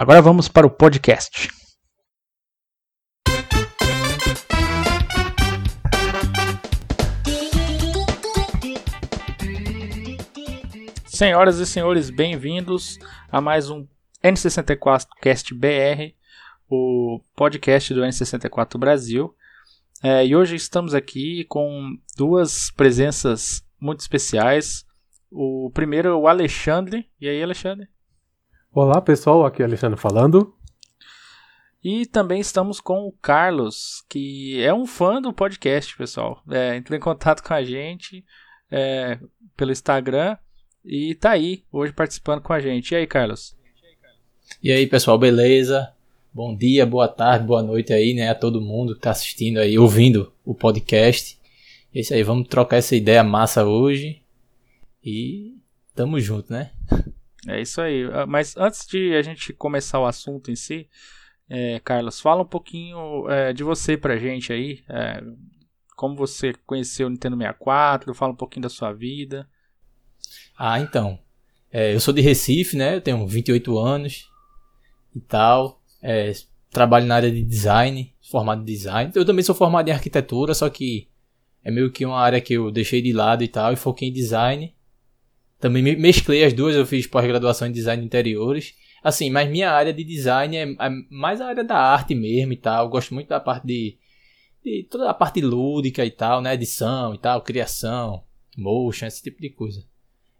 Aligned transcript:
Agora 0.00 0.22
vamos 0.22 0.48
para 0.48 0.66
o 0.66 0.70
podcast. 0.70 1.50
Senhoras 11.04 11.58
e 11.58 11.66
senhores, 11.66 12.08
bem-vindos 12.08 12.98
a 13.30 13.42
mais 13.42 13.68
um 13.68 13.86
N64 14.24 15.06
Cast 15.20 15.52
BR, 15.52 16.14
o 16.66 17.20
podcast 17.36 17.92
do 17.92 18.00
N64 18.00 18.78
Brasil. 18.78 19.36
É, 20.02 20.24
e 20.26 20.34
hoje 20.34 20.56
estamos 20.56 20.94
aqui 20.94 21.44
com 21.44 21.94
duas 22.16 22.70
presenças 22.70 23.62
muito 23.78 24.00
especiais. 24.00 24.82
O 25.30 25.70
primeiro 25.74 26.08
é 26.08 26.14
o 26.14 26.26
Alexandre. 26.26 27.06
E 27.20 27.28
aí, 27.28 27.42
Alexandre? 27.42 27.86
Olá 28.72 29.00
pessoal, 29.00 29.44
aqui 29.44 29.62
é 29.62 29.64
Alexandre 29.64 29.98
falando. 29.98 30.54
E 31.82 32.06
também 32.06 32.40
estamos 32.40 32.80
com 32.80 33.04
o 33.04 33.10
Carlos, 33.10 34.04
que 34.08 34.62
é 34.62 34.72
um 34.72 34.86
fã 34.86 35.20
do 35.20 35.32
podcast, 35.32 35.96
pessoal. 35.96 36.40
É, 36.48 36.76
entrou 36.76 36.96
em 36.96 37.00
contato 37.00 37.42
com 37.42 37.52
a 37.52 37.64
gente 37.64 38.24
é, 38.70 39.18
pelo 39.56 39.72
Instagram 39.72 40.36
e 40.84 41.16
tá 41.16 41.30
aí 41.30 41.64
hoje 41.72 41.92
participando 41.92 42.42
com 42.42 42.52
a 42.52 42.60
gente. 42.60 42.92
E 42.92 42.94
aí, 42.94 43.08
Carlos? 43.08 43.56
E 44.62 44.70
aí, 44.70 44.86
pessoal, 44.86 45.18
beleza? 45.18 45.92
Bom 46.32 46.54
dia, 46.56 46.86
boa 46.86 47.08
tarde, 47.08 47.44
boa 47.44 47.64
noite 47.64 47.92
aí, 47.92 48.14
né, 48.14 48.28
a 48.28 48.36
todo 48.36 48.60
mundo 48.60 48.94
que 48.94 49.00
tá 49.00 49.10
assistindo 49.10 49.58
aí, 49.58 49.76
ouvindo 49.76 50.32
o 50.44 50.54
podcast. 50.54 51.36
É 51.92 51.98
isso 51.98 52.14
aí, 52.14 52.22
vamos 52.22 52.46
trocar 52.46 52.76
essa 52.76 52.94
ideia 52.94 53.24
massa 53.24 53.64
hoje 53.64 54.22
e 55.04 55.56
tamo 55.92 56.20
junto, 56.20 56.52
né? 56.52 56.70
É 57.48 57.60
isso 57.60 57.80
aí. 57.80 58.04
Ah, 58.12 58.26
mas 58.26 58.56
antes 58.56 58.86
de 58.86 59.14
a 59.14 59.22
gente 59.22 59.52
começar 59.52 59.98
o 59.98 60.06
assunto 60.06 60.50
em 60.50 60.56
si, 60.56 60.88
é, 61.48 61.80
Carlos, 61.80 62.20
fala 62.20 62.42
um 62.42 62.46
pouquinho 62.46 63.28
é, 63.28 63.52
de 63.52 63.64
você 63.64 63.96
pra 63.96 64.16
gente 64.16 64.52
aí. 64.52 64.82
É, 64.88 65.22
como 65.96 66.16
você 66.16 66.54
conheceu 66.66 67.06
o 67.06 67.10
Nintendo 67.10 67.36
64, 67.36 68.14
fala 68.14 68.32
um 68.32 68.36
pouquinho 68.36 68.62
da 68.62 68.68
sua 68.68 68.92
vida. 68.92 69.48
Ah, 70.56 70.78
então. 70.78 71.18
É, 71.72 71.94
eu 71.94 72.00
sou 72.00 72.12
de 72.12 72.20
Recife, 72.20 72.76
né? 72.76 72.96
Eu 72.96 73.00
tenho 73.00 73.26
28 73.26 73.78
anos 73.78 74.28
e 75.14 75.20
tal. 75.20 75.82
É, 76.02 76.32
trabalho 76.70 77.06
na 77.06 77.16
área 77.16 77.30
de 77.30 77.42
design, 77.42 78.14
formado 78.30 78.62
em 78.62 78.64
design. 78.64 79.12
Eu 79.14 79.24
também 79.24 79.42
sou 79.42 79.54
formado 79.54 79.88
em 79.88 79.92
arquitetura, 79.92 80.54
só 80.54 80.68
que 80.70 81.08
é 81.62 81.70
meio 81.70 81.90
que 81.90 82.06
uma 82.06 82.18
área 82.18 82.40
que 82.40 82.54
eu 82.54 82.70
deixei 82.70 83.02
de 83.02 83.12
lado 83.12 83.42
e 83.42 83.48
tal, 83.48 83.72
e 83.72 83.76
foquei 83.76 84.08
em 84.08 84.12
design. 84.12 84.74
Também 85.60 85.82
mesclei 85.82 86.42
as 86.42 86.54
duas, 86.54 86.74
eu 86.74 86.86
fiz 86.86 87.06
pós-graduação 87.06 87.68
em 87.68 87.72
design 87.72 88.00
de 88.00 88.06
interiores. 88.06 88.74
Assim, 89.04 89.28
mas 89.30 89.48
minha 89.48 89.70
área 89.70 89.92
de 89.92 90.02
design 90.02 90.56
é, 90.56 90.62
é, 90.62 90.90
mais 91.10 91.40
a 91.40 91.48
área 91.48 91.62
da 91.62 91.76
arte 91.76 92.14
mesmo 92.14 92.54
e 92.54 92.56
tal. 92.56 92.86
Eu 92.86 92.90
gosto 92.90 93.12
muito 93.12 93.28
da 93.28 93.38
parte 93.38 93.66
de, 93.66 93.98
de 94.64 94.86
toda 94.90 95.10
a 95.10 95.14
parte 95.14 95.42
lúdica 95.42 96.04
e 96.04 96.10
tal, 96.10 96.40
né? 96.40 96.54
Edição 96.54 97.14
e 97.14 97.18
tal, 97.18 97.42
criação, 97.42 98.24
motion, 98.56 99.06
esse 99.06 99.22
tipo 99.22 99.40
de 99.40 99.50
coisa. 99.50 99.84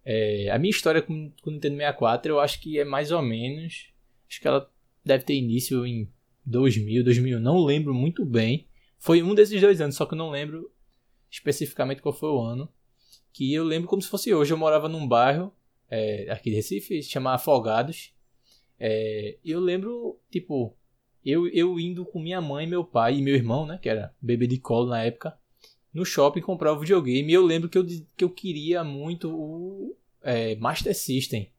É, 0.02 0.48
a 0.50 0.58
minha 0.58 0.70
história 0.70 1.02
com, 1.02 1.30
com 1.42 1.50
o 1.50 1.52
Nintendo 1.52 1.76
64 1.76 2.32
eu 2.32 2.40
acho 2.40 2.58
que 2.58 2.78
é 2.78 2.84
mais 2.84 3.12
ou 3.12 3.20
menos. 3.20 3.90
Acho 4.26 4.40
que 4.40 4.48
ela 4.48 4.70
deve 5.04 5.24
ter 5.24 5.34
início 5.34 5.86
em 5.86 6.08
2000, 6.46 7.04
2000, 7.04 7.40
não 7.40 7.62
lembro 7.62 7.92
muito 7.92 8.24
bem. 8.24 8.66
Foi 8.98 9.22
um 9.22 9.34
desses 9.34 9.60
dois 9.60 9.82
anos, 9.82 9.96
só 9.96 10.06
que 10.06 10.14
eu 10.14 10.18
não 10.18 10.30
lembro 10.30 10.70
especificamente 11.30 12.00
qual 12.00 12.14
foi 12.14 12.30
o 12.30 12.40
ano 12.40 12.68
que 13.32 13.52
eu 13.52 13.64
lembro 13.64 13.88
como 13.88 14.02
se 14.02 14.08
fosse 14.08 14.32
hoje. 14.34 14.52
Eu 14.52 14.58
morava 14.58 14.88
num 14.88 15.06
bairro 15.06 15.52
é, 15.90 16.30
aqui 16.30 16.50
de 16.50 16.56
Recife, 16.56 17.02
se 17.02 17.10
chama 17.10 17.34
Afogados. 17.34 18.12
É, 18.78 19.36
eu 19.44 19.60
lembro, 19.60 20.18
tipo, 20.30 20.74
eu, 21.24 21.46
eu 21.48 21.78
indo 21.78 22.04
com 22.04 22.20
minha 22.20 22.40
mãe, 22.40 22.66
meu 22.66 22.84
pai 22.84 23.16
e 23.16 23.22
meu 23.22 23.34
irmão, 23.34 23.66
né, 23.66 23.78
que 23.80 23.88
era 23.88 24.14
bebê 24.20 24.46
de 24.46 24.58
colo 24.58 24.88
na 24.88 25.02
época, 25.02 25.36
no 25.92 26.04
shopping 26.04 26.40
comprar 26.40 26.72
o 26.72 26.78
videogame. 26.78 27.30
E 27.30 27.34
eu 27.34 27.44
lembro 27.44 27.68
que 27.68 27.76
eu, 27.76 27.86
que 28.16 28.24
eu 28.24 28.30
queria 28.30 28.82
muito 28.84 29.30
o 29.30 29.96
é, 30.22 30.54
Master 30.56 30.94
System. 30.94 31.50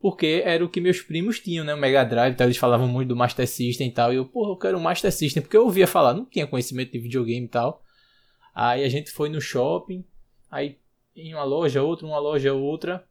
Porque 0.00 0.42
era 0.44 0.64
o 0.64 0.68
que 0.68 0.80
meus 0.80 1.02
primos 1.02 1.38
tinham, 1.38 1.62
né? 1.62 1.74
O 1.74 1.78
Mega 1.78 2.02
Drive, 2.04 2.32
então 2.32 2.46
eles 2.46 2.56
falavam 2.56 2.88
muito 2.88 3.08
do 3.08 3.16
Master 3.16 3.46
System 3.46 3.88
e 3.88 3.92
tal. 3.92 4.10
E 4.10 4.16
eu, 4.16 4.24
porra, 4.24 4.50
eu 4.50 4.56
quero 4.56 4.78
o 4.78 4.80
Master 4.80 5.12
System. 5.12 5.42
Porque 5.42 5.56
eu 5.56 5.64
ouvia 5.64 5.86
falar, 5.86 6.14
não 6.14 6.24
tinha 6.24 6.46
conhecimento 6.46 6.92
de 6.92 6.98
videogame 6.98 7.44
e 7.44 7.48
tal. 7.50 7.84
Aí 8.54 8.82
a 8.82 8.88
gente 8.88 9.10
foi 9.10 9.28
no 9.28 9.42
shopping. 9.42 10.02
Aí 10.50 10.78
em 11.20 11.34
uma 11.34 11.44
loja, 11.44 11.82
outra, 11.82 12.06
uma 12.06 12.18
loja, 12.18 12.52
outra. 12.52 13.06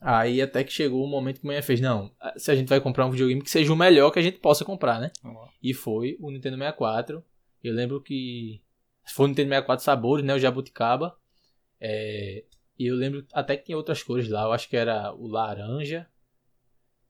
Aí 0.00 0.42
até 0.42 0.62
que 0.62 0.72
chegou 0.72 1.02
o 1.02 1.08
momento 1.08 1.40
que 1.40 1.46
a 1.46 1.50
mãe 1.50 1.62
fez, 1.62 1.80
não, 1.80 2.12
se 2.36 2.50
a 2.50 2.54
gente 2.54 2.68
vai 2.68 2.80
comprar 2.80 3.06
um 3.06 3.10
videogame 3.10 3.42
que 3.42 3.50
seja 3.50 3.72
o 3.72 3.76
melhor 3.76 4.10
que 4.10 4.18
a 4.18 4.22
gente 4.22 4.38
possa 4.38 4.64
comprar, 4.64 5.00
né? 5.00 5.10
Uhum. 5.24 5.46
E 5.62 5.72
foi 5.72 6.16
o 6.20 6.30
Nintendo 6.30 6.56
64. 6.56 7.24
Eu 7.62 7.74
lembro 7.74 8.02
que 8.02 8.60
foi 9.14 9.26
o 9.26 9.28
Nintendo 9.28 9.48
64 9.48 9.84
sabores, 9.84 10.24
né? 10.24 10.34
O 10.34 10.38
jabuticaba. 10.38 11.16
É, 11.80 12.44
e 12.78 12.86
eu 12.86 12.96
lembro 12.96 13.24
até 13.32 13.56
que 13.56 13.64
tinha 13.64 13.76
outras 13.76 14.02
cores 14.02 14.28
lá. 14.28 14.42
Eu 14.42 14.52
acho 14.52 14.68
que 14.68 14.76
era 14.76 15.12
o 15.14 15.26
laranja. 15.26 16.06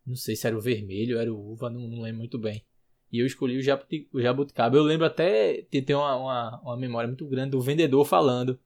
Não 0.06 0.14
sei 0.14 0.36
se 0.36 0.46
era 0.46 0.56
o 0.56 0.60
vermelho, 0.60 1.18
era 1.18 1.32
o 1.32 1.52
uva, 1.52 1.70
não, 1.70 1.80
não 1.80 2.02
lembro 2.02 2.18
muito 2.18 2.38
bem. 2.38 2.64
E 3.10 3.18
eu 3.18 3.26
escolhi 3.26 3.56
o, 3.56 3.62
jabuti, 3.62 4.08
o 4.12 4.20
jabuticaba. 4.20 4.76
Eu 4.76 4.82
lembro 4.82 5.06
até 5.06 5.66
de 5.70 5.82
ter 5.82 5.94
uma, 5.94 6.14
uma, 6.16 6.60
uma 6.60 6.76
memória 6.76 7.08
muito 7.08 7.26
grande 7.26 7.50
do 7.50 7.60
vendedor 7.60 8.04
falando 8.04 8.58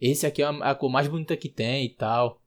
esse 0.00 0.26
aqui 0.26 0.42
é 0.42 0.46
a 0.46 0.74
cor 0.74 0.90
mais 0.90 1.08
bonita 1.08 1.36
que 1.36 1.48
tem 1.48 1.86
e 1.86 1.90
tal. 1.90 2.42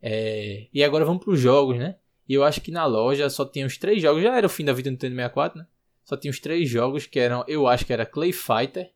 É... 0.00 0.66
E 0.72 0.82
agora 0.82 1.04
vamos 1.04 1.24
para 1.24 1.32
os 1.32 1.40
jogos, 1.40 1.78
né? 1.78 1.96
E 2.28 2.34
eu 2.34 2.44
acho 2.44 2.60
que 2.60 2.70
na 2.70 2.86
loja 2.86 3.28
só 3.28 3.44
tinha 3.44 3.66
os 3.66 3.76
três 3.76 4.00
jogos. 4.00 4.22
Já 4.22 4.36
era 4.36 4.46
o 4.46 4.50
fim 4.50 4.64
da 4.64 4.72
vida 4.72 4.90
do 4.90 4.92
Nintendo 4.92 5.14
64, 5.14 5.58
né? 5.58 5.66
Só 6.04 6.16
tinha 6.16 6.30
os 6.30 6.40
três 6.40 6.68
jogos 6.68 7.06
que 7.06 7.18
eram. 7.18 7.44
Eu 7.46 7.66
acho 7.66 7.84
que 7.86 7.92
era 7.92 8.06
Clay 8.06 8.32
Fighter. 8.32 8.90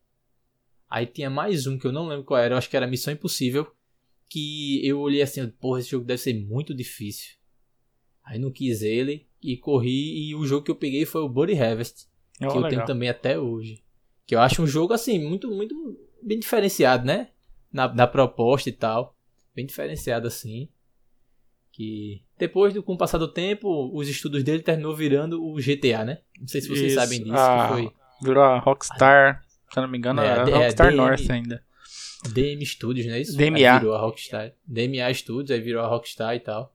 Aí 0.89 1.07
tinha 1.07 1.31
mais 1.31 1.67
um 1.67 1.79
que 1.79 1.87
eu 1.87 1.93
não 1.93 2.09
lembro 2.09 2.25
qual 2.25 2.41
era. 2.41 2.55
Eu 2.55 2.59
acho 2.59 2.69
que 2.69 2.77
era 2.77 2.87
Missão 2.87 3.13
Impossível. 3.13 3.67
Que 4.29 4.87
eu 4.87 4.99
olhei 5.01 5.23
assim, 5.23 5.47
porra, 5.49 5.81
esse 5.81 5.91
jogo 5.91 6.05
deve 6.05 6.21
ser 6.21 6.35
muito 6.35 6.75
difícil. 6.75 7.37
Aí 8.25 8.39
não 8.39 8.51
quis 8.51 8.83
ele 8.83 9.27
e 9.43 9.57
corri. 9.57 10.29
E 10.29 10.35
o 10.35 10.45
jogo 10.45 10.65
que 10.65 10.71
eu 10.71 10.77
peguei 10.77 11.05
foi 11.05 11.23
o 11.23 11.29
Body 11.29 11.59
Harvest. 11.59 12.09
Oh, 12.41 12.49
que 12.49 12.57
eu 12.57 12.61
legal. 12.61 12.71
tenho 12.71 12.85
também 12.85 13.09
até 13.09 13.39
hoje. 13.39 13.83
Que 14.27 14.35
eu 14.35 14.41
acho 14.41 14.63
um 14.63 14.67
jogo 14.67 14.93
assim, 14.93 15.19
muito, 15.19 15.49
muito 15.51 15.75
bem 16.23 16.39
diferenciado, 16.39 17.07
né? 17.07 17.29
Na, 17.77 17.93
na 17.93 18.07
proposta 18.07 18.69
e 18.69 18.73
tal. 18.73 19.15
Bem 19.55 19.67
diferenciado 19.67 20.27
assim. 20.27 20.69
Que 21.71 22.23
depois, 22.39 22.73
do, 22.73 22.83
com 22.83 22.95
o 22.95 22.99
passar 22.99 23.19
do 23.19 23.29
tempo, 23.29 23.91
os 23.95 24.09
estudos 24.09 24.43
dele 24.43 24.63
terminou 24.63 24.97
virando 24.97 25.45
o 25.45 25.57
GTA, 25.57 26.05
né? 26.05 26.19
Não 26.41 26.49
sei 26.49 26.63
se 26.63 26.69
vocês 26.69 26.93
Isso. 26.93 27.01
sabem 27.01 27.23
disso. 27.23 27.37
Ah, 27.37 27.69
foi... 27.69 27.91
Virou 28.23 28.43
a 28.43 28.59
Rockstar, 28.59 29.43
se 29.71 29.79
eu 29.79 29.83
não 29.83 29.91
me 29.91 29.99
engano, 29.99 30.23
é, 30.23 30.31
a, 30.31 30.43
a 30.43 30.45
Rockstar 30.45 30.87
DM, 30.89 30.97
North 30.97 31.31
ainda. 31.31 31.63
DM 32.31 32.65
Studios, 32.65 33.07
não 33.07 33.15
é 33.15 33.21
isso? 33.21 33.37
DMA. 33.37 33.57
Aí 33.57 33.79
virou 33.79 33.95
a 33.95 34.01
Rockstar. 34.01 34.55
DMA 34.67 35.13
Studios, 35.13 35.51
aí 35.51 35.61
virou 35.61 35.83
a 35.83 35.87
Rockstar 35.87 36.35
e 36.35 36.41
tal. 36.41 36.75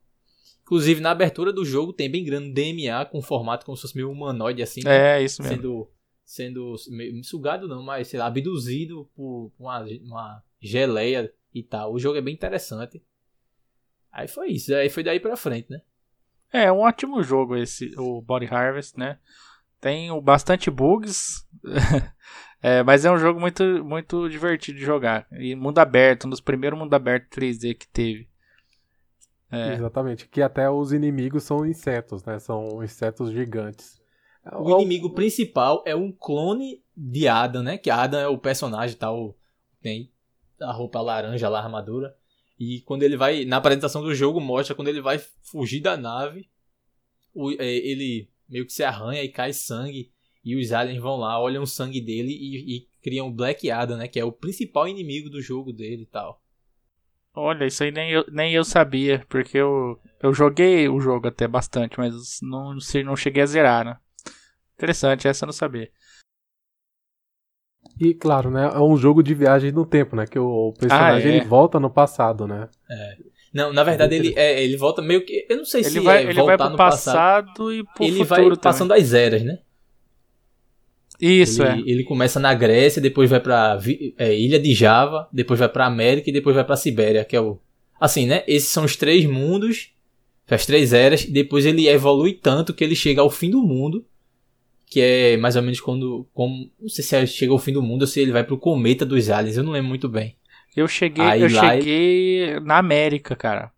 Inclusive, 0.62 1.02
na 1.02 1.12
abertura 1.12 1.52
do 1.52 1.66
jogo 1.66 1.92
tem 1.92 2.10
bem 2.10 2.24
grande 2.24 2.54
DMA 2.54 3.04
com 3.06 3.22
formato 3.24 3.66
como 3.66 3.76
se 3.76 3.82
fosse 3.82 3.96
meio 3.96 4.12
humanoide, 4.12 4.62
assim. 4.62 4.82
É, 4.82 5.18
né? 5.18 5.24
isso 5.24 5.42
mesmo. 5.42 5.58
Sendo, 5.58 6.78
sendo 6.78 7.24
sugado 7.24 7.68
não, 7.68 7.84
mas 7.84 8.08
sei 8.08 8.20
lá, 8.20 8.28
abduzido 8.28 9.10
por 9.16 9.52
uma, 9.60 9.84
uma 10.04 10.44
geleia 10.62 11.34
e 11.54 11.64
tal. 11.64 11.94
O 11.94 12.00
jogo 12.00 12.18
é 12.18 12.22
bem 12.22 12.34
interessante. 12.34 13.04
Aí 14.12 14.28
foi 14.28 14.50
isso, 14.50 14.74
aí 14.76 14.90
foi 14.90 15.04
daí 15.04 15.20
pra 15.20 15.36
frente, 15.36 15.70
né? 15.70 15.82
É, 16.54 16.72
um 16.72 16.80
ótimo 16.80 17.24
jogo 17.24 17.56
esse, 17.56 17.94
o 17.98 18.22
Body 18.22 18.46
Harvest, 18.46 18.98
né? 19.00 19.18
Tem 19.80 20.10
bastante 20.22 20.70
bugs, 20.70 21.48
é, 22.62 22.84
mas 22.84 23.06
é 23.06 23.12
um 23.12 23.18
jogo 23.18 23.40
muito, 23.40 23.64
muito 23.84 24.30
divertido 24.30 24.78
de 24.78 24.86
jogar. 24.86 25.26
E 25.32 25.56
mundo 25.56 25.80
aberto, 25.80 26.28
um 26.28 26.30
dos 26.30 26.42
primeiros 26.42 26.78
mundo 26.78 26.94
aberto 26.94 27.30
3D 27.30 27.74
que 27.74 27.88
teve. 27.88 28.30
É. 29.50 29.74
Exatamente, 29.74 30.28
que 30.28 30.42
até 30.42 30.70
os 30.70 30.94
inimigos 30.94 31.44
são 31.44 31.66
insetos, 31.66 32.24
né? 32.24 32.38
São 32.38 32.84
insetos 32.84 33.32
gigantes. 33.32 34.00
O 34.54 34.80
inimigo 34.80 35.14
principal 35.14 35.84
é 35.86 35.96
um 35.96 36.12
clone 36.12 36.84
de 36.96 37.28
Adam, 37.28 37.64
né? 37.64 37.78
Que 37.78 37.90
Adam 37.90 38.20
é 38.20 38.28
o 38.28 38.38
personagem 38.38 38.98
tal. 38.98 39.38
Tem 39.82 40.12
a 40.62 40.72
roupa 40.72 41.02
laranja 41.02 41.50
lá, 41.50 41.60
a 41.60 41.64
armadura. 41.64 42.16
E 42.60 42.82
quando 42.82 43.04
ele 43.04 43.18
vai, 43.18 43.46
na 43.46 43.58
apresentação 43.58 44.02
do 44.02 44.14
jogo, 44.14 44.40
mostra 44.40 44.76
quando 44.76 44.88
ele 44.88 45.02
vai 45.02 45.20
fugir 45.42 45.80
da 45.80 45.98
nave, 45.98 46.50
o, 47.34 47.52
é, 47.52 47.66
ele 47.66 48.30
meio 48.48 48.66
que 48.66 48.74
se 48.74 48.84
arranha 48.84 49.24
e 49.24 49.30
cai 49.30 49.54
sangue. 49.54 50.12
E 50.44 50.56
os 50.56 50.72
aliens 50.72 51.02
vão 51.02 51.18
lá, 51.18 51.40
olham 51.40 51.64
o 51.64 51.68
sangue 51.68 52.02
dele 52.02 52.32
e, 52.32 52.78
e 52.78 52.88
criam 53.02 53.32
Black 53.32 53.70
Adam, 53.70 53.98
né? 53.98 54.08
Que 54.08 54.20
é 54.20 54.26
o 54.26 54.32
principal 54.32 54.88
inimigo 54.88 55.30
do 55.30 55.42
jogo 55.42 55.72
dele 55.72 56.04
e 56.04 56.08
tal. 56.08 56.42
Olha, 57.34 57.66
isso 57.66 57.84
aí 57.84 57.92
nem 57.92 58.12
eu, 58.12 58.26
nem 58.30 58.54
eu 58.54 58.64
sabia, 58.64 59.26
porque 59.30 59.58
eu, 59.58 60.00
eu 60.22 60.34
joguei 60.34 60.90
o 60.90 61.00
jogo 61.00 61.28
até 61.28 61.48
bastante, 61.48 61.98
mas 61.98 62.40
não, 62.42 62.76
não 63.06 63.16
cheguei 63.16 63.42
a 63.42 63.46
zerar, 63.46 63.86
né? 63.86 63.98
Interessante, 64.76 65.28
essa 65.28 65.46
eu 65.46 65.48
não 65.48 65.54
sabia. 65.54 65.90
E 68.02 68.16
claro, 68.16 68.50
né? 68.50 68.72
É 68.74 68.80
um 68.80 68.98
jogo 68.98 69.22
de 69.22 69.36
viagem 69.36 69.72
no 69.72 69.86
tempo, 69.86 70.16
né? 70.16 70.26
Que 70.26 70.40
o 70.40 70.74
personagem 70.74 71.30
ah, 71.30 71.34
é. 71.34 71.38
ele 71.38 71.46
volta 71.46 71.80
no 71.80 71.88
passado, 71.88 72.48
né? 72.48 72.68
É. 72.90 73.18
Não, 73.54 73.72
na 73.72 73.84
verdade 73.84 74.16
ele, 74.16 74.34
é, 74.36 74.64
ele 74.64 74.76
volta 74.76 75.04
meio 75.04 75.24
que. 75.24 75.46
Eu 75.48 75.58
não 75.58 75.66
sei 75.66 75.82
ele 75.82 75.90
se 75.90 76.00
vai, 76.00 76.26
é 76.26 76.30
ele 76.30 76.42
vai 76.42 76.58
pro 76.58 76.76
passado, 76.76 77.46
passado, 77.46 77.72
e 77.72 77.84
pro 77.84 78.04
ele 78.04 78.26
futuro 78.26 78.50
vai 78.50 78.58
passando 78.58 78.92
as 78.92 79.14
eras, 79.14 79.44
né? 79.44 79.60
Isso, 81.20 81.62
ele, 81.62 81.92
é. 81.92 81.94
Ele 81.94 82.04
começa 82.04 82.40
na 82.40 82.56
Grécia, 82.56 83.00
depois 83.00 83.30
vai 83.30 83.40
pra 83.40 83.78
é, 84.18 84.36
Ilha 84.36 84.60
de 84.60 84.74
Java, 84.74 85.30
depois 85.32 85.60
vai 85.60 85.70
pra 85.70 85.86
América 85.86 86.32
e 86.32 86.34
depois 86.34 86.56
vai 86.56 86.66
pra 86.66 86.76
Sibéria, 86.76 87.24
que 87.24 87.36
é 87.36 87.42
o. 87.42 87.60
Assim, 88.00 88.26
né? 88.26 88.44
Esses 88.48 88.70
são 88.70 88.84
os 88.84 88.96
três 88.96 89.26
mundos, 89.26 89.94
as 90.50 90.66
três 90.66 90.92
eras, 90.92 91.24
depois 91.24 91.68
ele 91.68 91.88
evolui 91.88 92.34
tanto 92.34 92.74
que 92.74 92.84
ele 92.84 92.96
chega 92.96 93.22
ao 93.22 93.30
fim 93.30 93.52
do 93.52 93.62
mundo, 93.62 94.04
que 94.92 95.00
é 95.00 95.38
mais 95.38 95.56
ou 95.56 95.62
menos 95.62 95.80
quando. 95.80 96.28
Como, 96.34 96.70
não 96.78 96.90
sei 96.90 97.02
se 97.02 97.16
é, 97.16 97.26
chega 97.26 97.54
ao 97.54 97.58
fim 97.58 97.72
do 97.72 97.82
mundo 97.82 98.02
ou 98.02 98.08
se 98.08 98.20
ele 98.20 98.34
vai 98.34 98.44
pro 98.44 98.58
cometa 98.58 99.06
dos 99.06 99.30
aliens, 99.30 99.56
eu 99.56 99.64
não 99.64 99.72
lembro 99.72 99.88
muito 99.88 100.10
bem. 100.10 100.36
Eu 100.76 100.86
cheguei, 100.86 101.24
Aí, 101.24 101.42
eu 101.42 101.50
cheguei 101.50 102.60
na 102.60 102.78
América, 102.78 103.34
cara. 103.34 103.72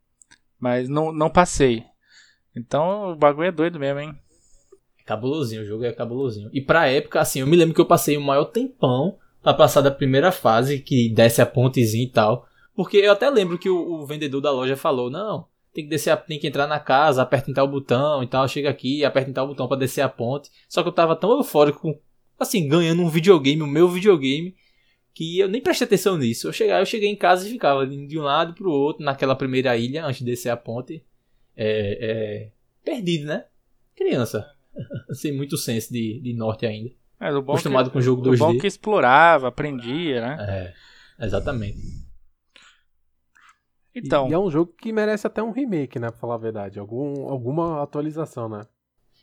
Mas 0.60 0.90
não, 0.90 1.12
não 1.12 1.30
passei. 1.30 1.84
Então 2.56 3.12
o 3.12 3.16
bagulho 3.16 3.48
é 3.48 3.52
doido 3.52 3.80
mesmo, 3.80 4.00
hein? 4.00 4.16
É 5.00 5.04
cabulosinho, 5.04 5.62
o 5.62 5.66
jogo 5.66 5.86
é 5.86 5.94
cabulosinho. 5.94 6.50
E 6.52 6.60
pra 6.60 6.88
época, 6.88 7.22
assim, 7.22 7.42
eu 7.42 7.48
me 7.48 7.56
lembro 7.56 7.76
que 7.76 7.82
eu 7.82 7.86
passei 7.86 8.18
o 8.18 8.22
maior 8.22 8.46
tempão 8.46 9.16
pra 9.44 9.54
passar 9.54 9.82
da 9.82 9.92
primeira 9.92 10.32
fase, 10.32 10.80
que 10.80 11.10
desce 11.10 11.44
a 11.44 11.46
pontezinha 11.46 12.06
e 12.06 12.10
tal. 12.10 12.48
Porque 12.76 12.98
eu 12.98 13.12
até 13.12 13.30
lembro 13.30 13.60
que 13.60 13.70
o, 13.70 14.02
o 14.02 14.06
vendedor 14.08 14.42
da 14.42 14.52
loja 14.52 14.76
falou, 14.76 15.12
não, 15.12 15.46
tem 15.74 15.84
que 15.84 15.90
descer, 15.90 16.12
a, 16.12 16.18
tem 16.18 16.40
que 16.40 16.48
entrar 16.48 16.68
na 16.68 16.80
casa, 16.80 17.22
aperta 17.22 17.50
em 17.50 17.54
tal 17.54 17.68
botão 17.68 18.22
e 18.22 18.28
tal, 18.28 18.48
chega 18.48 18.70
aqui, 18.70 19.04
aperta 19.04 19.30
em 19.30 19.34
tal 19.34 19.48
botão 19.48 19.68
para 19.68 19.80
descer 19.80 20.02
a 20.02 20.10
ponte. 20.10 20.52
Só 20.70 20.84
que 20.84 20.90
eu 20.90 20.94
tava 20.94 21.16
tão 21.16 21.32
eufórico, 21.32 22.00
assim, 22.40 22.68
ganhando 22.68 23.02
um 23.02 23.10
videogame, 23.10 23.62
o 23.62 23.68
meu 23.68 23.88
videogame, 23.90 24.56
que 25.14 25.40
eu 25.40 25.48
nem 25.48 25.62
prestei 25.62 25.86
atenção 25.86 26.18
nisso. 26.18 26.48
Eu 26.48 26.54
cheguei, 26.54 26.74
eu 26.76 26.86
cheguei 26.86 27.10
em 27.10 27.16
casa 27.16 27.48
e 27.48 27.52
ficava 27.52 27.88
de 27.88 28.20
um 28.20 28.24
lado 28.24 28.54
pro 28.54 28.72
outro, 28.72 29.04
naquela 29.04 29.36
primeira 29.36 29.76
ilha, 29.76 30.06
antes 30.06 30.20
de 30.20 30.26
descer 30.26 30.50
a 30.50 30.58
ponte. 30.58 31.04
É, 31.56 31.98
é, 32.02 32.52
perdido, 32.84 33.26
né? 33.26 33.46
Criança. 33.96 34.48
Sem 35.12 35.36
muito 35.36 35.58
senso 35.58 35.92
de, 35.92 36.20
de 36.20 36.34
norte 36.34 36.66
ainda. 36.66 36.92
É, 37.20 37.30
Acostumado 37.30 37.88
que, 37.88 37.94
com 37.94 38.00
o 38.00 38.02
jogo 38.02 38.22
2D. 38.22 38.38
bom 38.38 38.58
que 38.58 38.68
explorava, 38.68 39.48
aprendia, 39.48 40.22
né? 40.22 40.74
É, 41.20 41.26
exatamente. 41.26 42.03
Então. 43.96 44.30
E, 44.30 44.34
é 44.34 44.40
um 44.40 44.50
jogo 44.50 44.74
que 44.78 44.92
merece 44.92 45.28
até 45.28 45.42
um 45.42 45.52
remake, 45.52 46.00
né? 46.00 46.10
Pra 46.10 46.20
falar 46.20 46.36
a 46.36 46.40
verdade. 46.40 46.80
Algum, 46.80 47.30
alguma 47.30 47.84
atualização, 47.84 48.50
né? 48.50 48.62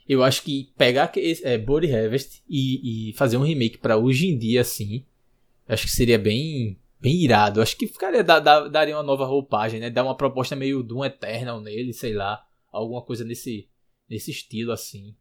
Eu 0.09 0.23
acho 0.23 0.43
que 0.43 0.73
pegar 0.77 1.13
é, 1.17 1.59
Body 1.59 1.95
Harvest 1.95 2.43
e, 2.49 3.11
e 3.11 3.13
fazer 3.15 3.37
um 3.37 3.45
remake 3.45 3.79
para 3.79 3.97
hoje 3.97 4.29
em 4.29 4.37
dia, 4.37 4.61
assim, 4.61 5.05
acho 5.69 5.87
que 5.87 5.93
seria 5.93 6.19
bem 6.19 6.79
bem 7.01 7.15
irado. 7.23 7.63
Acho 7.63 7.77
que 7.77 7.87
ficaria 7.87 8.23
da, 8.23 8.39
da, 8.39 8.69
daria 8.69 8.97
uma 8.97 9.03
nova 9.03 9.25
roupagem, 9.25 9.81
né? 9.81 9.89
Dar 9.89 10.05
uma 10.05 10.17
proposta 10.17 10.55
meio 10.55 10.83
Doom 10.83 11.05
Eternal 11.05 11.61
nele, 11.61 11.93
sei 11.93 12.13
lá, 12.13 12.45
alguma 12.71 13.03
coisa 13.03 13.25
nesse 13.25 13.69
nesse 14.09 14.31
estilo 14.33 14.73
assim. 14.73 15.15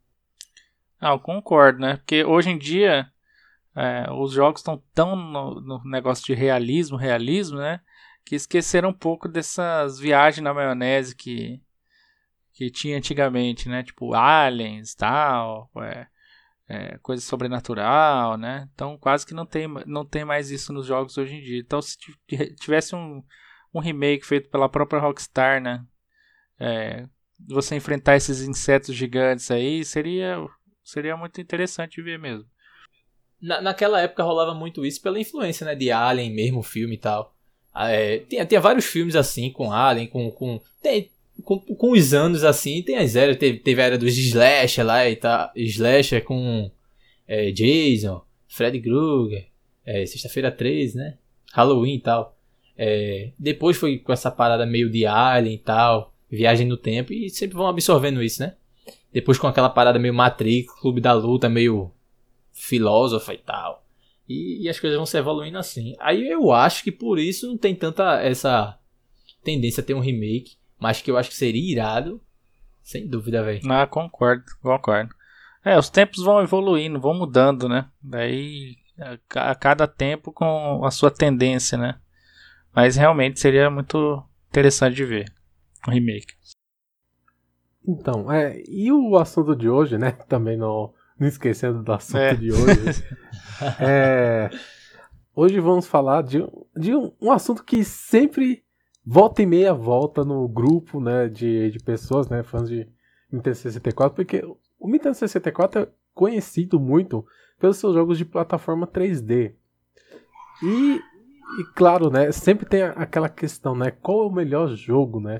Ah, 1.00 1.12
eu 1.12 1.20
concordo, 1.20 1.80
né? 1.80 1.98
Porque 1.98 2.26
hoje 2.26 2.50
em 2.50 2.58
dia 2.58 3.08
é, 3.76 4.12
os 4.12 4.34
jogos 4.34 4.60
estão 4.60 4.82
tão 4.94 5.16
no, 5.16 5.62
no, 5.62 5.84
negócio 5.86 6.26
de 6.26 6.34
realismo, 6.34 6.98
realismo, 6.98 7.60
né? 7.60 7.80
Que 8.30 8.36
esqueceram 8.36 8.90
um 8.90 8.94
pouco 8.94 9.28
dessas 9.28 9.98
viagens 9.98 10.44
na 10.44 10.54
maionese 10.54 11.16
que 11.16 11.60
que 12.54 12.70
tinha 12.70 12.96
antigamente, 12.96 13.68
né? 13.68 13.82
Tipo 13.82 14.14
aliens, 14.14 14.94
tal, 14.94 15.72
é, 15.78 16.08
é, 16.68 16.98
coisa 17.00 17.24
sobrenatural, 17.24 18.38
né? 18.38 18.70
Então 18.72 19.00
quase 19.00 19.26
que 19.26 19.34
não 19.34 19.48
tem, 19.48 19.68
não 19.88 20.06
tem 20.06 20.24
mais 20.24 20.52
isso 20.52 20.72
nos 20.72 20.86
jogos 20.86 21.18
hoje 21.18 21.38
em 21.38 21.42
dia. 21.42 21.58
Então 21.58 21.82
se 21.82 21.98
tivesse 22.62 22.96
um, 22.96 23.24
um 23.74 23.80
remake 23.80 24.24
feito 24.24 24.48
pela 24.52 24.70
própria 24.70 25.02
Rockstar, 25.02 25.60
né? 25.60 25.84
É, 26.60 27.08
você 27.48 27.76
enfrentar 27.76 28.16
esses 28.16 28.44
insetos 28.44 28.94
gigantes 28.94 29.50
aí 29.50 29.84
seria 29.84 30.38
seria 30.84 31.18
muito 31.18 31.42
interessante 31.42 32.00
ver 32.00 32.20
mesmo. 32.20 32.46
Na, 33.42 33.60
naquela 33.60 34.00
época 34.00 34.22
rolava 34.22 34.54
muito 34.54 34.86
isso 34.86 35.02
pela 35.02 35.20
influência, 35.20 35.66
né? 35.66 35.74
De 35.74 35.90
Alien 35.90 36.32
mesmo, 36.32 36.62
filme 36.62 36.94
e 36.94 37.00
tal. 37.00 37.36
Ah, 37.74 37.92
é, 37.92 38.20
tinha, 38.20 38.46
tinha 38.46 38.60
vários 38.60 38.86
filmes 38.86 39.16
assim, 39.16 39.50
com 39.52 39.72
Alien, 39.72 40.08
com. 40.08 40.32
com 40.32 40.60
tem, 40.82 41.10
com, 41.44 41.60
com 41.60 41.92
os 41.92 42.14
anos 42.14 42.44
assim, 42.44 42.82
tem 42.82 42.98
as 42.98 43.16
eras, 43.16 43.38
teve, 43.38 43.60
teve 43.60 43.82
a 43.82 43.86
era 43.86 43.98
dos 43.98 44.18
Slasher 44.18 44.86
lá 44.86 45.10
e 45.10 45.16
tá. 45.16 45.52
Slasher 45.56 46.24
com 46.24 46.70
é, 47.28 47.52
Jason, 47.52 48.22
Fred 48.48 48.80
Krueger, 48.82 49.48
é, 49.86 50.06
Sexta-feira 50.06 50.52
13, 50.52 50.98
né? 50.98 51.18
Halloween 51.54 51.96
e 51.96 52.02
tal. 52.02 52.38
É, 52.78 53.32
depois 53.38 53.78
foi 53.78 53.98
com 53.98 54.14
essa 54.14 54.32
parada 54.32 54.66
meio 54.66 54.90
de 54.90 55.06
Alien 55.06 55.56
e 55.56 55.58
tal, 55.58 56.14
viagem 56.30 56.68
no 56.68 56.78
tempo, 56.78 57.14
e 57.14 57.30
sempre 57.30 57.58
vão 57.58 57.68
absorvendo 57.68 58.24
isso, 58.24 58.42
né? 58.42 58.56
Depois 59.12 59.38
com 59.38 59.48
aquela 59.48 59.70
parada 59.70 60.00
meio 60.00 60.14
Matrix, 60.14 60.72
Clube 60.80 61.02
da 61.02 61.14
Luta, 61.14 61.50
meio 61.50 61.92
filósofa 62.54 63.34
e 63.34 63.38
tal. 63.38 63.84
E, 64.30 64.64
e, 64.64 64.70
as 64.70 64.80
coisas 64.80 64.96
vão 64.96 65.08
se 65.08 65.18
evoluindo 65.18 65.58
assim. 65.58 65.96
Aí 66.00 66.30
eu 66.30 66.52
acho 66.52 66.84
que 66.84 66.92
por 66.92 67.18
isso 67.18 67.48
não 67.48 67.58
tem 67.58 67.74
tanta 67.74 68.22
essa 68.22 68.78
tendência 69.44 69.82
a 69.82 69.84
ter 69.84 69.96
um 69.96 70.00
remake. 70.00 70.58
Mas 70.80 71.02
que 71.02 71.10
eu 71.10 71.18
acho 71.18 71.30
que 71.30 71.36
seria 71.36 71.72
irado. 71.72 72.22
Sem 72.82 73.08
dúvida, 73.08 73.44
velho. 73.44 73.60
Ah, 73.70 73.88
concordo, 73.88 74.46
concordo. 74.62 75.14
É, 75.66 75.78
os 75.78 75.90
tempos 75.90 76.24
vão 76.24 76.42
evoluindo, 76.42 77.02
vão 77.02 77.14
mudando, 77.14 77.68
né? 77.68 77.90
Daí 78.02 78.78
a, 79.36 79.56
cada 79.56 79.88
tempo 79.88 80.32
com 80.32 80.86
a 80.86 80.92
sua 80.92 81.12
tendência, 81.12 81.78
né? 81.78 82.00
Mas 82.74 82.96
realmente 82.96 83.40
seria 83.40 83.70
muito 83.70 84.24
interessante 84.50 84.96
de 84.96 85.06
ver 85.06 85.34
o 85.88 85.92
remake. 85.92 86.34
Então, 87.88 88.32
é, 88.32 88.62
e 88.68 88.92
o 88.92 89.18
assunto 89.18 89.56
de 89.56 89.70
hoje, 89.70 89.98
né? 89.98 90.12
Também 90.30 90.58
não, 90.58 90.94
não 91.20 91.28
esquecendo 91.28 91.84
do 91.84 91.92
assunto 91.92 92.18
é. 92.18 92.36
de 92.36 92.52
hoje. 92.52 93.04
é, 93.80 94.50
hoje 95.36 95.60
vamos 95.60 95.86
falar 95.86 96.24
de, 96.24 96.40
de 96.76 96.96
um, 96.96 97.12
um 97.22 97.32
assunto 97.32 97.64
que 97.64 97.84
sempre 97.84 98.64
volta 99.06 99.42
e 99.42 99.46
meia 99.46 99.74
volta 99.74 100.24
no 100.24 100.48
grupo, 100.48 101.02
né, 101.02 101.28
de, 101.28 101.72
de 101.72 101.80
pessoas, 101.80 102.30
né, 102.30 102.44
fãs 102.44 102.70
de 102.70 102.88
Nintendo 103.32 103.56
64, 103.56 104.16
porque 104.16 104.44
o 104.80 104.90
Nintendo 104.90 105.16
64 105.16 105.82
é 105.82 105.88
conhecido 106.14 106.80
muito 106.80 107.26
pelos 107.60 107.78
seus 107.78 107.94
jogos 107.94 108.18
de 108.18 108.26
plataforma 108.26 108.88
3D. 108.88 109.54
E, 110.64 110.96
e 110.96 111.64
claro, 111.76 112.10
né, 112.10 112.32
sempre 112.32 112.66
tem 112.66 112.84
aquela 112.84 113.30
questão, 113.30 113.76
né, 113.76 113.92
qual 113.92 114.24
é 114.24 114.28
o 114.28 114.32
melhor 114.32 114.70
jogo, 114.70 115.20
né? 115.20 115.38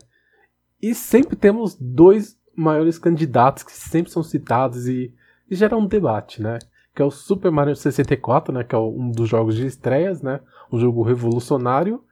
E 0.82 0.96
sempre 0.96 1.36
temos 1.36 1.76
dois 1.76 2.40
maiores 2.56 2.98
candidatos 2.98 3.64
que 3.64 3.72
sempre 3.72 4.12
são 4.12 4.24
citados 4.24 4.88
e, 4.88 5.14
e 5.50 5.56
geram 5.56 5.80
um 5.80 5.88
debate, 5.88 6.42
né? 6.42 6.60
Que 6.96 7.02
é 7.02 7.06
o 7.06 7.12
Super 7.12 7.52
Mario 7.52 7.76
64, 7.76 8.54
né, 8.54 8.64
que 8.64 8.76
é 8.76 8.78
um 8.78 9.12
dos 9.12 9.30
jogos 9.30 9.56
de 9.56 9.66
estreias, 9.66 10.22
né? 10.22 10.40
Um 10.72 10.80
jogo 10.80 11.02
revolucionário 11.02 12.04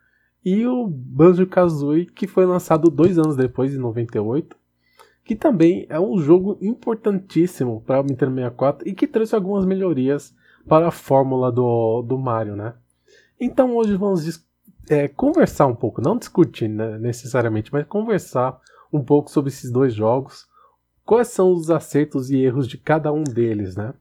e 0.44 0.66
o 0.66 0.88
Banjo-Kazooie, 0.88 2.06
que 2.06 2.26
foi 2.26 2.46
lançado 2.46 2.90
dois 2.90 3.18
anos 3.18 3.36
depois, 3.36 3.74
em 3.74 3.78
98, 3.78 4.56
que 5.26 5.36
também 5.36 5.86
é 5.90 6.00
um 6.00 6.18
jogo 6.18 6.58
importantíssimo 6.62 7.82
para 7.86 8.00
o 8.00 8.04
Nintendo 8.04 8.36
64 8.36 8.88
e 8.88 8.94
que 8.94 9.08
trouxe 9.08 9.36
algumas 9.36 9.66
melhorias 9.66 10.34
para 10.66 10.88
a 10.88 10.92
fórmula 10.92 11.52
do, 11.52 12.02
do 12.02 12.18
Mario, 12.18 12.56
né? 12.56 12.74
Então 13.40 13.76
hoje 13.76 13.96
vamos 13.96 14.48
é, 14.90 15.08
conversar 15.08 15.68
um 15.68 15.76
pouco, 15.76 16.02
não 16.02 16.18
discutir 16.18 16.70
né, 16.70 16.98
necessariamente, 16.98 17.72
mas 17.74 17.86
conversar 17.86 18.58
um 18.92 19.04
pouco 19.04 19.30
sobre 19.30 19.50
esses 19.50 19.70
dois 19.70 19.94
jogos, 19.94 20.47
quais 21.08 21.30
são 21.30 21.54
os 21.54 21.72
acertos 21.72 22.30
e 22.30 22.36
erros 22.38 22.68
de 22.68 22.78
cada 22.78 23.14
um 23.14 23.24
deles, 23.24 23.78
né? 23.78 23.94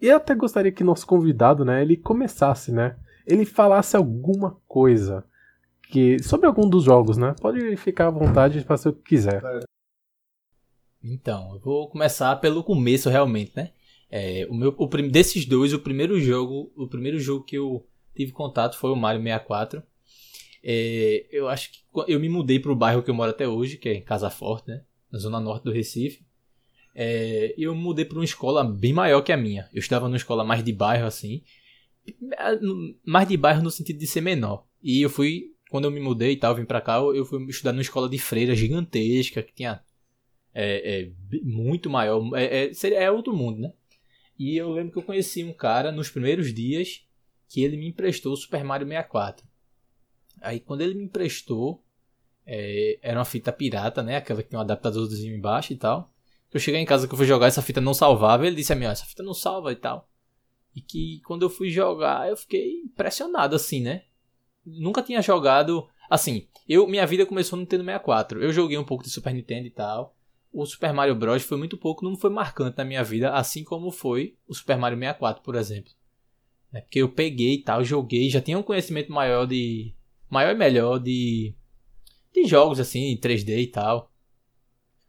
E 0.00 0.06
eu 0.06 0.16
até 0.16 0.32
gostaria 0.32 0.70
que 0.70 0.84
nosso 0.84 1.04
convidado, 1.06 1.64
né, 1.64 1.82
ele 1.82 1.96
começasse, 1.96 2.70
né? 2.70 2.96
Ele 3.26 3.44
falasse 3.44 3.96
alguma 3.96 4.56
coisa 4.68 5.24
que 5.90 6.22
sobre 6.22 6.46
algum 6.46 6.68
dos 6.68 6.84
jogos, 6.84 7.16
né? 7.16 7.34
Pode 7.40 7.76
ficar 7.76 8.06
à 8.06 8.10
vontade 8.10 8.60
de 8.60 8.64
fazer 8.64 8.90
o 8.90 8.92
que 8.92 9.02
quiser. 9.02 9.42
Então, 11.02 11.54
eu 11.54 11.60
vou 11.60 11.88
começar 11.88 12.36
pelo 12.36 12.62
começo 12.62 13.10
realmente, 13.10 13.52
né? 13.56 13.72
É, 14.08 14.46
o 14.48 14.54
meu, 14.54 14.72
o, 14.78 14.86
desses 14.86 15.44
dois, 15.44 15.72
o 15.72 15.80
primeiro 15.80 16.20
jogo, 16.20 16.72
o 16.76 16.86
primeiro 16.86 17.18
jogo 17.18 17.44
que 17.44 17.56
eu 17.56 17.84
tive 18.14 18.30
contato 18.30 18.78
foi 18.78 18.90
o 18.90 18.96
Mario 18.96 19.20
64. 19.20 19.82
É, 20.62 21.26
eu 21.32 21.48
acho 21.48 21.72
que 21.72 21.78
eu 22.06 22.20
me 22.20 22.28
mudei 22.28 22.60
para 22.60 22.70
o 22.70 22.76
bairro 22.76 23.02
que 23.02 23.10
eu 23.10 23.14
moro 23.14 23.30
até 23.30 23.48
hoje, 23.48 23.76
que 23.78 23.88
é 23.88 23.94
em 23.94 24.02
Casa 24.02 24.30
Forte, 24.30 24.68
né? 24.68 24.82
Na 25.14 25.20
zona 25.20 25.38
norte 25.38 25.62
do 25.62 25.70
Recife. 25.70 26.26
é, 26.92 27.54
eu 27.56 27.72
mudei 27.72 28.04
para 28.04 28.18
uma 28.18 28.24
escola 28.24 28.64
bem 28.64 28.92
maior 28.92 29.22
que 29.22 29.30
a 29.30 29.36
minha. 29.36 29.70
Eu 29.72 29.78
estava 29.78 30.08
numa 30.08 30.16
escola 30.16 30.42
mais 30.42 30.64
de 30.64 30.72
bairro, 30.72 31.06
assim. 31.06 31.44
Mais 33.06 33.28
de 33.28 33.36
bairro 33.36 33.62
no 33.62 33.70
sentido 33.70 34.00
de 34.00 34.08
ser 34.08 34.20
menor. 34.20 34.66
E 34.82 35.00
eu 35.00 35.08
fui, 35.08 35.52
quando 35.70 35.84
eu 35.84 35.90
me 35.92 36.00
mudei 36.00 36.32
e 36.32 36.36
tal, 36.36 36.56
vim 36.56 36.64
pra 36.64 36.80
cá, 36.80 36.96
eu 36.98 37.24
fui 37.24 37.40
estudar 37.48 37.70
numa 37.70 37.80
escola 37.80 38.08
de 38.08 38.18
freira 38.18 38.56
gigantesca, 38.56 39.40
que 39.40 39.54
tinha 39.54 39.84
é, 40.52 41.04
é, 41.04 41.12
muito 41.44 41.88
maior. 41.88 42.20
É, 42.34 42.64
é, 42.64 42.74
seria, 42.74 42.98
é 42.98 43.08
outro 43.08 43.32
mundo, 43.32 43.60
né? 43.60 43.72
E 44.36 44.56
eu 44.56 44.72
lembro 44.72 44.90
que 44.90 44.98
eu 44.98 45.02
conheci 45.04 45.44
um 45.44 45.52
cara 45.52 45.92
nos 45.92 46.10
primeiros 46.10 46.52
dias 46.52 47.06
que 47.48 47.62
ele 47.62 47.76
me 47.76 47.86
emprestou 47.86 48.32
o 48.32 48.36
Super 48.36 48.64
Mario 48.64 48.88
64. 48.88 49.46
Aí 50.40 50.58
quando 50.58 50.80
ele 50.80 50.94
me 50.94 51.04
emprestou, 51.04 51.83
é, 52.46 52.98
era 53.02 53.18
uma 53.18 53.24
fita 53.24 53.52
pirata, 53.52 54.02
né? 54.02 54.16
Aquela 54.16 54.42
que 54.42 54.48
tem 54.48 54.58
um 54.58 54.62
adaptadorzinho 54.62 55.36
embaixo 55.36 55.72
e 55.72 55.76
tal. 55.76 56.12
Eu 56.52 56.60
cheguei 56.60 56.80
em 56.80 56.84
casa 56.84 57.08
que 57.08 57.14
eu 57.14 57.18
fui 57.18 57.26
jogar, 57.26 57.48
essa 57.48 57.62
fita 57.62 57.80
não 57.80 57.94
salvava. 57.94 58.46
Ele 58.46 58.56
disse 58.56 58.72
a 58.72 58.76
mim, 58.76 58.86
ó, 58.86 58.90
essa 58.90 59.04
fita 59.04 59.22
não 59.22 59.34
salva 59.34 59.72
e 59.72 59.76
tal. 59.76 60.08
E 60.74 60.80
que 60.80 61.20
quando 61.24 61.42
eu 61.42 61.50
fui 61.50 61.70
jogar, 61.70 62.28
eu 62.28 62.36
fiquei 62.36 62.80
impressionado, 62.82 63.56
assim, 63.56 63.80
né? 63.80 64.02
Nunca 64.64 65.02
tinha 65.02 65.20
jogado. 65.20 65.88
Assim, 66.08 66.46
eu 66.68 66.86
minha 66.86 67.06
vida 67.06 67.26
começou 67.26 67.56
no 67.56 67.62
Nintendo 67.62 67.84
64. 67.84 68.42
Eu 68.42 68.52
joguei 68.52 68.78
um 68.78 68.84
pouco 68.84 69.04
de 69.04 69.10
Super 69.10 69.34
Nintendo 69.34 69.66
e 69.66 69.70
tal. 69.70 70.16
O 70.52 70.64
Super 70.64 70.92
Mario 70.92 71.16
Bros. 71.16 71.42
foi 71.42 71.58
muito 71.58 71.76
pouco, 71.76 72.04
não 72.04 72.16
foi 72.16 72.30
marcante 72.30 72.78
na 72.78 72.84
minha 72.84 73.02
vida, 73.02 73.32
assim 73.32 73.64
como 73.64 73.90
foi 73.90 74.36
o 74.46 74.54
Super 74.54 74.76
Mario 74.78 74.96
64, 74.96 75.42
por 75.42 75.56
exemplo. 75.56 75.92
É 76.72 76.80
porque 76.80 77.00
eu 77.00 77.08
peguei 77.08 77.54
e 77.54 77.62
tal, 77.62 77.84
joguei, 77.84 78.28
já 78.30 78.40
tinha 78.40 78.58
um 78.58 78.62
conhecimento 78.62 79.12
maior 79.12 79.46
de. 79.46 79.94
maior 80.30 80.52
e 80.52 80.58
melhor 80.58 80.98
de. 80.98 81.54
De 82.34 82.46
jogos 82.46 82.80
assim, 82.80 83.16
3D 83.16 83.62
e 83.62 83.66
tal. 83.68 84.12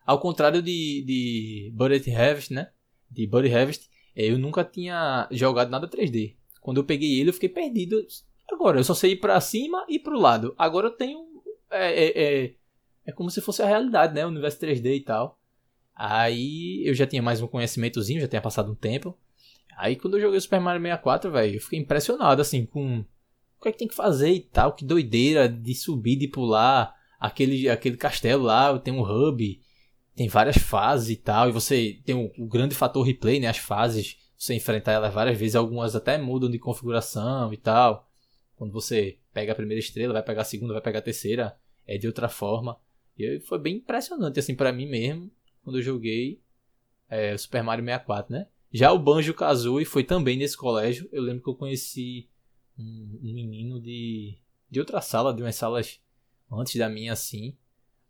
Ao 0.05 0.19
contrário 0.19 0.61
de, 0.61 1.03
de 1.05 1.71
Buddy 1.73 2.13
Harvest, 2.13 2.53
né? 2.53 2.69
De 3.09 3.25
Buddy 3.25 3.53
Harvest, 3.53 3.89
eu 4.15 4.37
nunca 4.37 4.63
tinha 4.63 5.27
jogado 5.31 5.69
nada 5.69 5.87
3D. 5.87 6.35
Quando 6.61 6.77
eu 6.77 6.83
peguei 6.83 7.19
ele, 7.19 7.29
eu 7.29 7.33
fiquei 7.33 7.49
perdido. 7.49 8.05
Agora, 8.51 8.79
eu 8.79 8.83
só 8.83 8.93
sei 8.93 9.13
ir 9.13 9.15
pra 9.17 9.41
cima 9.41 9.85
e 9.89 9.99
pro 9.99 10.19
lado. 10.19 10.53
Agora 10.57 10.87
eu 10.87 10.91
tenho. 10.91 11.19
É, 11.71 12.05
é, 12.05 12.23
é, 12.23 12.53
é 13.07 13.11
como 13.11 13.31
se 13.31 13.41
fosse 13.41 13.63
a 13.63 13.67
realidade, 13.67 14.13
né? 14.13 14.25
O 14.25 14.29
universo 14.29 14.59
3D 14.59 14.95
e 14.95 15.01
tal. 15.01 15.39
Aí 15.95 16.83
eu 16.85 16.93
já 16.93 17.07
tinha 17.07 17.21
mais 17.21 17.41
um 17.41 17.47
conhecimentozinho, 17.47 18.21
já 18.21 18.27
tinha 18.27 18.41
passado 18.41 18.71
um 18.71 18.75
tempo. 18.75 19.17
Aí 19.77 19.95
quando 19.95 20.17
eu 20.17 20.21
joguei 20.21 20.37
o 20.37 20.41
Super 20.41 20.59
Mario 20.59 20.81
64, 20.81 21.31
velho, 21.31 21.55
eu 21.55 21.61
fiquei 21.61 21.79
impressionado, 21.79 22.41
assim, 22.41 22.65
com 22.65 22.99
o 22.99 23.61
que 23.61 23.69
é 23.69 23.71
que 23.71 23.77
tem 23.77 23.87
que 23.87 23.95
fazer 23.95 24.31
e 24.31 24.41
tal. 24.41 24.73
Que 24.73 24.85
doideira 24.85 25.49
de 25.49 25.73
subir, 25.73 26.15
de 26.15 26.27
pular. 26.27 26.93
Aquele, 27.25 27.69
aquele 27.69 27.97
castelo 27.97 28.43
lá, 28.43 28.77
tem 28.79 28.93
um 28.93 29.01
hub 29.01 29.59
tem 30.15 30.29
várias 30.29 30.57
fases 30.57 31.09
e 31.09 31.15
tal, 31.17 31.49
e 31.49 31.51
você 31.51 31.99
tem 32.05 32.15
o, 32.15 32.47
grande 32.47 32.73
fator 32.73 33.05
replay, 33.05 33.39
né? 33.39 33.47
As 33.47 33.57
fases, 33.57 34.17
você 34.37 34.53
enfrentar 34.53 34.93
elas 34.93 35.13
várias 35.13 35.37
vezes, 35.37 35.55
algumas 35.55 35.93
até 35.95 36.17
mudam 36.17 36.49
de 36.49 36.57
configuração 36.57 37.51
e 37.51 37.57
tal. 37.57 38.09
Quando 38.55 38.71
você 38.71 39.19
pega 39.33 39.51
a 39.51 39.55
primeira 39.55 39.79
estrela, 39.79 40.13
vai 40.13 40.23
pegar 40.23 40.43
a 40.43 40.45
segunda, 40.45 40.71
vai 40.71 40.81
pegar 40.81 40.99
a 40.99 41.01
terceira, 41.01 41.57
é 41.85 41.97
de 41.97 42.07
outra 42.07 42.29
forma. 42.29 42.77
E 43.17 43.41
foi 43.41 43.59
bem 43.59 43.75
impressionante, 43.75 44.39
assim, 44.39 44.55
para 44.55 44.71
mim 44.71 44.87
mesmo, 44.87 45.29
quando 45.61 45.79
eu 45.79 45.83
joguei 45.83 46.41
é, 47.09 47.37
Super 47.37 47.61
Mario 47.61 47.83
64, 47.83 48.31
né? 48.31 48.47
Já 48.71 48.93
o 48.93 48.99
Banjo 48.99 49.33
Kazooie 49.33 49.85
foi 49.85 50.03
também 50.03 50.37
nesse 50.37 50.55
colégio. 50.55 51.09
Eu 51.11 51.23
lembro 51.23 51.43
que 51.43 51.49
eu 51.49 51.55
conheci 51.55 52.29
um, 52.79 53.19
um 53.21 53.33
menino 53.33 53.81
de, 53.81 54.37
de 54.69 54.79
outra 54.79 55.01
sala, 55.01 55.33
de 55.33 55.41
umas 55.41 55.55
salas 55.55 55.99
antes 56.51 56.75
da 56.75 56.89
minha, 56.89 57.13
assim. 57.13 57.55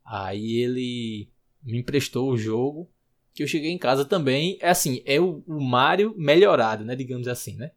Aí 0.04 0.58
ele 0.58 1.30
me 1.64 1.80
emprestou 1.80 2.30
o 2.30 2.38
jogo, 2.38 2.90
que 3.34 3.44
eu 3.44 3.48
cheguei 3.48 3.72
em 3.72 3.78
casa 3.78 4.06
também. 4.06 4.58
É 4.62 4.70
assim, 4.70 5.02
é 5.06 5.20
o, 5.20 5.44
o 5.48 5.62
Mario 5.62 6.14
melhorado, 6.18 6.86
né? 6.86 6.96
Digamos 6.96 7.28
assim, 7.28 7.56
né? 7.56 7.72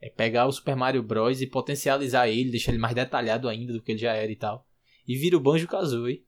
É 0.00 0.08
pegar 0.08 0.46
o 0.46 0.52
Super 0.52 0.74
Mario 0.74 1.02
Bros. 1.02 1.40
e 1.40 1.46
potencializar 1.46 2.28
ele, 2.28 2.50
deixar 2.50 2.72
ele 2.72 2.80
mais 2.80 2.94
detalhado 2.94 3.48
ainda 3.48 3.72
do 3.72 3.82
que 3.82 3.92
ele 3.92 3.98
já 3.98 4.14
era 4.14 4.30
e 4.30 4.36
tal. 4.36 4.66
E 5.06 5.16
vira 5.16 5.36
o 5.36 5.40
Banjo 5.40 5.68
Kazooie. 5.68 6.24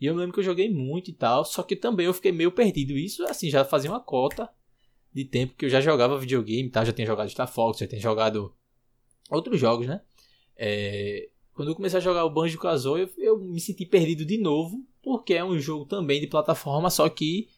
E 0.00 0.06
eu 0.06 0.14
lembro 0.14 0.34
que 0.34 0.40
eu 0.40 0.44
joguei 0.44 0.70
muito 0.70 1.10
e 1.10 1.14
tal, 1.14 1.44
só 1.44 1.62
que 1.62 1.74
também 1.74 2.06
eu 2.06 2.12
fiquei 2.12 2.30
meio 2.32 2.52
perdido. 2.52 2.92
Isso, 2.92 3.24
assim, 3.24 3.48
já 3.48 3.64
fazia 3.64 3.90
uma 3.90 4.00
cota 4.00 4.48
de 5.12 5.24
tempo 5.24 5.54
que 5.54 5.64
eu 5.64 5.70
já 5.70 5.80
jogava 5.80 6.18
videogame 6.18 6.68
tal. 6.68 6.84
Já 6.84 6.92
tinha 6.92 7.06
jogado 7.06 7.30
Star 7.30 7.50
Fox, 7.50 7.78
já 7.78 7.86
tinha 7.86 8.00
jogado 8.00 8.54
outros 9.30 9.58
jogos, 9.58 9.86
né? 9.86 10.02
É... 10.56 11.28
Quando 11.56 11.68
eu 11.68 11.74
comecei 11.74 11.96
a 11.96 12.02
jogar 12.02 12.26
o 12.26 12.30
Banjo 12.30 12.58
Kazooie, 12.58 13.10
eu, 13.16 13.24
eu 13.24 13.38
me 13.38 13.58
senti 13.58 13.86
perdido 13.86 14.26
de 14.26 14.36
novo 14.36 14.86
porque 15.02 15.32
é 15.32 15.42
um 15.42 15.58
jogo 15.58 15.86
também 15.86 16.20
de 16.20 16.26
plataforma, 16.26 16.90
só 16.90 17.08
que 17.08 17.48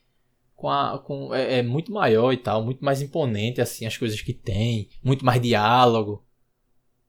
com 0.54 0.70
a, 0.70 0.98
com, 1.00 1.34
é, 1.34 1.58
é, 1.58 1.62
muito 1.62 1.90
maior 1.90 2.32
e 2.32 2.36
tal, 2.36 2.64
muito 2.64 2.84
mais 2.84 3.02
imponente, 3.02 3.60
assim, 3.60 3.86
as 3.86 3.96
coisas 3.96 4.20
que 4.20 4.32
tem, 4.32 4.88
muito 5.02 5.24
mais 5.24 5.42
diálogo. 5.42 6.24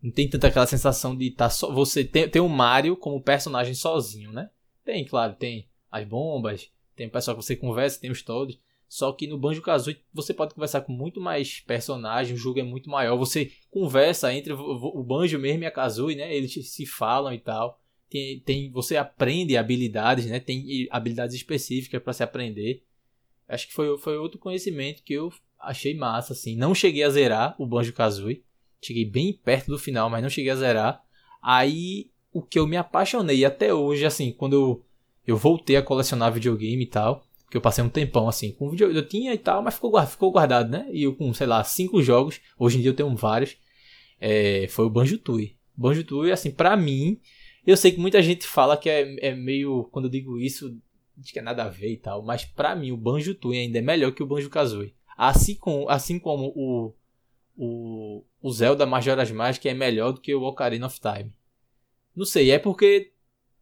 Não 0.01 0.11
tem 0.11 0.27
tanta 0.27 0.47
aquela 0.47 0.65
sensação 0.65 1.15
de 1.15 1.27
estar 1.27 1.45
tá 1.45 1.49
só. 1.49 1.71
Você 1.71 2.03
tem, 2.03 2.27
tem 2.27 2.41
o 2.41 2.49
Mario 2.49 2.97
como 2.97 3.21
personagem 3.21 3.75
sozinho, 3.75 4.31
né? 4.31 4.49
Tem, 4.83 5.05
claro, 5.05 5.35
tem 5.35 5.69
as 5.91 6.07
bombas, 6.07 6.71
tem 6.95 7.07
o 7.07 7.11
pessoal 7.11 7.37
que 7.37 7.43
você 7.43 7.55
conversa, 7.55 7.99
tem 7.99 8.09
os 8.09 8.23
todos. 8.23 8.57
Só 8.89 9.13
que 9.13 9.27
no 9.27 9.37
Banjo 9.37 9.61
Kazooie 9.61 10.01
você 10.11 10.33
pode 10.33 10.53
conversar 10.53 10.81
com 10.81 10.91
muito 10.91 11.21
mais 11.21 11.61
personagens, 11.61 12.37
o 12.37 12.41
jogo 12.41 12.59
é 12.59 12.63
muito 12.63 12.89
maior. 12.89 13.15
Você 13.15 13.51
conversa 13.69 14.33
entre 14.33 14.51
o 14.51 15.03
Banjo 15.03 15.39
mesmo 15.39 15.63
e 15.63 15.67
a 15.67 15.71
Kazooie, 15.71 16.15
né? 16.15 16.35
Eles 16.35 16.53
se 16.53 16.85
falam 16.85 17.31
e 17.31 17.39
tal 17.39 17.79
tem, 18.09 18.39
tem 18.39 18.71
você 18.71 18.97
aprende 18.97 19.55
habilidades, 19.55 20.25
né? 20.25 20.39
Tem 20.39 20.87
habilidades 20.89 21.35
específicas 21.35 22.01
para 22.01 22.13
se 22.13 22.23
aprender. 22.23 22.83
Acho 23.47 23.67
que 23.67 23.73
foi, 23.73 23.97
foi 23.97 24.17
outro 24.17 24.39
conhecimento 24.39 25.03
que 25.03 25.13
eu 25.13 25.31
achei 25.59 25.95
massa, 25.95 26.33
assim. 26.33 26.55
Não 26.55 26.73
cheguei 26.73 27.03
a 27.03 27.09
zerar 27.09 27.55
o 27.59 27.65
Banjo-Kazooie. 27.65 28.43
Cheguei 28.81 29.05
bem 29.05 29.33
perto 29.33 29.67
do 29.67 29.79
final, 29.79 30.09
mas 30.09 30.23
não 30.23 30.29
cheguei 30.29 30.51
a 30.51 30.55
zerar. 30.55 31.03
Aí, 31.41 32.09
o 32.31 32.41
que 32.41 32.57
eu 32.57 32.67
me 32.67 32.77
apaixonei 32.77 33.45
até 33.45 33.73
hoje, 33.73 34.05
assim, 34.05 34.31
quando 34.31 34.53
eu, 34.53 34.85
eu 35.27 35.37
voltei 35.37 35.75
a 35.75 35.81
colecionar 35.81 36.33
videogame 36.33 36.83
e 36.83 36.87
tal, 36.87 37.25
que 37.49 37.57
eu 37.57 37.61
passei 37.61 37.83
um 37.83 37.89
tempão, 37.89 38.27
assim, 38.27 38.51
com 38.51 38.69
videogame, 38.69 38.99
eu 38.99 39.07
tinha 39.07 39.33
e 39.33 39.37
tal, 39.37 39.61
mas 39.61 39.75
ficou, 39.75 40.05
ficou 40.05 40.31
guardado, 40.31 40.69
né? 40.69 40.87
E 40.91 41.03
eu 41.03 41.15
com, 41.15 41.33
sei 41.33 41.47
lá, 41.47 41.63
cinco 41.63 42.01
jogos, 42.01 42.39
hoje 42.57 42.77
em 42.77 42.81
dia 42.81 42.91
eu 42.91 42.95
tenho 42.95 43.15
vários, 43.15 43.57
é, 44.19 44.67
foi 44.69 44.85
o 44.85 44.89
Banjo-Tooie. 44.89 45.57
Banjo-Tooie, 45.75 46.31
assim, 46.31 46.51
pra 46.51 46.75
mim, 46.77 47.19
eu 47.65 47.77
sei 47.77 47.91
que 47.91 47.99
muita 47.99 48.21
gente 48.21 48.47
fala 48.47 48.77
que 48.77 48.89
é, 48.89 49.27
é 49.27 49.35
meio. 49.35 49.85
Quando 49.91 50.05
eu 50.05 50.11
digo 50.11 50.39
isso, 50.39 50.75
diz 51.15 51.31
que 51.31 51.39
é 51.39 51.41
nada 51.41 51.63
a 51.63 51.69
ver 51.69 51.91
e 51.91 51.97
tal. 51.97 52.23
Mas 52.23 52.45
para 52.45 52.75
mim, 52.75 52.91
o 52.91 52.97
Banjo 52.97 53.35
Tooie 53.35 53.59
ainda 53.59 53.77
é 53.77 53.81
melhor 53.81 54.11
que 54.11 54.23
o 54.23 54.25
Banjo 54.25 54.49
Kazooie. 54.49 54.95
Assim, 55.17 55.55
com, 55.55 55.87
assim 55.89 56.17
como 56.17 56.51
o, 56.55 56.95
o, 57.57 58.23
o 58.41 58.51
Zelda 58.51 58.85
Majora's 58.85 59.31
Mask 59.31 59.65
é 59.65 59.73
melhor 59.73 60.13
do 60.13 60.21
que 60.21 60.33
o 60.33 60.43
Ocarina 60.43 60.87
of 60.87 60.99
Time. 60.99 61.33
Não 62.15 62.25
sei, 62.25 62.51
é 62.51 62.59
porque 62.59 63.11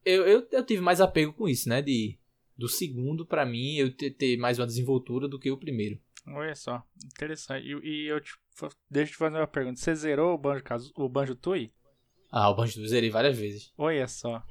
eu, 0.05 0.25
eu, 0.25 0.47
eu 0.51 0.65
tive 0.65 0.81
mais 0.81 1.01
apego 1.01 1.33
com 1.33 1.49
isso, 1.49 1.67
né? 1.67 1.81
De, 1.81 2.17
do 2.57 2.67
segundo, 2.67 3.25
para 3.25 3.45
mim, 3.45 3.75
eu 3.75 3.93
ter, 3.93 4.11
ter, 4.11 4.37
mais 4.37 4.57
uma 4.57 4.65
desenvoltura 4.65 5.27
do 5.27 5.39
que 5.39 5.51
o 5.51 5.57
primeiro. 5.57 5.99
Olha 6.27 6.55
só, 6.55 6.83
interessante. 7.05 7.65
E, 7.65 8.05
e 8.05 8.07
eu 8.07 8.19
te, 8.19 8.31
deixa 8.89 9.11
eu 9.11 9.13
te 9.13 9.17
fazer 9.17 9.37
uma 9.37 9.47
pergunta. 9.47 9.79
Você 9.79 9.95
zerou 9.95 10.33
o 10.33 10.37
Banjo, 10.37 10.63
o 10.95 11.07
Banjo 11.07 11.35
Tooie? 11.35 11.71
Ah, 12.31 12.49
o 12.49 12.55
Banjo 12.55 12.85
zerei 12.87 13.09
várias 13.09 13.37
vezes. 13.37 13.71
Olha 13.77 14.07
só. 14.07 14.43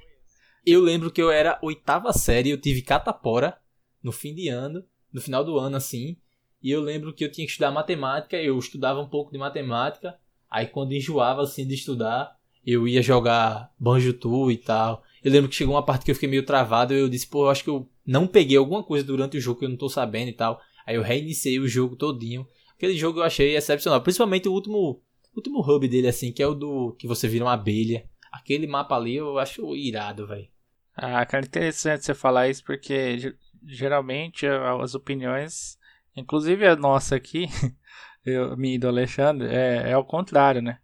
Eu 0.65 0.81
lembro 0.81 1.11
que 1.11 1.21
eu 1.21 1.29
era 1.29 1.59
oitava 1.61 2.11
série, 2.11 2.49
eu 2.49 2.59
tive 2.59 2.81
catapora 2.81 3.57
no 4.01 4.11
fim 4.11 4.33
de 4.33 4.49
ano, 4.49 4.83
no 5.13 5.21
final 5.21 5.43
do 5.43 5.57
ano 5.57 5.77
assim. 5.77 6.17
E 6.61 6.71
eu 6.71 6.81
lembro 6.81 7.13
que 7.13 7.23
eu 7.23 7.31
tinha 7.31 7.45
que 7.45 7.51
estudar 7.51 7.71
matemática, 7.71 8.35
eu 8.37 8.57
estudava 8.57 8.99
um 8.99 9.07
pouco 9.07 9.31
de 9.31 9.37
matemática. 9.37 10.17
Aí 10.49 10.65
quando 10.65 10.93
enjoava 10.93 11.43
assim 11.43 11.67
de 11.67 11.75
estudar, 11.75 12.35
eu 12.65 12.87
ia 12.87 13.01
jogar 13.01 13.71
Banjo 13.79 14.13
Tu 14.13 14.51
e 14.51 14.57
tal. 14.57 15.03
Eu 15.23 15.31
lembro 15.31 15.49
que 15.49 15.55
chegou 15.55 15.75
uma 15.75 15.85
parte 15.85 16.03
que 16.03 16.11
eu 16.11 16.15
fiquei 16.15 16.29
meio 16.29 16.45
travado, 16.45 16.93
eu 16.93 17.07
disse, 17.07 17.27
pô, 17.27 17.45
eu 17.45 17.49
acho 17.49 17.63
que 17.63 17.69
eu 17.69 17.89
não 18.07 18.25
peguei 18.25 18.57
alguma 18.57 18.81
coisa 18.81 19.05
durante 19.05 19.37
o 19.37 19.41
jogo 19.41 19.59
que 19.59 19.65
eu 19.65 19.69
não 19.69 19.77
tô 19.77 19.89
sabendo 19.89 20.29
e 20.29 20.33
tal. 20.33 20.61
Aí 20.85 20.95
eu 20.95 21.01
reiniciei 21.01 21.59
o 21.59 21.67
jogo 21.67 21.97
todinho. 21.97 22.47
Aquele 22.75 22.95
jogo 22.95 23.19
eu 23.19 23.23
achei 23.23 23.57
excepcional, 23.57 24.01
principalmente 24.01 24.47
o 24.47 24.53
último 24.53 25.03
último 25.35 25.59
hub 25.59 25.87
dele, 25.87 26.07
assim, 26.07 26.31
que 26.31 26.41
é 26.41 26.47
o 26.47 26.55
do 26.55 26.95
que 26.97 27.05
você 27.05 27.27
vira 27.27 27.45
uma 27.45 27.53
abelha. 27.53 28.09
Aquele 28.31 28.65
mapa 28.65 28.95
ali 28.95 29.15
eu 29.15 29.37
acho 29.37 29.75
irado, 29.75 30.25
velho. 30.25 30.47
Ah, 30.95 31.23
cara, 31.25 31.45
interessante 31.45 32.05
você 32.05 32.13
falar 32.15 32.49
isso, 32.49 32.63
porque 32.63 33.35
geralmente 33.63 34.47
as 34.47 34.95
opiniões, 34.95 35.77
inclusive 36.15 36.65
a 36.65 36.75
nossa 36.75 37.15
aqui, 37.15 37.45
eu, 38.25 38.57
minha 38.57 38.75
e 38.75 38.79
do 38.79 38.87
Alexandre, 38.87 39.47
é, 39.47 39.91
é 39.91 39.97
o 39.97 40.03
contrário, 40.03 40.61
né? 40.61 40.79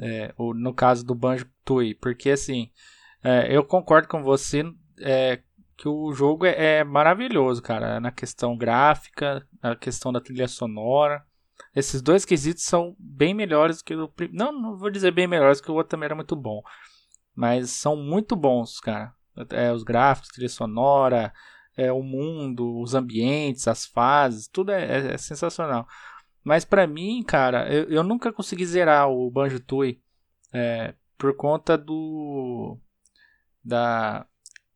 É, 0.00 0.34
no 0.38 0.72
caso 0.72 1.04
do 1.04 1.14
Banjo 1.14 1.46
Tui, 1.64 1.94
porque 1.94 2.30
assim, 2.30 2.70
é, 3.22 3.54
eu 3.54 3.62
concordo 3.62 4.08
com 4.08 4.22
você 4.22 4.64
é, 5.00 5.42
que 5.76 5.88
o 5.88 6.12
jogo 6.12 6.46
é, 6.46 6.78
é 6.78 6.84
maravilhoso, 6.84 7.62
cara, 7.62 7.98
na 8.00 8.10
questão 8.10 8.56
gráfica, 8.56 9.46
na 9.62 9.74
questão 9.76 10.12
da 10.12 10.20
trilha 10.20 10.48
sonora. 10.48 11.24
Esses 11.74 12.02
dois 12.02 12.24
quesitos 12.24 12.64
são 12.64 12.94
bem 12.98 13.34
melhores 13.34 13.82
que 13.82 13.94
o. 13.94 14.12
Não, 14.30 14.52
não 14.52 14.76
vou 14.76 14.90
dizer 14.90 15.10
bem 15.10 15.26
melhores, 15.26 15.60
que 15.60 15.70
o 15.70 15.74
outro 15.74 15.90
também 15.90 16.06
era 16.06 16.14
muito 16.14 16.36
bom. 16.36 16.62
Mas 17.34 17.70
são 17.70 17.96
muito 17.96 18.36
bons, 18.36 18.78
cara. 18.80 19.14
É, 19.50 19.72
os 19.72 19.82
gráficos, 19.82 20.30
trilha 20.30 20.48
sonora, 20.48 21.32
é, 21.76 21.90
o 21.90 22.02
mundo, 22.02 22.80
os 22.80 22.94
ambientes, 22.94 23.66
as 23.66 23.86
fases, 23.86 24.46
tudo 24.48 24.70
é, 24.72 24.84
é, 24.84 25.14
é 25.14 25.18
sensacional. 25.18 25.86
Mas 26.44 26.64
para 26.64 26.86
mim, 26.86 27.22
cara, 27.22 27.72
eu, 27.72 27.84
eu, 27.84 28.02
nunca 28.02 28.32
consegui 28.32 28.66
zerar 28.66 29.08
o 29.08 29.30
Banjo 29.30 29.60
Tooie 29.60 30.00
é, 30.52 30.94
por 31.16 31.34
conta 31.36 31.78
do 31.78 32.78
da 33.64 34.26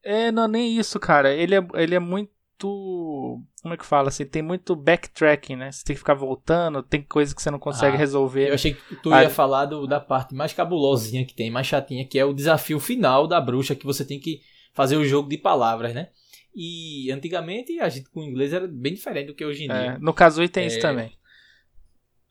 é 0.06 0.32
não 0.32 0.44
é 0.44 0.48
nem 0.48 0.78
isso, 0.78 0.98
cara. 0.98 1.32
Ele 1.32 1.54
é, 1.54 1.66
ele 1.74 1.94
é 1.94 1.98
muito 1.98 2.30
como 2.58 3.74
é 3.74 3.76
que 3.76 3.84
fala 3.84 4.08
assim, 4.08 4.24
tem 4.24 4.42
muito 4.42 4.74
backtracking, 4.74 5.56
né? 5.56 5.72
Você 5.72 5.84
tem 5.84 5.94
que 5.94 5.98
ficar 5.98 6.14
voltando, 6.14 6.82
tem 6.82 7.02
coisa 7.02 7.34
que 7.34 7.42
você 7.42 7.50
não 7.50 7.58
consegue 7.58 7.96
ah, 7.96 7.98
resolver. 7.98 8.48
Eu 8.48 8.54
achei 8.54 8.74
que 8.74 8.96
tu 8.96 9.10
ia 9.10 9.28
falar 9.28 9.66
do, 9.66 9.86
da 9.86 10.00
parte 10.00 10.34
mais 10.34 10.52
cabulosinha 10.52 11.24
que 11.24 11.34
tem, 11.34 11.50
mais 11.50 11.66
chatinha, 11.66 12.06
que 12.06 12.18
é 12.18 12.24
o 12.24 12.32
desafio 12.32 12.78
final 12.78 13.26
da 13.26 13.40
bruxa 13.40 13.74
que 13.74 13.84
você 13.84 14.04
tem 14.04 14.20
que 14.20 14.40
fazer 14.72 14.96
o 14.96 15.04
jogo 15.04 15.28
de 15.28 15.36
palavras, 15.36 15.92
né? 15.94 16.08
E 16.54 17.10
antigamente 17.10 17.78
a 17.80 17.88
gente 17.88 18.08
com 18.08 18.20
o 18.20 18.24
inglês 18.24 18.52
era 18.52 18.66
bem 18.66 18.94
diferente 18.94 19.26
do 19.26 19.34
que 19.34 19.44
hoje 19.44 19.64
em 19.64 19.70
é, 19.70 19.78
dia. 19.78 19.98
No 20.00 20.14
Kazooie 20.14 20.48
tem 20.48 20.64
é... 20.64 20.66
isso 20.68 20.80
também. 20.80 21.12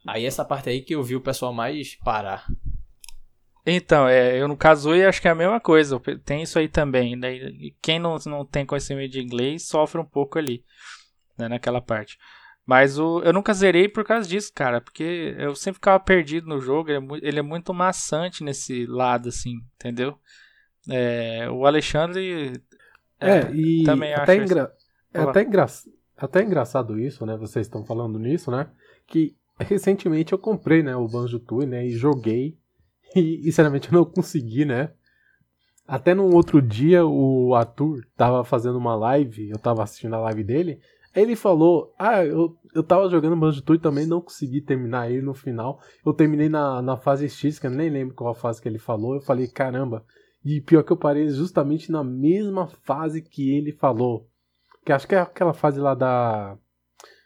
Aí 0.08 0.26
essa 0.26 0.46
parte 0.46 0.70
aí 0.70 0.82
que 0.82 0.96
eu 0.96 1.04
vi 1.04 1.16
o 1.16 1.22
pessoal 1.22 1.54
mais 1.54 1.96
parar. 1.96 2.46
Então, 3.66 4.08
é, 4.08 4.40
eu 4.40 4.48
no 4.48 4.56
Kazooie 4.56 5.06
acho 5.06 5.22
que 5.22 5.28
é 5.28 5.32
a 5.32 5.36
mesma 5.36 5.60
coisa. 5.60 6.00
Tem 6.24 6.44
isso 6.44 6.60
aí 6.60 6.68
também. 6.68 7.16
Né? 7.16 7.40
Quem 7.82 7.98
não, 7.98 8.16
não 8.28 8.46
tem 8.46 8.66
conhecimento 8.66 9.12
de 9.12 9.22
inglês 9.22 9.68
sofre 9.68 10.00
um 10.00 10.06
pouco 10.06 10.38
ali, 10.38 10.64
né, 11.38 11.48
naquela 11.48 11.82
parte. 11.82 12.18
Mas 12.66 13.00
o, 13.00 13.22
eu 13.22 13.34
nunca 13.34 13.54
zerei 13.54 13.88
por 13.88 14.04
causa 14.04 14.28
disso, 14.28 14.52
cara. 14.54 14.82
Porque 14.82 15.36
eu 15.38 15.56
sempre 15.56 15.76
ficava 15.76 16.00
perdido 16.00 16.48
no 16.48 16.60
jogo. 16.60 16.92
Ele 16.92 17.00
é, 17.00 17.18
ele 17.28 17.40
é 17.40 17.44
muito 17.44 17.74
maçante 17.74 18.44
nesse 18.44 18.86
lado, 18.86 19.30
assim, 19.30 19.56
entendeu? 19.76 20.16
É, 20.88 21.50
o 21.50 21.66
Alexandre. 21.66 22.62
É, 23.20 23.30
é 23.30 23.52
e 23.52 23.84
também 23.84 24.14
até, 24.14 24.36
engra... 24.36 24.74
é 25.14 25.22
até, 25.22 25.42
engra... 25.42 25.66
até 26.18 26.44
engraçado 26.44 27.00
isso, 27.00 27.26
né? 27.26 27.36
Vocês 27.36 27.66
estão 27.66 27.84
falando 27.84 28.20
nisso, 28.20 28.52
né? 28.52 28.68
Que 29.08 29.36
recentemente 29.60 30.34
eu 30.34 30.38
comprei, 30.38 30.84
né, 30.84 30.96
o 30.96 31.08
Banjo 31.08 31.40
Tooie, 31.40 31.66
né, 31.66 31.86
e 31.86 31.92
joguei 31.92 32.58
e, 33.20 33.44
sinceramente, 33.44 33.92
eu 33.92 33.98
não 33.98 34.06
consegui, 34.06 34.66
né? 34.66 34.92
Até 35.88 36.14
num 36.14 36.34
outro 36.34 36.62
dia, 36.62 37.06
o 37.06 37.54
Arthur 37.54 38.06
tava 38.18 38.44
fazendo 38.44 38.78
uma 38.78 38.96
live, 38.96 39.50
eu 39.50 39.58
tava 39.60 39.84
assistindo 39.84 40.16
a 40.16 40.20
live 40.20 40.44
dele, 40.44 40.80
ele 41.16 41.36
falou, 41.36 41.94
ah, 41.98 42.26
eu, 42.26 42.58
eu 42.74 42.84
tava 42.84 43.08
jogando 43.10 43.38
Banjo 43.38 43.62
Tooie 43.62 43.80
também, 43.80 44.06
não 44.06 44.20
consegui 44.20 44.62
terminar 44.62 45.10
ele 45.10 45.22
no 45.22 45.34
final. 45.34 45.80
Eu 46.06 46.14
terminei 46.14 46.50
na, 46.50 46.82
na 46.82 46.98
fase 46.98 47.30
X, 47.30 47.58
que 47.58 47.68
eu 47.68 47.72
nem 47.72 47.90
lembro 47.90 48.16
qual 48.16 48.32
a 48.32 48.36
fase 48.36 48.62
que 48.62 48.68
ele 48.68 48.80
falou. 48.80 49.16
Eu 49.16 49.22
falei, 49.22 49.48
caramba. 49.48 50.04
E 50.44 50.60
pior 50.60 50.84
que 50.84 50.92
eu 50.92 50.98
parei 50.98 51.30
justamente 51.30 51.92
na 51.92 52.04
mesma 52.04 52.68
fase 52.68 53.22
que 53.22 53.56
ele 53.56 53.72
falou. 53.72 54.28
Que 54.86 54.92
acho 54.92 55.08
que 55.08 55.16
é 55.16 55.20
aquela 55.20 55.54
fase 55.54 55.80
lá 55.80 55.96
da 55.96 56.58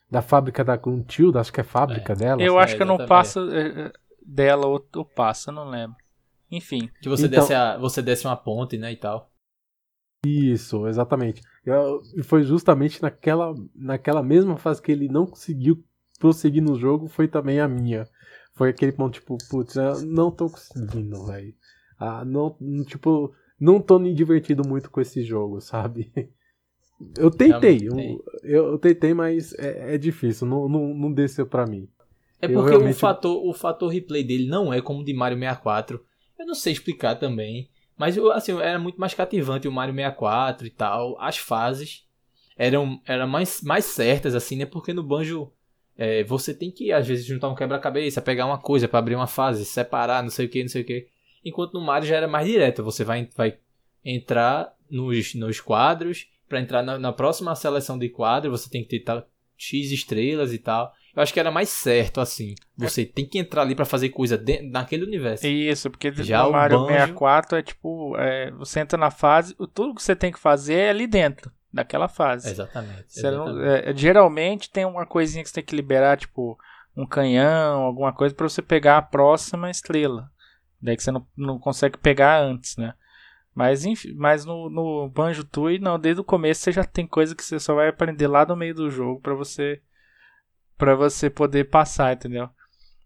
da 0.10 0.24
fábrica 0.24 0.64
da 0.64 0.76
Gruntilda, 0.76 1.40
acho 1.40 1.54
que 1.54 1.62
é 1.62 1.64
fábrica 1.64 2.14
é. 2.14 2.16
dela. 2.16 2.42
Eu 2.42 2.58
acho 2.58 2.76
que 2.76 2.82
eu 2.82 2.88
não 2.88 2.98
passo 3.06 3.40
dela 4.30 4.68
ou, 4.68 4.86
ou 4.96 5.06
passa, 5.06 5.52
não 5.52 5.70
lembro. 5.70 5.98
Enfim. 6.52 6.90
Que 7.02 7.10
você, 7.10 7.26
então, 7.26 7.40
desce 7.40 7.54
a, 7.54 7.78
você 7.78 8.02
desce 8.02 8.26
uma 8.26 8.38
ponte, 8.38 8.78
né, 8.78 8.92
e 8.92 8.98
tal. 8.98 9.32
Isso, 10.26 10.88
exatamente. 10.88 11.42
E 12.16 12.24
foi 12.24 12.44
justamente 12.44 13.02
naquela, 13.02 13.54
naquela 13.76 14.22
mesma 14.22 14.58
fase 14.58 14.82
que 14.82 14.92
ele 14.92 15.08
não 15.08 15.26
conseguiu 15.26 15.84
prosseguir 16.20 16.62
no 16.62 16.78
jogo, 16.78 17.08
foi 17.08 17.28
também 17.28 17.60
a 17.60 17.68
minha. 17.68 18.08
Foi 18.54 18.70
aquele 18.70 18.92
ponto, 18.92 19.14
tipo, 19.14 19.38
putz, 19.50 19.76
eu 19.76 20.02
não 20.02 20.32
tô 20.32 20.50
conseguindo, 20.50 21.26
velho. 21.26 21.54
Ah, 21.98 22.26
não, 22.26 22.58
tipo, 22.86 23.34
não 23.60 23.82
tô 23.82 23.98
me 24.00 24.14
divertindo 24.14 24.68
muito 24.68 24.90
com 24.92 25.00
esse 25.00 25.24
jogo, 25.24 25.62
sabe? 25.62 26.12
Eu 27.18 27.32
tentei, 27.32 27.88
eu, 27.88 27.98
eu, 28.44 28.66
eu, 28.72 28.78
tentei, 28.78 29.14
mas 29.14 29.54
é, 29.54 29.96
é 29.96 29.98
difícil, 29.98 30.46
não, 30.46 30.68
não, 30.68 30.94
não 30.94 31.14
desceu 31.14 31.48
pra 31.48 31.66
mim. 31.66 31.88
É 32.42 32.48
porque 32.48 32.70
realmente... 32.70 32.96
o, 32.96 33.00
fator, 33.00 33.48
o 33.48 33.54
fator 33.54 33.90
replay 33.90 34.24
dele 34.24 34.48
não 34.48 34.74
é 34.74 34.82
como 34.82 35.02
o 35.02 35.04
de 35.04 35.14
Mario 35.14 35.38
64. 35.38 36.04
Eu 36.38 36.46
não 36.46 36.56
sei 36.56 36.74
explicar 36.74 37.16
também. 37.16 37.70
Mas 37.98 38.18
assim, 38.18 38.58
era 38.60 38.80
muito 38.80 39.00
mais 39.00 39.14
cativante 39.14 39.68
o 39.68 39.72
Mario 39.72 39.94
64 39.94 40.66
e 40.66 40.70
tal. 40.70 41.20
As 41.20 41.38
fases 41.38 42.08
eram, 42.58 43.02
eram 43.06 43.28
mais, 43.28 43.62
mais 43.62 43.86
certas, 43.86 44.36
assim, 44.36 44.56
né? 44.56 44.66
Porque 44.66 44.94
no 44.94 45.04
Banjo 45.04 45.52
é, 45.98 46.24
você 46.24 46.54
tem 46.54 46.72
que, 46.72 46.94
às 46.94 47.06
vezes, 47.06 47.26
juntar 47.26 47.50
um 47.50 47.56
quebra-cabeça, 47.56 48.22
pegar 48.22 48.46
uma 48.46 48.58
coisa 48.58 48.88
para 48.88 49.00
abrir 49.00 49.16
uma 49.16 49.28
fase, 49.28 49.66
separar, 49.66 50.24
não 50.24 50.30
sei 50.30 50.46
o 50.46 50.50
que, 50.50 50.62
não 50.62 50.70
sei 50.70 50.82
o 50.82 50.86
que. 50.86 51.08
Enquanto 51.44 51.74
no 51.74 51.82
Mario 51.82 52.08
já 52.08 52.16
era 52.16 52.28
mais 52.28 52.48
direto. 52.48 52.84
Você 52.84 53.04
vai, 53.04 53.28
vai 53.36 53.58
entrar 54.04 54.74
nos, 54.90 55.36
nos 55.36 55.60
quadros. 55.60 56.28
para 56.48 56.62
entrar 56.62 56.82
na, 56.84 56.98
na, 56.98 57.12
próxima 57.12 57.54
seleção 57.54 58.00
de 58.00 58.08
quadro, 58.08 58.50
você 58.50 58.70
tem 58.70 58.82
que 58.82 58.90
ter 58.90 59.00
tal, 59.02 59.28
X 59.58 59.92
estrelas 59.92 60.54
e 60.54 60.58
tal. 60.58 60.94
Eu 61.16 61.24
acho 61.24 61.34
que 61.34 61.40
era 61.40 61.52
mais 61.52 61.70
certo, 61.70 62.22
assim. 62.22 62.56
Você 62.78 63.06
tem 63.06 63.26
que 63.26 63.40
entrar 63.40 63.64
ali 63.64 63.76
para 63.76 63.86
fazer 63.86 64.10
coisa 64.10 64.38
dentro, 64.38 64.70
naquele 64.70 65.04
universo. 65.04 65.46
Isso, 65.46 65.90
porque 65.90 66.12
Já 66.24 66.44
no 66.44 66.52
Mario 66.52 66.80
Banjo... 66.80 66.94
64 66.94 67.58
é 67.58 67.62
tipo, 67.62 68.16
é, 68.18 68.52
você 68.52 68.80
entra 68.80 68.98
na 68.98 69.12
fase, 69.12 69.56
tudo 69.74 69.96
que 69.96 70.04
você 70.04 70.16
tem 70.16 70.32
que 70.32 70.40
fazer 70.40 70.76
é 70.76 70.90
ali 70.90 71.08
dentro, 71.08 71.52
daquela 71.74 72.08
fase. 72.08 72.50
Exatamente. 72.50 73.06
exatamente. 73.16 73.52
Não, 73.54 73.66
é, 73.66 73.94
geralmente 73.96 74.70
tem 74.70 74.86
uma 74.86 75.06
coisinha 75.06 75.44
que 75.44 75.50
você 75.50 75.56
tem 75.56 75.64
que 75.64 75.76
liberar, 75.76 76.18
tipo, 76.18 76.58
um 76.96 77.06
canhão, 77.06 77.82
alguma 77.82 78.14
coisa, 78.14 78.36
para 78.36 78.48
você 78.48 78.62
pegar 78.62 78.98
a 78.98 79.02
próxima 79.02 79.70
estrela. 79.70 80.30
Daí 80.82 80.96
que 80.96 81.04
você 81.04 81.12
não, 81.12 81.28
não 81.36 81.60
consegue 81.60 81.98
pegar 81.98 82.42
antes, 82.42 82.78
né? 82.78 82.94
Mas, 83.54 83.84
enfim, 83.84 84.14
mas 84.16 84.46
no, 84.46 84.70
no 84.70 85.10
Banjo 85.10 85.44
Tooie, 85.44 85.80
não, 85.80 86.00
desde 86.00 86.22
o 86.22 86.24
começo 86.24 86.62
você 86.62 86.72
já 86.72 86.84
tem 86.84 87.06
coisa 87.06 87.36
que 87.36 87.44
você 87.44 87.60
só 87.60 87.76
vai 87.76 87.90
aprender 87.90 88.28
lá 88.28 88.46
no 88.46 88.56
meio 88.56 88.74
do 88.74 88.90
jogo 88.90 89.20
para 89.20 89.34
você 89.34 89.82
para 90.80 90.96
você 90.96 91.30
poder 91.30 91.66
passar, 91.66 92.14
entendeu? 92.14 92.50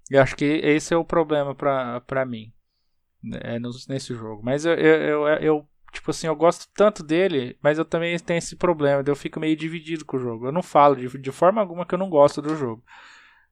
Eu 0.09 0.21
acho 0.21 0.35
que 0.35 0.45
esse 0.45 0.93
é 0.93 0.97
o 0.97 1.03
problema 1.03 1.55
pra, 1.55 1.99
pra 2.01 2.23
mim 2.23 2.53
é, 3.41 3.57
nesse 3.89 4.13
jogo. 4.13 4.43
Mas 4.43 4.63
eu, 4.63 4.75
eu, 4.75 5.01
eu, 5.01 5.27
eu, 5.39 5.69
tipo 5.91 6.11
assim, 6.11 6.27
eu 6.27 6.35
gosto 6.35 6.69
tanto 6.75 7.03
dele, 7.03 7.57
mas 7.63 7.79
eu 7.79 7.83
também 7.83 8.17
tenho 8.19 8.37
esse 8.37 8.55
problema, 8.55 9.03
eu 9.05 9.15
fico 9.15 9.39
meio 9.39 9.57
dividido 9.57 10.05
com 10.05 10.17
o 10.17 10.19
jogo. 10.19 10.45
Eu 10.45 10.51
não 10.51 10.61
falo 10.61 10.95
de, 10.95 11.17
de 11.17 11.31
forma 11.31 11.59
alguma 11.59 11.85
que 11.85 11.95
eu 11.95 11.99
não 11.99 12.11
gosto 12.11 12.43
do 12.43 12.55
jogo. 12.55 12.83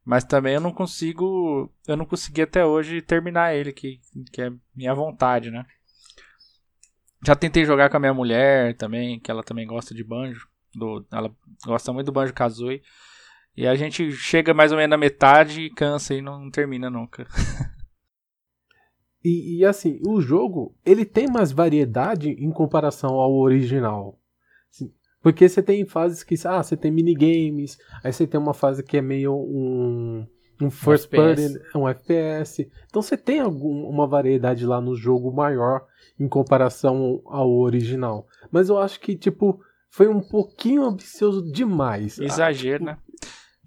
Mas 0.05 0.23
também 0.23 0.53
eu 0.53 0.61
não 0.61 0.71
consigo, 0.71 1.71
eu 1.87 1.97
não 1.97 2.05
consegui 2.05 2.43
até 2.43 2.63
hoje 2.63 3.01
terminar 3.01 3.55
ele, 3.55 3.73
que, 3.73 3.99
que 4.31 4.41
é 4.41 4.51
minha 4.75 4.93
vontade, 4.93 5.49
né? 5.49 5.65
Já 7.25 7.35
tentei 7.35 7.65
jogar 7.65 7.89
com 7.89 7.97
a 7.97 7.99
minha 7.99 8.13
mulher 8.13 8.75
também, 8.77 9.19
que 9.19 9.31
ela 9.31 9.43
também 9.43 9.65
gosta 9.65 9.95
de 9.95 10.03
banjo. 10.03 10.47
Do, 10.73 11.05
ela 11.11 11.35
gosta 11.65 11.91
muito 11.91 12.05
do 12.05 12.11
banjo 12.11 12.33
Kazooie. 12.33 12.81
E 13.61 13.67
a 13.67 13.75
gente 13.75 14.11
chega 14.13 14.55
mais 14.55 14.71
ou 14.71 14.77
menos 14.79 14.89
na 14.89 14.97
metade 14.97 15.61
e 15.61 15.69
cansa 15.69 16.15
e 16.15 16.21
não 16.21 16.49
termina 16.49 16.89
nunca. 16.89 17.27
e, 19.23 19.59
e, 19.59 19.65
assim, 19.65 19.99
o 20.03 20.19
jogo, 20.19 20.75
ele 20.83 21.05
tem 21.05 21.27
mais 21.27 21.51
variedade 21.51 22.31
em 22.31 22.49
comparação 22.49 23.19
ao 23.19 23.31
original. 23.35 24.19
Assim, 24.67 24.91
porque 25.21 25.47
você 25.47 25.61
tem 25.61 25.85
fases 25.85 26.23
que, 26.23 26.33
ah, 26.43 26.63
você 26.63 26.75
tem 26.75 26.89
minigames, 26.89 27.77
aí 28.03 28.11
você 28.11 28.25
tem 28.25 28.39
uma 28.39 28.55
fase 28.55 28.81
que 28.81 28.97
é 28.97 29.01
meio 29.01 29.35
um, 29.35 30.25
um 30.59 30.71
first 30.71 31.05
um 31.05 31.09
person, 31.11 31.59
um 31.75 31.87
FPS. 31.87 32.67
Então 32.87 32.99
você 32.99 33.15
tem 33.15 33.41
algum, 33.41 33.87
uma 33.87 34.07
variedade 34.07 34.65
lá 34.65 34.81
no 34.81 34.95
jogo 34.95 35.31
maior 35.31 35.85
em 36.19 36.27
comparação 36.27 37.21
ao 37.27 37.51
original. 37.51 38.25
Mas 38.51 38.69
eu 38.69 38.79
acho 38.79 38.99
que, 38.99 39.15
tipo, 39.15 39.61
foi 39.91 40.07
um 40.07 40.19
pouquinho 40.19 40.83
ambicioso 40.83 41.43
demais. 41.51 42.17
Exagero, 42.17 42.85
ah, 42.89 42.95
tipo, 42.95 43.03
né? 43.03 43.10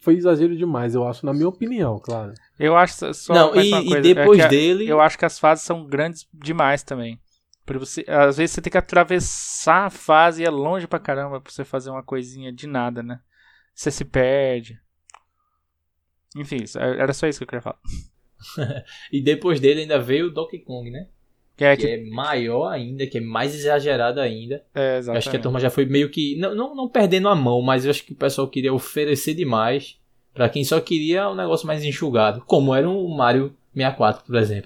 Foi 0.05 0.15
exagero 0.17 0.55
demais, 0.55 0.95
eu 0.95 1.09
acho, 1.09 1.25
na 1.25 1.33
minha 1.33 1.49
opinião, 1.49 1.99
claro. 1.99 2.35
Eu 2.59 2.77
acho 2.77 3.15
só 3.15 3.33
Não, 3.33 3.49
e, 3.57 3.71
coisa, 3.71 3.99
e, 3.99 4.03
depois 4.03 4.41
é 4.41 4.49
dele. 4.49 4.87
Eu 4.87 5.01
acho 5.01 5.19
que 5.19 5.25
as 5.25 5.39
fases 5.39 5.65
são 5.65 5.87
grandes 5.87 6.29
demais 6.33 6.83
também. 6.83 7.19
Pra 7.65 7.79
você, 7.79 8.05
às 8.07 8.37
vezes 8.37 8.55
você 8.55 8.61
tem 8.61 8.71
que 8.71 8.77
atravessar 8.77 9.87
a 9.87 9.91
fase 9.91 10.43
e 10.43 10.45
é 10.45 10.51
longe 10.51 10.87
pra 10.87 10.99
caramba 10.99 11.41
pra 11.41 11.51
você 11.51 11.65
fazer 11.65 11.89
uma 11.89 12.03
coisinha 12.03 12.53
de 12.53 12.67
nada, 12.67 13.03
né? 13.03 13.19
Você 13.75 13.91
se 13.91 14.05
perde. 14.05 14.79
Enfim, 16.37 16.59
é, 16.77 17.01
era 17.01 17.15
só 17.15 17.27
isso 17.27 17.39
que 17.39 17.45
eu 17.45 17.49
queria 17.49 17.63
falar. 17.63 17.81
e 19.11 19.23
depois 19.23 19.59
dele 19.59 19.81
ainda 19.81 19.99
veio 19.99 20.27
o 20.27 20.31
Donkey 20.31 20.59
Kong, 20.59 20.91
né? 20.91 21.09
Que 21.57 21.65
é, 21.65 21.77
que, 21.77 21.83
que 21.83 21.89
é 21.89 22.11
maior 22.11 22.69
ainda, 22.69 23.07
que 23.07 23.19
é 23.19 23.21
mais 23.21 23.55
exagerado 23.55 24.21
ainda. 24.21 24.65
É, 24.75 24.99
exatamente. 24.99 25.19
acho 25.19 25.31
que 25.31 25.37
a 25.37 25.41
turma 25.41 25.61
já 25.61 25.71
foi 25.71 25.85
meio 25.87 26.11
que. 26.11 26.37
Não, 26.39 26.55
não, 26.55 26.75
não 26.75 26.89
perdendo 26.89 27.29
a 27.29 27.35
mão, 27.35 27.63
mas 27.63 27.85
eu 27.85 27.91
acho 27.91 28.05
que 28.05 28.13
o 28.13 28.17
pessoal 28.17 28.49
queria 28.49 28.73
oferecer 28.75 29.35
demais 29.35 29.99
para 30.33 30.49
quem 30.49 30.65
só 30.65 30.81
queria 30.81 31.31
um 31.31 31.37
negócio 31.37 31.67
mais 31.67 31.85
enxugado. 31.85 32.43
Como 32.45 32.75
era 32.75 32.89
o 32.89 33.09
Mario 33.17 33.55
64, 33.73 34.25
por 34.25 34.35
exemplo. 34.35 34.65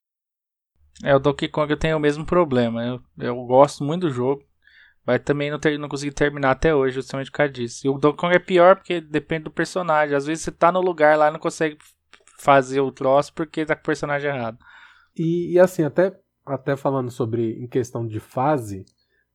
É, 1.05 1.15
o 1.15 1.19
Donkey 1.19 1.49
Kong 1.49 1.77
tem 1.77 1.95
o 1.95 2.01
mesmo 2.01 2.25
problema. 2.25 2.85
Eu, 2.85 3.01
eu 3.19 3.37
gosto 3.45 3.85
muito 3.85 4.09
do 4.09 4.11
jogo. 4.11 4.43
Mas 5.07 5.23
também 5.23 5.51
não, 5.51 5.59
ter, 5.59 5.79
não 5.79 5.89
consegui 5.89 6.13
terminar 6.13 6.51
até 6.51 6.75
hoje, 6.75 6.97
justamente 6.97 7.31
por 7.31 7.39
causa 7.39 7.53
disso. 7.53 7.87
E 7.87 7.89
o 7.89 7.97
Donkey 7.99 8.19
Kong 8.19 8.35
é 8.35 8.39
pior 8.39 8.77
porque 8.77 9.01
depende 9.01 9.45
do 9.45 9.51
personagem. 9.51 10.15
Às 10.15 10.27
vezes 10.27 10.45
você 10.45 10.51
tá 10.51 10.71
no 10.71 10.83
lugar 10.83 11.17
lá 11.17 11.29
e 11.29 11.31
não 11.31 11.39
consegue 11.39 11.79
fazer 12.39 12.81
o 12.81 12.93
troço 12.93 13.33
porque 13.33 13.65
tá 13.65 13.75
com 13.75 13.81
o 13.81 13.85
personagem 13.85 14.31
errado. 14.31 14.59
E, 15.17 15.53
e 15.53 15.59
assim, 15.59 15.83
até 15.83 16.15
até 16.49 16.77
falando 16.77 17.11
sobre 17.11 17.63
em 17.63 17.67
questão 17.67 18.07
de 18.07 18.21
fase, 18.21 18.85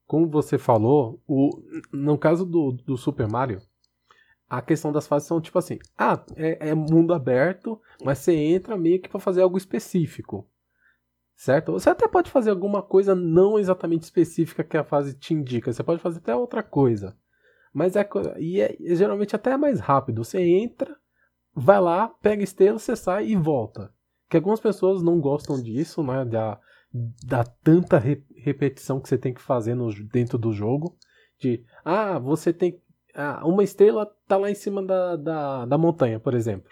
como 0.06 0.30
você 0.30 0.58
falou, 0.58 1.22
o, 1.28 1.50
no 1.92 2.18
caso 2.18 2.46
do, 2.46 2.72
do 2.72 2.98
Super 2.98 3.28
Mario, 3.28 3.62
a 4.50 4.62
questão 4.62 4.92
das 4.92 5.08
fases 5.08 5.28
são 5.28 5.42
tipo 5.42 5.58
assim: 5.58 5.80
ah, 5.98 6.24
é, 6.36 6.70
é 6.70 6.76
mundo 6.76 7.14
aberto, 7.14 7.82
mas 8.04 8.20
você 8.20 8.36
entra 8.36 8.78
meio 8.78 9.02
que 9.02 9.10
para 9.10 9.20
fazer 9.20 9.42
algo 9.42 9.58
específico. 9.58 10.48
Certo? 11.36 11.72
Você 11.72 11.90
até 11.90 12.08
pode 12.08 12.30
fazer 12.30 12.52
alguma 12.52 12.82
coisa 12.82 13.16
não 13.16 13.58
exatamente 13.58 14.04
específica 14.04 14.64
que 14.64 14.78
a 14.78 14.84
fase 14.84 15.16
te 15.16 15.34
indica. 15.34 15.74
Você 15.74 15.84
pode 15.84 16.00
fazer 16.00 16.20
até 16.20 16.36
outra 16.36 16.62
coisa. 16.62 17.18
Mas 17.74 17.96
é, 17.96 18.08
e 18.38 18.62
é, 18.62 18.78
é 18.80 18.96
geralmente 18.96 19.36
até 19.36 19.52
é 19.52 19.58
mais 19.58 19.80
rápido. 19.80 20.24
Você 20.24 20.40
entra, 20.40 20.96
vai 21.56 21.82
lá, 21.82 22.10
pega 22.22 22.44
estrela, 22.44 22.78
você 22.78 22.96
sai 22.96 23.30
e 23.30 23.36
volta. 23.36 23.92
Que 24.30 24.38
algumas 24.38 24.60
pessoas 24.60 25.02
não 25.02 25.20
gostam 25.20 25.62
disso, 25.62 26.04
né? 26.04 26.24
Da 26.94 27.44
tanta 27.44 27.98
re, 27.98 28.24
repetição 28.36 29.00
que 29.00 29.10
você 29.10 29.18
tem 29.18 29.34
que 29.34 29.42
fazer 29.42 29.74
no, 29.74 29.92
dentro 30.06 30.38
do 30.38 30.54
jogo. 30.54 30.96
De, 31.40 31.64
ah, 31.84 32.20
você 32.20 32.54
tem. 32.54 32.80
Ah, 33.16 33.42
uma 33.46 33.64
estrela 33.64 34.10
tá 34.28 34.38
lá 34.38 34.50
em 34.50 34.56
cima 34.56 34.84
da, 34.84 35.16
da, 35.16 35.66
da 35.66 35.78
montanha, 35.78 36.20
por 36.20 36.34
exemplo. 36.34 36.72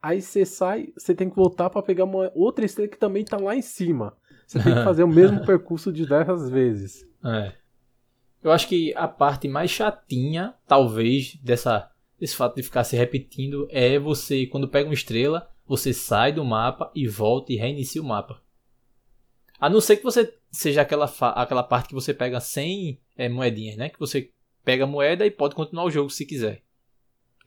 Aí 0.00 0.22
você 0.22 0.44
sai, 0.44 0.92
você 0.96 1.14
tem 1.14 1.28
que 1.28 1.36
voltar 1.36 1.68
para 1.70 1.82
pegar 1.82 2.04
uma 2.04 2.30
outra 2.34 2.64
estrela 2.64 2.88
que 2.88 2.98
também 2.98 3.24
tá 3.24 3.36
lá 3.38 3.56
em 3.56 3.62
cima. 3.62 4.16
Você 4.46 4.62
tem 4.62 4.74
que 4.74 4.84
fazer 4.84 5.02
o 5.02 5.08
mesmo 5.08 5.42
percurso 5.46 5.92
diversas 5.92 6.48
vezes. 6.48 7.04
É. 7.24 7.52
Eu 8.42 8.52
acho 8.52 8.68
que 8.68 8.94
a 8.94 9.08
parte 9.08 9.48
mais 9.48 9.70
chatinha, 9.70 10.54
talvez, 10.68 11.36
dessa, 11.42 11.90
desse 12.20 12.36
fato 12.36 12.54
de 12.54 12.62
ficar 12.62 12.84
se 12.84 12.94
repetindo 12.96 13.66
é 13.70 13.98
você, 13.98 14.46
quando 14.46 14.68
pega 14.68 14.88
uma 14.88 14.94
estrela, 14.94 15.50
você 15.66 15.92
sai 15.92 16.32
do 16.32 16.44
mapa 16.44 16.92
e 16.94 17.08
volta 17.08 17.52
e 17.52 17.56
reinicia 17.56 18.00
o 18.00 18.04
mapa. 18.04 18.40
A 19.58 19.70
não 19.70 19.80
ser 19.80 19.96
que 19.96 20.04
você 20.04 20.34
seja 20.50 20.82
aquela, 20.82 21.10
aquela 21.34 21.62
parte 21.62 21.88
que 21.88 21.94
você 21.94 22.12
pega 22.12 22.40
sem 22.40 23.00
é, 23.16 23.28
moedinhas, 23.28 23.76
né? 23.76 23.88
Que 23.88 23.98
você 23.98 24.30
pega 24.64 24.84
a 24.84 24.86
moeda 24.86 25.24
e 25.24 25.30
pode 25.30 25.54
continuar 25.54 25.84
o 25.84 25.90
jogo 25.90 26.10
se 26.10 26.26
quiser. 26.26 26.62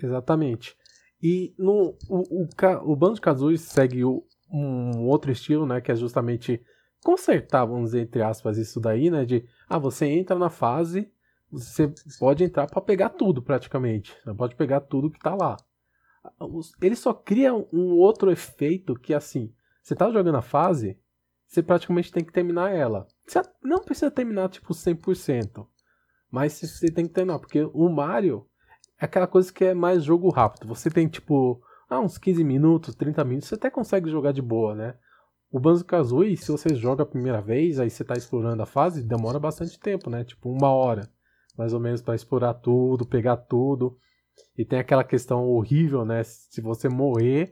Exatamente. 0.02 0.76
E 1.22 1.54
no, 1.58 1.98
o, 2.08 2.44
o, 2.44 2.48
o 2.92 2.96
Banjo 2.96 3.22
Kazooie 3.22 3.58
segue 3.58 4.04
o, 4.04 4.26
um 4.52 5.06
outro 5.06 5.32
estilo, 5.32 5.66
né? 5.66 5.82
Que 5.82 5.92
é 5.92 5.96
justamente 5.96 6.62
consertar, 7.04 7.66
vamos 7.66 7.92
dizer, 7.92 8.02
entre 8.02 8.22
aspas, 8.22 8.58
isso 8.58 8.80
daí, 8.80 9.10
né? 9.10 9.26
De, 9.26 9.46
ah, 9.68 9.78
você 9.78 10.06
entra 10.06 10.38
na 10.38 10.50
fase, 10.50 11.12
você 11.52 11.92
pode 12.20 12.44
entrar 12.44 12.68
para 12.68 12.82
pegar 12.82 13.10
tudo 13.10 13.42
praticamente. 13.42 14.16
Você 14.24 14.34
pode 14.34 14.56
pegar 14.56 14.82
tudo 14.82 15.12
que 15.12 15.20
tá 15.20 15.36
lá. 15.36 15.58
Ele 16.82 16.96
só 16.96 17.14
cria 17.14 17.54
um 17.54 17.98
outro 17.98 18.32
efeito 18.32 18.96
que, 18.96 19.14
assim, 19.14 19.54
você 19.82 19.96
tá 19.96 20.12
jogando 20.12 20.36
a 20.36 20.42
fase, 20.42 20.98
você 21.50 21.64
praticamente 21.64 22.12
tem 22.12 22.24
que 22.24 22.32
terminar 22.32 22.72
ela. 22.72 23.08
Você 23.26 23.42
não 23.64 23.80
precisa 23.80 24.12
terminar, 24.12 24.50
tipo, 24.50 24.72
100%. 24.72 25.66
Mas 26.32 26.54
você 26.54 26.92
tem 26.92 27.08
que 27.08 27.14
terminar, 27.14 27.40
porque 27.40 27.68
o 27.74 27.90
Mario 27.90 28.46
é 29.02 29.06
aquela 29.06 29.26
coisa 29.26 29.52
que 29.52 29.66
é 29.66 29.74
mais 29.74 30.04
jogo 30.04 30.30
rápido. 30.30 30.68
Você 30.68 30.92
tem, 30.92 31.08
tipo, 31.08 31.60
ah, 31.90 32.00
uns 32.00 32.20
15 32.20 32.44
minutos, 32.44 32.94
30 32.94 33.24
minutos, 33.26 33.50
você 33.50 33.56
até 33.56 33.68
consegue 33.72 34.12
jogar 34.12 34.32
de 34.32 34.44
boa, 34.44 34.76
né? 34.76 34.94
O 35.52 35.60
Banjo-Kazooie, 35.60 36.38
se 36.38 36.52
você 36.52 36.76
joga 36.76 37.02
a 37.02 37.08
primeira 37.08 37.42
vez, 37.42 37.80
aí 37.80 37.90
você 37.90 38.04
tá 38.04 38.14
explorando 38.14 38.62
a 38.62 38.68
fase, 38.68 39.02
demora 39.02 39.40
bastante 39.40 39.80
tempo, 39.80 40.08
né? 40.08 40.24
Tipo, 40.24 40.52
uma 40.52 40.70
hora, 40.70 41.10
mais 41.58 41.74
ou 41.74 41.80
menos, 41.80 42.00
para 42.00 42.14
explorar 42.14 42.54
tudo, 42.54 43.08
pegar 43.08 43.38
tudo. 43.38 43.98
E 44.56 44.64
tem 44.64 44.78
aquela 44.78 45.04
questão 45.04 45.48
horrível, 45.48 46.06
né? 46.06 46.22
Se 46.24 46.62
você 46.62 46.88
morrer, 46.88 47.52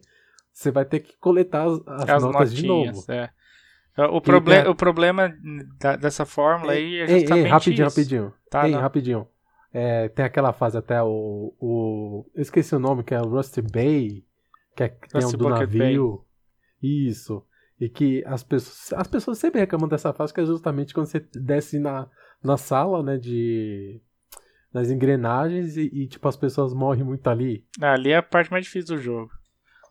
você 0.53 0.69
vai 0.69 0.86
ter 0.86 0.99
que 0.99 1.17
coletar 1.17 1.65
as, 1.65 1.81
as, 1.88 2.10
as 2.10 2.23
notas 2.23 2.53
de 2.53 2.67
novo. 2.67 3.03
É. 3.12 3.31
O, 3.97 4.21
proble 4.21 4.53
é... 4.53 4.69
o 4.69 4.75
problema 4.75 5.36
da, 5.79 5.95
dessa 5.95 6.25
fórmula 6.25 6.75
ei, 6.75 7.01
aí 7.01 7.01
é 7.01 7.19
justamente 7.19 7.45
ei, 7.45 7.51
rapidinho, 7.51 7.88
isso. 7.88 7.99
rapidinho. 7.99 8.33
Tá, 8.49 8.69
ei, 8.69 8.75
rapidinho. 8.75 9.27
É, 9.73 10.07
tem 10.10 10.23
aquela 10.23 10.53
fase 10.53 10.77
até 10.77 11.01
o, 11.01 11.53
o. 11.60 12.25
Eu 12.36 12.41
esqueci 12.41 12.75
o 12.75 12.79
nome, 12.79 13.03
que 13.03 13.13
é 13.13 13.19
o 13.19 13.27
Rusty 13.27 13.62
Bay, 13.62 14.23
que, 14.75 14.83
é, 14.83 14.89
que 14.89 15.17
um 15.17 15.31
do 15.31 15.49
navio. 15.49 16.23
Bay. 16.81 16.99
Isso. 17.07 17.43
E 17.79 17.89
que 17.89 18.23
as 18.25 18.43
pessoas, 18.43 18.99
as 18.99 19.07
pessoas 19.07 19.38
sempre 19.38 19.60
reclamam 19.60 19.88
dessa 19.88 20.13
fase, 20.13 20.33
que 20.33 20.41
é 20.41 20.45
justamente 20.45 20.93
quando 20.93 21.07
você 21.07 21.19
desce 21.19 21.79
na, 21.79 22.07
na 22.43 22.57
sala, 22.57 23.03
né, 23.03 23.17
de 23.17 24.01
nas 24.73 24.89
engrenagens 24.89 25.77
e, 25.77 25.89
e, 25.93 26.07
tipo 26.07 26.27
as 26.27 26.36
pessoas 26.36 26.73
morrem 26.73 27.03
muito 27.03 27.27
ali. 27.27 27.65
Ali 27.81 28.12
é 28.12 28.17
a 28.17 28.23
parte 28.23 28.51
mais 28.51 28.65
difícil 28.65 28.95
do 28.95 29.01
jogo. 29.01 29.31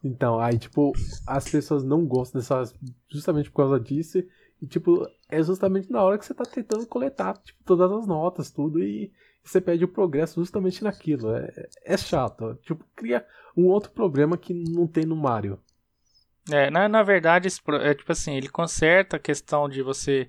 Então, 0.07 0.39
aí 0.39 0.59
tipo, 0.59 0.93
as 1.27 1.49
pessoas 1.49 1.85
não 1.85 2.07
gostam 2.07 2.41
dessas 2.41 2.75
justamente 3.09 3.51
por 3.51 3.57
causa 3.57 3.81
disso 3.81 4.23
e 4.61 4.67
tipo, 4.67 5.07
é 5.29 5.43
justamente 5.43 5.91
na 5.91 6.03
hora 6.03 6.19
que 6.19 6.25
você 6.25 6.35
tá 6.35 6.45
tentando 6.45 6.87
coletar 6.87 7.37
tipo, 7.39 7.63
todas 7.65 7.91
as 7.91 8.07
notas, 8.07 8.51
tudo 8.51 8.83
e 8.83 9.13
você 9.45 9.61
perde 9.61 9.85
o 9.85 9.89
progresso 9.89 10.41
justamente 10.41 10.83
naquilo. 10.83 11.35
É, 11.35 11.69
é 11.85 11.97
chato. 11.97 12.59
Tipo, 12.63 12.85
cria 12.95 13.25
um 13.57 13.67
outro 13.67 13.91
problema 13.91 14.37
que 14.37 14.53
não 14.53 14.87
tem 14.87 15.05
no 15.05 15.17
Mario. 15.17 15.61
É, 16.51 16.71
na, 16.71 16.89
na 16.89 17.03
verdade, 17.03 17.49
é 17.81 17.95
tipo 17.95 18.13
assim, 18.13 18.37
ele 18.37 18.49
conserta 18.49 19.17
a 19.17 19.21
questão 19.21 19.69
de 19.69 19.83
você 19.83 20.29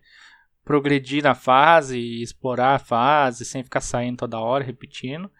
progredir 0.63 1.23
na 1.23 1.33
fase 1.33 2.21
explorar 2.21 2.75
a 2.75 2.79
fase 2.79 3.45
sem 3.45 3.63
ficar 3.63 3.81
saindo 3.81 4.17
toda 4.17 4.39
hora, 4.39 4.63
repetindo. 4.63 5.31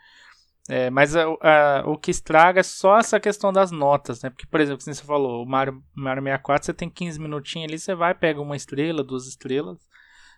É, 0.69 0.89
mas 0.89 1.15
a, 1.15 1.23
a, 1.23 1.83
o 1.85 1.97
que 1.97 2.11
estraga 2.11 2.59
é 2.59 2.63
só 2.63 2.97
essa 2.99 3.19
questão 3.19 3.53
das 3.53 3.71
notas, 3.71 4.21
né? 4.21 4.29
Porque, 4.29 4.45
por 4.45 4.59
exemplo, 4.59 4.83
como 4.83 4.93
você 4.93 5.03
falou, 5.03 5.43
o 5.43 5.45
Mario, 5.47 5.81
Mario 5.95 6.21
64 6.21 6.65
você 6.65 6.73
tem 6.73 6.89
15 6.89 7.19
minutinhos 7.19 7.69
ali, 7.69 7.79
você 7.79 7.95
vai, 7.95 8.13
pega 8.13 8.41
uma 8.41 8.55
estrela, 8.55 9.03
duas 9.03 9.27
estrelas 9.27 9.77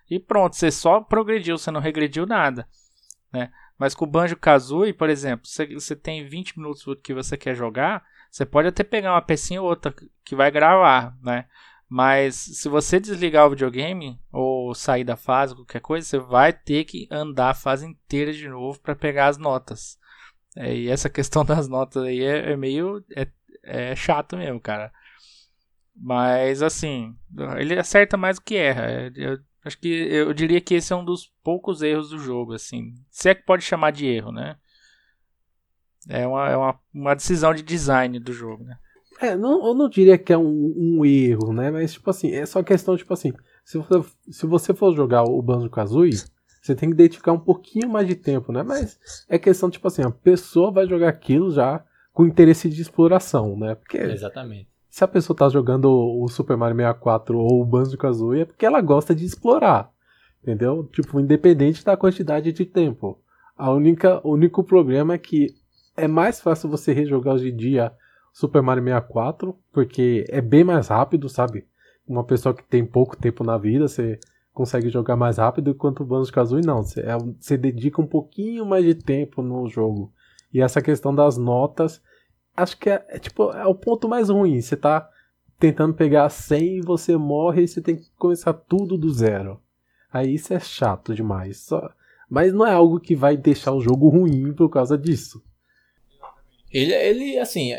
e 0.09 0.19
pronto, 0.19 0.55
você 0.55 0.71
só 0.71 1.01
progrediu, 1.01 1.57
você 1.57 1.71
não 1.71 1.81
regrediu 1.81 2.25
nada, 2.25 2.67
né? 3.31 3.51
Mas 3.77 3.95
com 3.95 4.05
o 4.05 4.07
Banjo 4.07 4.35
Kazooie, 4.35 4.93
por 4.93 5.09
exemplo, 5.09 5.47
você, 5.47 5.65
você 5.67 5.95
tem 5.95 6.27
20 6.27 6.57
minutos 6.57 6.83
que 7.01 7.13
você 7.13 7.37
quer 7.37 7.55
jogar, 7.55 8.03
você 8.29 8.45
pode 8.45 8.67
até 8.67 8.83
pegar 8.83 9.13
uma 9.13 9.21
pecinha 9.21 9.61
ou 9.61 9.69
outra 9.69 9.93
que 10.23 10.35
vai 10.35 10.51
gravar, 10.51 11.15
né? 11.23 11.45
Mas 11.87 12.35
se 12.35 12.69
você 12.69 12.99
desligar 12.99 13.47
o 13.47 13.49
videogame 13.49 14.19
ou 14.31 14.75
sair 14.75 15.03
da 15.03 15.15
fase, 15.15 15.55
qualquer 15.55 15.81
coisa, 15.81 16.07
você 16.07 16.19
vai 16.19 16.53
ter 16.53 16.83
que 16.83 17.07
andar 17.09 17.49
a 17.49 17.55
fase 17.55 17.87
inteira 17.87 18.31
de 18.31 18.47
novo 18.47 18.79
para 18.79 18.95
pegar 18.95 19.27
as 19.27 19.37
notas. 19.37 19.98
É, 20.59 20.75
e 20.75 20.89
essa 20.89 21.09
questão 21.09 21.45
das 21.45 21.69
notas 21.69 22.03
aí 22.03 22.21
é, 22.21 22.51
é 22.51 22.57
meio 22.57 23.03
é, 23.15 23.25
é, 23.63 23.95
chato 23.95 24.35
mesmo, 24.35 24.59
cara. 24.59 24.91
Mas 25.95 26.61
assim, 26.61 27.15
ele 27.57 27.79
acerta 27.79 28.17
mais 28.17 28.37
do 28.37 28.43
que 28.43 28.55
erra. 28.55 28.85
É, 28.85 29.11
eu 29.15 29.39
acho 29.63 29.79
que 29.79 29.87
eu 29.87 30.33
diria 30.33 30.59
que 30.59 30.75
esse 30.75 30.91
é 30.91 30.95
um 30.95 31.05
dos 31.05 31.31
poucos 31.43 31.81
erros 31.81 32.09
do 32.09 32.19
jogo, 32.19 32.53
assim. 32.53 32.93
Se 33.09 33.29
é 33.29 33.35
que 33.35 33.43
pode 33.43 33.63
chamar 33.63 33.91
de 33.91 34.05
erro, 34.05 34.31
né? 34.31 34.57
É 36.07 36.27
uma, 36.27 36.49
é 36.49 36.57
uma, 36.57 36.79
uma 36.93 37.15
decisão 37.15 37.53
de 37.53 37.61
design 37.61 38.19
do 38.19 38.33
jogo, 38.33 38.63
né? 38.63 38.77
É, 39.21 39.35
não, 39.35 39.65
eu 39.67 39.73
não 39.73 39.89
diria 39.89 40.17
que 40.17 40.31
é 40.31 40.37
um, 40.37 40.73
um, 40.77 41.05
erro, 41.05 41.51
né? 41.51 41.69
Mas, 41.69 41.93
tipo 41.93 42.09
assim, 42.09 42.31
é 42.31 42.45
só 42.45 42.63
questão, 42.63 42.95
tipo 42.95 43.13
assim, 43.13 43.33
se 43.65 43.77
você, 43.77 44.09
se 44.31 44.47
você 44.47 44.73
for 44.73 44.95
jogar 44.95 45.23
o 45.23 45.41
Banjo 45.41 45.69
Kazooie, 45.69 46.13
você 46.61 46.75
tem 46.75 46.89
que 46.89 46.95
dedicar 46.95 47.31
um 47.31 47.39
pouquinho 47.39 47.89
mais 47.89 48.07
de 48.07 48.15
tempo, 48.15 48.51
né? 48.51 48.63
Mas 48.63 48.99
é 49.27 49.37
questão, 49.37 49.69
tipo 49.69 49.87
assim, 49.87 50.03
a 50.03 50.11
pessoa 50.11 50.71
vai 50.71 50.87
jogar 50.87 51.09
aquilo 51.09 51.51
já 51.51 51.83
com 52.13 52.25
interesse 52.25 52.69
de 52.69 52.81
exploração, 52.81 53.57
né? 53.57 53.75
Porque. 53.75 53.97
Exatamente. 53.97 54.67
Se 54.89 55.03
a 55.03 55.07
pessoa 55.07 55.37
tá 55.37 55.47
jogando 55.47 55.89
o 55.89 56.27
Super 56.27 56.57
Mario 56.57 56.75
64 56.75 57.37
ou 57.37 57.61
o 57.61 57.65
Banjo 57.65 57.97
Kazooie, 57.97 58.41
é 58.41 58.45
porque 58.45 58.65
ela 58.65 58.81
gosta 58.81 59.13
de 59.13 59.23
explorar. 59.23 59.91
Entendeu? 60.41 60.83
Tipo, 60.91 61.19
independente 61.19 61.85
da 61.85 61.95
quantidade 61.95 62.51
de 62.51 62.65
tempo. 62.65 63.19
A 63.55 63.71
única, 63.71 64.19
o 64.25 64.33
único 64.33 64.63
problema 64.63 65.13
é 65.13 65.17
que 65.17 65.53
é 65.95 66.07
mais 66.07 66.39
fácil 66.39 66.69
você 66.69 66.93
rejogar 66.93 67.35
hoje 67.35 67.49
em 67.49 67.55
dia 67.55 67.91
Super 68.33 68.61
Mario 68.61 68.83
64, 68.83 69.55
porque 69.71 70.25
é 70.29 70.41
bem 70.41 70.63
mais 70.63 70.87
rápido, 70.87 71.27
sabe? 71.27 71.67
Uma 72.07 72.23
pessoa 72.23 72.55
que 72.55 72.63
tem 72.63 72.85
pouco 72.85 73.17
tempo 73.17 73.43
na 73.43 73.57
vida, 73.57 73.87
você 73.87 74.19
consegue 74.53 74.89
jogar 74.89 75.15
mais 75.15 75.37
rápido, 75.37 75.71
enquanto 75.71 76.01
o 76.01 76.05
Banjo 76.05 76.31
Kazooie 76.31 76.65
não. 76.65 76.83
Você, 76.83 77.01
é, 77.01 77.17
você 77.17 77.57
dedica 77.57 78.01
um 78.01 78.07
pouquinho 78.07 78.65
mais 78.65 78.83
de 78.85 78.95
tempo 78.95 79.41
no 79.41 79.67
jogo. 79.67 80.11
E 80.53 80.61
essa 80.61 80.81
questão 80.81 81.13
das 81.13 81.37
notas, 81.37 82.01
acho 82.55 82.77
que 82.77 82.89
é, 82.89 83.05
é 83.09 83.19
tipo 83.19 83.51
é 83.51 83.65
o 83.65 83.75
ponto 83.75 84.07
mais 84.07 84.29
ruim. 84.29 84.61
Você 84.61 84.75
tá 84.75 85.09
tentando 85.59 85.93
pegar 85.93 86.29
100 86.29 86.77
e 86.77 86.81
você 86.81 87.15
morre 87.17 87.63
e 87.63 87.67
você 87.67 87.81
tem 87.81 87.95
que 87.95 88.09
começar 88.17 88.53
tudo 88.53 88.97
do 88.97 89.13
zero. 89.13 89.61
Aí 90.11 90.33
isso 90.33 90.53
é 90.53 90.59
chato 90.59 91.13
demais. 91.13 91.57
Só... 91.61 91.89
Mas 92.29 92.53
não 92.53 92.65
é 92.65 92.73
algo 92.73 92.99
que 92.99 93.15
vai 93.15 93.37
deixar 93.37 93.73
o 93.73 93.81
jogo 93.81 94.09
ruim 94.09 94.53
por 94.53 94.69
causa 94.69 94.97
disso. 94.97 95.43
Ele, 96.71 96.93
ele 96.93 97.39
assim, 97.39 97.73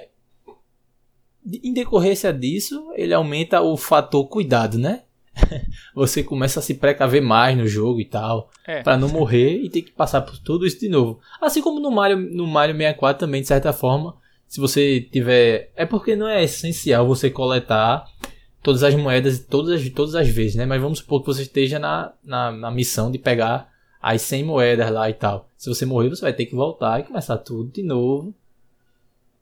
em 1.47 1.73
decorrência 1.73 2.33
disso, 2.33 2.93
ele 2.95 3.15
aumenta 3.15 3.61
o 3.61 3.77
fator 3.77 4.27
cuidado, 4.29 4.79
né? 4.79 5.05
Você 5.95 6.23
começa 6.23 6.61
a 6.61 6.63
se 6.63 6.75
precaver 6.75 7.23
mais 7.23 7.57
no 7.57 7.67
jogo 7.67 8.01
e 8.01 8.05
tal, 8.05 8.51
é. 8.67 8.83
para 8.83 8.97
não 8.97 9.09
morrer 9.09 9.57
e 9.63 9.69
ter 9.69 9.83
que 9.83 9.91
passar 9.93 10.23
por 10.23 10.39
tudo 10.39 10.67
isso 10.67 10.81
de 10.81 10.89
novo. 10.89 11.21
Assim 11.41 11.61
como 11.61 11.81
no 11.81 11.91
Mario, 11.91 12.17
no 12.17 12.47
Mario 12.47 12.75
64 12.75 13.21
também, 13.21 13.41
de 13.41 13.49
certa 13.49 13.73
forma, 13.73 14.17
se 14.47 14.61
você 14.61 15.01
tiver, 15.01 15.71
é 15.77 15.87
porque 15.87 16.17
não 16.17 16.29
é 16.29 16.43
essencial 16.45 17.07
você 17.07 17.31
coletar 17.31 18.07
todas 18.63 18.83
as 18.83 18.95
moedas 18.95 19.39
todas 19.39 19.81
as, 19.81 19.89
todas 19.91 20.15
as 20.15 20.29
vezes, 20.29 20.57
né? 20.57 20.67
Mas 20.67 20.81
vamos 20.81 20.99
supor 20.99 21.21
que 21.21 21.27
você 21.27 21.43
esteja 21.43 21.79
na, 21.79 22.13
na, 22.25 22.51
na 22.51 22.71
missão 22.71 23.11
de 23.11 23.19
pegar 23.19 23.71
as 24.01 24.23
100 24.23 24.45
moedas 24.45 24.91
lá 24.91 25.09
e 25.11 25.15
tal. 25.15 25.49
Se 25.57 25.69
você 25.69 25.85
morrer, 25.85 26.09
você 26.09 26.23
vai 26.23 26.33
ter 26.33 26.47
que 26.47 26.55
voltar 26.55 27.01
e 27.01 27.05
começar 27.05 27.37
tudo 27.39 27.71
de 27.71 27.83
novo. 27.83 28.35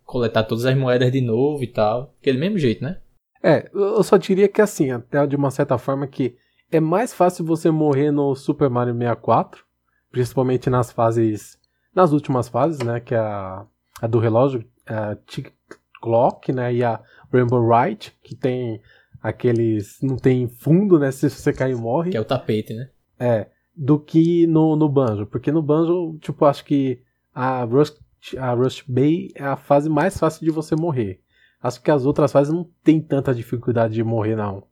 Coletar 0.05 0.43
todas 0.43 0.65
as 0.65 0.77
moedas 0.77 1.13
de 1.13 1.21
novo 1.21 1.63
e 1.63 1.67
tal. 1.67 2.15
Aquele 2.21 2.39
mesmo 2.39 2.59
jeito, 2.59 2.83
né? 2.83 2.99
É, 3.43 3.71
eu 3.73 4.03
só 4.03 4.17
diria 4.17 4.49
que 4.49 4.61
assim, 4.61 4.91
até 4.91 5.27
de 5.27 5.37
uma 5.37 5.51
certa 5.51 5.79
forma 5.79 6.07
que 6.07 6.37
é 6.71 6.81
mais 6.81 7.15
fácil 7.15 7.45
você 7.45 7.71
morrer 7.71 8.11
no 8.11 8.35
Super 8.35 8.69
Mario 8.69 8.95
64, 8.95 9.65
principalmente 10.11 10.69
nas 10.69 10.93
fases, 10.93 11.59
nas 11.95 12.13
últimas 12.13 12.49
fases, 12.49 12.81
né, 12.81 13.01
que 13.01 13.15
é 13.15 13.19
a, 13.19 13.65
a 14.03 14.07
do 14.07 14.19
relógio, 14.19 14.65
a 14.87 15.17
Tick 15.27 15.53
Clock, 16.01 16.53
né, 16.53 16.75
e 16.75 16.85
a 16.85 17.01
Rainbow 17.33 17.67
Ride, 17.69 18.13
que 18.23 18.35
tem 18.35 18.81
aqueles, 19.23 19.99
não 20.03 20.17
tem 20.17 20.49
fundo, 20.49 20.99
né, 20.99 21.11
se 21.11 21.29
você 21.29 21.53
cair 21.53 21.77
morre. 21.77 22.11
Que 22.11 22.17
é 22.17 22.21
o 22.21 22.25
tapete, 22.25 22.75
né? 22.75 22.91
É, 23.19 23.49
do 23.75 23.99
que 23.99 24.47
no, 24.47 24.77
no 24.77 24.89
Banjo, 24.89 25.27
porque 25.27 25.53
no 25.53 25.63
Banjo, 25.63 26.19
tipo, 26.21 26.45
acho 26.45 26.65
que 26.65 27.01
a 27.35 27.65
Rust, 27.65 27.99
a 28.37 28.53
Rust 28.53 28.85
Bay 28.89 29.29
é 29.35 29.45
a 29.45 29.57
fase 29.57 29.89
mais 29.89 30.19
fácil 30.19 30.45
de 30.45 30.51
você 30.51 30.75
morrer. 30.75 31.21
Acho 31.63 31.83
que 31.83 31.91
as 31.91 32.05
outras 32.05 32.31
fases 32.31 32.53
não 32.53 32.65
tem 32.83 33.01
tanta 33.01 33.35
dificuldade 33.35 33.95
de 33.95 34.05
morrer, 34.05 34.37
não. 34.37 34.67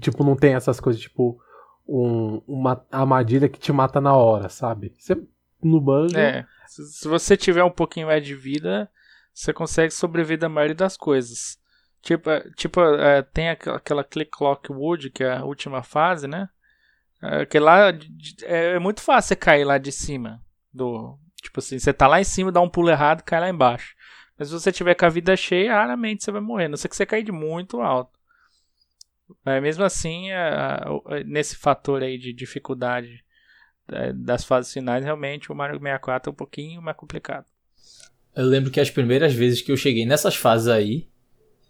Tipo, 0.00 0.24
não 0.24 0.36
tem 0.36 0.54
essas 0.54 0.80
coisas, 0.80 1.00
tipo, 1.00 1.40
um, 1.86 2.42
uma 2.46 2.84
armadilha 2.90 3.48
que 3.48 3.58
te 3.58 3.72
mata 3.72 4.00
na 4.00 4.14
hora, 4.14 4.48
sabe? 4.48 4.94
Você, 4.98 5.20
no 5.62 5.80
banjo. 5.80 6.18
É. 6.18 6.46
Se 6.66 7.06
você 7.08 7.36
tiver 7.36 7.64
um 7.64 7.70
pouquinho 7.70 8.06
mais 8.06 8.24
de 8.24 8.34
vida, 8.34 8.90
você 9.32 9.52
consegue 9.52 9.92
sobreviver 9.92 10.38
da 10.38 10.48
maioria 10.48 10.74
das 10.74 10.96
coisas. 10.96 11.58
Tipo, 12.02 12.30
é, 12.30 12.50
tipo 12.56 12.80
é, 12.80 13.22
tem 13.22 13.50
aquela 13.50 14.04
Click 14.04 14.30
Clock 14.30 14.72
Wood, 14.72 15.10
que 15.10 15.22
é 15.22 15.36
a 15.36 15.44
última 15.44 15.82
fase, 15.82 16.26
né? 16.26 16.48
É, 17.22 17.44
que 17.44 17.58
lá 17.58 17.90
é, 18.42 18.74
é 18.74 18.78
muito 18.78 19.02
fácil 19.02 19.28
você 19.28 19.36
cair 19.36 19.64
lá 19.64 19.76
de 19.76 19.92
cima. 19.92 20.40
do 20.72 21.18
Tipo 21.42 21.60
assim, 21.60 21.78
você 21.78 21.92
tá 21.92 22.06
lá 22.06 22.20
em 22.20 22.24
cima, 22.24 22.52
dá 22.52 22.60
um 22.60 22.68
pulo 22.68 22.90
errado 22.90 23.22
cai 23.22 23.40
lá 23.40 23.48
embaixo. 23.48 23.94
Mas 24.40 24.48
se 24.48 24.54
você 24.54 24.72
tiver 24.72 24.94
com 24.94 25.04
a 25.04 25.10
vida 25.10 25.36
cheia, 25.36 25.74
raramente 25.74 26.24
você 26.24 26.32
vai 26.32 26.40
morrer. 26.40 26.66
Não 26.66 26.78
sei 26.78 26.88
que 26.88 26.96
você 26.96 27.04
cair 27.04 27.22
de 27.22 27.30
muito 27.30 27.82
alto. 27.82 28.18
Mas 29.44 29.62
mesmo 29.62 29.84
assim, 29.84 30.28
nesse 31.26 31.56
fator 31.56 32.02
aí 32.02 32.16
de 32.16 32.32
dificuldade 32.32 33.22
é, 33.92 34.14
das 34.14 34.42
fases 34.42 34.72
finais, 34.72 35.04
realmente 35.04 35.52
o 35.52 35.54
Mario 35.54 35.78
64 35.78 36.30
é 36.30 36.32
um 36.32 36.34
pouquinho 36.34 36.80
mais 36.80 36.96
complicado. 36.96 37.44
Eu 38.34 38.46
lembro 38.46 38.70
que 38.70 38.80
as 38.80 38.90
primeiras 38.90 39.34
vezes 39.34 39.60
que 39.60 39.70
eu 39.70 39.76
cheguei 39.76 40.06
nessas 40.06 40.36
fases 40.36 40.68
aí, 40.68 41.06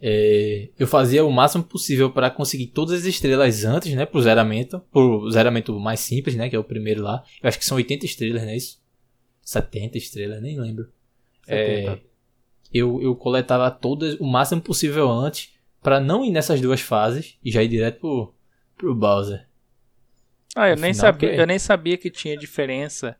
é, 0.00 0.68
eu 0.78 0.86
fazia 0.86 1.24
o 1.24 1.32
máximo 1.32 1.64
possível 1.64 2.12
para 2.12 2.30
conseguir 2.30 2.68
todas 2.68 3.00
as 3.00 3.04
estrelas 3.04 3.64
antes, 3.64 3.92
né, 3.94 4.06
pro 4.06 4.22
zeramento, 4.22 4.78
pro 4.92 5.28
zeramento 5.28 5.76
mais 5.80 5.98
simples, 5.98 6.36
né, 6.36 6.48
que 6.48 6.54
é 6.54 6.58
o 6.58 6.62
primeiro 6.62 7.02
lá. 7.02 7.24
Eu 7.42 7.48
acho 7.48 7.58
que 7.58 7.64
são 7.64 7.76
80 7.78 8.06
estrelas, 8.06 8.42
não 8.42 8.50
é 8.50 8.56
isso? 8.56 8.80
70 9.42 9.98
estrelas, 9.98 10.40
nem 10.40 10.56
lembro. 10.56 10.88
70. 11.42 11.90
É, 11.90 12.09
eu, 12.72 13.00
eu 13.02 13.14
coletava 13.14 13.70
todas 13.70 14.14
o 14.20 14.24
máximo 14.24 14.60
possível 14.60 15.10
antes 15.10 15.52
para 15.82 16.00
não 16.00 16.24
ir 16.24 16.30
nessas 16.30 16.60
duas 16.60 16.80
fases 16.80 17.36
e 17.44 17.50
já 17.50 17.62
ir 17.62 17.68
direto 17.68 18.00
pro, 18.00 18.34
pro 18.76 18.94
Bowser. 18.94 19.46
Ah, 20.54 20.68
eu 20.68 20.76
nem, 20.76 20.92
sabia, 20.92 21.28
porque... 21.28 21.40
eu 21.40 21.46
nem 21.46 21.58
sabia 21.58 21.96
que 21.96 22.10
tinha 22.10 22.36
diferença 22.36 23.16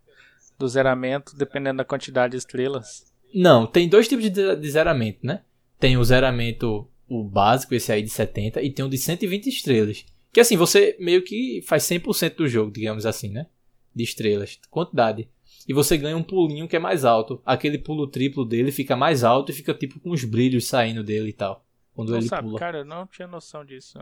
do 0.58 0.68
zeramento 0.68 1.36
dependendo 1.36 1.78
da 1.78 1.84
quantidade 1.84 2.32
de 2.32 2.38
estrelas. 2.38 3.10
Não, 3.32 3.66
tem 3.66 3.88
dois 3.88 4.08
tipos 4.08 4.30
de, 4.30 4.56
de 4.56 4.70
zeramento, 4.70 5.20
né? 5.22 5.42
Tem 5.78 5.96
o 5.96 6.04
zeramento 6.04 6.86
o 7.08 7.24
básico, 7.24 7.74
esse 7.74 7.90
aí 7.90 8.02
de 8.02 8.08
70, 8.08 8.62
e 8.62 8.70
tem 8.70 8.84
o 8.84 8.88
de 8.88 8.96
120 8.96 9.48
estrelas. 9.48 10.04
Que 10.32 10.38
assim, 10.38 10.56
você 10.56 10.96
meio 11.00 11.22
que 11.22 11.60
faz 11.66 11.82
100% 11.82 12.36
do 12.36 12.46
jogo, 12.46 12.70
digamos 12.70 13.04
assim, 13.04 13.30
né? 13.30 13.46
De 13.92 14.04
estrelas, 14.04 14.60
quantidade 14.70 15.28
e 15.70 15.72
você 15.72 15.96
ganha 15.96 16.16
um 16.16 16.22
pulinho 16.24 16.66
que 16.66 16.74
é 16.74 16.80
mais 16.80 17.04
alto. 17.04 17.40
Aquele 17.46 17.78
pulo 17.78 18.08
triplo 18.08 18.44
dele 18.44 18.72
fica 18.72 18.96
mais 18.96 19.22
alto 19.22 19.52
e 19.52 19.54
fica 19.54 19.72
tipo 19.72 20.00
com 20.00 20.10
os 20.10 20.24
brilhos 20.24 20.66
saindo 20.66 21.04
dele 21.04 21.28
e 21.28 21.32
tal. 21.32 21.64
Quando 21.94 22.08
não 22.08 22.18
ele 22.18 22.26
sabe, 22.26 22.48
pula. 22.48 22.58
Cara, 22.58 22.78
eu 22.78 22.84
não 22.84 23.06
tinha 23.06 23.28
noção 23.28 23.64
disso. 23.64 23.96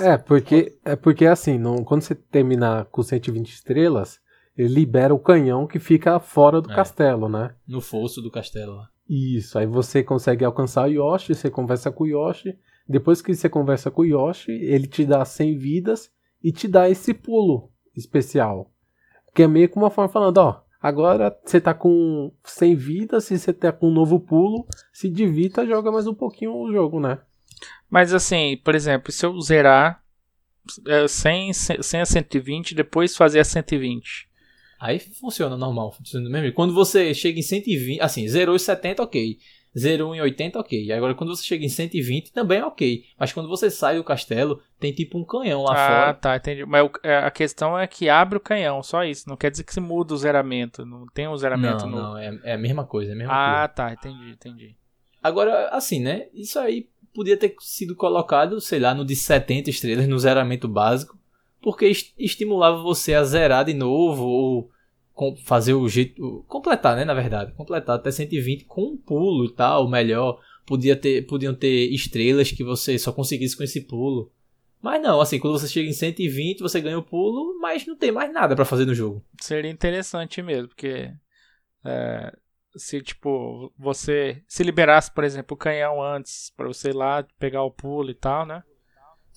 É, 0.00 0.18
porque 0.18 0.76
é 0.84 0.96
porque 0.96 1.24
assim, 1.26 1.58
não, 1.58 1.84
quando 1.84 2.02
você 2.02 2.16
termina 2.16 2.84
com 2.86 3.04
120 3.04 3.50
estrelas, 3.50 4.20
ele 4.58 4.74
libera 4.74 5.14
o 5.14 5.18
canhão 5.20 5.64
que 5.64 5.78
fica 5.78 6.18
fora 6.18 6.60
do 6.60 6.72
é, 6.72 6.74
castelo, 6.74 7.28
né? 7.28 7.54
No 7.68 7.80
fosso 7.80 8.20
do 8.20 8.28
castelo 8.28 8.74
lá. 8.74 8.88
Isso, 9.08 9.56
aí 9.56 9.66
você 9.66 10.02
consegue 10.02 10.44
alcançar 10.44 10.88
o 10.88 10.92
Yoshi, 10.92 11.36
você 11.36 11.48
conversa 11.48 11.92
com 11.92 12.02
o 12.02 12.08
Yoshi. 12.08 12.58
Depois 12.88 13.22
que 13.22 13.32
você 13.32 13.48
conversa 13.48 13.92
com 13.92 14.02
o 14.02 14.06
Yoshi, 14.06 14.50
ele 14.50 14.88
te 14.88 15.06
dá 15.06 15.24
100 15.24 15.56
vidas 15.56 16.10
e 16.42 16.50
te 16.50 16.66
dá 16.66 16.90
esse 16.90 17.14
pulo 17.14 17.70
especial. 17.94 18.72
Que 19.32 19.44
é 19.44 19.46
meio 19.46 19.68
que 19.68 19.76
uma 19.76 19.88
forma 19.88 20.08
falando, 20.08 20.38
ó, 20.38 20.62
Agora 20.82 21.38
você 21.44 21.60
tá 21.60 21.72
com 21.72 22.32
100 22.42 22.74
vidas, 22.74 23.24
se 23.24 23.38
você 23.38 23.52
tá 23.52 23.70
com 23.70 23.88
um 23.88 23.94
novo 23.94 24.18
pulo, 24.18 24.66
se 24.92 25.08
divita, 25.08 25.64
joga 25.64 25.92
mais 25.92 26.08
um 26.08 26.14
pouquinho 26.14 26.56
o 26.56 26.72
jogo, 26.72 26.98
né? 26.98 27.20
Mas 27.88 28.12
assim, 28.12 28.56
por 28.64 28.74
exemplo, 28.74 29.12
se 29.12 29.24
eu 29.24 29.40
zerar 29.40 30.02
é, 30.88 31.06
100, 31.06 31.52
100 31.52 32.00
a 32.00 32.04
120, 32.04 32.74
depois 32.74 33.16
fazer 33.16 33.38
a 33.38 33.44
120. 33.44 34.28
Aí 34.80 34.98
funciona 34.98 35.56
normal, 35.56 35.92
funciona 35.92 36.28
mesmo. 36.28 36.52
Quando 36.52 36.74
você 36.74 37.14
chega 37.14 37.38
em 37.38 37.42
120, 37.42 38.00
assim, 38.00 38.26
zerou 38.26 38.56
os 38.56 38.62
70, 38.62 39.04
ok. 39.04 39.38
0 39.78 40.14
em 40.14 40.20
80, 40.20 40.58
ok. 40.58 40.92
Agora, 40.92 41.14
quando 41.14 41.34
você 41.34 41.42
chega 41.42 41.64
em 41.64 41.68
120, 41.68 42.32
também 42.32 42.58
é 42.58 42.64
ok. 42.64 43.04
Mas 43.18 43.32
quando 43.32 43.48
você 43.48 43.70
sai 43.70 43.96
do 43.96 44.04
castelo, 44.04 44.60
tem 44.78 44.92
tipo 44.92 45.18
um 45.18 45.24
canhão 45.24 45.62
lá 45.62 45.72
ah, 45.72 45.88
fora. 45.88 46.10
Ah, 46.10 46.14
tá, 46.14 46.36
entendi. 46.36 46.64
Mas 46.66 46.90
é, 47.02 47.16
a 47.18 47.30
questão 47.30 47.78
é 47.78 47.86
que 47.86 48.08
abre 48.08 48.36
o 48.36 48.40
canhão, 48.40 48.82
só 48.82 49.02
isso. 49.04 49.28
Não 49.28 49.36
quer 49.36 49.50
dizer 49.50 49.64
que 49.64 49.72
se 49.72 49.80
muda 49.80 50.12
o 50.12 50.16
zeramento. 50.16 50.84
Não 50.84 51.06
tem 51.06 51.26
um 51.26 51.36
zeramento 51.36 51.86
não, 51.86 51.90
no. 51.90 52.02
Não, 52.02 52.18
é, 52.18 52.38
é 52.44 52.52
a 52.54 52.58
mesma 52.58 52.84
coisa, 52.84 53.12
é 53.12 53.14
a 53.14 53.18
mesma 53.18 53.32
ah, 53.32 53.54
coisa. 53.56 53.68
tá, 53.68 53.92
entendi, 53.92 54.30
entendi. 54.30 54.76
Agora, 55.22 55.68
assim, 55.68 56.00
né? 56.00 56.26
Isso 56.34 56.58
aí 56.58 56.88
podia 57.14 57.36
ter 57.36 57.54
sido 57.60 57.94
colocado, 57.94 58.60
sei 58.60 58.78
lá, 58.78 58.94
no 58.94 59.04
de 59.04 59.16
70 59.16 59.70
estrelas, 59.70 60.06
no 60.06 60.18
zeramento 60.18 60.68
básico. 60.68 61.18
Porque 61.62 61.90
estimulava 62.18 62.82
você 62.82 63.14
a 63.14 63.22
zerar 63.22 63.64
de 63.64 63.72
novo, 63.72 64.24
ou 64.24 64.70
fazer 65.44 65.74
o 65.74 65.88
jeito. 65.88 66.44
completar, 66.48 66.96
né? 66.96 67.04
Na 67.04 67.14
verdade. 67.14 67.52
Completar 67.52 67.96
até 67.96 68.10
120 68.10 68.64
com 68.64 68.82
um 68.82 68.96
pulo 68.96 69.46
e 69.46 69.54
tal, 69.54 69.88
melhor. 69.88 70.40
Podia 70.66 70.96
ter, 70.96 71.26
podiam 71.26 71.54
ter 71.54 71.92
estrelas 71.92 72.50
que 72.52 72.62
você 72.62 72.98
só 72.98 73.12
conseguisse 73.12 73.56
com 73.56 73.62
esse 73.62 73.80
pulo. 73.82 74.32
Mas 74.80 75.00
não, 75.00 75.20
assim, 75.20 75.38
quando 75.38 75.58
você 75.58 75.68
chega 75.68 75.88
em 75.88 75.92
120, 75.92 76.60
você 76.60 76.80
ganha 76.80 76.98
o 76.98 77.02
pulo, 77.02 77.58
mas 77.60 77.86
não 77.86 77.96
tem 77.96 78.10
mais 78.10 78.32
nada 78.32 78.56
para 78.56 78.64
fazer 78.64 78.84
no 78.84 78.94
jogo. 78.94 79.24
Seria 79.40 79.70
interessante 79.70 80.42
mesmo, 80.42 80.68
porque. 80.68 81.12
É, 81.84 82.32
se, 82.76 83.00
tipo, 83.02 83.72
você 83.78 84.42
se 84.48 84.62
liberasse, 84.62 85.12
por 85.12 85.24
exemplo, 85.24 85.54
o 85.54 85.58
canhão 85.58 86.02
antes, 86.02 86.52
para 86.56 86.66
você 86.66 86.90
ir 86.90 86.94
lá 86.94 87.24
pegar 87.38 87.62
o 87.62 87.70
pulo 87.70 88.10
e 88.10 88.14
tal, 88.14 88.44
né? 88.44 88.62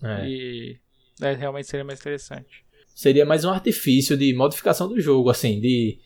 É. 0.04 0.28
E. 0.28 0.80
É, 1.21 1.34
realmente 1.34 1.67
seria 1.67 1.86
mais 1.86 2.00
interessante 2.00 2.64
seria 2.95 3.25
mais 3.25 3.43
um 3.43 3.49
artifício 3.49 4.15
de 4.15 4.34
modificação 4.34 4.88
do 4.88 4.99
jogo, 5.01 5.29
assim, 5.29 5.60
de, 5.60 5.99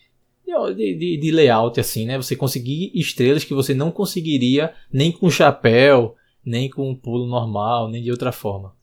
de, 0.74 0.94
de, 0.96 1.16
de 1.18 1.30
layout, 1.30 1.78
assim, 1.78 2.04
né? 2.04 2.16
Você 2.16 2.34
conseguir 2.34 2.90
estrelas 2.92 3.44
que 3.44 3.54
você 3.54 3.72
não 3.72 3.92
conseguiria 3.92 4.74
nem 4.92 5.12
com 5.12 5.30
chapéu, 5.30 6.16
nem 6.44 6.68
com 6.68 6.90
um 6.90 6.96
pulo 6.96 7.26
normal, 7.26 7.88
nem 7.88 8.02
de 8.02 8.10
outra 8.10 8.32
forma. 8.32 8.74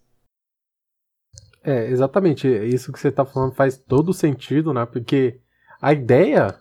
É, 1.61 1.89
exatamente. 1.89 2.47
Isso 2.47 2.93
que 2.93 2.99
você 2.99 3.09
está 3.09 3.25
falando 3.25 3.53
faz 3.53 3.77
todo 3.77 4.13
sentido, 4.13 4.73
né? 4.73 4.85
Porque 4.85 5.41
a 5.81 5.91
ideia 5.91 6.57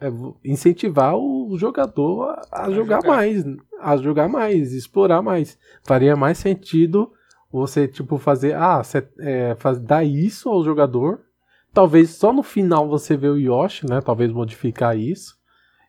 é 0.00 0.08
incentivar 0.42 1.14
o 1.14 1.56
jogador 1.58 2.30
a, 2.50 2.62
a 2.64 2.70
jogar, 2.70 3.02
jogar 3.02 3.02
mais, 3.02 3.44
a 3.80 3.96
jogar 3.98 4.28
mais, 4.28 4.72
explorar 4.72 5.20
mais. 5.20 5.58
Faria 5.84 6.16
mais 6.16 6.38
sentido 6.38 7.12
você, 7.50 7.86
tipo, 7.86 8.18
fazer. 8.18 8.54
Ah, 8.54 8.82
você, 8.82 9.06
é, 9.18 9.54
faz, 9.56 9.78
dar 9.78 10.04
isso 10.04 10.48
ao 10.48 10.64
jogador. 10.64 11.20
Talvez 11.72 12.10
só 12.10 12.32
no 12.32 12.42
final 12.42 12.88
você 12.88 13.16
vê 13.16 13.28
o 13.28 13.36
Yoshi, 13.36 13.86
né? 13.86 14.00
Talvez 14.00 14.32
modificar 14.32 14.98
isso. 14.98 15.36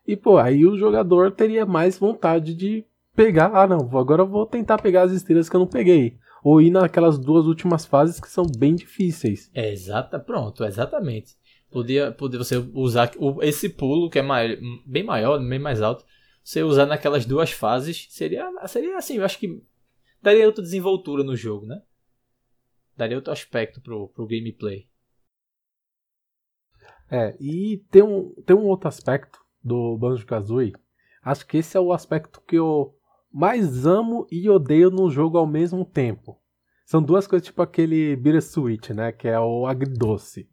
E, 0.05 0.15
pô, 0.15 0.37
aí 0.37 0.65
o 0.65 0.77
jogador 0.77 1.31
teria 1.31 1.65
mais 1.65 1.97
vontade 1.97 2.53
de 2.53 2.85
pegar. 3.15 3.51
Ah, 3.53 3.67
não, 3.67 3.89
agora 3.97 4.21
eu 4.21 4.27
vou 4.27 4.45
tentar 4.45 4.77
pegar 4.77 5.03
as 5.03 5.11
estrelas 5.11 5.49
que 5.49 5.55
eu 5.55 5.59
não 5.59 5.67
peguei. 5.67 6.17
Ou 6.43 6.61
ir 6.61 6.69
naquelas 6.69 7.17
duas 7.17 7.45
últimas 7.45 7.85
fases 7.85 8.19
que 8.19 8.29
são 8.29 8.45
bem 8.45 8.75
difíceis. 8.75 9.49
É, 9.53 9.71
exata, 9.71 10.19
pronto, 10.19 10.63
exatamente. 10.63 11.35
Podia, 11.69 12.11
podia 12.11 12.39
você 12.39 12.57
usar 12.73 13.11
esse 13.41 13.67
pulo 13.67 14.09
que 14.09 14.19
é 14.19 14.21
maior, 14.21 14.57
bem 14.85 15.03
maior, 15.03 15.39
bem 15.39 15.59
mais 15.59 15.81
alto. 15.81 16.05
Você 16.43 16.63
usar 16.63 16.85
naquelas 16.85 17.25
duas 17.25 17.51
fases 17.51 18.07
seria, 18.09 18.49
seria 18.67 18.97
assim, 18.97 19.17
eu 19.17 19.25
acho 19.25 19.37
que 19.37 19.61
daria 20.27 20.45
outra 20.45 20.61
desenvoltura 20.61 21.23
no 21.23 21.35
jogo, 21.35 21.65
né? 21.65 21.81
Daria 22.95 23.15
outro 23.15 23.31
aspecto 23.31 23.81
pro, 23.81 24.09
pro 24.09 24.27
gameplay. 24.27 24.89
É, 27.09 27.37
e 27.39 27.77
tem 27.89 28.03
um, 28.03 28.33
tem 28.45 28.55
um 28.55 28.65
outro 28.65 28.89
aspecto 28.89 29.39
do 29.63 29.97
Banjo-Kazooie. 29.97 30.73
Acho 31.23 31.47
que 31.47 31.57
esse 31.57 31.77
é 31.77 31.79
o 31.79 31.93
aspecto 31.93 32.41
que 32.41 32.57
eu 32.57 32.93
mais 33.31 33.85
amo 33.85 34.27
e 34.29 34.49
odeio 34.49 34.89
no 34.89 35.09
jogo 35.09 35.37
ao 35.37 35.47
mesmo 35.47 35.85
tempo. 35.85 36.41
São 36.85 37.01
duas 37.01 37.25
coisas 37.25 37.45
tipo 37.45 37.61
aquele 37.61 38.15
bittersweet, 38.15 38.93
né? 38.93 39.11
Que 39.13 39.29
é 39.29 39.39
o 39.39 39.65
agridoce. 39.65 40.49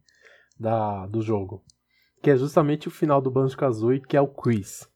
da, 0.59 1.07
do 1.07 1.21
jogo. 1.21 1.65
Que 2.23 2.31
é 2.31 2.37
justamente 2.37 2.87
o 2.87 2.93
final 2.93 3.21
do 3.21 3.31
Banjo-Kazooie, 3.31 4.01
que 4.01 4.17
é 4.17 4.21
o 4.21 4.29
quiz. 4.29 4.89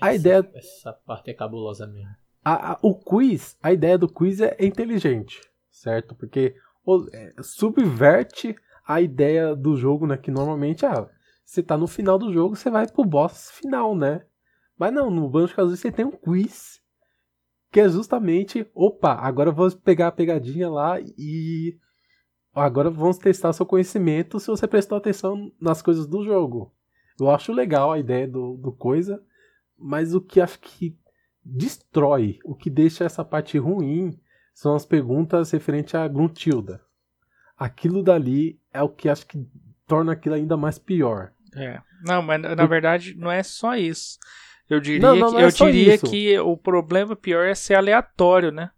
A 0.00 0.08
essa, 0.08 0.16
ideia... 0.16 0.50
Essa 0.54 0.92
parte 0.92 1.30
é 1.30 1.34
cabulosa 1.34 1.86
mesmo. 1.86 2.16
A, 2.48 2.72
a, 2.72 2.78
o 2.80 2.94
quiz, 2.94 3.58
a 3.62 3.70
ideia 3.74 3.98
do 3.98 4.08
quiz 4.08 4.40
é, 4.40 4.56
inteligente, 4.58 5.38
certo? 5.70 6.14
Porque 6.14 6.56
o, 6.82 7.06
é, 7.12 7.34
subverte 7.42 8.56
a 8.86 9.02
ideia 9.02 9.54
do 9.54 9.76
jogo, 9.76 10.06
né? 10.06 10.16
Que 10.16 10.30
normalmente, 10.30 10.86
ah, 10.86 11.06
você 11.44 11.62
tá 11.62 11.76
no 11.76 11.86
final 11.86 12.18
do 12.18 12.32
jogo, 12.32 12.56
você 12.56 12.70
vai 12.70 12.86
pro 12.86 13.04
boss 13.04 13.50
final, 13.50 13.94
né? 13.94 14.24
Mas 14.78 14.94
não, 14.94 15.10
no 15.10 15.28
Banjo-Kazooie 15.28 15.76
você 15.76 15.92
tem 15.92 16.06
um 16.06 16.10
quiz 16.10 16.80
que 17.70 17.80
é 17.80 17.88
justamente, 17.90 18.66
opa, 18.74 19.12
agora 19.12 19.52
vamos 19.52 19.74
pegar 19.74 20.06
a 20.06 20.12
pegadinha 20.12 20.70
lá 20.70 20.98
e 21.18 21.78
agora 22.54 22.88
vamos 22.88 23.18
testar 23.18 23.52
seu 23.52 23.66
conhecimento 23.66 24.40
se 24.40 24.46
você 24.46 24.66
prestou 24.66 24.96
atenção 24.96 25.52
nas 25.60 25.82
coisas 25.82 26.06
do 26.06 26.24
jogo. 26.24 26.72
Eu 27.20 27.28
acho 27.28 27.52
legal 27.52 27.92
a 27.92 27.98
ideia 27.98 28.26
do, 28.26 28.56
do 28.56 28.72
coisa, 28.72 29.22
mas 29.76 30.14
o 30.14 30.20
que 30.22 30.40
acho 30.40 30.58
que 30.60 30.96
destrói, 31.44 32.38
o 32.44 32.54
que 32.54 32.68
deixa 32.68 33.04
essa 33.04 33.24
parte 33.24 33.58
ruim, 33.58 34.18
são 34.52 34.74
as 34.74 34.84
perguntas 34.84 35.50
referentes 35.50 35.94
a 35.94 36.06
Gruntilda. 36.08 36.80
Aquilo 37.56 38.02
dali 38.02 38.60
é 38.72 38.82
o 38.82 38.88
que 38.88 39.08
acho 39.08 39.26
que 39.26 39.46
torna 39.86 40.12
aquilo 40.12 40.34
ainda 40.34 40.56
mais 40.56 40.78
pior. 40.78 41.32
É. 41.56 41.80
Não, 42.04 42.22
mas 42.22 42.40
na 42.40 42.66
verdade 42.66 43.16
não 43.16 43.30
é 43.30 43.42
só 43.42 43.74
isso. 43.74 44.18
Eu 44.68 44.80
diria, 44.80 45.00
não, 45.00 45.16
não, 45.16 45.30
não 45.32 45.38
que, 45.38 45.42
é 45.42 45.46
eu 45.46 45.72
diria 45.72 45.98
que 45.98 46.38
o 46.40 46.56
problema 46.56 47.16
pior 47.16 47.46
é 47.46 47.54
ser 47.54 47.74
aleatório, 47.74 48.52
né? 48.52 48.70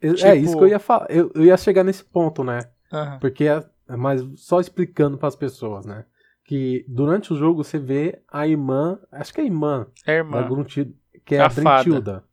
É, 0.00 0.12
tipo... 0.12 0.34
isso 0.34 0.56
que 0.56 0.64
eu 0.64 0.68
ia 0.68 0.78
falar. 0.78 1.06
Eu, 1.08 1.32
eu 1.34 1.44
ia 1.44 1.56
chegar 1.56 1.82
nesse 1.82 2.04
ponto, 2.04 2.44
né? 2.44 2.60
Uhum. 2.92 3.18
Porque 3.18 3.44
é, 3.44 3.64
mas 3.96 4.22
só 4.36 4.60
explicando 4.60 5.16
para 5.16 5.28
as 5.28 5.36
pessoas, 5.36 5.86
né? 5.86 6.04
Que 6.44 6.84
durante 6.88 7.32
o 7.32 7.36
jogo 7.36 7.64
você 7.64 7.78
vê 7.78 8.22
a 8.30 8.46
irmã, 8.46 8.98
acho 9.10 9.32
que 9.32 9.40
é 9.40 9.44
a 9.44 9.46
irmã, 9.46 9.86
é 10.06 10.12
a 10.12 10.14
irmã. 10.16 10.40
da 10.40 10.48
Gruntilda, 10.48 10.92
que 11.28 11.34
é 11.34 11.40
a, 11.40 11.46
a 11.46 11.48
Brentilda. 11.50 12.24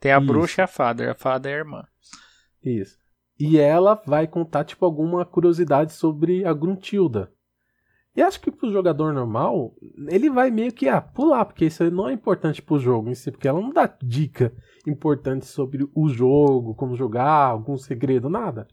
Tem 0.00 0.12
a 0.12 0.18
isso. 0.18 0.26
bruxa 0.26 0.62
e 0.62 0.64
a 0.64 0.66
fada, 0.66 1.12
a 1.12 1.14
fada 1.14 1.48
é 1.48 1.54
a 1.54 1.58
irmã. 1.58 1.86
Isso. 2.62 2.98
E 3.38 3.58
ela 3.58 3.94
vai 4.06 4.26
contar 4.26 4.64
tipo 4.64 4.84
alguma 4.84 5.24
curiosidade 5.24 5.92
sobre 5.92 6.44
a 6.44 6.52
Gruntilda. 6.52 7.32
E 8.16 8.22
acho 8.22 8.40
que 8.40 8.50
pro 8.50 8.72
jogador 8.72 9.12
normal, 9.12 9.74
ele 10.08 10.30
vai 10.30 10.50
meio 10.50 10.72
que 10.72 10.88
ah, 10.88 11.00
pular, 11.00 11.44
porque 11.44 11.66
isso 11.66 11.88
não 11.90 12.08
é 12.08 12.12
importante 12.12 12.60
pro 12.60 12.78
jogo 12.78 13.08
em 13.08 13.14
si, 13.14 13.30
porque 13.30 13.48
ela 13.48 13.60
não 13.60 13.70
dá 13.70 13.92
dica 14.02 14.52
importante 14.86 15.46
sobre 15.46 15.88
o 15.94 16.08
jogo, 16.08 16.74
como 16.74 16.96
jogar, 16.96 17.46
algum 17.46 17.76
segredo, 17.76 18.28
nada. 18.28 18.68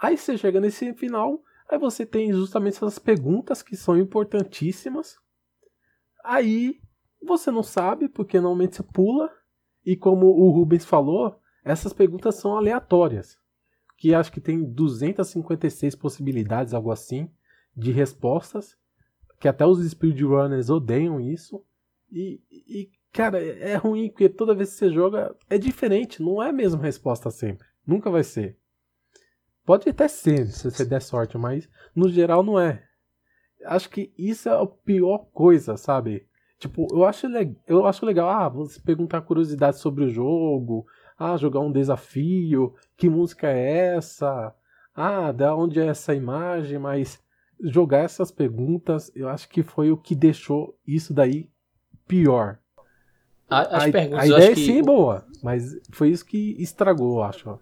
Aí 0.00 0.16
você 0.16 0.38
chega 0.38 0.60
nesse 0.60 0.92
final, 0.94 1.40
aí 1.68 1.78
você 1.78 2.06
tem 2.06 2.32
justamente 2.32 2.76
essas 2.76 2.98
perguntas 2.98 3.62
que 3.62 3.76
são 3.76 3.96
importantíssimas. 3.96 5.16
Aí 6.24 6.80
você 7.22 7.50
não 7.50 7.62
sabe, 7.62 8.08
porque 8.08 8.40
normalmente 8.40 8.76
você 8.76 8.82
pula, 8.82 9.30
e 9.84 9.96
como 9.96 10.26
o 10.26 10.50
Rubens 10.50 10.84
falou, 10.84 11.38
essas 11.64 11.92
perguntas 11.92 12.34
são 12.36 12.56
aleatórias. 12.56 13.38
Que 13.96 14.14
acho 14.14 14.32
que 14.32 14.40
tem 14.40 14.62
256 14.64 15.94
possibilidades, 15.94 16.74
algo 16.74 16.90
assim 16.90 17.30
de 17.74 17.92
respostas, 17.92 18.76
que 19.38 19.48
até 19.48 19.66
os 19.66 19.78
speedrunners 19.88 20.70
odeiam 20.70 21.20
isso. 21.20 21.64
E, 22.10 22.40
e, 22.50 22.90
cara, 23.12 23.42
é 23.42 23.76
ruim, 23.76 24.08
porque 24.08 24.28
toda 24.28 24.54
vez 24.54 24.70
que 24.70 24.76
você 24.76 24.92
joga 24.92 25.36
é 25.48 25.58
diferente, 25.58 26.22
não 26.22 26.42
é 26.42 26.50
a 26.50 26.52
mesma 26.52 26.82
resposta 26.82 27.30
sempre. 27.30 27.66
Nunca 27.86 28.10
vai 28.10 28.24
ser. 28.24 28.58
Pode 29.64 29.88
até 29.88 30.06
ser, 30.08 30.46
se 30.46 30.70
você 30.70 30.84
der 30.84 31.02
sorte, 31.02 31.36
mas 31.36 31.68
no 31.94 32.08
geral 32.08 32.42
não 32.42 32.58
é. 32.58 32.84
Acho 33.64 33.90
que 33.90 34.12
isso 34.16 34.48
é 34.48 34.52
a 34.52 34.64
pior 34.66 35.26
coisa, 35.32 35.76
sabe? 35.76 36.28
Tipo, 36.58 36.86
eu 36.90 37.04
acho, 37.04 37.26
eu 37.66 37.86
acho 37.86 38.06
legal, 38.06 38.28
ah, 38.30 38.48
você 38.48 38.80
perguntar 38.80 39.20
curiosidade 39.20 39.78
sobre 39.78 40.04
o 40.04 40.08
jogo, 40.08 40.86
ah, 41.18 41.36
jogar 41.36 41.60
um 41.60 41.72
desafio, 41.72 42.74
que 42.96 43.10
música 43.10 43.48
é 43.48 43.96
essa? 43.96 44.54
Ah, 44.94 45.32
da 45.32 45.54
onde 45.54 45.80
é 45.80 45.86
essa 45.86 46.14
imagem, 46.14 46.78
mas 46.78 47.20
jogar 47.62 47.98
essas 47.98 48.30
perguntas, 48.30 49.12
eu 49.14 49.28
acho 49.28 49.48
que 49.48 49.62
foi 49.62 49.90
o 49.90 49.96
que 49.96 50.14
deixou 50.14 50.78
isso 50.86 51.12
daí 51.12 51.48
pior. 52.06 52.58
As 53.48 53.84
a, 53.84 53.92
perguntas, 53.92 54.24
a 54.24 54.26
ideia 54.26 54.56
sim 54.56 54.78
é 54.78 54.82
boa, 54.82 55.26
mas 55.42 55.76
foi 55.92 56.10
isso 56.10 56.24
que 56.24 56.56
estragou, 56.58 57.18
eu 57.18 57.22
acho. 57.22 57.58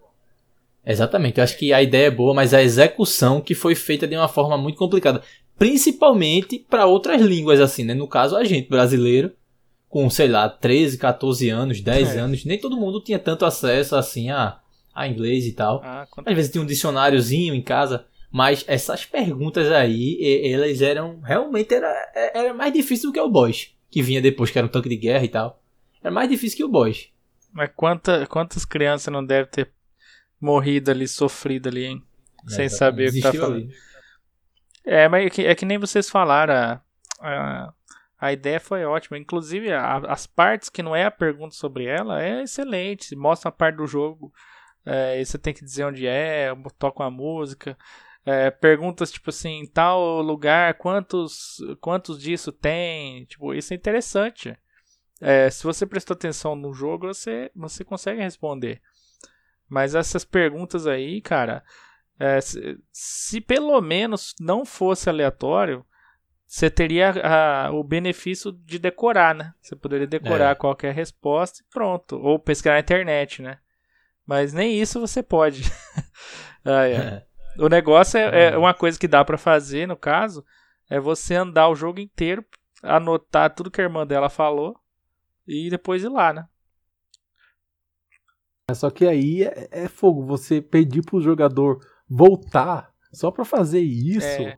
Exatamente, 0.85 1.39
eu 1.39 1.43
acho 1.43 1.57
que 1.57 1.73
a 1.73 1.81
ideia 1.81 2.07
é 2.07 2.11
boa, 2.11 2.33
mas 2.33 2.53
a 2.53 2.61
execução 2.61 3.41
que 3.41 3.53
foi 3.53 3.75
feita 3.75 4.07
de 4.07 4.15
uma 4.15 4.27
forma 4.27 4.57
muito 4.57 4.77
complicada, 4.77 5.21
principalmente 5.57 6.59
para 6.59 6.85
outras 6.85 7.21
línguas 7.21 7.59
assim, 7.59 7.83
né? 7.83 7.93
No 7.93 8.07
caso 8.07 8.35
a 8.35 8.43
gente 8.43 8.69
brasileiro, 8.69 9.31
com 9.87 10.09
sei 10.09 10.27
lá, 10.27 10.49
13, 10.49 10.97
14 10.97 11.49
anos, 11.49 11.81
10 11.81 12.15
é. 12.15 12.19
anos, 12.19 12.45
nem 12.45 12.59
todo 12.59 12.77
mundo 12.77 13.01
tinha 13.01 13.19
tanto 13.19 13.45
acesso 13.45 13.95
assim 13.95 14.29
a, 14.29 14.59
a 14.93 15.07
inglês 15.07 15.45
e 15.45 15.53
tal. 15.53 15.81
Ah, 15.83 16.07
Às 16.25 16.35
vezes 16.35 16.51
tinha 16.51 16.61
um 16.61 16.67
dicionáriozinho 16.67 17.53
em 17.53 17.61
casa. 17.61 18.05
Mas 18.31 18.65
essas 18.67 19.05
perguntas 19.05 19.71
aí, 19.71 20.19
elas 20.51 20.81
eram. 20.81 21.21
Realmente 21.21 21.73
era, 21.73 21.87
era 22.13 22.53
mais 22.53 22.73
difícil 22.73 23.09
do 23.09 23.13
que 23.13 23.19
o 23.21 23.29
boss. 23.29 23.73
Que 23.89 24.01
vinha 24.01 24.21
depois, 24.21 24.51
que 24.51 24.57
era 24.57 24.67
um 24.67 24.69
tanque 24.69 24.89
de 24.89 24.97
guerra 24.97 25.23
e 25.23 25.29
tal. 25.29 25.63
Era 26.03 26.11
mais 26.11 26.27
difícil 26.27 26.57
que 26.57 26.63
o 26.65 26.67
boss. 26.67 27.07
Mas 27.53 27.69
quanta, 27.73 28.27
quantas 28.27 28.65
crianças 28.65 29.13
não 29.13 29.25
devem 29.25 29.49
ter 29.49 29.71
morrido 30.41 30.91
ali, 30.91 31.07
sofrido 31.07 31.69
ali, 31.69 31.85
hein? 31.85 32.03
É, 32.45 32.51
Sem 32.51 32.67
saber 32.67 33.09
o 33.09 33.13
que 33.13 33.21
tá 33.21 33.31
falando. 33.31 33.55
Ali. 33.55 33.69
É, 34.85 35.07
mas 35.07 35.25
é 35.25 35.29
que, 35.29 35.45
é 35.45 35.55
que 35.55 35.65
nem 35.65 35.77
vocês 35.77 36.09
falaram. 36.09 36.53
A, 36.53 36.81
a, 37.19 37.73
a 38.19 38.33
ideia 38.33 38.59
foi 38.59 38.85
ótima. 38.85 39.17
Inclusive, 39.17 39.71
a, 39.73 39.97
as 39.97 40.27
partes 40.27 40.69
que 40.69 40.83
não 40.83 40.95
é 40.95 41.05
a 41.05 41.11
pergunta 41.11 41.55
sobre 41.55 41.85
ela 41.85 42.21
é 42.21 42.43
excelente. 42.43 43.15
Mostra 43.15 43.49
a 43.49 43.51
parte 43.51 43.77
do 43.77 43.87
jogo. 43.87 44.31
É, 44.85 45.23
você 45.23 45.37
tem 45.37 45.53
que 45.53 45.63
dizer 45.63 45.85
onde 45.85 46.05
é, 46.07 46.53
toca 46.77 47.03
uma 47.03 47.11
música. 47.11 47.77
É, 48.25 48.49
perguntas 48.49 49.11
tipo 49.11 49.29
assim, 49.29 49.67
tal 49.71 50.21
lugar, 50.21 50.73
quantos, 50.75 51.57
quantos 51.79 52.19
disso 52.19 52.51
tem? 52.51 53.25
Tipo, 53.25 53.53
isso 53.53 53.73
é 53.73 53.75
interessante. 53.75 54.57
É, 55.21 55.49
se 55.49 55.63
você 55.63 55.85
prestou 55.85 56.15
atenção 56.15 56.55
no 56.55 56.73
jogo, 56.73 57.07
você, 57.07 57.51
você 57.55 57.83
consegue 57.83 58.21
responder. 58.21 58.81
Mas 59.69 59.95
essas 59.95 60.25
perguntas 60.25 60.85
aí, 60.87 61.21
cara, 61.21 61.63
é, 62.19 62.39
se, 62.39 62.77
se, 62.91 63.41
pelo 63.41 63.79
menos 63.81 64.33
não 64.39 64.65
fosse 64.65 65.09
aleatório, 65.09 65.85
você 66.45 66.69
teria 66.69 67.11
a, 67.11 67.71
o 67.71 67.83
benefício 67.83 68.51
de 68.51 68.79
decorar, 68.79 69.35
né? 69.35 69.53
Você 69.61 69.75
poderia 69.75 70.07
decorar 70.07 70.51
é. 70.51 70.55
qualquer 70.55 70.93
resposta 70.93 71.61
e 71.61 71.73
pronto. 71.73 72.17
Ou 72.17 72.39
pesquisar 72.39 72.73
na 72.73 72.79
internet, 72.79 73.41
né? 73.41 73.59
Mas 74.25 74.53
nem 74.53 74.79
isso 74.79 74.99
você 74.99 75.21
pode. 75.21 75.63
ah, 76.63 76.87
é. 76.87 77.25
O 77.57 77.67
negócio 77.67 78.17
é, 78.17 78.53
é 78.53 78.57
uma 78.57 78.73
coisa 78.73 78.97
que 78.97 79.07
dá 79.07 79.23
para 79.23 79.37
fazer, 79.37 79.87
no 79.87 79.97
caso, 79.97 80.45
é 80.89 80.99
você 80.99 81.35
andar 81.35 81.69
o 81.69 81.75
jogo 81.75 81.99
inteiro, 81.99 82.45
anotar 82.81 83.53
tudo 83.53 83.71
que 83.71 83.81
a 83.81 83.83
irmã 83.83 84.05
dela 84.05 84.29
falou 84.29 84.79
e 85.47 85.69
depois 85.69 86.03
ir 86.03 86.09
lá, 86.09 86.33
né? 86.33 86.47
É 88.69 88.73
só 88.73 88.89
que 88.89 89.05
aí 89.05 89.43
é, 89.43 89.67
é 89.71 89.87
fogo, 89.87 90.25
você 90.25 90.61
pedir 90.61 91.03
pro 91.03 91.21
jogador 91.21 91.79
voltar 92.09 92.93
só 93.11 93.31
para 93.31 93.45
fazer 93.45 93.79
isso 93.81 94.25
é. 94.25 94.57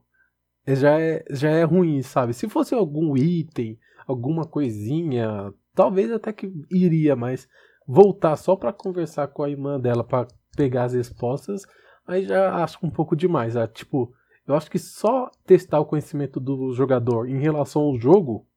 é. 0.65 0.75
já, 0.75 0.99
é, 0.99 1.23
já 1.29 1.49
é 1.49 1.63
ruim, 1.63 2.01
sabe? 2.01 2.33
Se 2.33 2.47
fosse 2.49 2.73
algum 2.73 3.15
item, 3.15 3.77
alguma 4.07 4.45
coisinha, 4.45 5.53
talvez 5.73 6.11
até 6.11 6.33
que 6.33 6.51
iria, 6.71 7.15
mas 7.15 7.47
voltar 7.87 8.35
só 8.35 8.55
para 8.55 8.73
conversar 8.73 9.27
com 9.27 9.43
a 9.43 9.49
irmã 9.49 9.79
dela 9.79 10.03
para 10.03 10.27
pegar 10.55 10.85
as 10.85 10.93
respostas 10.93 11.63
aí 12.07 12.25
já 12.25 12.63
acho 12.63 12.79
um 12.81 12.89
pouco 12.89 13.15
demais. 13.15 13.55
É, 13.55 13.67
tipo, 13.67 14.13
eu 14.47 14.55
acho 14.55 14.71
que 14.71 14.79
só 14.79 15.29
testar 15.45 15.79
o 15.79 15.85
conhecimento 15.85 16.39
do 16.39 16.73
jogador 16.73 17.27
em 17.29 17.39
relação 17.39 17.81
ao 17.81 17.99
jogo 17.99 18.47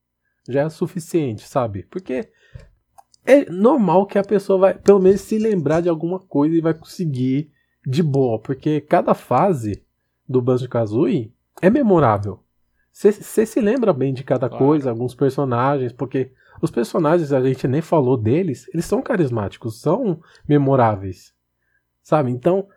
já 0.48 0.62
é 0.62 0.68
suficiente, 0.68 1.46
sabe? 1.46 1.82
Porque 1.90 2.30
é 3.26 3.50
normal 3.50 4.06
que 4.06 4.18
a 4.18 4.24
pessoa 4.24 4.58
vai, 4.58 4.78
pelo 4.78 5.00
menos, 5.00 5.20
se 5.20 5.36
lembrar 5.36 5.80
de 5.80 5.88
alguma 5.88 6.18
coisa 6.20 6.56
e 6.56 6.60
vai 6.60 6.72
conseguir 6.72 7.50
de 7.86 8.02
boa, 8.02 8.38
porque 8.38 8.80
cada 8.80 9.14
fase 9.14 9.82
do 10.28 10.40
Banjo-Kazooie 10.40 11.32
é 11.60 11.70
memorável. 11.70 12.40
Você 12.92 13.46
se 13.46 13.60
lembra 13.60 13.92
bem 13.92 14.12
de 14.12 14.24
cada 14.24 14.48
claro. 14.48 14.64
coisa, 14.64 14.90
alguns 14.90 15.14
personagens, 15.14 15.92
porque 15.92 16.32
os 16.60 16.70
personagens, 16.70 17.32
a 17.32 17.40
gente 17.42 17.66
nem 17.66 17.80
falou 17.80 18.16
deles, 18.16 18.68
eles 18.74 18.84
são 18.84 19.00
carismáticos, 19.00 19.80
são 19.80 20.20
memoráveis, 20.46 21.32
sabe? 22.02 22.30
Então, 22.30 22.68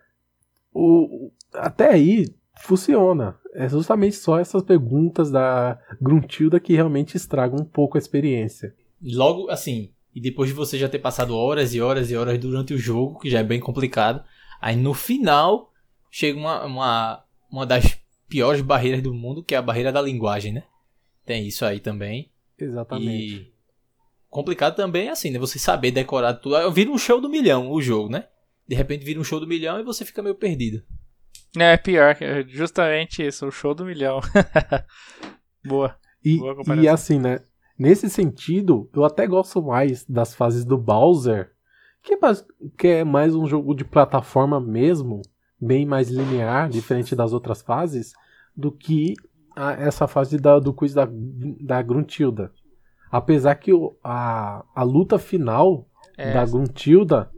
o, 0.74 1.32
até 1.54 1.90
aí 1.90 2.34
funciona. 2.62 3.38
É 3.54 3.68
justamente 3.68 4.16
só 4.16 4.40
essas 4.40 4.64
perguntas 4.64 5.30
da 5.30 5.80
Gruntilda 6.02 6.60
que 6.60 6.74
realmente 6.74 7.18
estragam 7.18 7.60
um 7.60 7.66
pouco 7.66 7.98
a 7.98 8.00
experiência. 8.00 8.74
Logo, 9.02 9.50
assim, 9.50 9.92
e 10.16 10.22
depois 10.22 10.50
de 10.50 10.56
você 10.56 10.78
já 10.78 10.88
ter 10.88 11.00
passado 11.00 11.36
horas 11.36 11.74
e 11.74 11.82
horas 11.82 12.10
e 12.10 12.16
horas 12.16 12.40
durante 12.40 12.74
o 12.74 12.78
jogo, 12.78 13.20
que 13.20 13.30
já 13.30 13.40
é 13.40 13.44
bem 13.44 13.60
complicado, 13.60 14.24
aí 14.64 14.78
no 14.78 14.94
final 14.94 15.74
chega 16.10 16.40
uma, 16.40 16.64
uma, 16.64 17.24
uma 17.52 17.66
das 17.66 18.00
piores 18.30 18.62
barreiras 18.62 19.02
do 19.02 19.14
mundo, 19.14 19.44
que 19.44 19.54
é 19.54 19.58
a 19.58 19.62
barreira 19.62 19.92
da 19.92 20.02
linguagem, 20.02 20.54
né? 20.54 20.64
Tem 21.26 21.46
isso 21.46 21.66
aí 21.66 21.82
também. 21.82 22.32
Exatamente. 22.58 23.36
E 23.36 23.54
complicado 24.30 24.76
também 24.76 25.08
é 25.08 25.12
assim, 25.12 25.32
né? 25.32 25.38
Você 25.38 25.60
saber 25.60 25.92
decorar 25.92 26.36
tudo. 26.36 26.72
Vira 26.72 26.90
um 26.90 26.98
show 26.98 27.20
do 27.20 27.30
milhão 27.30 27.70
o 27.70 27.82
jogo, 27.82 28.10
né? 28.10 28.28
De 28.66 28.74
repente 28.74 29.04
vira 29.04 29.20
um 29.20 29.24
show 29.24 29.40
do 29.40 29.46
milhão 29.46 29.80
e 29.80 29.84
você 29.84 30.06
fica 30.06 30.24
meio 30.24 30.36
perdido. 30.36 30.82
É, 31.58 31.76
pior, 31.76 32.16
é 32.22 32.44
justamente 32.48 33.22
isso, 33.22 33.46
o 33.46 33.52
show 33.52 33.76
do 33.76 33.86
milhão. 33.86 34.22
Boa. 35.64 35.96
E, 36.24 36.38
Boa 36.38 36.82
e 36.82 36.88
assim, 36.88 37.20
né? 37.20 37.42
Nesse 37.78 38.10
sentido, 38.10 38.90
eu 38.94 39.04
até 39.04 39.28
gosto 39.28 39.62
mais 39.62 40.06
das 40.06 40.34
fases 40.34 40.64
do 40.64 40.78
Bowser, 40.78 41.53
que 42.04 42.14
é 42.14 42.18
mais, 42.20 42.46
que 42.78 42.88
é 42.88 43.04
mais 43.04 43.34
um 43.36 43.48
jogo 43.48 43.74
de 43.74 43.86
plataforma 43.86 44.60
mesmo, 44.60 45.22
bem 45.60 45.86
mais 45.86 46.10
linear, 46.10 46.70
diferente 46.70 47.16
das 47.16 47.32
outras 47.34 47.62
fases, 47.62 48.14
do 48.56 48.72
que 48.72 49.14
a- 49.56 49.74
essa 49.74 50.08
fase 50.08 50.38
da- 50.38 50.60
do 50.60 50.74
quiz 50.74 50.94
da, 50.94 51.08
da 51.62 51.82
Gruntilda. 51.82 52.52
Apesar 53.12 53.56
que 53.56 53.72
o- 53.72 53.96
a, 54.04 54.64
a 54.76 54.84
luta 54.84 55.18
final 55.18 55.88
É, 56.18 56.34
da 56.34 56.46
Gruntilda 56.46 57.32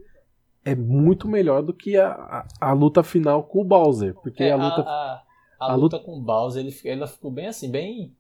é 0.63 0.76
muito 0.76 1.28
melhor 1.28 1.61
do 1.61 1.74
que 1.74 1.95
a, 1.97 2.09
a, 2.11 2.70
a 2.70 2.74
luta 2.74 3.03
final 3.03 3.43
com 3.43 3.61
o 3.61 3.66
Bowser. 3.66 4.16
Porque 4.16 4.43
É, 4.43 4.51
a 4.51 4.55
luta. 4.55 4.82
a, 4.82 5.22
a 5.59 5.72
a 5.72 5.76
luta 5.76 5.99
com 5.99 6.18
o 6.18 6.22
Bowser, 6.22 6.66
ele, 6.66 6.76
ela 6.86 7.07
ficou 7.07 7.32
bem 7.32 7.47
assim, 7.47 7.70
bem. 7.72 8.13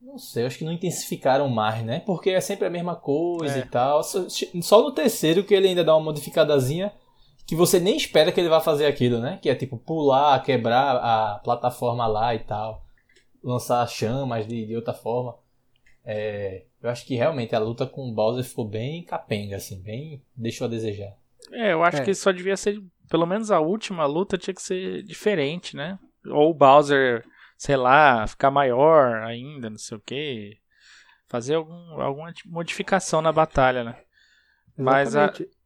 Não 0.00 0.16
sei, 0.18 0.46
acho 0.46 0.58
que 0.58 0.64
não 0.64 0.72
intensificaram 0.72 1.48
mais, 1.48 1.84
né? 1.84 2.00
Porque 2.00 2.30
é 2.30 2.40
sempre 2.40 2.66
a 2.66 2.70
mesma 2.70 2.94
coisa 2.96 3.56
É. 3.56 3.58
e 3.60 3.64
tal. 3.66 4.02
Só, 4.02 4.26
só 4.62 4.82
no 4.82 4.92
terceiro 4.92 5.42
que 5.44 5.52
ele 5.54 5.68
ainda 5.68 5.84
dá 5.84 5.94
uma 5.96 6.04
modificadazinha 6.04 6.92
que 7.46 7.56
você 7.56 7.80
nem 7.80 7.96
espera 7.96 8.30
que 8.30 8.38
ele 8.40 8.48
vá 8.48 8.60
fazer 8.60 8.86
aquilo, 8.86 9.18
né? 9.18 9.38
Que 9.42 9.48
é 9.50 9.54
tipo 9.54 9.76
pular, 9.78 10.40
quebrar 10.42 10.96
a 10.96 11.38
plataforma 11.40 12.06
lá 12.06 12.34
e 12.34 12.38
tal. 12.40 12.84
Lançar 13.42 13.86
chamas 13.88 14.46
de, 14.46 14.66
de 14.66 14.76
outra 14.76 14.92
forma. 14.94 15.34
É, 16.04 16.64
eu 16.82 16.88
acho 16.90 17.04
que 17.06 17.14
realmente 17.16 17.54
a 17.54 17.58
luta 17.58 17.86
com 17.86 18.08
o 18.08 18.12
Bowser 18.14 18.44
ficou 18.44 18.64
bem 18.66 19.02
capenga, 19.04 19.56
assim, 19.56 19.80
bem. 19.82 20.22
deixou 20.36 20.66
a 20.66 20.70
desejar. 20.70 21.12
é, 21.52 21.72
eu 21.72 21.82
acho 21.82 21.98
É. 21.98 22.04
que 22.04 22.14
só 22.14 22.30
devia 22.32 22.56
ser, 22.56 22.80
pelo 23.10 23.26
menos 23.26 23.50
a 23.50 23.60
última 23.60 24.04
luta 24.06 24.36
tinha 24.38 24.54
que 24.54 24.62
ser 24.62 25.02
diferente, 25.02 25.74
né? 25.76 25.98
Ou 26.26 26.50
o 26.50 26.54
Bowser, 26.54 27.24
sei 27.58 27.76
lá, 27.76 28.26
ficar 28.26 28.50
maior 28.50 29.22
ainda, 29.24 29.68
não 29.68 29.76
sei 29.76 29.98
o 29.98 30.00
que. 30.00 30.56
Fazer 31.26 31.56
algum, 31.56 32.00
alguma 32.00 32.32
modificação 32.46 33.20
na 33.20 33.30
batalha, 33.32 33.84
né? 33.84 33.96
Mas 34.76 35.14
a- 35.14 35.24
Exatamente. 35.24 35.58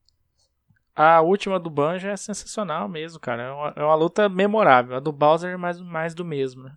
A 0.95 1.21
última 1.23 1.59
do 1.59 1.71
Banjo 1.71 2.09
é 2.09 2.17
sensacional 2.17 2.89
mesmo, 2.89 3.21
cara. 3.21 3.43
É 3.45 3.51
uma, 3.53 3.73
é 3.77 3.83
uma 3.85 3.95
luta 3.95 4.29
memorável. 4.29 4.97
A 4.97 5.01
do 5.01 5.13
Bowser 5.13 5.53
é 5.53 5.57
mais, 5.57 5.81
mais 5.81 6.15
do 6.15 6.25
mesmo, 6.25 6.65
né? 6.65 6.77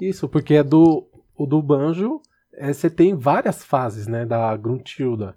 Isso, 0.00 0.28
porque 0.28 0.54
é 0.54 0.62
do, 0.62 1.08
o 1.36 1.46
do 1.46 1.60
Banjo, 1.62 2.20
é, 2.54 2.72
você 2.72 2.88
tem 2.88 3.14
várias 3.14 3.62
fases, 3.62 4.06
né, 4.06 4.24
da 4.24 4.56
Gruntilda. 4.56 5.36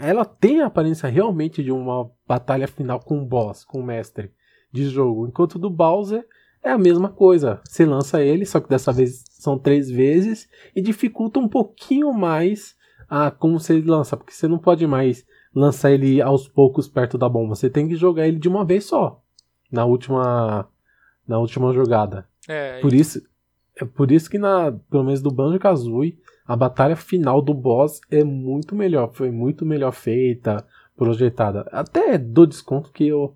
Ela 0.00 0.24
tem 0.24 0.62
a 0.62 0.66
aparência 0.66 1.08
realmente 1.08 1.62
de 1.62 1.70
uma 1.70 2.10
batalha 2.26 2.66
final 2.66 2.98
com 3.00 3.20
o 3.20 3.26
boss, 3.26 3.64
com 3.64 3.80
o 3.80 3.84
mestre 3.84 4.32
de 4.72 4.88
jogo. 4.88 5.26
Enquanto 5.28 5.56
o 5.56 5.58
do 5.58 5.68
Bowser 5.68 6.26
é 6.66 6.72
a 6.72 6.78
mesma 6.78 7.08
coisa. 7.08 7.60
Você 7.64 7.84
lança 7.84 8.22
ele, 8.22 8.44
só 8.44 8.60
que 8.60 8.68
dessa 8.68 8.92
vez 8.92 9.24
são 9.30 9.58
três 9.58 9.90
vezes, 9.90 10.48
e 10.74 10.82
dificulta 10.82 11.38
um 11.38 11.48
pouquinho 11.48 12.12
mais 12.12 12.74
a 13.08 13.30
como 13.30 13.60
você 13.60 13.80
lança, 13.80 14.16
porque 14.16 14.32
você 14.32 14.48
não 14.48 14.58
pode 14.58 14.86
mais 14.86 15.24
lançar 15.54 15.92
ele 15.92 16.20
aos 16.20 16.48
poucos 16.48 16.88
perto 16.88 17.16
da 17.16 17.28
bomba. 17.28 17.54
Você 17.54 17.70
tem 17.70 17.88
que 17.88 17.94
jogar 17.94 18.26
ele 18.26 18.38
de 18.38 18.48
uma 18.48 18.64
vez 18.64 18.84
só. 18.84 19.22
Na 19.70 19.84
última, 19.84 20.68
na 21.26 21.38
última 21.38 21.72
jogada. 21.72 22.26
É, 22.48 22.80
Por 22.80 22.92
isso, 22.92 23.22
é 23.76 23.84
por 23.84 24.10
isso 24.10 24.28
que 24.28 24.38
na, 24.38 24.72
pelo 24.90 25.04
menos 25.04 25.22
do 25.22 25.30
Banjo 25.30 25.58
Kazooie, 25.58 26.18
a 26.46 26.56
batalha 26.56 26.96
final 26.96 27.40
do 27.40 27.54
boss 27.54 28.00
é 28.10 28.22
muito 28.22 28.74
melhor, 28.74 29.12
foi 29.12 29.30
muito 29.30 29.64
melhor 29.64 29.92
feita, 29.92 30.64
projetada. 30.96 31.68
Até 31.72 32.18
dou 32.18 32.46
desconto 32.46 32.92
que 32.92 33.12
o, 33.12 33.34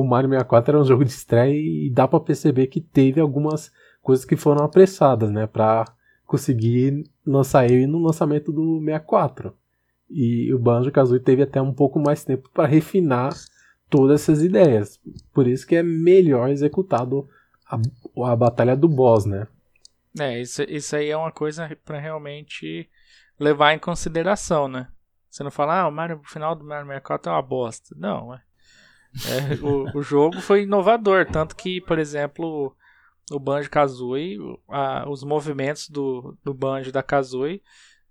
o 0.00 0.04
Mario 0.04 0.30
64 0.30 0.72
era 0.72 0.80
um 0.80 0.84
jogo 0.84 1.04
de 1.04 1.10
estreia 1.10 1.54
e 1.54 1.90
dá 1.90 2.08
pra 2.08 2.20
perceber 2.20 2.66
que 2.66 2.80
teve 2.80 3.20
algumas 3.20 3.72
coisas 4.02 4.24
que 4.24 4.36
foram 4.36 4.64
apressadas, 4.64 5.30
né, 5.30 5.46
Pra 5.46 5.84
conseguir 6.26 7.04
lançar 7.24 7.66
ele 7.66 7.86
no 7.86 7.98
lançamento 7.98 8.50
do 8.50 8.80
64. 8.80 9.54
E 10.10 10.52
o 10.52 10.58
Banjo 10.58 10.90
Kazooie 10.90 11.20
teve 11.20 11.42
até 11.42 11.60
um 11.60 11.72
pouco 11.72 11.98
mais 11.98 12.24
tempo 12.24 12.48
para 12.52 12.66
refinar 12.66 13.32
todas 13.88 14.22
essas 14.22 14.42
ideias. 14.42 14.98
Por 15.32 15.46
isso 15.46 15.66
que 15.66 15.76
é 15.76 15.82
melhor 15.82 16.48
executado 16.48 17.28
a, 17.70 17.78
a 18.30 18.36
batalha 18.36 18.76
do 18.76 18.88
boss, 18.88 19.26
né? 19.26 19.46
É, 20.18 20.40
isso, 20.40 20.62
isso 20.62 20.96
aí 20.96 21.10
é 21.10 21.16
uma 21.16 21.32
coisa 21.32 21.76
pra 21.84 21.98
realmente 21.98 22.88
levar 23.38 23.74
em 23.74 23.78
consideração, 23.78 24.66
né? 24.66 24.88
Você 25.30 25.42
não 25.42 25.50
fala, 25.50 25.80
ah, 25.80 25.88
o, 25.88 25.92
Mario, 25.92 26.20
o 26.24 26.28
final 26.28 26.54
do 26.54 26.64
Mario 26.64 26.86
64 26.86 27.30
é 27.30 27.34
uma 27.34 27.42
bosta. 27.42 27.94
Não, 27.98 28.32
é. 28.34 28.40
É, 29.22 29.54
o, 29.64 29.98
o 29.98 30.02
jogo 30.02 30.40
foi 30.40 30.62
inovador, 30.62 31.26
tanto 31.26 31.54
que, 31.56 31.80
por 31.80 31.98
exemplo, 31.98 32.74
o 33.30 33.38
Banjo 33.38 33.70
Kazooie, 33.70 34.38
a, 34.68 35.08
os 35.08 35.22
movimentos 35.22 35.88
do, 35.88 36.36
do 36.44 36.52
Banjo 36.52 36.90
da 36.92 37.02
Kazooie, 37.02 37.62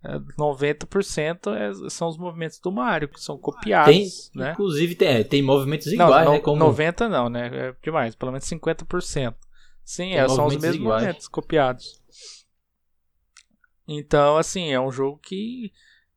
é, 0.03 0.19
90% 0.37 1.49
é- 1.51 1.89
são 1.89 2.07
os 2.09 2.17
movimentos 2.17 2.59
do 2.59 2.71
Mario, 2.71 3.07
que 3.09 3.19
são 3.21 3.35
Tem, 3.35 3.43
copiados, 3.43 4.31
né? 4.35 4.51
inclusive, 4.53 4.95
tem, 4.95 5.07
é, 5.07 5.23
tem 5.23 5.41
movimentos 5.41 5.87
Não, 5.87 6.05
iguais, 6.05 6.25
no- 6.25 6.33
né? 6.33 6.39
Como 6.39 6.59
90 6.59 7.07
não, 7.09 7.29
né? 7.29 7.49
É 7.69 7.75
demais, 7.83 8.15
pelo 8.15 8.31
menos 8.31 8.45
50%. 8.45 9.35
Sim, 9.85 10.11
Tem 10.11 10.19
é, 10.19 10.27
são 10.27 10.45
os 10.45 10.55
mesmos 10.55 10.75
iguais. 10.75 11.01
movimentos 11.01 11.27
copiados. 11.27 12.01
Então, 13.87 14.37
assim, 14.37 14.71
é 14.71 14.79
um 14.79 14.91
jogo 14.91 15.17
que, 15.17 15.71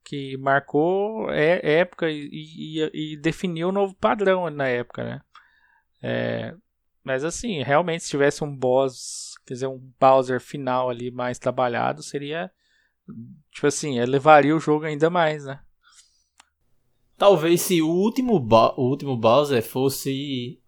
que 0.07 0.37
marcou 0.37 1.29
é, 1.33 1.81
época 1.81 2.09
e, 2.09 2.31
e, 2.33 3.13
e 3.13 3.17
definiu 3.17 3.71
um 3.71 3.73
novo 3.73 3.93
padrão 3.97 4.49
na 4.49 4.69
época, 4.69 5.03
né? 5.03 5.21
É, 6.01 6.55
mas 7.03 7.25
assim, 7.25 7.61
realmente 7.65 8.05
se 8.05 8.11
tivesse 8.11 8.45
um 8.45 8.57
boss, 8.57 9.35
quer 9.45 9.55
dizer, 9.55 9.67
um 9.67 9.81
Bowser 9.99 10.41
final 10.41 10.89
ali 10.89 11.11
mais 11.11 11.41
trabalhado, 11.41 12.05
seria 12.05 12.49
tipo 13.51 13.67
assim, 13.67 13.99
elevaria 13.99 14.55
o 14.55 14.61
jogo 14.61 14.85
ainda 14.85 15.11
mais, 15.11 15.45
né? 15.45 15.59
Talvez 17.19 17.63
se 17.63 17.83
o 17.83 17.89
último, 17.89 18.35
o 18.77 18.83
último 18.89 19.17
Bowser 19.17 19.61
fosse 19.61 20.61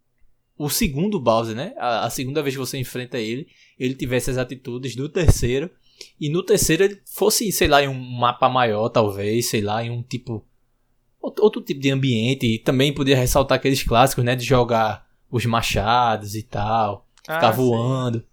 o 0.57 0.69
segundo 0.69 1.21
Bowser, 1.21 1.55
né? 1.55 1.75
A, 1.77 2.07
a 2.07 2.11
segunda 2.11 2.43
vez 2.43 2.57
que 2.57 2.61
você 2.61 2.77
enfrenta 2.77 3.19
ele, 3.19 3.47
ele 3.79 3.95
tivesse 3.95 4.31
as 4.33 4.37
atitudes 4.37 4.97
do 4.97 5.09
terceiro. 5.09 5.71
E 6.21 6.29
no 6.29 6.43
terceiro 6.43 6.85
ele 6.85 7.01
fosse, 7.07 7.51
sei 7.53 7.69
lá, 7.69 7.83
em 7.83 7.89
um 7.89 7.95
mapa 7.95 8.49
maior, 8.49 8.89
talvez, 8.89 9.49
sei 9.49 9.61
lá, 9.61 9.83
em 9.85 9.91
um 9.91 10.03
tipo. 10.03 10.45
Outro, 11.21 11.61
tipo 11.61 11.81
de 11.81 11.91
ambiente. 11.91 12.47
E 12.47 12.59
também 12.59 12.93
podia 12.95 13.17
ressaltar 13.17 13.57
aqueles 13.57 13.83
clássicos, 13.83 14.25
né? 14.25 14.35
De 14.37 14.45
jogar 14.45 15.07
os 15.31 15.45
machados 15.45 16.35
e 16.35 16.43
tal. 16.43 17.07
Ficar 17.23 17.49
Ah, 17.49 17.53
sim. 17.53 17.57
voando. 17.59 18.25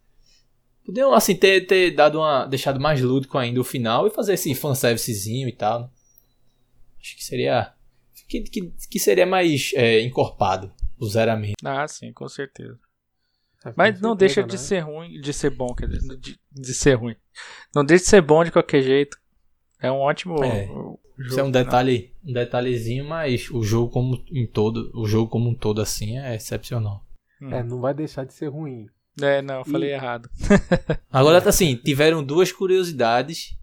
Podiam, 0.86 1.13
assim, 1.13 1.36
ter, 1.36 1.66
ter 1.66 1.91
dado 1.91 2.20
uma. 2.20 2.45
deixado 2.45 2.80
mais 2.80 3.01
lúdico 3.01 3.38
ainda 3.38 3.59
o 3.59 3.63
final 3.63 4.05
e 4.07 4.11
fazer 4.11 4.34
esse 4.36 4.53
fanservicezinho 4.53 5.49
e 5.49 5.51
tal. 5.51 5.82
né? 5.82 5.89
Acho 7.01 7.16
que 7.16 7.24
seria. 7.26 7.74
Que, 8.28 8.41
que, 8.41 8.72
que 8.89 8.99
seria 8.99 9.26
mais 9.26 9.72
é, 9.76 10.01
encorpado 10.01 10.72
o 10.99 11.05
zeramento. 11.07 11.55
Ah, 11.63 11.88
sim, 11.88 12.11
com 12.13 12.28
certeza. 12.30 12.80
Com 13.74 13.74
Mas 13.78 13.99
não 14.01 14.11
certeza, 14.11 14.16
deixa 14.18 14.41
né? 14.41 14.47
de 14.47 14.57
ser 14.57 14.80
ruim, 14.80 15.22
de 15.22 15.34
ser 15.34 15.49
bom, 15.49 15.74
quer 15.74 15.88
dizer, 15.89 16.18
de, 16.18 16.39
de 16.51 16.74
ser 16.74 16.93
ruim. 16.95 17.16
Não 17.76 17.84
deixa 17.84 18.03
de 18.03 18.09
ser 18.09 18.22
bom 18.22 18.43
de 18.43 18.51
qualquer 18.51 18.82
jeito. 18.82 19.18
É 19.82 19.91
um 19.91 19.97
ótimo 19.99 20.43
É, 20.43 20.66
jogo. 20.68 20.99
Isso 21.18 21.39
é 21.39 21.43
um 21.43 21.51
detalhe, 21.51 22.13
um 22.26 22.34
detalhezinho, 22.34 23.05
mas 23.05 23.49
o 23.49 23.63
jogo 23.63 23.89
como 23.91 24.24
em 24.32 24.45
todo, 24.45 24.91
o 24.93 25.07
jogo 25.07 25.30
como 25.30 25.49
um 25.49 25.55
todo 25.55 25.82
assim 25.82 26.18
é 26.20 26.36
excepcional. 26.36 27.05
É, 27.51 27.63
não 27.63 27.80
vai 27.82 27.93
deixar 27.93 28.26
de 28.26 28.34
ser 28.34 28.47
ruim. 28.47 28.88
É, 29.22 29.41
não, 29.41 29.55
eu 29.55 29.63
E- 29.68 29.72
falei 29.72 29.93
errado. 29.93 30.30
Agora, 31.11 31.38
assim, 31.47 31.76
tiveram 31.78 32.24
duas 32.24 32.51
curiosidades. 32.51 33.57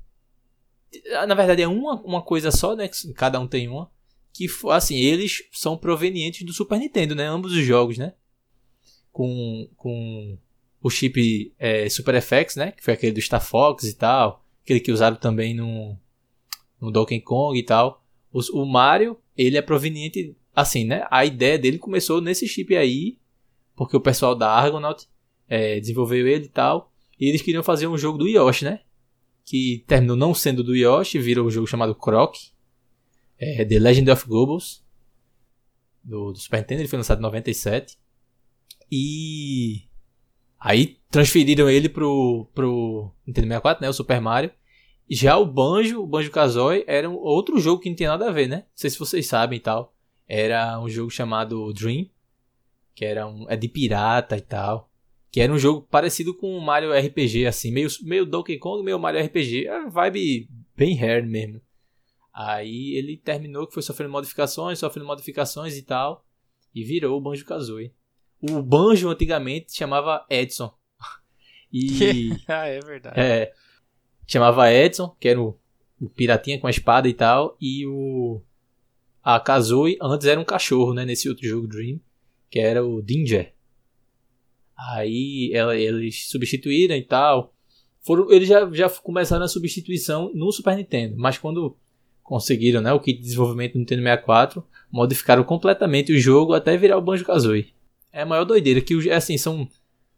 Ah, 1.14 1.26
Na 1.26 1.34
verdade, 1.34 1.62
é 1.62 1.68
uma, 1.68 2.00
uma 2.02 2.22
coisa 2.22 2.50
só, 2.50 2.74
né? 2.74 2.88
Cada 3.14 3.38
um 3.38 3.46
tem 3.46 3.68
uma. 3.68 3.90
Que, 4.32 4.46
assim, 4.70 4.96
eles 4.98 5.42
são 5.52 5.76
provenientes 5.76 6.44
do 6.46 6.52
Super 6.54 6.78
Nintendo, 6.78 7.14
né? 7.14 7.26
Ambos 7.26 7.52
os 7.52 7.64
jogos, 7.64 7.98
né? 7.98 8.14
Com, 9.12 9.68
com 9.76 10.38
o 10.82 10.90
chip 10.90 11.54
é, 11.58 11.88
Super 11.88 12.20
FX, 12.20 12.56
né? 12.56 12.72
Que 12.72 12.82
foi 12.82 12.94
aquele 12.94 13.12
do 13.12 13.20
Star 13.20 13.44
Fox 13.44 13.84
e 13.84 13.94
tal. 13.94 14.44
Aquele 14.64 14.80
que 14.80 14.90
usaram 14.90 15.16
também 15.16 15.54
no, 15.54 15.96
no 16.80 16.90
Donkey 16.90 17.20
Kong 17.20 17.58
e 17.58 17.62
tal. 17.62 18.02
O 18.32 18.64
Mario, 18.64 19.18
ele 19.36 19.56
é 19.56 19.62
proveniente, 19.62 20.34
assim, 20.54 20.84
né? 20.84 21.06
A 21.10 21.24
ideia 21.24 21.58
dele 21.58 21.78
começou 21.78 22.20
nesse 22.20 22.48
chip 22.48 22.74
aí. 22.76 23.18
Porque 23.76 23.96
o 23.96 24.00
pessoal 24.00 24.34
da 24.34 24.50
Argonaut 24.50 25.06
é, 25.48 25.78
desenvolveu 25.78 26.26
ele 26.26 26.46
e 26.46 26.48
tal. 26.48 26.92
E 27.18 27.28
eles 27.28 27.42
queriam 27.42 27.62
fazer 27.62 27.86
um 27.86 27.96
jogo 27.96 28.18
do 28.18 28.26
Yoshi, 28.26 28.64
né? 28.64 28.80
Que 29.44 29.84
terminou 29.86 30.16
não 30.16 30.34
sendo 30.34 30.64
do 30.64 30.74
Yoshi, 30.74 31.18
virou 31.18 31.46
um 31.46 31.50
jogo 31.50 31.66
chamado 31.66 31.94
Croc. 31.94 32.34
É, 33.38 33.64
The 33.64 33.78
Legend 33.78 34.10
of 34.10 34.26
Goebbels. 34.26 34.82
Do, 36.02 36.32
do 36.32 36.38
Super 36.38 36.58
Nintendo, 36.58 36.80
ele 36.80 36.88
foi 36.88 36.96
lançado 36.96 37.18
em 37.18 37.22
97. 37.22 37.96
E 38.92 39.88
Aí 40.64 40.98
transferiram 41.10 41.68
ele 41.68 41.88
pro, 41.88 42.46
pro 42.54 43.12
Nintendo 43.26 43.48
64, 43.48 43.82
né? 43.82 43.88
O 43.88 43.92
Super 43.92 44.20
Mario. 44.20 44.52
Já 45.10 45.36
o 45.36 45.44
Banjo, 45.44 46.00
o 46.00 46.06
Banjo 46.06 46.30
Kazooie, 46.30 46.84
era 46.86 47.10
um 47.10 47.16
outro 47.16 47.58
jogo 47.58 47.82
que 47.82 47.88
não 47.88 47.96
tinha 47.96 48.10
nada 48.10 48.28
a 48.28 48.32
ver, 48.32 48.48
né? 48.48 48.58
Não 48.58 48.64
sei 48.76 48.88
se 48.88 48.98
vocês 48.98 49.26
sabem 49.26 49.56
e 49.56 49.60
tal. 49.60 49.92
Era 50.28 50.78
um 50.80 50.88
jogo 50.88 51.10
chamado 51.10 51.72
Dream, 51.72 52.06
que 52.94 53.04
era 53.04 53.26
um 53.26 53.44
é 53.50 53.56
de 53.56 53.68
pirata 53.68 54.36
e 54.36 54.40
tal. 54.40 54.88
Que 55.32 55.40
era 55.40 55.52
um 55.52 55.58
jogo 55.58 55.82
parecido 55.90 56.32
com 56.32 56.56
o 56.56 56.60
Mario 56.60 56.92
RPG, 56.92 57.46
assim, 57.46 57.72
meio, 57.72 57.88
meio 58.02 58.24
Donkey 58.24 58.58
Kong, 58.58 58.84
meio 58.84 59.00
Mario 59.00 59.24
RPG. 59.24 59.66
É 59.66 59.88
vibe 59.90 60.48
bem 60.76 60.96
hair 61.02 61.26
mesmo. 61.26 61.60
Aí 62.32 62.94
ele 62.94 63.16
terminou 63.16 63.66
que 63.66 63.74
foi 63.74 63.82
sofrendo 63.82 64.12
modificações, 64.12 64.78
sofrendo 64.78 65.08
modificações 65.08 65.76
e 65.76 65.82
tal. 65.82 66.24
E 66.72 66.84
virou 66.84 67.18
o 67.18 67.20
Banjo 67.20 67.44
Kazooie. 67.44 67.92
O 68.42 68.60
Banjo 68.60 69.08
antigamente 69.08 69.74
chamava 69.74 70.26
Edson. 70.28 70.74
E. 71.72 72.30
ah, 72.48 72.66
é 72.66 72.80
verdade. 72.80 73.18
É. 73.18 73.52
Chamava 74.26 74.72
Edson, 74.72 75.16
que 75.18 75.28
era 75.28 75.40
o, 75.40 75.56
o 76.00 76.08
piratinha 76.08 76.58
com 76.58 76.66
a 76.66 76.70
espada 76.70 77.08
e 77.08 77.14
tal. 77.14 77.56
E 77.60 77.86
o. 77.86 78.42
A 79.22 79.38
Kazooie 79.38 79.96
antes 80.02 80.26
era 80.26 80.40
um 80.40 80.44
cachorro, 80.44 80.92
né? 80.92 81.04
Nesse 81.04 81.28
outro 81.28 81.46
jogo 81.46 81.68
Dream. 81.68 82.00
Que 82.50 82.58
era 82.58 82.84
o 82.84 83.00
Dinger. 83.00 83.54
Aí 84.76 85.52
ela, 85.54 85.76
eles 85.76 86.28
substituíram 86.28 86.96
e 86.96 87.02
tal. 87.02 87.54
Foram, 88.00 88.30
eles 88.32 88.48
já, 88.48 88.68
já 88.72 88.90
começaram 88.90 89.44
a 89.44 89.48
substituição 89.48 90.32
no 90.34 90.50
Super 90.50 90.76
Nintendo. 90.76 91.14
Mas 91.16 91.38
quando 91.38 91.76
conseguiram 92.22 92.80
né, 92.80 92.92
o 92.92 92.98
kit 92.98 93.18
de 93.18 93.22
desenvolvimento 93.22 93.74
do 93.74 93.78
Nintendo 93.78 94.02
64, 94.02 94.64
modificaram 94.90 95.44
completamente 95.44 96.12
o 96.12 96.18
jogo 96.18 96.52
até 96.52 96.76
virar 96.76 96.98
o 96.98 97.02
Banjo-Kazooie. 97.02 97.72
É 98.12 98.22
a 98.22 98.26
maior 98.26 98.44
doideira, 98.44 98.80
que 98.80 99.10
assim, 99.10 99.38
são, 99.38 99.66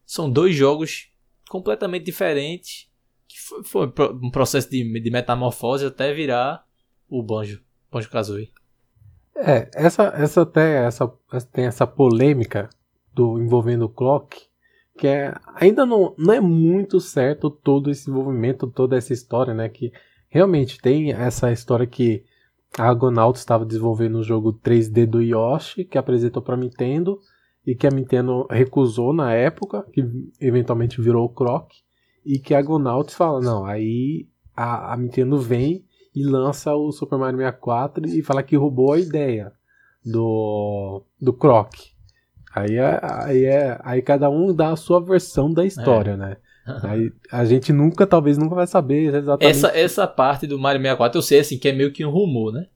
são 0.04 0.30
dois 0.30 0.54
jogos 0.54 1.10
completamente 1.48 2.04
diferentes, 2.04 2.88
que 3.28 3.40
foi, 3.40 3.62
foi 3.64 4.12
um 4.20 4.30
processo 4.30 4.68
de, 4.68 5.00
de 5.00 5.10
metamorfose 5.10 5.86
até 5.86 6.12
virar 6.12 6.64
o 7.08 7.22
Banjo, 7.22 7.62
Banjo-Kazooie. 7.90 8.50
É, 9.36 9.68
essa, 9.74 10.12
essa 10.16 10.42
até 10.42 10.84
essa, 10.84 11.08
tem 11.52 11.66
essa 11.66 11.86
polêmica 11.86 12.68
do 13.12 13.40
envolvendo 13.40 13.84
o 13.84 13.88
Clock, 13.88 14.42
que 14.96 15.06
é, 15.06 15.34
ainda 15.54 15.84
não, 15.84 16.14
não 16.16 16.34
é 16.34 16.40
muito 16.40 17.00
certo 17.00 17.50
todo 17.50 17.90
esse 17.90 18.10
envolvimento, 18.10 18.66
toda 18.68 18.96
essa 18.96 19.12
história, 19.12 19.52
né, 19.52 19.68
que 19.68 19.92
realmente 20.28 20.78
tem 20.80 21.12
essa 21.12 21.52
história 21.52 21.86
que 21.86 22.24
a 22.76 22.88
Argonauts 22.88 23.40
estava 23.40 23.64
desenvolvendo 23.64 24.18
o 24.18 24.24
jogo 24.24 24.52
3D 24.52 25.06
do 25.06 25.22
Yoshi, 25.22 25.84
que 25.84 25.98
apresentou 25.98 26.42
para 26.42 26.56
Nintendo 26.56 27.20
e 27.66 27.74
que 27.74 27.86
a 27.86 27.90
Nintendo 27.90 28.46
recusou 28.50 29.12
na 29.12 29.32
época, 29.32 29.84
que 29.92 30.04
eventualmente 30.40 31.00
virou 31.00 31.24
o 31.24 31.28
Croc, 31.28 31.70
e 32.24 32.38
que 32.38 32.54
a 32.54 32.58
Argonauts 32.58 33.14
fala: 33.14 33.40
não, 33.40 33.64
aí 33.64 34.28
a, 34.56 34.92
a 34.92 34.96
Nintendo 34.96 35.38
vem 35.38 35.84
e 36.14 36.24
lança 36.24 36.74
o 36.74 36.92
Super 36.92 37.18
Mario 37.18 37.38
64 37.38 38.06
e 38.06 38.22
fala 38.22 38.42
que 38.42 38.56
roubou 38.56 38.92
a 38.92 39.00
ideia 39.00 39.52
do, 40.04 41.02
do 41.20 41.32
Croc. 41.32 41.74
Aí, 42.54 42.76
é, 42.76 43.00
aí, 43.02 43.44
é, 43.44 43.78
aí 43.82 44.00
cada 44.00 44.30
um 44.30 44.54
dá 44.54 44.70
a 44.70 44.76
sua 44.76 45.00
versão 45.00 45.52
da 45.52 45.66
história, 45.66 46.12
é. 46.12 46.16
né? 46.16 46.36
Aí 46.82 47.12
a 47.30 47.44
gente 47.44 47.74
nunca, 47.74 48.06
talvez 48.06 48.38
nunca 48.38 48.54
vai 48.54 48.66
saber 48.66 49.14
exatamente. 49.14 49.54
Essa, 49.54 49.68
essa 49.76 50.06
parte 50.06 50.46
do 50.46 50.58
Mario 50.58 50.80
64 50.80 51.18
eu 51.18 51.22
sei 51.22 51.40
assim 51.40 51.58
que 51.58 51.68
é 51.68 51.72
meio 51.74 51.92
que 51.92 52.02
um 52.06 52.10
rumor, 52.10 52.54
né? 52.54 52.68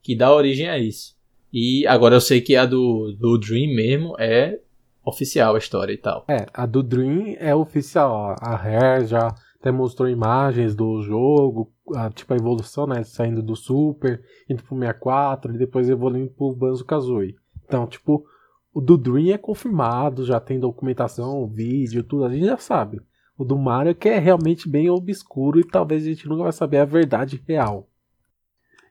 Que 0.00 0.14
dá 0.14 0.32
origem 0.32 0.68
a 0.68 0.78
isso. 0.78 1.15
E 1.52 1.86
agora 1.86 2.16
eu 2.16 2.20
sei 2.20 2.40
que 2.40 2.56
a 2.56 2.66
do, 2.66 3.12
do 3.18 3.38
Dream 3.38 3.74
mesmo 3.74 4.14
é 4.18 4.58
oficial 5.04 5.54
a 5.54 5.58
história 5.58 5.92
e 5.92 5.96
tal. 5.96 6.24
É, 6.28 6.46
a 6.52 6.66
do 6.66 6.82
Dream 6.82 7.36
é 7.38 7.54
oficial. 7.54 8.34
A 8.40 8.56
Rare 8.56 9.06
já 9.06 9.34
até 9.60 9.70
mostrou 9.70 10.08
imagens 10.08 10.74
do 10.74 11.02
jogo, 11.02 11.72
a, 11.94 12.10
tipo 12.10 12.32
a 12.32 12.36
evolução, 12.36 12.86
né? 12.86 13.02
Saindo 13.04 13.42
do 13.42 13.56
Super, 13.56 14.22
indo 14.48 14.62
pro 14.62 14.76
64 14.76 15.54
e 15.54 15.58
depois 15.58 15.88
evoluindo 15.88 16.30
pro 16.30 16.54
Banjo-Kazooie. 16.54 17.36
Então, 17.64 17.86
tipo, 17.86 18.24
o 18.72 18.80
do 18.80 18.96
Dream 18.96 19.32
é 19.32 19.38
confirmado, 19.38 20.24
já 20.24 20.38
tem 20.38 20.60
documentação, 20.60 21.46
vídeo, 21.46 22.04
tudo, 22.04 22.24
a 22.24 22.28
gente 22.28 22.46
já 22.46 22.58
sabe. 22.58 23.00
O 23.38 23.44
do 23.44 23.56
Mario 23.58 23.94
que 23.94 24.08
é 24.08 24.18
realmente 24.18 24.68
bem 24.68 24.88
obscuro 24.88 25.60
e 25.60 25.64
talvez 25.64 26.04
a 26.04 26.06
gente 26.06 26.28
nunca 26.28 26.44
vai 26.44 26.52
saber 26.52 26.78
a 26.78 26.84
verdade 26.84 27.42
real. 27.46 27.88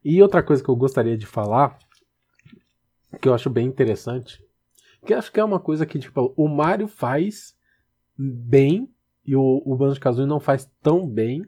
E 0.04 0.22
outra 0.22 0.44
coisa 0.44 0.64
que 0.64 0.70
eu 0.70 0.76
gostaria 0.76 1.18
de 1.18 1.26
falar, 1.26 1.78
que 3.20 3.28
eu 3.28 3.34
acho 3.34 3.50
bem 3.50 3.68
interessante, 3.68 4.44
que 5.06 5.14
acho 5.14 5.32
que 5.32 5.40
é 5.40 5.44
uma 5.44 5.60
coisa 5.60 5.86
que 5.86 6.00
tipo, 6.00 6.34
o 6.36 6.48
Mario 6.48 6.88
faz 6.88 7.56
bem 8.18 8.90
e 9.26 9.36
o, 9.36 9.62
o 9.66 9.76
Banjo-Kazooie 9.76 10.28
não 10.28 10.40
faz 10.40 10.70
tão 10.82 11.08
bem. 11.08 11.46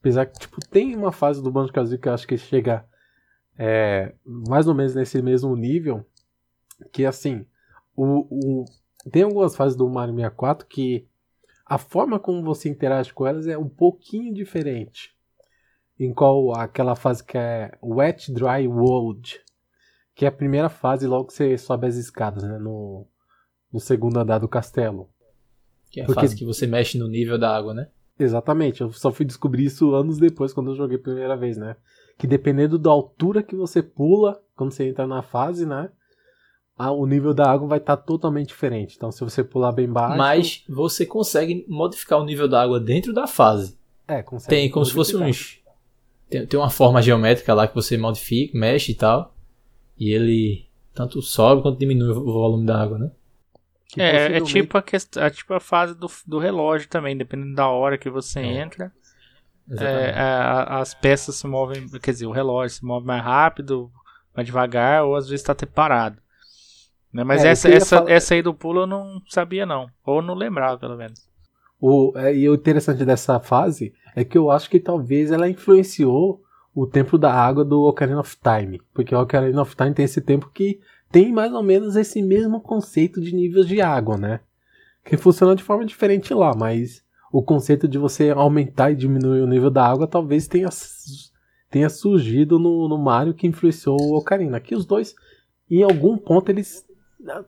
Apesar 0.00 0.26
que 0.26 0.38
tipo, 0.38 0.60
tem 0.68 0.94
uma 0.94 1.12
fase 1.12 1.42
do 1.42 1.50
Banjo-Kazooie 1.50 1.98
que 1.98 2.08
eu 2.08 2.12
acho 2.12 2.26
que 2.26 2.36
chega 2.36 2.86
é, 3.56 4.14
mais 4.24 4.66
ou 4.66 4.74
menos 4.74 4.94
nesse 4.94 5.20
mesmo 5.22 5.54
nível, 5.56 6.04
que 6.92 7.04
assim, 7.04 7.46
o, 7.96 8.26
o, 8.30 8.64
tem 9.10 9.22
algumas 9.22 9.56
fases 9.56 9.76
do 9.76 9.88
Mario 9.88 10.14
64 10.14 10.66
que 10.66 11.06
a 11.64 11.78
forma 11.78 12.18
como 12.18 12.42
você 12.42 12.68
interage 12.68 13.12
com 13.12 13.26
elas 13.26 13.46
é 13.46 13.56
um 13.56 13.68
pouquinho 13.68 14.34
diferente. 14.34 15.14
Em 15.98 16.12
qual 16.12 16.54
aquela 16.56 16.96
fase 16.96 17.24
que 17.24 17.38
é 17.38 17.72
Wet 17.82 18.32
Dry 18.32 18.66
World, 18.66 19.40
que 20.14 20.24
é 20.24 20.28
a 20.28 20.32
primeira 20.32 20.68
fase 20.68 21.06
logo 21.06 21.26
que 21.26 21.32
você 21.32 21.56
sobe 21.58 21.86
as 21.86 21.96
escadas, 21.96 22.42
né, 22.42 22.58
no, 22.58 23.06
no 23.72 23.80
segundo 23.80 24.18
andar 24.18 24.38
do 24.38 24.48
castelo. 24.48 25.08
Que 25.90 26.00
é 26.00 26.02
a 26.04 26.06
Porque... 26.06 26.20
fase 26.20 26.36
que 26.36 26.44
você 26.44 26.66
mexe 26.66 26.98
no 26.98 27.08
nível 27.08 27.38
da 27.38 27.54
água, 27.54 27.74
né? 27.74 27.88
Exatamente, 28.18 28.80
eu 28.80 28.92
só 28.92 29.10
fui 29.10 29.26
descobrir 29.26 29.64
isso 29.64 29.92
anos 29.94 30.18
depois, 30.18 30.52
quando 30.52 30.70
eu 30.70 30.76
joguei 30.76 30.96
a 30.96 31.02
primeira 31.02 31.36
vez, 31.36 31.56
né? 31.56 31.76
Que 32.16 32.26
dependendo 32.26 32.78
da 32.78 32.90
altura 32.90 33.42
que 33.42 33.56
você 33.56 33.82
pula, 33.82 34.40
quando 34.54 34.72
você 34.72 34.88
entra 34.88 35.06
na 35.06 35.20
fase, 35.20 35.66
né? 35.66 35.90
a, 36.76 36.90
o 36.90 37.06
nível 37.06 37.32
da 37.32 37.50
água 37.50 37.68
vai 37.68 37.78
estar 37.78 37.96
tá 37.96 38.02
totalmente 38.02 38.48
diferente. 38.48 38.96
Então, 38.96 39.10
se 39.10 39.22
você 39.22 39.42
pular 39.42 39.72
bem 39.72 39.88
baixo. 39.88 40.18
Mas 40.18 40.64
você 40.68 41.06
consegue 41.06 41.64
modificar 41.68 42.20
o 42.20 42.24
nível 42.24 42.48
da 42.48 42.62
água 42.62 42.80
dentro 42.80 43.12
da 43.12 43.26
fase. 43.26 43.78
É, 44.06 44.22
consegue. 44.22 44.50
Tem 44.50 44.70
como 44.70 44.84
modificar. 44.84 45.06
se 45.06 45.12
fosse 45.12 45.24
uns. 45.24 45.58
Tem, 46.28 46.46
tem 46.46 46.58
uma 46.58 46.70
forma 46.70 47.00
geométrica 47.00 47.54
lá 47.54 47.68
que 47.68 47.74
você 47.74 47.96
modifica, 47.96 48.58
mexe 48.58 48.92
e 48.92 48.94
tal. 48.94 49.33
E 49.98 50.12
ele 50.12 50.66
tanto 50.94 51.20
sobe 51.22 51.62
quanto 51.62 51.78
diminui 51.78 52.10
o 52.10 52.32
volume 52.32 52.66
da 52.66 52.82
água, 52.82 52.98
né? 52.98 53.10
é, 53.96 54.36
é 54.36 54.40
tipo 54.40 54.76
a, 54.76 54.82
questão, 54.82 55.22
é 55.22 55.30
tipo 55.30 55.54
a 55.54 55.60
fase 55.60 55.94
do, 55.94 56.08
do 56.26 56.38
relógio 56.38 56.88
também, 56.88 57.16
dependendo 57.16 57.54
da 57.54 57.68
hora 57.68 57.98
que 57.98 58.10
você 58.10 58.40
é. 58.40 58.60
entra. 58.60 58.92
É, 59.78 60.10
a, 60.10 60.80
as 60.80 60.94
peças 60.94 61.36
se 61.36 61.46
movem, 61.46 61.88
quer 62.02 62.10
dizer, 62.10 62.26
o 62.26 62.32
relógio 62.32 62.76
se 62.76 62.84
move 62.84 63.06
mais 63.06 63.22
rápido, 63.22 63.90
mais 64.34 64.46
devagar, 64.46 65.04
ou 65.04 65.16
às 65.16 65.26
vezes 65.26 65.40
está 65.40 65.52
até 65.52 65.64
parado. 65.64 66.18
Né? 67.12 67.24
Mas 67.24 67.44
é, 67.44 67.48
essa, 67.48 67.68
essa, 67.68 67.98
falar... 67.98 68.10
essa 68.10 68.34
aí 68.34 68.42
do 68.42 68.52
pulo 68.52 68.80
eu 68.80 68.86
não 68.86 69.22
sabia, 69.28 69.64
não. 69.64 69.88
Ou 70.04 70.20
não 70.20 70.34
lembrava, 70.34 70.78
pelo 70.78 70.96
menos. 70.96 71.28
O, 71.80 72.12
é, 72.16 72.34
e 72.34 72.48
o 72.48 72.54
interessante 72.54 73.04
dessa 73.04 73.38
fase 73.40 73.94
é 74.14 74.24
que 74.24 74.36
eu 74.36 74.50
acho 74.50 74.68
que 74.68 74.80
talvez 74.80 75.30
ela 75.30 75.48
influenciou 75.48 76.42
o 76.74 76.86
tempo 76.86 77.16
da 77.16 77.32
água 77.32 77.64
do 77.64 77.82
Ocarina 77.82 78.20
of 78.20 78.36
Time. 78.36 78.80
Porque 78.92 79.14
o 79.14 79.20
Ocarina 79.20 79.62
of 79.62 79.76
Time 79.76 79.94
tem 79.94 80.04
esse 80.04 80.20
tempo 80.20 80.50
que 80.52 80.80
tem 81.10 81.32
mais 81.32 81.52
ou 81.52 81.62
menos 81.62 81.94
esse 81.94 82.20
mesmo 82.20 82.60
conceito 82.60 83.20
de 83.20 83.32
níveis 83.32 83.68
de 83.68 83.80
água, 83.80 84.16
né? 84.16 84.40
Que 85.04 85.16
funciona 85.16 85.54
de 85.54 85.62
forma 85.62 85.84
diferente 85.84 86.34
lá, 86.34 86.52
mas 86.54 87.04
o 87.32 87.42
conceito 87.42 87.86
de 87.86 87.98
você 87.98 88.30
aumentar 88.30 88.90
e 88.90 88.96
diminuir 88.96 89.40
o 89.40 89.46
nível 89.46 89.70
da 89.70 89.86
água 89.86 90.08
talvez 90.08 90.48
tenha, 90.48 90.68
tenha 91.70 91.88
surgido 91.88 92.58
no, 92.58 92.88
no 92.88 92.98
Mario 92.98 93.34
que 93.34 93.46
influenciou 93.46 93.96
o 94.00 94.16
Ocarina. 94.16 94.56
Aqui 94.56 94.74
os 94.74 94.84
dois, 94.84 95.14
em 95.70 95.82
algum 95.84 96.16
ponto, 96.16 96.48
eles 96.48 96.84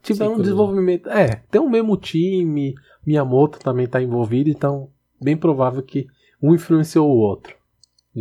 tiveram 0.03 0.35
um 0.35 0.41
desenvolvimento. 0.41 1.09
É, 1.09 1.43
tem 1.51 1.61
o 1.61 1.69
mesmo 1.69 1.97
time, 1.97 2.75
Miyamoto 3.05 3.59
também 3.59 3.87
está 3.87 4.01
envolvido, 4.01 4.49
então 4.49 4.89
bem 5.21 5.37
provável 5.37 5.83
que 5.83 6.07
um 6.41 6.55
influenciou 6.55 7.11
o 7.11 7.19
outro 7.19 7.57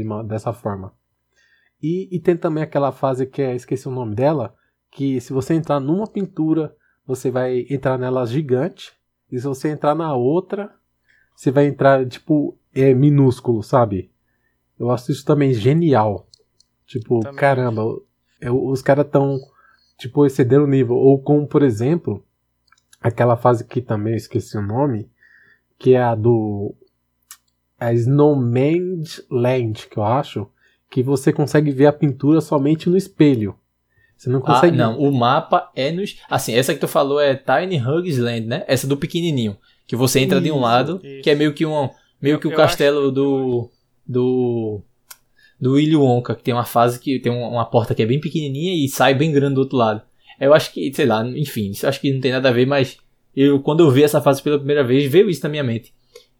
uma, 0.03 0.23
dessa 0.23 0.53
forma. 0.53 0.93
E, 1.81 2.07
e 2.15 2.19
tem 2.19 2.35
também 2.35 2.63
aquela 2.63 2.91
fase 2.91 3.25
que 3.25 3.41
é, 3.41 3.55
esqueci 3.55 3.87
o 3.87 3.91
nome 3.91 4.15
dela, 4.15 4.55
que 4.91 5.19
se 5.19 5.33
você 5.33 5.53
entrar 5.53 5.79
numa 5.79 6.07
pintura, 6.07 6.75
você 7.05 7.29
vai 7.29 7.65
entrar 7.69 7.97
nela 7.97 8.25
gigante, 8.25 8.93
e 9.31 9.39
se 9.39 9.45
você 9.45 9.69
entrar 9.69 9.95
na 9.95 10.15
outra, 10.15 10.73
você 11.35 11.51
vai 11.51 11.65
entrar, 11.65 12.05
tipo, 12.07 12.57
é 12.73 12.93
minúsculo, 12.93 13.61
sabe? 13.61 14.11
Eu 14.79 14.89
acho 14.91 15.11
isso 15.11 15.25
também 15.25 15.53
genial. 15.53 16.27
Tipo, 16.85 17.19
também. 17.19 17.37
caramba, 17.37 17.81
eu, 18.39 18.65
os 18.65 18.81
caras 18.81 19.05
estão 19.05 19.39
tipo, 19.97 20.25
exceder 20.25 20.61
o 20.61 20.67
nível. 20.67 20.95
Ou 20.95 21.21
como, 21.21 21.47
por 21.47 21.63
exemplo, 21.63 22.23
aquela 23.01 23.35
fase 23.35 23.65
que 23.65 23.81
também 23.81 24.15
esqueci 24.15 24.57
o 24.57 24.61
nome, 24.61 25.09
que 25.77 25.93
é 25.93 26.01
a 26.01 26.15
do 26.15 26.75
a 27.79 27.93
Snowman's 27.93 29.25
Land, 29.29 29.87
que 29.89 29.97
eu 29.97 30.03
acho, 30.03 30.47
que 30.89 31.03
você 31.03 31.33
consegue 31.33 31.71
ver 31.71 31.87
a 31.87 31.93
pintura 31.93 32.41
somente 32.41 32.89
no 32.89 32.97
espelho. 32.97 33.55
Você 34.17 34.29
não 34.29 34.39
consegue. 34.39 34.79
Ah, 34.79 34.87
não, 34.87 34.99
o 34.99 35.11
mapa 35.11 35.69
é 35.75 35.91
nos. 35.91 36.17
Assim, 36.29 36.55
essa 36.55 36.73
que 36.73 36.79
tu 36.79 36.87
falou 36.87 37.19
é 37.19 37.35
Tiny 37.35 37.77
Hugs 37.81 38.17
Land, 38.17 38.47
né? 38.47 38.63
Essa 38.67 38.87
do 38.87 38.97
pequenininho. 38.97 39.57
Que 39.85 39.95
você 39.95 40.19
entra 40.19 40.39
de 40.39 40.51
um 40.51 40.55
Isso, 40.55 40.63
lado, 40.63 41.01
isso. 41.03 41.21
que 41.21 41.29
é 41.29 41.35
meio 41.35 41.53
que 41.53 41.65
um 41.65 41.89
meio 42.21 42.39
que 42.39 42.47
o 42.47 42.51
eu 42.51 42.55
castelo 42.55 43.11
do 43.11 43.69
do 44.07 44.81
do 45.59 45.73
Willy 45.73 45.95
Wonka, 45.95 46.35
que 46.35 46.43
tem 46.43 46.53
uma 46.53 46.65
fase 46.65 46.99
que 46.99 47.19
tem 47.19 47.31
uma, 47.31 47.65
porta 47.65 47.93
que 47.93 48.01
é 48.01 48.05
bem 48.05 48.19
pequenininha 48.19 48.73
e 48.73 48.89
sai 48.89 49.13
bem 49.13 49.31
grande 49.31 49.55
do 49.55 49.61
outro 49.61 49.77
lado. 49.77 50.01
Eu 50.39 50.53
acho 50.53 50.73
que, 50.73 50.93
sei 50.93 51.05
lá, 51.05 51.25
enfim, 51.25 51.69
isso 51.69 51.87
acho 51.87 52.01
que 52.01 52.11
não 52.11 52.19
tem 52.19 52.31
nada 52.31 52.49
a 52.49 52.51
ver, 52.51 52.65
mas 52.65 52.97
eu 53.35 53.59
quando 53.61 53.81
eu 53.81 53.91
vi 53.91 54.03
essa 54.03 54.21
fase 54.21 54.41
pela 54.41 54.57
primeira 54.57 54.83
vez, 54.83 55.09
veio 55.09 55.29
isso 55.29 55.43
na 55.43 55.49
minha 55.49 55.63
mente. 55.63 55.93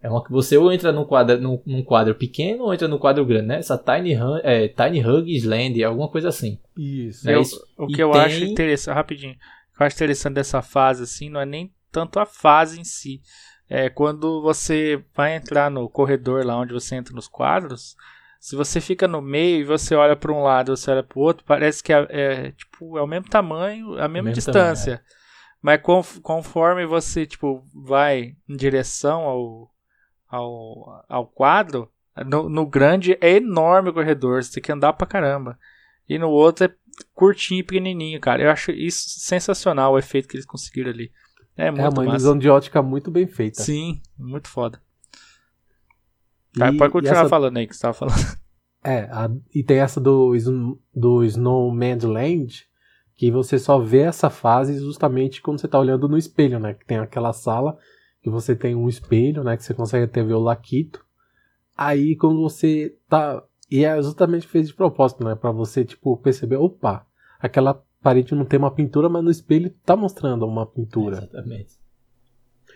É 0.06 0.10
uma 0.10 0.24
que 0.24 0.32
você 0.32 0.56
ou 0.56 0.72
entra 0.72 0.92
num 0.92 1.04
quadro, 1.04 1.42
num, 1.42 1.60
num 1.66 1.84
quadro 1.84 2.14
pequeno 2.14 2.66
ou 2.66 2.74
entra 2.74 2.88
num 2.88 3.00
quadro 3.00 3.26
grande, 3.26 3.48
né? 3.48 3.58
Essa 3.58 3.76
Tiny, 3.76 4.16
Hu- 4.16 4.38
é, 4.44 4.68
Tiny 4.68 5.04
Hugs 5.04 5.44
Land, 5.44 5.84
alguma 5.84 6.08
coisa 6.08 6.30
assim. 6.30 6.60
Isso. 6.78 7.28
É 7.28 7.34
Eu- 7.36 7.42
isso. 7.42 7.60
o 7.76 7.86
E 7.90 7.94
que 7.94 8.04
eu 8.04 8.12
tem- 8.12 8.22
acho 8.22 8.44
interessante, 8.44 8.94
rapidinho, 8.96 9.34
o 9.34 9.78
que 9.78 9.82
eu 9.82 9.88
acho 9.88 9.96
interessante 9.96 10.36
dessa 10.36 10.62
fase, 10.62 11.02
assim, 11.04 11.28
não 11.30 11.42
é 11.42 11.46
nem 11.46 11.74
tanto 11.92 12.20
a 12.20 12.26
fase 12.26 12.80
em 12.80 12.84
si. 12.84 13.20
É 13.68 13.90
quando 13.90 14.44
você 14.44 15.04
vai 15.16 15.36
entrar 15.36 15.72
no 15.72 15.90
corredor 15.90 16.46
lá 16.46 16.56
onde 16.56 16.72
você 16.72 16.96
entra 16.96 17.16
nos 17.16 17.28
quadros, 17.28 17.96
se 18.40 18.56
você 18.56 18.80
fica 18.80 19.08
no 19.08 19.24
meio 19.24 19.62
e 19.62 19.64
você 19.64 19.96
olha 19.96 20.16
para 20.16 20.32
um 20.32 20.44
lado 20.44 20.78
você 20.78 20.92
olha 20.92 21.02
para 21.02 21.18
o 21.18 21.22
outro, 21.24 21.44
parece 21.48 21.82
que 21.82 21.92
é, 21.92 22.06
é, 22.12 22.52
tipo, 22.52 22.96
é 22.96 23.02
o 23.02 23.08
mesmo 23.08 23.28
tamanho, 23.28 24.00
a 24.00 24.08
mesma 24.08 24.30
distância. 24.36 25.02
Mas 25.64 25.82
conf- 25.82 26.20
conforme 26.22 26.86
você 26.86 27.26
tipo, 27.26 27.64
vai 27.74 28.36
em 28.48 28.56
direção 28.56 29.22
ao, 29.24 29.72
ao, 30.36 31.06
ao 31.10 31.26
quadro, 31.28 31.90
no, 32.26 32.48
no 32.50 32.66
grande 32.66 33.18
é 33.22 33.34
enorme 33.38 33.90
o 33.90 33.94
corredor, 33.94 34.44
você 34.44 34.54
tem 34.54 34.64
que 34.64 34.72
andar 34.72 34.94
pra 34.94 35.08
caramba. 35.08 35.58
E 36.08 36.18
no 36.20 36.30
outro 36.30 36.66
é 36.66 36.74
curtinho 37.14 37.60
e 37.60 37.64
pequenininho, 37.64 38.20
cara. 38.22 38.42
Eu 38.44 38.50
acho 38.52 38.72
isso 38.72 39.06
sensacional 39.20 39.94
o 39.94 40.00
efeito 40.00 40.28
que 40.28 40.36
eles 40.38 40.46
conseguiram 40.46 40.92
ali. 40.92 41.12
É 41.58 41.68
É 41.68 41.72
muito 41.72 41.84
uma 41.84 42.04
massa. 42.04 42.10
ilusão 42.10 42.38
de 42.38 42.50
ótica 42.50 42.82
muito 42.82 43.10
bem 43.10 43.28
feita. 43.28 43.62
Sim, 43.64 44.02
muito 44.18 44.48
foda. 44.48 44.82
E- 46.58 46.78
pode 46.78 46.92
continuar 46.94 47.22
essa- 47.22 47.30
falando 47.30 47.58
aí 47.58 47.68
que 47.68 47.76
você 47.76 47.82
tava 47.82 47.94
falando. 47.94 48.16
É, 48.88 49.10
a- 49.12 49.32
e 49.52 49.64
tem 49.64 49.80
essa 49.80 50.00
do, 50.00 50.32
do 50.94 51.24
Snowman's 51.26 52.04
Land, 52.04 52.68
que 53.16 53.32
você 53.32 53.58
só 53.58 53.80
vê 53.80 54.02
essa 54.02 54.30
fase 54.30 54.78
justamente 54.78 55.42
quando 55.42 55.60
você 55.60 55.68
tá 55.68 55.80
olhando 55.80 56.08
no 56.08 56.16
espelho, 56.16 56.60
né? 56.60 56.76
Que 56.76 56.86
tem 56.86 57.00
aquela 57.00 57.34
sala 57.34 57.80
que 58.26 58.30
você 58.32 58.56
tem 58.56 58.74
um 58.74 58.90
espelho, 58.90 59.44
né? 59.44 59.56
Que 59.56 59.64
você 59.64 59.72
consegue 59.72 60.06
até 60.06 60.24
ver 60.24 60.34
o 60.34 60.40
Laquito. 60.40 61.06
Aí 61.78 62.16
quando 62.16 62.42
você 62.42 62.96
tá. 63.08 63.44
E 63.70 63.86
é 63.86 64.02
justamente 64.02 64.48
feito 64.48 64.66
de 64.66 64.74
propósito, 64.74 65.24
né? 65.24 65.36
Pra 65.36 65.52
você, 65.52 65.86
tipo, 65.86 66.18
perceber, 66.18 66.56
opa, 66.56 67.06
aquela 67.40 67.84
parede 68.02 68.34
não 68.34 68.44
tem 68.44 68.58
uma 68.58 68.72
pintura, 68.74 69.08
mas 69.10 69.24
no 69.24 69.30
espelho 69.30 69.72
tá 69.86 69.96
mostrando 69.96 70.44
uma 70.44 70.66
pintura. 70.66 71.18
Exatamente. 71.18 71.74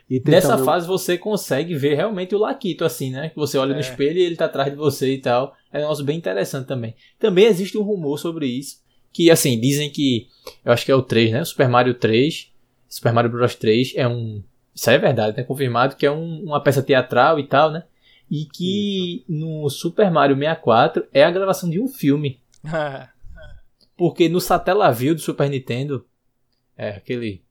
E 0.07 0.21
Nessa 0.23 0.49
também- 0.49 0.65
fase 0.65 0.87
você 0.87 1.17
consegue 1.17 1.73
ver 1.73 1.95
realmente 1.95 2.35
o 2.35 2.39
Laquito, 2.39 2.85
assim, 2.85 3.09
né? 3.11 3.29
Que 3.29 3.35
você 3.35 3.57
olha 3.57 3.71
É. 3.71 3.73
no 3.75 3.79
espelho 3.81 4.19
e 4.19 4.21
ele 4.23 4.35
tá 4.35 4.45
atrás 4.45 4.69
de 4.71 4.77
você 4.77 5.15
e 5.15 5.17
tal. 5.19 5.55
É 5.73 5.79
um 5.79 5.81
negócio 5.81 6.05
bem 6.05 6.17
interessante 6.17 6.67
também. 6.67 6.93
Também 7.17 7.45
existe 7.45 7.75
um 7.75 7.81
rumor 7.83 8.19
sobre 8.19 8.45
isso. 8.45 8.77
Que, 9.11 9.31
assim, 9.31 9.59
dizem 9.59 9.91
que. 9.91 10.27
Eu 10.63 10.71
acho 10.73 10.85
que 10.85 10.91
é 10.91 10.95
o 10.95 11.01
3, 11.01 11.31
né? 11.31 11.43
Super 11.43 11.67
Mario 11.69 11.95
3. 11.95 12.51
Super 12.87 13.13
Mario 13.13 13.31
Bros 13.31 13.55
3 13.55 13.93
é 13.95 14.07
um. 14.07 14.43
Isso 14.79 14.89
aí 14.89 14.95
é 14.95 14.99
verdade, 14.99 15.35
né? 15.35 15.43
Confirmado 15.43 15.97
que 15.97 16.05
é 16.05 16.11
um- 16.11 16.41
uma 16.45 16.63
peça 16.63 16.81
teatral 16.81 17.37
e 17.37 17.45
tal, 17.45 17.69
né? 17.69 17.83
E 18.31 18.45
que 18.45 19.25
no 19.27 19.69
Super 19.69 20.09
Mario 20.09 20.37
64 20.37 21.05
é 21.11 21.21
a 21.21 21.29
gravação 21.31 21.69
de 21.69 21.81
um 21.81 21.87
filme. 21.89 22.39
Porque 23.97 24.29
no 24.29 24.39
Satellaview 24.39 25.13
do 25.13 25.19
Super 25.19 25.49
Nintendo, 25.49 26.05
é 26.77 26.91
aquele. 26.91 27.43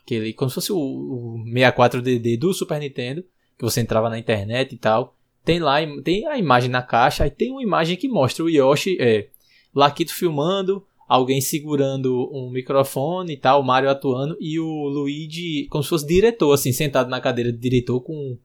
aquele 0.00 0.32
como 0.32 0.48
se 0.48 0.54
fosse 0.54 0.72
o, 0.72 0.78
o 0.78 1.44
64DD 1.44 2.36
do 2.38 2.54
Super 2.54 2.78
Nintendo, 2.78 3.24
que 3.58 3.64
você 3.64 3.80
entrava 3.80 4.08
na 4.08 4.16
internet 4.16 4.72
e 4.76 4.78
tal. 4.78 5.16
Tem 5.44 5.58
lá, 5.58 5.78
tem 6.04 6.24
a 6.28 6.38
imagem 6.38 6.70
na 6.70 6.82
caixa, 6.82 7.24
aí 7.24 7.30
tem 7.30 7.50
uma 7.50 7.62
imagem 7.64 7.96
que 7.96 8.06
mostra 8.08 8.44
o 8.44 8.48
Yoshi, 8.48 8.96
é, 9.00 9.26
Laquito 9.74 10.14
filmando, 10.14 10.86
alguém 11.14 11.40
segurando 11.40 12.30
um 12.32 12.50
microfone 12.50 13.32
e 13.34 13.36
tal, 13.36 13.60
o 13.60 13.64
Mario 13.64 13.90
atuando, 13.90 14.36
e 14.40 14.58
o 14.58 14.88
Luigi 14.88 15.66
como 15.68 15.82
se 15.82 15.90
fosse 15.90 16.06
diretor, 16.06 16.52
assim, 16.52 16.72
sentado 16.72 17.08
na 17.10 17.20
cadeira 17.20 17.52
de 17.52 17.58
diretor 17.58 18.00
com, 18.00 18.36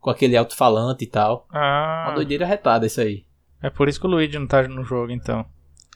com 0.00 0.10
aquele 0.10 0.36
alto-falante 0.36 1.04
e 1.04 1.08
tal. 1.08 1.46
ah, 1.50 2.06
Uma 2.08 2.14
doideira 2.16 2.46
retada 2.46 2.86
isso 2.86 3.00
aí. 3.00 3.24
é 3.62 3.70
por 3.70 3.88
isso 3.88 4.00
que 4.00 4.06
o 4.06 4.10
Luigi 4.10 4.38
não 4.38 4.46
tá 4.46 4.66
no 4.68 4.84
jogo, 4.84 5.10
então. 5.12 5.44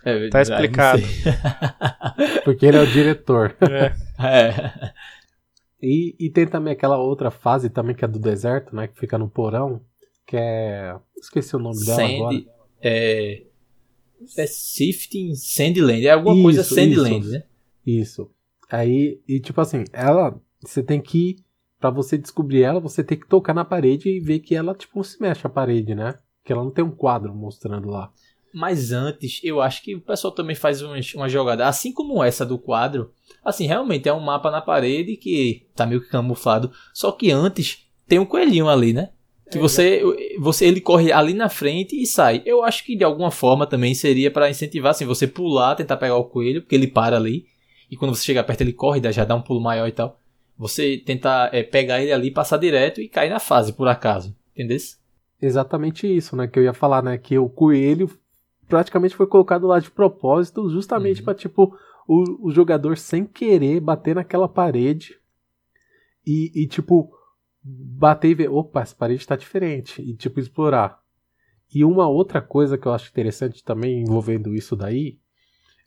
É, 0.04 0.28
Tá 0.30 0.42
explicado. 0.42 1.02
Porque 2.44 2.66
ele 2.66 2.76
é 2.76 2.80
o 2.82 2.86
diretor. 2.86 3.56
É. 3.60 3.92
É. 4.18 4.92
E, 5.80 6.14
e 6.18 6.30
tem 6.30 6.46
também 6.46 6.72
aquela 6.72 6.96
outra 6.96 7.30
fase 7.30 7.68
também 7.70 7.94
que 7.94 8.04
é 8.04 8.08
do 8.08 8.18
deserto, 8.18 8.74
né? 8.74 8.88
Que 8.88 8.98
fica 8.98 9.18
no 9.18 9.28
porão. 9.28 9.80
Que 10.26 10.36
é. 10.36 10.96
Esqueci 11.16 11.54
o 11.54 11.58
nome 11.58 11.84
dela 11.84 12.02
agora. 12.04 12.36
Sand, 12.36 12.46
é, 12.80 13.42
é 14.36 14.46
Sifting 14.46 15.34
Sandland, 15.34 16.06
é 16.06 16.10
alguma 16.10 16.40
coisa 16.42 16.60
Isso, 16.62 16.74
Sandland, 16.74 17.20
isso. 17.20 17.30
né? 17.30 17.42
Isso. 17.86 18.30
Aí, 18.70 19.20
e 19.28 19.40
tipo 19.40 19.60
assim, 19.60 19.84
ela. 19.92 20.40
Você 20.60 20.82
tem 20.82 21.00
que. 21.00 21.36
Pra 21.80 21.90
você 21.90 22.16
descobrir 22.16 22.62
ela, 22.62 22.78
você 22.78 23.02
tem 23.02 23.18
que 23.18 23.26
tocar 23.26 23.52
na 23.52 23.64
parede 23.64 24.08
e 24.08 24.20
ver 24.20 24.38
que 24.38 24.54
ela, 24.54 24.72
tipo, 24.74 25.02
se 25.02 25.20
mexe 25.20 25.44
a 25.46 25.50
parede, 25.50 25.94
né? 25.96 26.16
Que 26.44 26.52
ela 26.52 26.62
não 26.62 26.70
tem 26.70 26.84
um 26.84 26.90
quadro 26.92 27.34
mostrando 27.34 27.88
lá. 27.88 28.12
Mas 28.54 28.92
antes, 28.92 29.40
eu 29.42 29.60
acho 29.60 29.82
que 29.82 29.96
o 29.96 30.00
pessoal 30.00 30.32
também 30.32 30.54
faz 30.54 30.80
umas- 30.82 31.12
uma 31.14 31.28
jogada, 31.28 31.66
assim 31.66 31.90
como 31.92 32.22
essa 32.22 32.46
do 32.46 32.56
quadro. 32.58 33.10
Assim, 33.44 33.66
realmente 33.66 34.08
é 34.08 34.12
um 34.12 34.20
mapa 34.20 34.50
na 34.50 34.60
parede 34.60 35.16
que 35.16 35.66
tá 35.74 35.84
meio 35.86 36.00
que 36.02 36.08
camuflado. 36.08 36.70
Só 36.94 37.10
que 37.10 37.30
antes 37.32 37.86
tem 38.06 38.18
um 38.20 38.26
coelhinho 38.26 38.68
ali, 38.68 38.92
né? 38.92 39.10
Que 39.52 39.58
você, 39.58 40.02
você 40.38 40.66
ele 40.66 40.80
corre 40.80 41.12
ali 41.12 41.34
na 41.34 41.48
frente 41.48 42.00
e 42.00 42.06
sai. 42.06 42.42
Eu 42.44 42.62
acho 42.62 42.84
que 42.84 42.96
de 42.96 43.04
alguma 43.04 43.30
forma 43.30 43.66
também 43.66 43.94
seria 43.94 44.30
pra 44.30 44.50
incentivar 44.50 44.90
assim, 44.90 45.04
você 45.04 45.26
pular, 45.26 45.74
tentar 45.74 45.96
pegar 45.96 46.16
o 46.16 46.24
coelho, 46.24 46.62
porque 46.62 46.74
ele 46.74 46.86
para 46.86 47.16
ali. 47.16 47.46
E 47.90 47.96
quando 47.96 48.14
você 48.14 48.24
chega 48.24 48.42
perto 48.42 48.62
ele 48.62 48.72
corre, 48.72 49.00
já 49.12 49.24
dá 49.24 49.34
um 49.34 49.42
pulo 49.42 49.60
maior 49.60 49.86
e 49.86 49.92
tal. 49.92 50.18
Você 50.56 50.96
tentar 51.04 51.52
é, 51.52 51.62
pegar 51.62 52.00
ele 52.00 52.12
ali, 52.12 52.30
passar 52.30 52.56
direto 52.56 53.00
e 53.00 53.08
cair 53.08 53.30
na 53.30 53.38
fase, 53.38 53.72
por 53.72 53.88
acaso. 53.88 54.34
Entendeu? 54.54 54.78
Exatamente 55.40 56.06
isso, 56.06 56.36
né? 56.36 56.46
Que 56.46 56.58
eu 56.58 56.62
ia 56.62 56.72
falar, 56.72 57.02
né? 57.02 57.18
Que 57.18 57.38
o 57.38 57.48
coelho 57.48 58.10
praticamente 58.68 59.14
foi 59.14 59.26
colocado 59.26 59.66
lá 59.66 59.78
de 59.78 59.90
propósito, 59.90 60.70
justamente 60.70 61.18
Uhum. 61.18 61.24
pra, 61.24 61.34
tipo, 61.34 61.76
o, 62.06 62.48
o 62.48 62.50
jogador 62.50 62.96
sem 62.96 63.24
querer 63.24 63.80
bater 63.80 64.14
naquela 64.14 64.48
parede 64.48 65.16
e, 66.26 66.50
e, 66.54 66.66
tipo, 66.66 67.12
bater 67.62 68.30
e 68.30 68.34
ver, 68.34 68.50
opa, 68.50 68.80
essa 68.80 68.94
parede 68.94 69.26
tá 69.26 69.36
diferente. 69.36 70.02
E, 70.02 70.14
tipo, 70.14 70.40
explorar. 70.40 71.00
E 71.74 71.84
uma 71.84 72.08
outra 72.08 72.42
coisa 72.42 72.76
que 72.76 72.86
eu 72.86 72.92
acho 72.92 73.10
interessante 73.10 73.64
também 73.64 74.02
envolvendo 74.02 74.54
isso 74.54 74.76
daí 74.76 75.18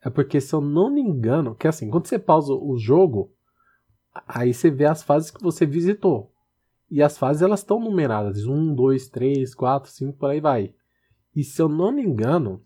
é 0.01 0.09
porque, 0.09 0.39
se 0.39 0.53
eu 0.53 0.61
não 0.61 0.91
me 0.91 1.01
engano, 1.01 1.55
que 1.55 1.67
assim, 1.67 1.89
quando 1.89 2.07
você 2.07 2.19
pausa 2.19 2.53
o 2.53 2.77
jogo, 2.77 3.33
aí 4.27 4.53
você 4.53 4.69
vê 4.69 4.85
as 4.85 5.03
fases 5.03 5.31
que 5.31 5.41
você 5.41 5.65
visitou. 5.65 6.31
E 6.89 7.01
as 7.01 7.17
fases 7.17 7.41
elas 7.41 7.61
estão 7.61 7.79
numeradas: 7.79 8.45
1, 8.45 8.75
2, 8.75 9.09
3, 9.09 9.55
4, 9.55 9.91
5, 9.91 10.17
por 10.17 10.29
aí 10.29 10.39
vai. 10.39 10.73
E 11.35 11.43
se 11.43 11.61
eu 11.61 11.67
não 11.67 11.91
me 11.91 12.03
engano, 12.03 12.61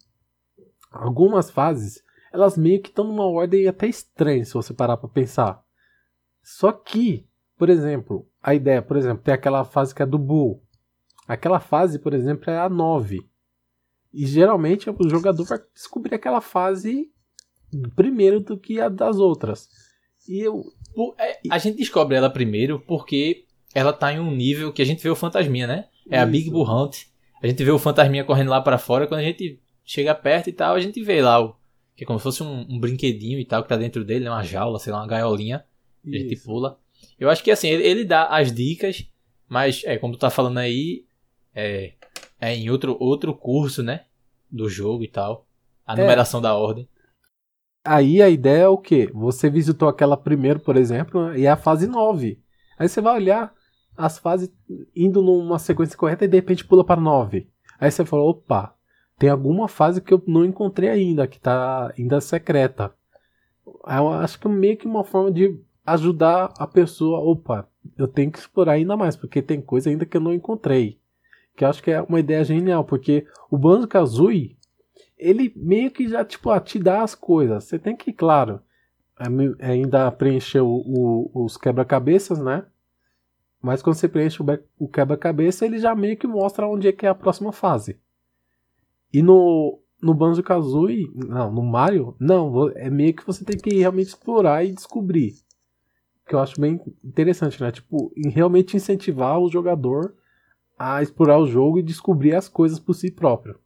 algumas 0.92 1.50
fases 1.50 2.04
elas 2.32 2.58
meio 2.58 2.82
que 2.82 2.90
estão 2.90 3.06
numa 3.06 3.26
ordem 3.26 3.68
até 3.68 3.88
estranha, 3.88 4.46
se 4.46 4.54
você 4.54 4.74
parar 4.74 4.98
para 4.98 5.10
pensar. 5.10 5.64
Só 6.44 6.72
que, 6.72 7.28
por 7.58 7.70
exemplo, 7.70 8.29
a 8.42 8.54
ideia, 8.54 8.82
por 8.82 8.98
exemplo, 8.98 9.24
tem 9.24 9.34
aquela 9.34 9.64
fase 9.64 9.94
que 9.94 10.02
é 10.02 10.06
do 10.06 10.18
Bull. 10.18 10.62
Aquela 11.28 11.60
fase, 11.60 12.00
por 12.00 12.14
exemplo, 12.14 12.50
é 12.50 12.58
a 12.58 12.70
9. 12.70 13.20
E 14.14 14.26
geralmente 14.26 14.90
o 14.90 15.10
jogador 15.10 15.44
vai 15.46 15.60
descobrir 15.74 16.16
aquela 16.16 16.42
fase 16.42 17.12
primeiro 17.96 18.40
do 18.40 18.58
que 18.58 18.80
a 18.80 18.90
das 18.90 19.18
outras. 19.18 19.70
E 20.28 20.40
eu. 20.40 20.64
É, 21.18 21.40
a 21.52 21.58
gente 21.58 21.78
descobre 21.78 22.16
ela 22.18 22.30
primeiro 22.30 22.80
porque 22.80 23.46
ela 23.74 23.94
tá 23.94 24.12
em 24.12 24.20
um 24.20 24.32
nível 24.32 24.74
que 24.74 24.82
a 24.82 24.86
gente 24.86 25.04
vê 25.04 25.10
o 25.10 25.16
fantasminha, 25.16 25.68
né? 25.68 25.88
É 26.10 26.18
a 26.18 26.24
Isso. 26.24 26.32
Big 26.32 26.50
Bull 26.50 26.68
Hunt. 26.68 27.04
A 27.42 27.48
gente 27.48 27.64
vê 27.64 27.72
o 27.72 27.80
fantasminha 27.80 28.24
correndo 28.24 28.50
lá 28.50 28.62
pra 28.62 28.78
fora. 28.78 29.08
Quando 29.08 29.22
a 29.22 29.24
gente 29.24 29.62
chega 29.86 30.14
perto 30.16 30.50
e 30.50 30.54
tal, 30.54 30.76
a 30.76 30.80
gente 30.80 31.02
vê 31.04 31.22
lá 31.22 31.40
o. 31.40 31.56
Que 31.96 32.04
é 32.04 32.08
como 32.08 32.18
se 32.18 32.24
fosse 32.24 32.42
um, 32.42 32.66
um 32.70 32.80
brinquedinho 32.80 33.40
e 33.40 33.46
tal, 33.46 33.62
que 33.62 33.70
tá 33.70 33.76
dentro 33.76 34.04
dele, 34.04 34.26
né? 34.26 34.32
Uma 34.32 34.44
jaula, 34.44 34.80
sei 34.80 34.92
lá, 34.92 35.00
uma 35.00 35.08
gaiolinha. 35.08 35.64
A 36.06 36.10
gente 36.10 36.34
Isso. 36.34 36.46
pula. 36.46 36.80
Eu 37.20 37.30
acho 37.30 37.44
que 37.44 37.52
assim, 37.52 37.68
ele, 37.68 37.84
ele 37.84 38.06
dá 38.06 38.26
as 38.28 38.52
dicas, 38.52 39.06
mas 39.48 39.82
é 39.86 39.98
como 39.98 40.14
tu 40.14 40.20
tá 40.20 40.30
falando 40.30 40.58
aí, 40.58 41.06
é, 41.54 41.94
é 42.40 42.56
em 42.56 42.70
outro, 42.70 42.96
outro 43.00 43.34
curso, 43.34 43.84
né? 43.84 44.06
Do 44.50 44.70
jogo 44.70 45.04
e 45.04 45.08
tal. 45.08 45.46
A 45.86 45.94
É. 45.94 45.98
numeração 46.02 46.42
da 46.42 46.56
ordem. 46.56 46.88
Aí 47.84 48.22
a 48.22 48.30
ideia 48.30 48.64
é 48.64 48.68
o 48.68 48.78
quê? 48.78 49.10
Você 49.14 49.50
visitou 49.50 49.88
aquela 49.88 50.18
primeiro, 50.18 50.60
por 50.60 50.76
exemplo, 50.76 51.28
né, 51.30 51.40
e 51.40 51.46
é 51.46 51.50
a 51.50 51.56
fase 51.58 51.88
9. 51.88 52.40
Aí 52.78 52.88
você 52.88 53.02
vai 53.02 53.16
olhar 53.16 53.54
as 53.98 54.18
fases 54.18 54.52
indo 54.96 55.22
numa 55.22 55.58
sequência 55.60 55.98
correta 55.98 56.26
e 56.26 56.28
de 56.28 56.38
repente 56.38 56.66
pula 56.66 56.84
para 56.86 57.02
9. 57.02 57.48
Aí 57.80 57.90
você 57.90 58.06
fala, 58.06 58.24
opa, 58.24 58.76
tem 59.18 59.30
alguma 59.30 59.68
fase 59.68 60.02
que 60.02 60.14
eu 60.14 60.22
não 60.28 60.46
encontrei 60.46 60.90
ainda, 60.90 61.28
que 61.28 61.40
tá 61.40 61.94
ainda 61.98 62.22
secreta. 62.22 62.94
Eu 63.66 64.10
acho 64.10 64.40
que 64.40 64.48
é 64.48 64.50
meio 64.50 64.78
que 64.78 64.86
uma 64.88 65.04
forma 65.04 65.32
de 65.32 65.60
ajudar 65.94 66.54
a 66.58 66.68
pessoa, 66.68 67.20
opa, 67.20 67.68
eu 67.98 68.08
tenho 68.08 68.32
que 68.32 68.40
explorar 68.40 68.74
ainda 68.74 68.96
mais, 68.98 69.16
porque 69.16 69.42
tem 69.42 69.62
coisa 69.62 69.90
ainda 69.90 70.06
que 70.06 70.18
eu 70.18 70.22
não 70.22 70.34
encontrei. 70.34 71.00
Que 71.56 71.64
eu 71.64 71.70
acho 71.70 71.84
que 71.84 71.92
é 71.92 72.02
uma 72.02 72.20
ideia 72.20 72.44
genial, 72.44 72.84
porque 72.84 73.26
o 73.50 73.58
Banjo-Kazooie, 73.58 74.58
ele 75.18 75.52
meio 75.56 75.92
que 75.92 76.08
já, 76.08 76.24
tipo, 76.24 76.58
te 76.62 76.80
dá 76.80 77.04
as 77.04 77.14
coisas. 77.16 77.66
Você 77.66 77.78
tem 77.78 77.96
que, 77.96 78.14
claro, 78.14 78.62
é 79.60 79.72
ainda 79.72 80.10
preencher 80.12 80.62
o, 80.62 80.84
o, 80.86 81.44
os 81.44 81.58
quebra-cabeças, 81.58 82.40
né? 82.40 82.66
Mas 83.62 83.82
quando 83.82 83.98
você 83.98 84.08
preenche 84.08 84.42
o 84.78 84.88
quebra-cabeça, 84.88 85.66
ele 85.66 85.80
já 85.80 85.94
meio 85.94 86.16
que 86.16 86.26
mostra 86.26 86.68
onde 86.68 86.88
é 86.88 86.94
que 86.94 87.06
é 87.06 87.10
a 87.10 87.16
próxima 87.16 87.52
fase. 87.52 88.00
E 89.12 89.22
no, 89.22 89.82
no 90.02 90.14
Banjo-Kazooie, 90.14 91.12
não, 91.14 91.52
no 91.52 91.64
Mario, 91.64 92.16
não, 92.18 92.70
é 92.70 92.90
meio 92.90 93.14
que 93.14 93.26
você 93.26 93.44
tem 93.44 93.58
que 93.58 93.76
realmente 93.76 94.08
explorar 94.08 94.64
e 94.64 94.72
descobrir. 94.72 95.34
Que 96.30 96.36
eu 96.36 96.40
acho 96.40 96.62
bem 96.62 96.80
interessante, 97.04 97.60
né? 97.60 97.72
Tipo, 97.72 98.14
realmente 98.32 98.78
incentivar 98.78 99.40
o 99.40 99.50
jogador 99.50 100.14
a 100.78 101.02
explorar 101.02 101.40
o 101.40 101.48
jogo 101.48 101.80
e 101.80 101.84
descobrir 101.84 102.36
as 102.36 102.48
coisas 102.48 102.80
por 102.80 102.94
si 102.94 103.12
próprio. 103.12 103.60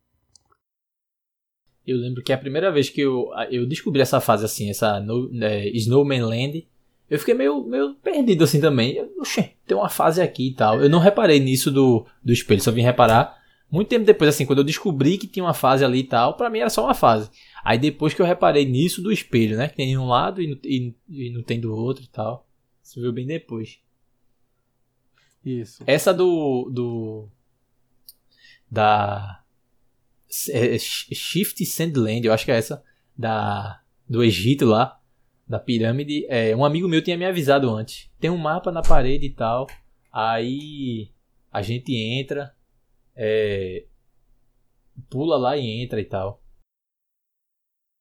Eu 1.86 1.97
lembro 1.97 2.24
que 2.24 2.32
a 2.32 2.38
primeira 2.38 2.72
vez 2.72 2.89
que 2.89 3.01
eu, 3.01 3.30
eu 3.51 3.68
descobri 3.68 4.01
essa 4.01 4.22
fase 4.22 4.45
assim, 4.45 4.70
essa 4.70 5.01
no, 5.01 5.30
é, 5.43 5.68
Snowman 5.72 6.22
Land, 6.22 6.66
eu 7.09 7.20
fiquei 7.20 7.34
meio, 7.34 7.64
meio 7.66 7.95
perdido 7.95 8.45
assim 8.45 8.61
também. 8.61 9.05
Oxê, 9.20 9.51
tem 9.68 9.76
uma 9.76 9.89
fase 9.89 10.22
aqui 10.22 10.47
e 10.47 10.53
tal. 10.53 10.82
Eu 10.82 10.89
não 10.89 10.99
reparei 10.99 11.41
nisso 11.41 11.70
do, 11.70 12.05
do 12.24 12.32
espelho, 12.32 12.61
só 12.61 12.72
vim 12.72 12.82
reparar 12.82 13.43
muito 13.74 13.88
tempo 13.88 14.05
depois, 14.05 14.30
assim, 14.30 14.45
quando 14.45 14.59
eu 14.59 14.64
descobri 14.64 15.18
que 15.18 15.26
tinha 15.26 15.43
uma 15.43 15.53
fase 15.53 15.84
ali 15.84 16.01
e 16.01 16.03
tal, 16.03 16.38
pra 16.38 16.47
mim 16.47 16.59
era 16.59 16.70
só 16.70 16.84
uma 16.84 16.93
fase. 16.93 17.32
Aí 17.66 17.80
depois 17.80 18.14
que 18.14 18.22
eu 18.22 18.26
reparei 18.26 18.66
nisso 18.66 19.01
do 19.01 19.11
espelho, 19.11 19.57
né? 19.57 19.68
Que 19.68 19.76
tem 19.76 19.97
um 19.97 20.05
lado 20.05 20.39
e, 20.43 20.59
e, 20.64 20.93
e 21.09 21.34
não 21.34 21.41
tem 21.41 21.59
do 21.59 21.76
outro 21.76 22.03
e 22.03 22.07
tal. 22.07 22.47
Isso 22.84 23.00
viu 23.00 23.14
bem 23.14 23.26
depois. 23.26 23.80
Isso. 25.44 25.84
Essa 25.88 26.14
do. 26.14 26.70
do 26.70 27.30
da 28.70 29.44
é, 30.50 30.76
é 30.76 30.80
Shift 30.80 31.64
Sandland, 31.66 32.26
eu 32.26 32.34
acho 32.34 32.44
que 32.44 32.52
é 32.52 32.58
essa, 32.58 32.84
da, 33.16 33.82
do 34.10 34.24
Egito 34.24 34.66
lá, 34.66 35.00
da 35.48 35.60
pirâmide. 35.60 36.26
É, 36.28 36.56
um 36.56 36.66
amigo 36.66 36.88
meu 36.88 37.04
tinha 37.04 37.18
me 37.18 37.26
avisado 37.26 37.70
antes. 37.70 38.10
Tem 38.20 38.30
um 38.30 38.38
mapa 38.38 38.72
na 38.72 38.82
parede 38.82 39.28
e 39.28 39.30
tal. 39.30 39.68
Aí 40.12 41.12
a 41.52 41.62
gente 41.62 41.96
entra, 41.96 42.56
é, 43.16 43.86
pula 45.10 45.38
lá 45.38 45.56
e 45.56 45.84
entra 45.84 46.02
e 46.02 46.06
tal. 46.06 46.42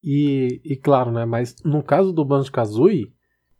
E, 0.03 0.59
e 0.63 0.75
claro, 0.75 1.11
né? 1.11 1.23
Mas 1.23 1.55
no 1.63 1.81
caso 1.83 2.11
do 2.11 2.25
Banjo 2.25 2.51
Kazooie, 2.51 3.13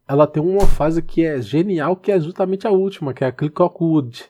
ela 0.07 0.27
tem 0.27 0.41
uma 0.41 0.67
fase 0.67 1.01
que 1.01 1.25
é 1.25 1.41
genial, 1.41 1.95
que 1.95 2.11
é 2.11 2.19
justamente 2.19 2.67
a 2.67 2.71
última, 2.71 3.13
que 3.13 3.23
é 3.23 3.27
a 3.27 3.31
Click 3.31 3.61
Wood. 3.61 4.25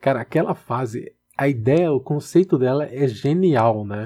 Cara, 0.00 0.20
aquela 0.20 0.54
fase 0.54 1.14
a 1.36 1.48
ideia, 1.48 1.92
o 1.92 2.00
conceito 2.00 2.58
dela 2.58 2.84
é 2.84 3.08
genial, 3.08 3.84
né? 3.84 4.04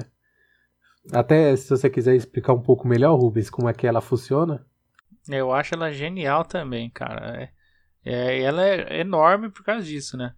Até 1.11 1.55
se 1.55 1.69
você 1.69 1.89
quiser 1.89 2.15
explicar 2.15 2.53
um 2.53 2.61
pouco 2.61 2.87
melhor, 2.87 3.15
Rubens, 3.15 3.49
como 3.49 3.69
é 3.69 3.73
que 3.73 3.87
ela 3.87 4.01
funciona. 4.01 4.65
Eu 5.27 5.51
acho 5.53 5.75
ela 5.75 5.91
genial 5.91 6.43
também, 6.45 6.89
cara. 6.89 7.41
É, 7.41 7.51
é, 8.03 8.41
ela 8.41 8.65
é 8.65 9.01
enorme 9.01 9.49
por 9.49 9.63
causa 9.63 9.85
disso, 9.85 10.17
né? 10.17 10.33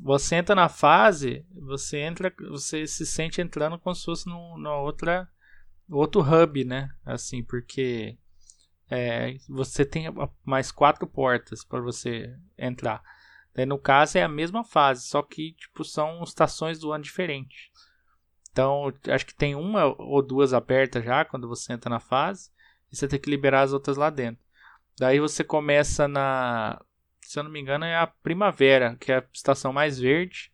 Você 0.00 0.36
entra 0.36 0.54
na 0.54 0.68
fase, 0.68 1.46
você 1.54 1.98
entra, 1.98 2.32
você 2.50 2.86
se 2.86 3.06
sente 3.06 3.40
entrando 3.40 3.78
como 3.78 3.94
se 3.94 4.04
fosse 4.04 4.28
numa 4.28 4.76
outra, 4.78 5.26
outro 5.90 6.20
hub, 6.20 6.64
né? 6.64 6.90
Assim, 7.04 7.42
porque 7.42 8.18
é, 8.90 9.36
você 9.48 9.84
tem 9.84 10.06
mais 10.44 10.70
quatro 10.70 11.06
portas 11.06 11.64
para 11.64 11.80
você 11.80 12.34
entrar. 12.56 13.02
Daí, 13.54 13.66
no 13.66 13.78
caso, 13.78 14.18
é 14.18 14.22
a 14.22 14.28
mesma 14.28 14.62
fase, 14.62 15.06
só 15.06 15.22
que 15.22 15.52
tipo, 15.52 15.84
são 15.84 16.22
estações 16.22 16.78
do 16.78 16.92
ano 16.92 17.04
diferentes. 17.04 17.70
Então, 18.50 18.92
acho 19.08 19.26
que 19.26 19.34
tem 19.34 19.54
uma 19.54 19.86
ou 19.98 20.22
duas 20.22 20.54
abertas 20.54 21.04
já 21.04 21.24
quando 21.24 21.48
você 21.48 21.72
entra 21.72 21.90
na 21.90 22.00
fase, 22.00 22.50
e 22.90 22.96
você 22.96 23.08
tem 23.08 23.18
que 23.18 23.30
liberar 23.30 23.62
as 23.62 23.72
outras 23.72 23.96
lá 23.96 24.10
dentro. 24.10 24.42
Daí 24.98 25.20
você 25.20 25.44
começa 25.44 26.08
na. 26.08 26.80
Se 27.20 27.38
eu 27.38 27.42
não 27.42 27.50
me 27.50 27.60
engano, 27.60 27.84
é 27.84 27.96
a 27.96 28.06
primavera, 28.06 28.96
que 28.96 29.10
é 29.12 29.18
a 29.18 29.24
estação 29.32 29.72
mais 29.72 29.98
verde. 29.98 30.52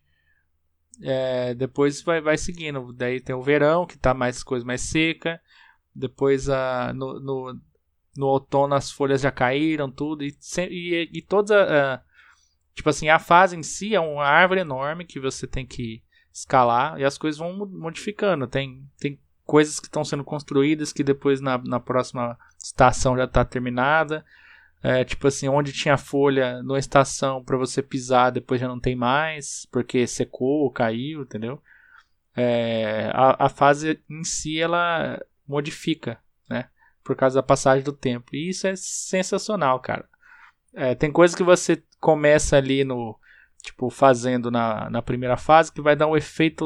É, 1.01 1.53
depois 1.53 2.01
vai, 2.01 2.19
vai 2.19 2.37
seguindo. 2.37 2.91
Daí 2.93 3.21
tem 3.21 3.35
o 3.35 3.41
verão, 3.41 3.85
que 3.85 3.97
tá 3.97 4.13
mais 4.13 4.43
coisa 4.43 4.65
mais 4.65 4.81
seca. 4.81 5.39
Depois 5.95 6.49
a, 6.49 6.91
no, 6.93 7.19
no, 7.19 7.61
no 8.15 8.27
outono 8.27 8.75
as 8.75 8.91
folhas 8.91 9.21
já 9.21 9.31
caíram, 9.31 9.91
tudo. 9.91 10.23
E, 10.23 10.35
e, 10.69 11.09
e 11.13 11.21
todas 11.21 11.51
a, 11.51 12.01
Tipo 12.75 12.89
assim, 12.89 13.07
a 13.09 13.19
fase 13.19 13.55
em 13.55 13.63
si 13.63 13.93
é 13.93 13.99
uma 13.99 14.25
árvore 14.25 14.61
enorme 14.61 15.05
que 15.05 15.19
você 15.19 15.45
tem 15.45 15.65
que 15.65 16.01
escalar 16.33 16.99
e 16.99 17.05
as 17.05 17.17
coisas 17.17 17.37
vão 17.37 17.65
modificando. 17.67 18.47
Tem, 18.47 18.83
tem 18.97 19.19
coisas 19.45 19.79
que 19.79 19.85
estão 19.85 20.03
sendo 20.03 20.23
construídas 20.23 20.91
que 20.91 21.03
depois 21.03 21.39
na, 21.39 21.57
na 21.59 21.79
próxima 21.79 22.37
estação 22.57 23.15
já 23.15 23.25
está 23.25 23.45
terminada. 23.45 24.25
É, 24.81 25.05
tipo 25.05 25.27
assim, 25.27 25.47
onde 25.47 25.71
tinha 25.71 25.97
folha 25.97 26.61
na 26.63 26.77
estação 26.77 27.43
para 27.43 27.57
você 27.57 27.81
pisar, 27.81 28.31
depois 28.31 28.59
já 28.59 28.67
não 28.67 28.79
tem 28.79 28.95
mais, 28.95 29.65
porque 29.71 30.05
secou 30.05 30.63
ou 30.63 30.71
caiu, 30.71 31.21
entendeu? 31.21 31.61
É, 32.35 33.09
a, 33.13 33.45
a 33.45 33.49
fase 33.49 34.03
em 34.09 34.23
si 34.23 34.59
ela 34.59 35.23
modifica? 35.47 36.19
Por 37.03 37.15
causa 37.15 37.35
da 37.35 37.43
passagem 37.43 37.83
do 37.83 37.91
tempo. 37.91 38.35
E 38.35 38.49
isso 38.49 38.67
é 38.67 38.75
sensacional, 38.75 39.79
cara. 39.79 40.07
É, 40.73 40.95
tem 40.95 41.11
coisas 41.11 41.35
que 41.35 41.43
você 41.43 41.83
começa 41.99 42.57
ali 42.57 42.83
no. 42.83 43.17
Tipo, 43.61 43.89
fazendo 43.89 44.51
na, 44.51 44.89
na 44.89 45.01
primeira 45.01 45.37
fase, 45.37 45.71
que 45.71 45.81
vai 45.81 45.95
dar 45.95 46.07
um 46.07 46.17
efeito. 46.17 46.65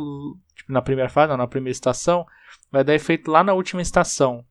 Tipo, 0.56 0.72
na 0.72 0.82
primeira 0.82 1.10
fase, 1.10 1.30
não, 1.30 1.38
na 1.38 1.48
primeira 1.48 1.72
estação, 1.72 2.26
vai 2.72 2.84
dar 2.84 2.96
efeito 2.96 3.30
lá 3.30 3.44
na 3.44 3.54
última 3.54 3.82
estação. 3.82 4.44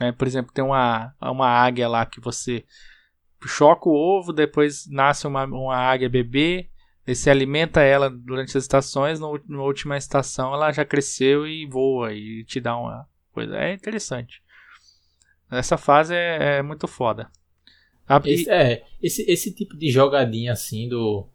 É, 0.00 0.12
por 0.12 0.26
exemplo, 0.26 0.52
tem 0.52 0.64
uma, 0.64 1.14
uma 1.20 1.48
águia 1.48 1.88
lá 1.88 2.06
que 2.06 2.20
você 2.20 2.64
choca 3.46 3.88
o 3.88 3.94
ovo, 3.94 4.32
depois 4.32 4.86
nasce 4.88 5.26
uma, 5.26 5.44
uma 5.44 5.76
águia 5.76 6.08
bebê, 6.08 6.70
e 7.06 7.14
se 7.14 7.30
alimenta 7.30 7.80
ela 7.80 8.10
durante 8.10 8.56
as 8.56 8.64
estações, 8.64 9.18
no, 9.18 9.40
na 9.48 9.62
última 9.62 9.96
estação 9.96 10.52
ela 10.52 10.70
já 10.72 10.84
cresceu 10.84 11.46
e 11.46 11.66
voa 11.66 12.12
e 12.12 12.44
te 12.44 12.60
dá 12.60 12.76
uma 12.76 13.08
coisa. 13.32 13.56
É 13.56 13.72
interessante. 13.72 14.42
Essa 15.50 15.76
fase 15.76 16.14
é, 16.14 16.58
é 16.58 16.62
muito 16.62 16.86
foda. 16.86 17.30
Esse, 18.24 18.50
é, 18.50 18.84
esse, 19.02 19.30
esse 19.30 19.52
tipo 19.52 19.76
de 19.76 19.90
jogadinha 19.90 20.52
assim 20.52 20.88
do. 20.88 21.26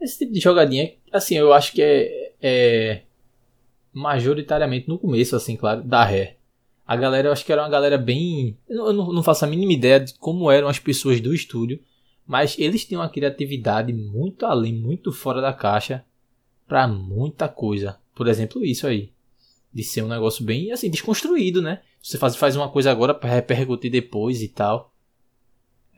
Esse 0.00 0.18
tipo 0.18 0.32
de 0.32 0.40
jogadinha, 0.40 0.94
assim, 1.12 1.36
eu 1.36 1.52
acho 1.52 1.72
que 1.72 1.82
é, 1.82 2.32
é 2.40 3.02
majoritariamente 3.92 4.88
no 4.88 4.98
começo, 4.98 5.34
assim, 5.34 5.56
claro, 5.56 5.82
da 5.82 6.04
ré. 6.04 6.36
A 6.86 6.96
galera, 6.96 7.28
eu 7.28 7.32
acho 7.32 7.44
que 7.44 7.52
era 7.52 7.62
uma 7.62 7.68
galera 7.68 7.98
bem. 7.98 8.56
Eu 8.68 8.92
não, 8.92 9.12
não 9.12 9.22
faço 9.22 9.44
a 9.44 9.48
mínima 9.48 9.72
ideia 9.72 10.00
de 10.00 10.14
como 10.14 10.50
eram 10.50 10.68
as 10.68 10.78
pessoas 10.78 11.20
do 11.20 11.34
estúdio, 11.34 11.80
mas 12.26 12.56
eles 12.58 12.84
têm 12.84 12.96
uma 12.96 13.08
criatividade 13.08 13.92
muito 13.92 14.46
além, 14.46 14.72
muito 14.72 15.12
fora 15.12 15.40
da 15.40 15.52
caixa 15.52 16.04
para 16.66 16.86
muita 16.88 17.48
coisa. 17.48 17.98
Por 18.14 18.26
exemplo, 18.28 18.64
isso 18.64 18.86
aí. 18.86 19.10
De 19.72 19.82
ser 19.82 20.02
um 20.02 20.08
negócio 20.08 20.44
bem, 20.44 20.72
assim, 20.72 20.90
desconstruído, 20.90 21.60
né? 21.60 21.82
Você 22.02 22.18
faz, 22.18 22.36
faz 22.36 22.56
uma 22.56 22.70
coisa 22.70 22.90
agora 22.90 23.14
para 23.14 23.30
repercutir 23.30 23.90
depois 23.90 24.42
e 24.42 24.48
tal. 24.48 24.94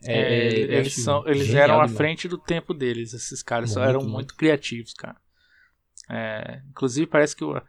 É, 0.03 0.19
é, 0.19 0.59
eles 0.77 0.95
são, 0.95 1.27
eles 1.27 1.53
eram 1.53 1.79
à 1.79 1.87
frente 1.87 2.27
do 2.27 2.37
tempo 2.37 2.73
deles, 2.73 3.13
esses 3.13 3.43
caras 3.43 3.75
muito, 3.75 3.87
eram 3.87 3.99
muito, 4.01 4.13
muito 4.13 4.35
criativos, 4.35 4.93
cara. 4.93 5.17
É, 6.09 6.61
inclusive 6.69 7.05
parece 7.05 7.35
que 7.35 7.43
o, 7.43 7.61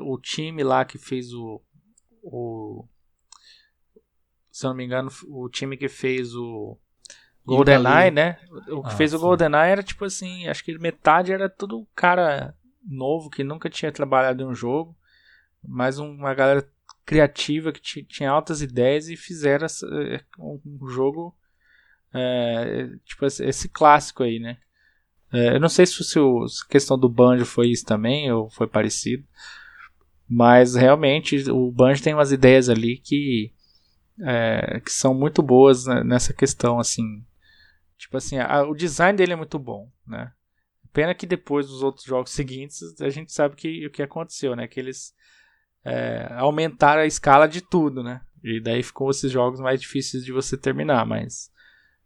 o 0.00 0.18
time 0.18 0.64
lá 0.64 0.84
que 0.84 0.98
fez 0.98 1.32
o, 1.32 1.62
o 2.22 2.84
se 4.50 4.66
eu 4.66 4.70
não 4.70 4.76
me 4.76 4.84
engano, 4.84 5.10
o 5.28 5.48
time 5.48 5.76
que 5.76 5.88
fez 5.88 6.34
o 6.34 6.76
GoldenEye, 7.44 8.10
né? 8.10 8.38
O 8.68 8.82
que 8.82 8.88
ah, 8.88 8.96
fez 8.96 9.14
o 9.14 9.18
GoldenEye 9.18 9.70
era 9.70 9.82
tipo 9.82 10.04
assim, 10.04 10.48
acho 10.48 10.64
que 10.64 10.76
metade 10.78 11.32
era 11.32 11.48
tudo 11.48 11.86
cara 11.94 12.54
novo 12.82 13.30
que 13.30 13.44
nunca 13.44 13.70
tinha 13.70 13.92
trabalhado 13.92 14.42
em 14.42 14.46
um 14.46 14.54
jogo, 14.54 14.96
mas 15.62 15.98
uma 15.98 16.34
galera 16.34 16.66
criativa 17.06 17.72
que 17.72 18.02
tinha 18.02 18.28
altas 18.28 18.60
ideias 18.60 19.08
e 19.08 19.16
fizeram 19.16 19.66
é, 19.66 20.20
um 20.38 20.88
jogo 20.88 21.34
é, 22.12 22.88
tipo, 23.04 23.24
esse 23.24 23.68
clássico 23.68 24.24
aí, 24.24 24.40
né? 24.40 24.58
É, 25.32 25.54
eu 25.54 25.60
não 25.60 25.68
sei 25.68 25.86
se, 25.86 26.02
se 26.02 26.18
a 26.18 26.68
questão 26.68 26.98
do 26.98 27.08
Banjo 27.08 27.44
foi 27.44 27.68
isso 27.68 27.84
também, 27.84 28.30
ou 28.32 28.50
foi 28.50 28.66
parecido. 28.66 29.24
Mas 30.28 30.74
realmente 30.74 31.48
o 31.50 31.70
Banjo 31.70 32.02
tem 32.02 32.12
umas 32.12 32.32
ideias 32.32 32.68
ali 32.68 32.98
que, 32.98 33.52
é, 34.22 34.80
que 34.80 34.90
são 34.90 35.14
muito 35.14 35.42
boas 35.42 35.86
nessa 36.04 36.34
questão, 36.34 36.80
assim. 36.80 37.24
Tipo 37.96 38.16
assim, 38.16 38.38
a, 38.38 38.64
o 38.64 38.74
design 38.74 39.16
dele 39.16 39.34
é 39.34 39.36
muito 39.36 39.58
bom, 39.58 39.90
né? 40.06 40.32
Pena 40.92 41.14
que 41.14 41.26
depois 41.26 41.66
dos 41.68 41.82
outros 41.82 42.04
jogos 42.04 42.32
seguintes 42.32 42.80
a 43.00 43.10
gente 43.10 43.32
sabe 43.32 43.54
que, 43.54 43.86
o 43.86 43.90
que 43.90 44.02
aconteceu, 44.02 44.56
né? 44.56 44.66
Que 44.66 44.80
eles 44.80 45.14
é, 45.86 46.26
aumentaram 46.32 47.02
a 47.02 47.06
escala 47.06 47.46
de 47.46 47.60
tudo, 47.60 48.02
né? 48.02 48.20
E 48.42 48.60
daí 48.60 48.82
ficou 48.82 49.08
esses 49.10 49.30
jogos 49.30 49.60
mais 49.60 49.80
difíceis 49.80 50.24
de 50.24 50.32
você 50.32 50.56
terminar, 50.56 51.06
mas. 51.06 51.50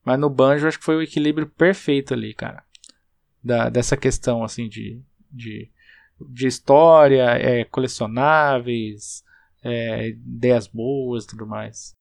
Mas 0.05 0.19
no 0.19 0.29
Banjo 0.29 0.67
acho 0.69 0.79
que 0.79 0.85
foi 0.85 0.97
o 0.97 1.03
equilíbrio 1.03 1.47
perfeito 1.47 2.13
ali, 2.13 2.35
cara. 2.35 2.63
Da, 3.43 3.71
dessa 3.71 3.97
questão, 3.97 4.45
assim, 4.45 4.69
de. 4.69 5.03
de, 5.31 5.71
de 6.29 6.47
história, 6.47 7.25
é, 7.31 7.65
colecionáveis, 7.65 9.25
é, 9.63 10.09
ideias 10.09 10.67
boas 10.67 11.25
tudo 11.25 11.47
mais. 11.47 11.97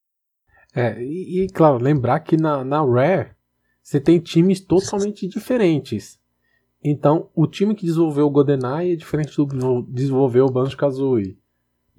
É, 0.76 1.02
e, 1.02 1.44
e, 1.44 1.50
claro, 1.50 1.82
lembrar 1.82 2.20
que 2.20 2.36
na, 2.36 2.64
na 2.64 2.84
Rare 2.84 3.32
você 3.82 4.02
tem 4.02 4.20
times 4.20 4.60
totalmente 4.60 5.28
diferentes. 5.28 6.20
Então, 6.84 7.30
o 7.34 7.48
time 7.48 7.74
que 7.74 7.86
desenvolveu 7.86 8.28
o 8.28 8.30
GoldenEye 8.30 8.94
é 8.94 8.96
diferente 8.96 9.36
do 9.36 9.48
que 9.48 9.92
desenvolveu 9.92 10.46
o 10.46 10.52
Banjo-Kazooie. 10.52 11.39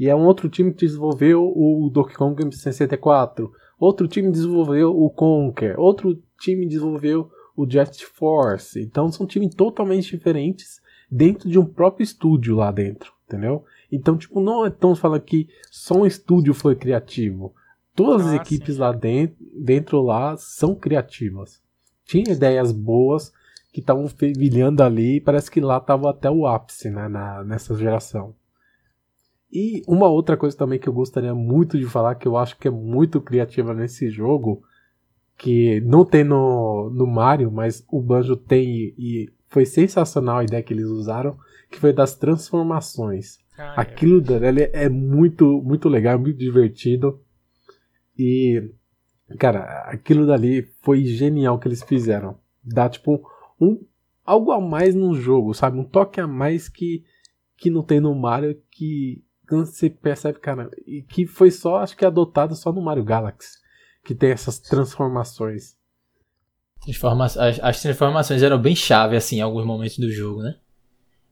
E 0.00 0.08
é 0.08 0.16
um 0.16 0.24
outro 0.24 0.48
time 0.48 0.72
que 0.72 0.86
desenvolveu 0.86 1.52
o 1.54 1.90
Donkey 1.92 2.14
Kong 2.14 2.56
64. 2.56 3.52
Outro 3.78 4.08
time 4.08 4.32
desenvolveu 4.32 4.98
o 4.98 5.10
Conker. 5.10 5.78
Outro 5.78 6.18
time 6.40 6.66
desenvolveu 6.66 7.30
o 7.54 7.70
Jet 7.70 8.06
Force. 8.06 8.80
Então, 8.80 9.12
são 9.12 9.26
times 9.26 9.54
totalmente 9.54 10.16
diferentes 10.16 10.80
dentro 11.10 11.50
de 11.50 11.58
um 11.58 11.66
próprio 11.66 12.02
estúdio 12.02 12.56
lá 12.56 12.72
dentro, 12.72 13.12
entendeu? 13.26 13.62
Então, 13.92 14.16
tipo, 14.16 14.40
não 14.40 14.64
é 14.64 14.70
tão 14.70 14.96
falando 14.96 15.20
que 15.20 15.48
só 15.70 15.98
um 15.98 16.06
estúdio 16.06 16.54
foi 16.54 16.74
criativo. 16.74 17.54
Todas 17.94 18.24
as 18.24 18.32
ah, 18.32 18.36
equipes 18.36 18.78
lá 18.78 18.92
dentro, 18.92 19.36
dentro 19.54 20.00
lá 20.00 20.34
são 20.38 20.74
criativas. 20.74 21.60
Tinha 22.06 22.32
ideias 22.32 22.72
boas 22.72 23.30
que 23.70 23.80
estavam 23.80 24.08
fervilhando 24.08 24.82
ali 24.82 25.20
parece 25.20 25.50
que 25.50 25.60
lá 25.60 25.76
estava 25.76 26.08
até 26.08 26.30
o 26.30 26.46
ápice 26.46 26.88
né, 26.88 27.06
na, 27.06 27.44
nessa 27.44 27.76
geração. 27.76 28.34
E 29.52 29.82
uma 29.86 30.08
outra 30.08 30.36
coisa 30.36 30.56
também 30.56 30.78
que 30.78 30.88
eu 30.88 30.92
gostaria 30.92 31.34
muito 31.34 31.78
de 31.78 31.86
falar, 31.86 32.14
que 32.14 32.28
eu 32.28 32.36
acho 32.36 32.56
que 32.56 32.68
é 32.68 32.70
muito 32.70 33.20
criativa 33.20 33.74
nesse 33.74 34.08
jogo, 34.08 34.62
que 35.36 35.80
não 35.80 36.04
tem 36.04 36.22
no, 36.22 36.90
no 36.90 37.06
Mario, 37.06 37.50
mas 37.50 37.84
o 37.90 38.00
Banjo 38.00 38.36
tem 38.36 38.94
e 38.96 39.28
foi 39.48 39.66
sensacional 39.66 40.38
a 40.38 40.44
ideia 40.44 40.62
que 40.62 40.72
eles 40.72 40.86
usaram, 40.86 41.36
que 41.68 41.78
foi 41.78 41.92
das 41.92 42.14
transformações. 42.14 43.38
Ah, 43.58 43.74
é 43.76 43.80
Aquilo 43.80 44.20
dele 44.20 44.70
é 44.72 44.88
muito, 44.88 45.60
muito 45.62 45.88
legal, 45.88 46.18
muito 46.18 46.38
divertido. 46.38 47.20
E, 48.16 48.70
cara, 49.38 49.64
aquilo 49.86 50.26
dali 50.26 50.62
foi 50.82 51.04
genial 51.04 51.58
que 51.58 51.66
eles 51.66 51.82
fizeram. 51.82 52.38
Dá, 52.62 52.88
tipo, 52.88 53.28
um, 53.60 53.82
algo 54.24 54.52
a 54.52 54.60
mais 54.60 54.94
no 54.94 55.14
jogo, 55.14 55.52
sabe? 55.52 55.78
Um 55.78 55.84
toque 55.84 56.20
a 56.20 56.26
mais 56.26 56.68
que, 56.68 57.02
que 57.56 57.70
não 57.70 57.82
tem 57.82 57.98
no 57.98 58.14
Mario, 58.14 58.56
que 58.70 59.24
você 59.50 59.90
percebe, 59.90 60.38
cara, 60.38 60.70
e 60.86 61.02
que 61.02 61.26
foi 61.26 61.50
só, 61.50 61.76
acho 61.78 61.96
que 61.96 62.04
adotado 62.04 62.54
só 62.54 62.72
no 62.72 62.82
Mario 62.82 63.04
Galaxy, 63.04 63.58
que 64.04 64.14
tem 64.14 64.30
essas 64.30 64.58
transformações. 64.58 65.76
Transforma 66.82 67.26
as, 67.26 67.36
as 67.36 67.82
transformações 67.82 68.42
eram 68.42 68.60
bem 68.60 68.74
chave, 68.74 69.16
assim, 69.16 69.36
em 69.36 69.42
alguns 69.42 69.66
momentos 69.66 69.98
do 69.98 70.10
jogo, 70.10 70.42
né? 70.42 70.56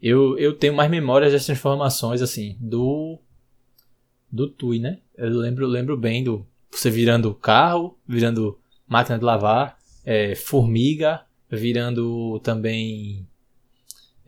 Eu, 0.00 0.38
eu 0.38 0.56
tenho 0.56 0.74
mais 0.74 0.90
memórias 0.90 1.32
das 1.32 1.46
transformações, 1.46 2.22
assim, 2.22 2.56
do. 2.60 3.18
Do 4.30 4.48
Tui, 4.48 4.78
né? 4.78 5.00
Eu 5.16 5.30
lembro, 5.30 5.66
lembro 5.66 5.96
bem 5.96 6.22
do 6.22 6.46
você 6.70 6.90
virando 6.90 7.34
carro, 7.34 7.98
virando 8.06 8.58
máquina 8.86 9.18
de 9.18 9.24
lavar, 9.24 9.78
é, 10.04 10.34
formiga, 10.34 11.22
virando 11.50 12.38
também. 12.40 13.26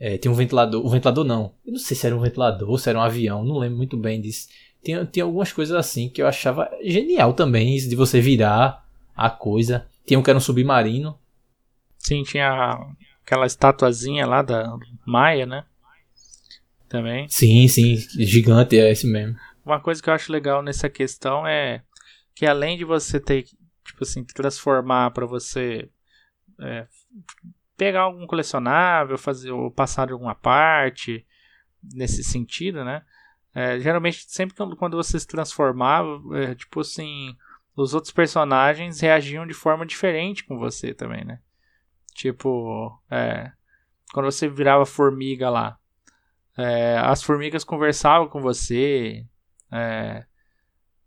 É, 0.03 0.17
tem 0.17 0.31
um 0.31 0.33
ventilador. 0.33 0.83
O 0.83 0.89
ventilador 0.89 1.23
não. 1.23 1.53
Eu 1.63 1.73
não 1.73 1.79
sei 1.79 1.95
se 1.95 2.07
era 2.07 2.17
um 2.17 2.19
ventilador 2.19 2.67
ou 2.67 2.75
se 2.75 2.89
era 2.89 2.97
um 2.97 3.03
avião, 3.03 3.43
não 3.43 3.59
lembro 3.59 3.77
muito 3.77 3.95
bem 3.95 4.19
disso. 4.19 4.47
Tem, 4.83 5.05
tem 5.05 5.21
algumas 5.21 5.53
coisas 5.53 5.75
assim 5.75 6.09
que 6.09 6.19
eu 6.19 6.25
achava 6.25 6.67
genial 6.83 7.33
também, 7.33 7.77
de 7.77 7.95
você 7.95 8.19
virar 8.19 8.83
a 9.15 9.29
coisa. 9.29 9.85
Tinha 10.03 10.19
um 10.19 10.23
que 10.23 10.31
era 10.31 10.37
um 10.37 10.41
submarino. 10.41 11.19
Sim, 11.99 12.23
tinha 12.23 12.79
aquela 13.23 13.45
estatuazinha 13.45 14.25
lá 14.25 14.41
da 14.41 14.75
Maia, 15.05 15.45
né? 15.45 15.65
Também. 16.89 17.29
Sim, 17.29 17.67
sim, 17.67 17.95
gigante, 17.95 18.79
é 18.79 18.91
esse 18.91 19.05
mesmo. 19.05 19.37
Uma 19.63 19.79
coisa 19.79 20.01
que 20.01 20.09
eu 20.09 20.15
acho 20.15 20.31
legal 20.31 20.63
nessa 20.63 20.89
questão 20.89 21.45
é 21.45 21.83
que 22.33 22.47
além 22.47 22.75
de 22.75 22.83
você 22.83 23.19
ter, 23.19 23.43
tipo 23.43 24.01
assim, 24.01 24.23
transformar 24.23 25.11
para 25.11 25.27
você 25.27 25.87
é, 26.59 26.87
pegar 27.81 28.01
algum 28.01 28.27
colecionável, 28.27 29.17
fazer 29.17 29.49
ou 29.49 29.71
passar 29.71 30.05
de 30.05 30.13
alguma 30.13 30.35
parte 30.35 31.25
nesse 31.81 32.23
sentido, 32.23 32.85
né? 32.85 33.03
É, 33.55 33.79
geralmente, 33.79 34.23
sempre 34.27 34.55
quando 34.77 34.95
você 34.95 35.19
se 35.19 35.25
transformava, 35.25 36.21
é, 36.37 36.53
tipo 36.53 36.81
assim, 36.81 37.35
os 37.75 37.95
outros 37.95 38.13
personagens 38.13 38.99
reagiam 38.99 39.47
de 39.47 39.55
forma 39.55 39.83
diferente 39.83 40.43
com 40.43 40.59
você 40.59 40.93
também, 40.93 41.25
né? 41.25 41.39
Tipo, 42.13 43.01
é, 43.09 43.51
quando 44.13 44.25
você 44.25 44.47
virava 44.47 44.85
formiga 44.85 45.49
lá, 45.49 45.75
é, 46.55 46.99
as 46.99 47.23
formigas 47.23 47.63
conversavam 47.63 48.27
com 48.27 48.39
você, 48.39 49.25
é, 49.71 50.23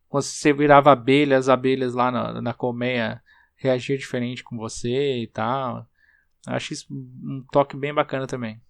quando 0.09 0.25
você 0.25 0.53
virava 0.53 0.91
abelha, 0.91 1.39
as 1.39 1.49
abelhas 1.49 1.95
lá 1.95 2.11
na, 2.11 2.43
na 2.43 2.53
colmeia 2.53 3.23
reagiam 3.55 3.97
diferente 3.97 4.43
com 4.43 4.57
você 4.57 5.19
e 5.19 5.29
tal. 5.29 5.89
Acho 6.47 6.73
isso 6.73 6.87
um 6.93 7.45
toque 7.51 7.77
bem 7.77 7.93
bacana 7.93 8.27
também. 8.27 8.61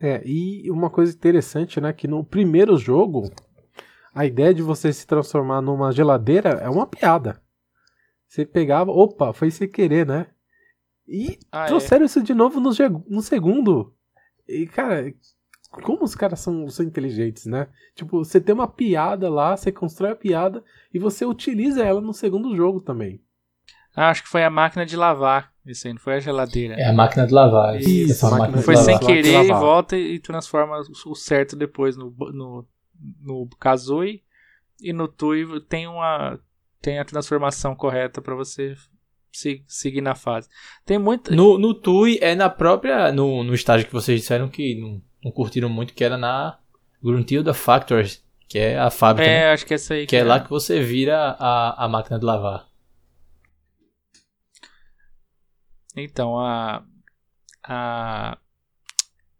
É, 0.00 0.22
e 0.24 0.70
uma 0.70 0.88
coisa 0.90 1.12
interessante, 1.12 1.80
né, 1.80 1.92
que 1.92 2.06
no 2.06 2.24
primeiro 2.24 2.76
jogo, 2.76 3.30
a 4.14 4.24
ideia 4.24 4.54
de 4.54 4.62
você 4.62 4.92
se 4.92 5.06
transformar 5.06 5.60
numa 5.60 5.90
geladeira 5.90 6.50
é 6.50 6.68
uma 6.68 6.86
piada. 6.86 7.42
Você 8.28 8.44
pegava, 8.44 8.90
opa, 8.90 9.32
foi 9.32 9.50
sem 9.50 9.68
querer, 9.68 10.06
né? 10.06 10.26
E 11.06 11.38
ah, 11.50 11.64
é? 11.64 11.66
trouxeram 11.68 12.02
é. 12.02 12.06
isso 12.06 12.22
de 12.22 12.34
novo 12.34 12.60
no, 12.60 12.70
no 13.08 13.22
segundo. 13.22 13.94
E, 14.46 14.66
cara, 14.66 15.12
como 15.70 16.04
os 16.04 16.14
caras 16.14 16.40
são, 16.40 16.68
são 16.68 16.84
inteligentes, 16.84 17.46
né? 17.46 17.68
Tipo, 17.94 18.24
você 18.24 18.40
tem 18.40 18.54
uma 18.54 18.68
piada 18.68 19.30
lá, 19.30 19.56
você 19.56 19.72
constrói 19.72 20.10
a 20.10 20.16
piada 20.16 20.62
e 20.92 20.98
você 20.98 21.24
utiliza 21.24 21.82
ela 21.82 22.00
no 22.00 22.12
segundo 22.12 22.54
jogo 22.54 22.80
também. 22.80 23.22
Ah, 23.98 24.10
acho 24.10 24.22
que 24.22 24.28
foi 24.28 24.44
a 24.44 24.50
máquina 24.50 24.86
de 24.86 24.96
lavar. 24.96 25.52
Isso 25.66 25.86
aí, 25.86 25.92
não 25.92 26.00
foi 26.00 26.14
a 26.14 26.20
geladeira. 26.20 26.74
É 26.74 26.86
a 26.86 26.92
máquina 26.92 27.26
de 27.26 27.34
lavar. 27.34 27.78
Isso, 27.78 28.12
isso 28.12 28.26
a 28.26 28.38
máquina 28.38 28.62
foi 28.62 28.76
sem 28.76 28.98
querer 28.98 29.44
e 29.44 29.48
volta 29.48 29.96
e 29.96 30.18
transforma 30.18 30.80
o 31.06 31.14
certo 31.14 31.56
depois 31.56 31.96
no, 31.96 32.14
no, 32.32 32.66
no 33.20 33.48
Kazooie. 33.58 34.22
E 34.80 34.92
no 34.92 35.08
Tui 35.08 35.44
tem 35.68 35.86
uma 35.86 36.38
tem 36.80 37.00
a 37.00 37.04
transformação 37.04 37.74
correta 37.74 38.22
para 38.22 38.36
você 38.36 38.76
se, 39.32 39.64
seguir 39.66 40.00
na 40.00 40.14
fase. 40.14 40.48
Tem 40.86 40.96
muita... 40.96 41.34
No, 41.34 41.58
no 41.58 41.74
Tui 41.74 42.18
é 42.22 42.36
na 42.36 42.48
própria... 42.48 43.10
No, 43.10 43.42
no 43.42 43.52
estágio 43.52 43.88
que 43.88 43.92
vocês 43.92 44.20
disseram 44.20 44.48
que 44.48 44.80
não 44.80 45.02
não 45.24 45.32
curtiram 45.32 45.68
muito, 45.68 45.94
que 45.94 46.04
era 46.04 46.16
na 46.16 46.58
Gruntilda 47.02 47.52
Factories, 47.52 48.24
que 48.48 48.58
é 48.58 48.78
a 48.78 48.90
fábrica. 48.90 49.28
É, 49.28 49.40
né? 49.40 49.52
acho 49.52 49.66
que 49.66 49.74
é 49.74 49.76
essa 49.76 49.94
aí. 49.94 50.00
Que, 50.00 50.06
que 50.08 50.16
é, 50.16 50.20
é 50.20 50.24
lá 50.24 50.40
que 50.40 50.50
você 50.50 50.80
vira 50.80 51.36
a, 51.38 51.84
a 51.84 51.88
máquina 51.88 52.18
de 52.18 52.24
lavar. 52.24 52.66
Então, 56.02 56.38
a. 56.38 56.84
A. 57.62 58.38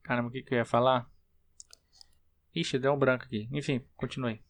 Caramba, 0.02 0.28
o 0.28 0.32
que, 0.32 0.42
que 0.42 0.54
eu 0.54 0.58
ia 0.58 0.64
falar? 0.64 1.08
Ixi, 2.54 2.78
deu 2.78 2.92
um 2.92 2.98
branco 2.98 3.24
aqui. 3.24 3.48
Enfim, 3.52 3.84
continue. 3.96 4.40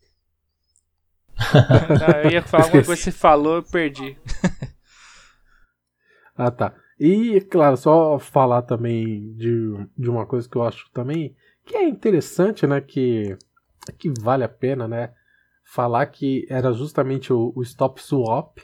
Eu 2.25 2.31
ia 2.31 2.43
falar 2.43 2.65
alguma 2.65 2.85
coisa 2.85 3.01
que 3.01 3.11
você 3.11 3.13
falou, 3.13 3.57
eu 3.57 3.63
perdi. 3.63 4.19
ah, 6.37 6.51
tá. 6.51 6.75
E, 6.99 7.41
claro, 7.43 7.77
só 7.77 8.19
falar 8.19 8.63
também 8.63 9.35
de, 9.35 9.89
de 9.97 10.11
uma 10.11 10.27
coisa 10.27 10.49
que 10.49 10.57
eu 10.57 10.63
acho 10.63 10.91
também 10.91 11.37
que 11.65 11.77
é 11.77 11.89
interessante, 11.89 12.67
né? 12.67 12.81
Que, 12.81 13.37
que 13.99 14.13
vale 14.21 14.43
a 14.43 14.49
pena, 14.49 14.89
né? 14.89 15.15
Falar 15.63 16.07
que 16.07 16.45
era 16.51 16.73
justamente 16.73 17.33
o, 17.33 17.53
o 17.55 17.63
stop 17.63 18.03
swap 18.03 18.59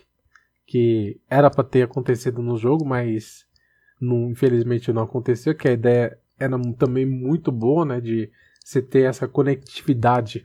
que 0.75 1.21
era 1.29 1.51
para 1.51 1.65
ter 1.65 1.83
acontecido 1.83 2.43
no 2.43 2.57
jogo, 2.57 2.85
mas 2.85 3.47
não, 4.01 4.31
infelizmente 4.31 4.93
não 4.93 5.03
aconteceu. 5.03 5.55
Que 5.55 5.69
a 5.69 5.73
ideia 5.73 6.19
era 6.39 6.59
também 6.75 7.07
muito 7.07 7.53
boa, 7.53 7.85
né? 7.85 8.01
De 8.01 8.31
você 8.65 8.81
ter 8.81 9.03
essa 9.03 9.29
conectividade 9.29 10.43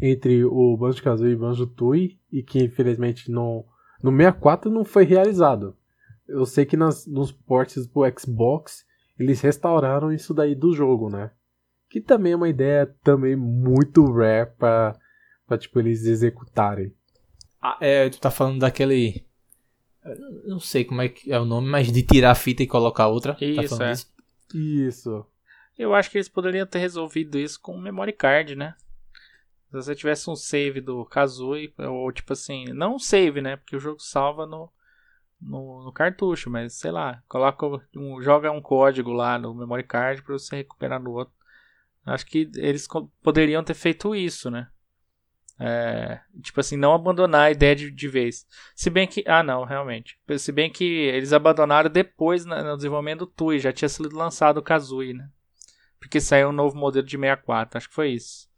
entre 0.00 0.44
o 0.44 0.76
Banjo-Kazooie 0.76 1.32
e 1.32 1.36
Banjo-Tooie 1.36 2.18
e 2.30 2.42
que 2.42 2.62
infelizmente 2.62 3.30
no, 3.30 3.64
no 4.02 4.10
64 4.10 4.70
não 4.70 4.84
foi 4.84 5.04
realizado 5.04 5.76
eu 6.32 6.46
sei 6.46 6.64
que 6.64 6.76
nas, 6.76 7.06
nos 7.06 7.30
ports 7.30 7.86
pro 7.86 8.10
Xbox 8.18 8.84
eles 9.18 9.40
restauraram 9.40 10.12
isso 10.12 10.32
daí 10.32 10.54
do 10.54 10.74
jogo, 10.74 11.10
né? 11.10 11.30
Que 11.88 12.00
também 12.00 12.32
é 12.32 12.36
uma 12.36 12.48
ideia 12.48 12.86
também 13.02 13.36
muito 13.36 14.04
rare 14.10 14.50
pra, 14.58 14.98
pra 15.46 15.58
tipo, 15.58 15.78
eles 15.78 16.06
executarem. 16.06 16.92
Ah, 17.60 17.76
é, 17.80 18.08
tu 18.08 18.18
tá 18.18 18.30
falando 18.30 18.60
daquele. 18.60 19.24
Não 20.44 20.58
sei 20.58 20.84
como 20.84 21.00
é 21.00 21.08
que 21.08 21.32
é 21.32 21.38
o 21.38 21.44
nome, 21.44 21.68
mas 21.68 21.92
de 21.92 22.02
tirar 22.02 22.32
a 22.32 22.34
fita 22.34 22.62
e 22.62 22.66
colocar 22.66 23.06
outra. 23.06 23.34
Tá 23.34 23.44
isso, 23.44 23.78
tá 23.78 23.88
é. 23.88 23.92
Isso? 23.92 24.12
isso. 24.54 25.26
Eu 25.78 25.94
acho 25.94 26.10
que 26.10 26.18
eles 26.18 26.28
poderiam 26.28 26.66
ter 26.66 26.78
resolvido 26.78 27.38
isso 27.38 27.60
com 27.60 27.74
o 27.74 27.80
memory 27.80 28.12
card, 28.12 28.54
né? 28.56 28.74
Se 29.66 29.72
você 29.72 29.94
tivesse 29.94 30.28
um 30.28 30.36
save 30.36 30.80
do 30.80 31.04
Kazooie, 31.06 31.72
ou 31.78 32.12
tipo 32.12 32.32
assim, 32.32 32.66
não 32.66 32.96
um 32.96 32.98
save, 32.98 33.40
né? 33.40 33.56
Porque 33.56 33.76
o 33.76 33.80
jogo 33.80 34.00
salva 34.00 34.44
no, 34.46 34.70
no, 35.40 35.84
no 35.84 35.92
cartucho, 35.92 36.50
mas 36.50 36.74
sei 36.74 36.90
lá, 36.90 37.22
coloca 37.26 37.66
um, 37.96 38.20
joga 38.20 38.50
um 38.50 38.60
código 38.60 39.12
lá 39.12 39.38
no 39.38 39.54
memory 39.54 39.84
card 39.84 40.22
para 40.22 40.34
você 40.34 40.56
recuperar 40.56 41.02
no 41.02 41.12
outro. 41.12 41.32
Acho 42.04 42.26
que 42.26 42.50
eles 42.56 42.86
poderiam 43.22 43.62
ter 43.64 43.74
feito 43.74 44.14
isso, 44.14 44.50
né? 44.50 44.68
É, 45.64 46.18
tipo 46.42 46.58
assim, 46.58 46.76
não 46.76 46.92
abandonar 46.92 47.42
a 47.42 47.50
ideia 47.52 47.76
de, 47.76 47.88
de 47.88 48.08
vez. 48.08 48.44
Se 48.74 48.90
bem 48.90 49.06
que. 49.06 49.22
Ah, 49.28 49.44
não, 49.44 49.62
realmente. 49.62 50.18
Se 50.36 50.50
bem 50.50 50.68
que 50.68 50.84
eles 50.84 51.32
abandonaram 51.32 51.88
depois 51.88 52.44
no 52.44 52.76
desenvolvimento 52.76 53.20
do 53.20 53.26
TUI. 53.26 53.60
Já 53.60 53.72
tinha 53.72 53.88
sido 53.88 54.12
lançado 54.12 54.58
o 54.58 54.62
Kazooie, 54.62 55.14
né? 55.14 55.28
Porque 56.00 56.20
saiu 56.20 56.48
um 56.48 56.52
novo 56.52 56.76
modelo 56.76 57.06
de 57.06 57.16
64. 57.16 57.78
Acho 57.78 57.88
que 57.88 57.94
foi 57.94 58.10
isso. 58.10 58.48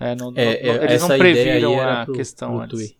É, 0.00 0.16
não, 0.16 0.32
é, 0.34 0.66
não, 0.66 0.82
eles 0.82 1.02
não 1.02 1.16
previram 1.16 1.80
a 1.80 2.04
pro, 2.04 2.14
questão 2.14 2.50
pro 2.54 2.60
antes. 2.62 2.76
TUI. 2.76 2.98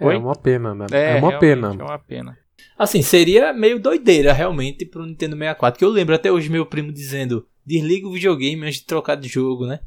É 0.00 0.16
uma 0.16 0.36
pena, 0.36 0.72
né? 0.72 0.86
É, 0.92 1.16
é 1.16 1.20
uma 1.20 1.36
pena. 1.36 1.76
É 1.76 1.82
uma 1.82 1.98
pena. 1.98 2.38
Assim, 2.78 3.02
seria 3.02 3.52
meio 3.52 3.80
doideira 3.80 4.32
realmente 4.32 4.86
pro 4.86 5.04
Nintendo 5.04 5.36
64. 5.36 5.76
Que 5.76 5.84
eu 5.84 5.88
lembro 5.88 6.14
até 6.14 6.30
hoje 6.30 6.48
meu 6.48 6.64
primo 6.64 6.92
dizendo: 6.92 7.44
desliga 7.66 8.06
o 8.06 8.12
videogame 8.12 8.64
antes 8.64 8.78
de 8.78 8.86
trocar 8.86 9.16
de 9.16 9.26
jogo, 9.26 9.66
né? 9.66 9.80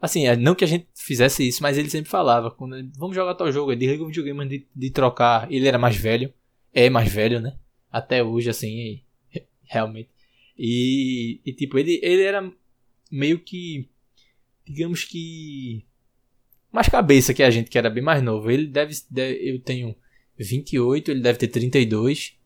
Assim, 0.00 0.26
é, 0.26 0.36
não 0.36 0.54
que 0.54 0.64
a 0.64 0.68
gente 0.68 0.86
fizesse 0.94 1.46
isso, 1.48 1.62
mas 1.62 1.78
ele 1.78 1.90
sempre 1.90 2.10
falava: 2.10 2.50
quando, 2.50 2.76
vamos 2.96 3.14
jogar 3.14 3.34
tal 3.34 3.50
jogo, 3.50 3.74
desliga 3.74 4.02
o 4.02 4.08
videogame 4.08 4.46
de, 4.48 4.66
de 4.74 4.90
trocar. 4.90 5.50
Ele 5.50 5.66
era 5.66 5.78
mais 5.78 5.96
velho, 5.96 6.32
é 6.72 6.90
mais 6.90 7.10
velho, 7.10 7.40
né? 7.40 7.56
Até 7.90 8.22
hoje, 8.22 8.50
assim, 8.50 9.02
realmente. 9.64 10.10
E, 10.58 11.40
e 11.44 11.52
tipo, 11.52 11.78
ele, 11.78 12.00
ele 12.02 12.22
era 12.22 12.50
meio 13.10 13.38
que. 13.38 13.88
Digamos 14.66 15.04
que 15.04 15.84
mais 16.72 16.88
cabeça 16.88 17.32
que 17.32 17.42
a 17.42 17.50
gente, 17.50 17.70
que 17.70 17.78
era 17.78 17.88
bem 17.88 18.02
mais 18.02 18.22
novo. 18.22 18.50
Ele 18.50 18.66
deve, 18.66 18.94
deve 19.08 19.48
eu 19.48 19.60
tenho 19.60 19.94
28, 20.36 21.10
ele 21.10 21.20
deve 21.20 21.38
ter 21.38 21.48
32. 21.48 22.36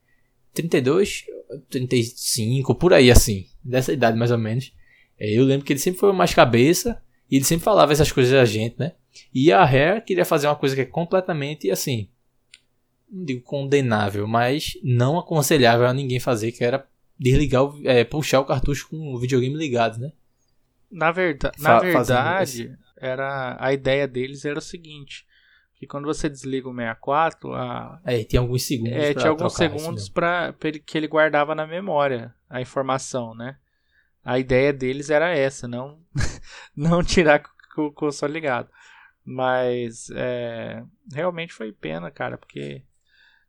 32, 0.52 1.24
35, 1.70 2.74
por 2.74 2.92
aí 2.92 3.10
assim, 3.10 3.46
dessa 3.62 3.92
idade 3.92 4.18
mais 4.18 4.30
ou 4.30 4.38
menos. 4.38 4.72
É, 5.18 5.30
eu 5.30 5.44
lembro 5.44 5.64
que 5.64 5.72
ele 5.72 5.80
sempre 5.80 6.00
foi 6.00 6.12
mais 6.12 6.34
cabeça 6.34 7.00
e 7.30 7.36
ele 7.36 7.44
sempre 7.44 7.64
falava 7.64 7.92
essas 7.92 8.10
coisas 8.10 8.34
a 8.34 8.44
gente, 8.44 8.78
né? 8.78 8.92
E 9.34 9.52
a 9.52 9.64
Rare 9.64 10.02
queria 10.02 10.24
fazer 10.24 10.46
uma 10.46 10.56
coisa 10.56 10.74
que 10.74 10.82
é 10.82 10.86
completamente 10.86 11.70
assim, 11.70 12.08
não 13.10 13.24
digo 13.24 13.42
condenável, 13.42 14.26
mas 14.26 14.78
não 14.82 15.18
aconselhável 15.18 15.86
a 15.86 15.94
ninguém 15.94 16.20
fazer, 16.20 16.52
que 16.52 16.64
era 16.64 16.86
desligar, 17.18 17.64
o, 17.64 17.80
é, 17.84 18.04
puxar 18.04 18.40
o 18.40 18.44
cartucho 18.44 18.88
com 18.88 19.14
o 19.14 19.18
videogame 19.18 19.56
ligado, 19.56 19.98
né? 19.98 20.12
Na, 20.90 21.10
verda 21.10 21.52
na 21.58 21.80
verdade, 21.80 22.78
era 22.96 23.56
a 23.60 23.72
ideia 23.72 24.08
deles 24.08 24.44
era 24.44 24.58
o 24.58 24.62
seguinte, 24.62 25.26
que 25.74 25.86
quando 25.86 26.06
você 26.06 26.28
desliga 26.28 26.68
o 26.68 26.74
64, 26.74 27.52
a 27.54 28.00
é, 28.04 28.24
tem 28.24 28.40
alguns 28.40 28.62
segundos 28.62 28.92
é, 28.92 29.14
tinha 29.14 29.28
alguns 29.28 29.54
segundos 29.54 30.08
para 30.08 30.54
que 30.84 30.96
ele 30.96 31.06
guardava 31.06 31.54
na 31.54 31.66
memória 31.66 32.34
a 32.48 32.60
informação, 32.60 33.34
né? 33.34 33.56
A 34.24 34.38
ideia 34.38 34.72
deles 34.72 35.10
era 35.10 35.30
essa, 35.30 35.66
não 35.66 36.02
não 36.76 37.02
tirar 37.02 37.42
com 37.74 37.86
o 37.86 37.92
console 37.92 38.32
ligado. 38.32 38.70
Mas 39.24 40.08
é, 40.14 40.82
realmente 41.12 41.52
foi 41.52 41.72
pena, 41.72 42.10
cara, 42.10 42.38
porque 42.38 42.82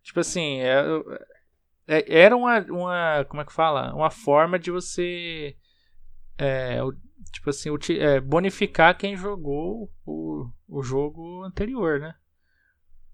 tipo 0.03 0.19
assim, 0.19 0.59
é, 0.59 0.83
é, 1.87 2.21
era 2.21 2.35
uma, 2.35 2.59
uma 2.61 3.25
como 3.25 3.41
é 3.41 3.45
que 3.45 3.53
fala, 3.53 3.93
uma 3.93 4.11
forma 4.11 4.59
de 4.59 4.71
você 4.71 5.55
é, 6.37 6.79
tipo 7.31 7.49
assim, 7.49 7.69
é, 7.99 8.19
bonificar 8.19 8.97
quem 8.97 9.15
jogou 9.15 9.91
o, 10.05 10.49
o 10.67 10.81
jogo 10.81 11.43
anterior, 11.43 11.99
né? 11.99 12.15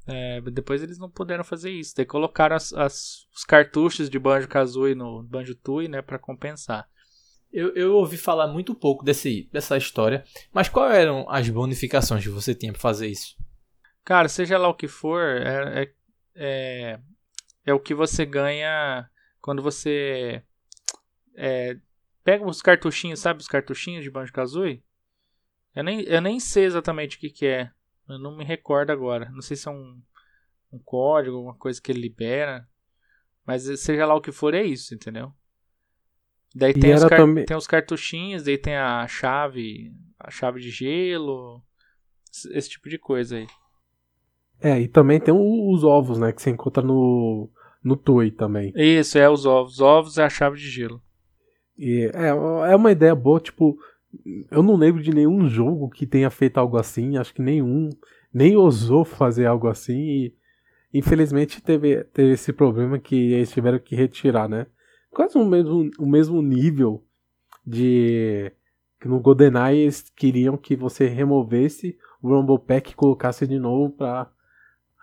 É, 0.07 0.39
depois 0.41 0.83
eles 0.83 0.99
não 0.99 1.09
puderam 1.09 1.43
fazer 1.43 1.71
isso. 1.71 1.95
Daí 1.95 2.05
colocaram 2.05 2.55
as, 2.55 2.71
as, 2.73 3.27
os 3.35 3.43
cartuchos 3.43 4.09
de 4.09 4.19
Banjo 4.19 4.47
Kazooie 4.47 4.93
no 4.93 5.23
Banjo 5.23 5.55
Tooie, 5.55 5.87
né, 5.87 6.01
para 6.01 6.19
compensar. 6.19 6.87
Eu, 7.55 7.73
eu 7.73 7.95
ouvi 7.95 8.17
falar 8.17 8.47
muito 8.47 8.75
pouco 8.75 9.03
desse, 9.03 9.49
dessa 9.51 9.77
história, 9.77 10.25
mas 10.51 10.67
quais 10.67 10.95
eram 10.95 11.25
as 11.29 11.49
bonificações 11.49 12.23
que 12.23 12.29
você 12.29 12.53
tinha 12.53 12.73
para 12.73 12.81
fazer 12.81 13.07
isso? 13.07 13.35
Cara, 14.03 14.27
seja 14.27 14.57
lá 14.57 14.67
o 14.67 14.75
que 14.75 14.87
for, 14.87 15.21
é, 15.21 15.83
é, 15.83 15.93
é, 16.35 16.99
é 17.65 17.73
o 17.73 17.79
que 17.79 17.93
você 17.93 18.25
ganha 18.25 19.09
quando 19.39 19.61
você 19.61 20.43
é, 21.35 21.77
Pega 22.25 22.43
os 22.43 22.59
cartuchinhos, 22.59 23.19
sabe 23.19 23.39
os 23.39 23.47
cartuchinhos 23.47 24.03
de 24.03 24.09
Banjo-Kazooie? 24.09 24.83
Eu 25.75 25.83
nem, 25.83 26.01
eu 26.01 26.19
nem 26.19 26.39
sei 26.39 26.65
exatamente 26.65 27.17
o 27.17 27.19
que, 27.19 27.29
que 27.29 27.45
é. 27.45 27.69
Eu 28.09 28.17
não 28.17 28.35
me 28.35 28.43
recordo 28.43 28.89
agora. 28.89 29.29
Não 29.29 29.43
sei 29.43 29.55
se 29.55 29.67
é 29.67 29.71
um, 29.71 30.01
um 30.71 30.79
código, 30.79 31.35
alguma 31.35 31.53
coisa 31.53 31.79
que 31.79 31.91
ele 31.91 32.01
libera. 32.01 32.67
Mas 33.45 33.61
seja 33.79 34.07
lá 34.07 34.15
o 34.15 34.21
que 34.21 34.31
for, 34.31 34.55
é 34.55 34.63
isso, 34.63 34.95
entendeu? 34.95 35.31
Daí 36.55 36.73
tem 36.73 36.93
os, 36.93 37.03
car 37.03 37.19
também... 37.19 37.45
tem 37.45 37.57
os 37.57 37.67
cartuchinhos, 37.67 38.43
daí 38.43 38.57
tem 38.57 38.77
a 38.77 39.05
chave, 39.07 39.91
a 40.17 40.31
chave 40.31 40.61
de 40.61 40.71
gelo, 40.71 41.61
esse 42.51 42.69
tipo 42.69 42.87
de 42.87 42.97
coisa 42.97 43.35
aí. 43.35 43.47
É, 44.61 44.79
e 44.79 44.87
também 44.87 45.19
tem 45.19 45.33
os 45.33 45.83
ovos, 45.83 46.17
né, 46.17 46.31
que 46.31 46.41
você 46.41 46.49
encontra 46.49 46.81
no, 46.81 47.49
no 47.83 47.97
Toy 47.97 48.31
também. 48.31 48.71
Isso, 48.73 49.17
é 49.17 49.29
os 49.29 49.45
ovos. 49.45 49.73
Os 49.73 49.81
ovos 49.81 50.17
é 50.17 50.23
a 50.23 50.29
chave 50.29 50.57
de 50.57 50.69
gelo. 50.69 51.01
E 51.77 52.09
é, 52.13 52.27
é 52.29 52.75
uma 52.75 52.91
ideia 52.93 53.13
boa, 53.13 53.41
tipo, 53.41 53.77
eu 54.49 54.63
não 54.63 54.77
lembro 54.77 55.03
de 55.03 55.13
nenhum 55.13 55.49
jogo 55.49 55.89
que 55.89 56.07
tenha 56.07 56.29
feito 56.29 56.57
algo 56.57 56.77
assim, 56.77 57.17
acho 57.17 57.33
que 57.33 57.41
nenhum 57.41 57.89
nem 58.33 58.55
ousou 58.55 59.03
fazer 59.03 59.45
algo 59.45 59.67
assim 59.67 59.97
e 59.97 60.35
infelizmente 60.93 61.61
teve, 61.61 62.03
teve 62.05 62.31
esse 62.31 62.53
problema 62.53 62.97
que 62.97 63.33
eles 63.33 63.51
tiveram 63.51 63.77
que 63.77 63.93
retirar, 63.93 64.47
né? 64.47 64.67
Quase 65.15 65.37
o 65.37 65.45
mesmo, 65.45 65.89
o 65.97 66.05
mesmo 66.05 66.41
nível 66.41 67.01
de 67.65 68.51
que 68.99 69.07
no 69.07 69.21
GoldenEye 69.21 69.83
eles 69.83 70.09
queriam 70.09 70.57
que 70.57 70.75
você 70.75 71.07
removesse 71.07 71.97
o 72.21 72.27
Rumble 72.27 72.59
Pack 72.59 72.91
e 72.91 72.95
colocasse 72.95 73.47
de 73.47 73.57
novo 73.57 73.95
para 73.95 74.29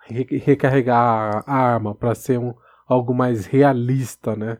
re 0.05 0.23
recarregar 0.37 1.43
a 1.47 1.51
arma, 1.51 1.95
para 1.95 2.13
ser 2.13 2.37
um, 2.37 2.53
algo 2.85 3.11
mais 3.11 3.47
realista, 3.47 4.35
né? 4.35 4.59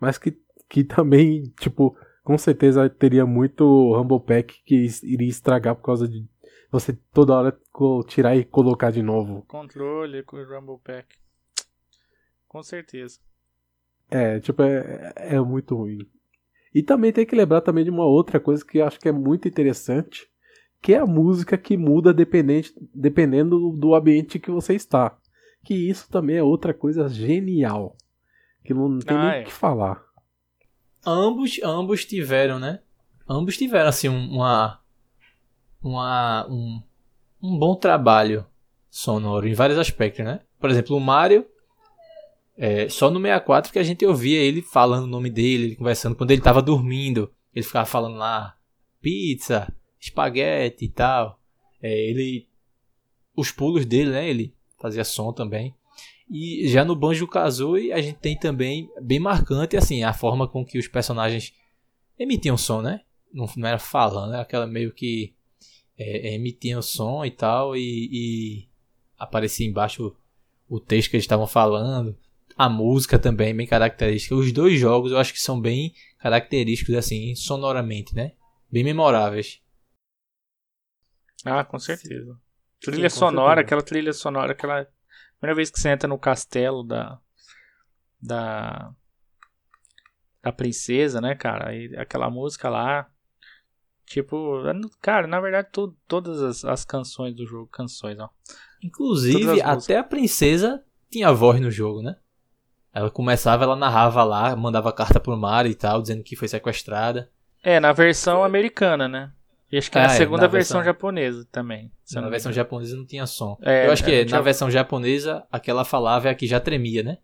Mas 0.00 0.18
que 0.18 0.40
que 0.68 0.84
também, 0.84 1.52
tipo, 1.60 1.96
com 2.22 2.38
certeza 2.38 2.88
teria 2.88 3.26
muito 3.26 3.64
Rumble 3.92 4.20
Pack 4.20 4.62
que 4.64 4.86
iria 5.02 5.28
estragar 5.28 5.74
por 5.74 5.82
causa 5.82 6.06
de 6.06 6.24
você 6.70 6.92
toda 7.12 7.34
hora 7.34 7.60
tirar 8.06 8.36
e 8.36 8.44
colocar 8.44 8.92
de 8.92 9.02
novo. 9.02 9.42
Controle 9.48 10.22
com 10.22 10.36
o 10.36 10.44
Rumble 10.44 10.78
Pack. 10.78 11.16
Com 12.46 12.62
certeza. 12.62 13.25
É, 14.10 14.40
tipo, 14.40 14.62
é, 14.62 15.12
é 15.16 15.40
muito 15.40 15.74
ruim. 15.74 16.06
E 16.74 16.82
também 16.82 17.12
tem 17.12 17.26
que 17.26 17.34
lembrar 17.34 17.60
também 17.60 17.84
de 17.84 17.90
uma 17.90 18.04
outra 18.04 18.38
coisa 18.38 18.64
que 18.64 18.78
eu 18.78 18.86
acho 18.86 19.00
que 19.00 19.08
é 19.08 19.12
muito 19.12 19.48
interessante, 19.48 20.28
que 20.82 20.94
é 20.94 20.98
a 20.98 21.06
música 21.06 21.56
que 21.56 21.76
muda 21.76 22.12
dependente, 22.12 22.72
dependendo 22.94 23.70
do 23.70 23.94
ambiente 23.94 24.38
que 24.38 24.50
você 24.50 24.74
está. 24.74 25.16
Que 25.64 25.74
isso 25.74 26.08
também 26.10 26.36
é 26.36 26.42
outra 26.42 26.72
coisa 26.74 27.08
genial. 27.08 27.96
Que 28.64 28.74
não 28.74 28.98
tem 28.98 29.16
ah, 29.16 29.20
nem 29.20 29.30
o 29.30 29.34
é. 29.34 29.44
que 29.44 29.52
falar 29.52 30.06
ambos, 31.06 31.60
ambos 31.62 32.04
tiveram, 32.04 32.58
né? 32.58 32.80
Ambos 33.28 33.56
tiveram 33.56 33.88
assim 33.88 34.08
uma 34.08 34.80
uma 35.80 36.46
um, 36.48 36.82
um 37.40 37.56
bom 37.56 37.76
trabalho 37.76 38.44
sonoro 38.90 39.46
em 39.46 39.54
vários 39.54 39.78
aspectos, 39.78 40.24
né? 40.24 40.40
Por 40.58 40.68
exemplo, 40.68 40.96
o 40.96 41.00
Mario 41.00 41.46
é, 42.56 42.88
só 42.88 43.10
no 43.10 43.20
64 43.20 43.72
que 43.72 43.78
a 43.78 43.82
gente 43.82 44.04
ouvia 44.06 44.38
ele 44.38 44.62
falando 44.62 45.04
o 45.04 45.08
nome 45.08 45.28
dele, 45.28 45.64
ele 45.64 45.76
conversando 45.76 46.16
quando 46.16 46.30
ele 46.30 46.40
tava 46.40 46.62
dormindo, 46.62 47.30
ele 47.54 47.64
ficava 47.64 47.84
falando 47.84 48.16
lá 48.16 48.56
pizza, 49.00 49.72
espaguete 50.00 50.84
e 50.86 50.88
tal. 50.88 51.38
É, 51.82 51.92
ele 52.08 52.48
os 53.36 53.50
pulos 53.50 53.84
dele, 53.84 54.10
né? 54.10 54.28
Ele 54.28 54.54
fazia 54.78 55.04
som 55.04 55.32
também. 55.32 55.74
E 56.28 56.66
já 56.68 56.84
no 56.84 56.96
Banjo 56.96 57.28
Kazooie 57.28 57.92
a 57.92 58.00
gente 58.00 58.18
tem 58.18 58.36
também 58.36 58.90
bem 59.00 59.20
marcante 59.20 59.76
assim 59.76 60.02
a 60.02 60.12
forma 60.12 60.48
com 60.48 60.64
que 60.64 60.78
os 60.78 60.88
personagens 60.88 61.52
emitiam 62.18 62.56
som, 62.56 62.80
né? 62.80 63.02
Não, 63.32 63.46
não 63.56 63.68
era 63.68 63.78
falando, 63.78 64.32
era 64.32 64.42
aquela 64.42 64.66
meio 64.66 64.92
que 64.92 65.34
é, 65.98 66.30
é 66.30 66.34
emitiam 66.34 66.80
som 66.80 67.24
e 67.24 67.30
tal 67.30 67.76
e, 67.76 68.08
e 68.10 68.68
aparecia 69.18 69.66
embaixo 69.66 70.16
o, 70.68 70.76
o 70.76 70.80
texto 70.80 71.10
que 71.10 71.16
eles 71.16 71.24
estavam 71.24 71.46
falando. 71.46 72.16
A 72.56 72.68
música 72.68 73.18
também 73.18 73.54
bem 73.54 73.66
característica. 73.66 74.34
Os 74.34 74.52
dois 74.52 74.78
jogos 74.78 75.12
eu 75.12 75.18
acho 75.18 75.32
que 75.32 75.40
são 75.40 75.60
bem 75.60 75.92
característicos 76.18 76.94
assim 76.94 77.34
sonoramente, 77.34 78.14
né? 78.14 78.32
Bem 78.70 78.82
memoráveis. 78.82 79.60
Ah, 81.44 81.64
com 81.64 81.78
certeza. 81.78 82.38
Trilha 82.80 83.10
Sim, 83.10 83.18
sonora, 83.18 83.56
certeza. 83.56 83.66
aquela 83.66 83.82
trilha 83.82 84.12
sonora, 84.12 84.52
aquela 84.52 84.86
Primeira 85.38 85.54
vez 85.54 85.70
que 85.70 85.78
você 85.78 85.90
entra 85.90 86.08
no 86.08 86.18
castelo 86.18 86.82
da. 86.82 87.18
Da. 88.20 88.92
Da 90.42 90.52
princesa, 90.52 91.20
né, 91.20 91.34
cara? 91.34 91.74
E 91.74 91.94
aquela 91.96 92.30
música 92.30 92.68
lá. 92.68 93.10
Tipo, 94.06 94.62
cara, 95.00 95.26
na 95.26 95.40
verdade, 95.40 95.68
tu, 95.72 95.96
todas 96.06 96.40
as, 96.40 96.64
as, 96.64 96.84
canções 96.84 97.34
do 97.34 97.44
jogo, 97.44 97.66
canções, 97.66 98.18
ó. 98.20 98.30
Inclusive, 98.80 99.60
até 99.60 99.98
a 99.98 100.04
princesa 100.04 100.84
tinha 101.10 101.32
voz 101.32 101.60
no 101.60 101.72
jogo, 101.72 102.02
né? 102.02 102.16
Ela 102.96 103.10
começava, 103.10 103.62
ela 103.62 103.76
narrava 103.76 104.24
lá, 104.24 104.56
mandava 104.56 104.90
carta 104.90 105.20
pro 105.20 105.36
Mario 105.36 105.70
e 105.70 105.74
tal, 105.74 106.00
dizendo 106.00 106.22
que 106.22 106.34
foi 106.34 106.48
sequestrada. 106.48 107.30
É, 107.62 107.78
na 107.78 107.92
versão 107.92 108.42
americana, 108.42 109.06
né? 109.06 109.30
E 109.70 109.76
acho 109.76 109.90
que 109.90 109.98
é, 109.98 110.00
na 110.00 110.08
segunda 110.08 110.44
na 110.44 110.48
versão, 110.48 110.78
versão, 110.78 110.82
japonesa 110.82 111.46
também. 111.52 111.92
Na 112.14 112.30
versão 112.30 112.50
japonesa 112.50 112.96
não 112.96 113.04
tinha 113.04 113.26
som. 113.26 113.58
É, 113.60 113.86
Eu 113.86 113.92
acho 113.92 114.02
que 114.02 114.10
é, 114.10 114.24
na 114.24 114.40
versão 114.40 114.70
japonesa, 114.70 115.46
a 115.52 115.60
que 115.60 115.70
ela 115.70 115.84
falava 115.84 116.28
é 116.28 116.30
a 116.30 116.34
que 116.34 116.46
já 116.46 116.58
tremia, 116.58 117.02
né? 117.02 117.18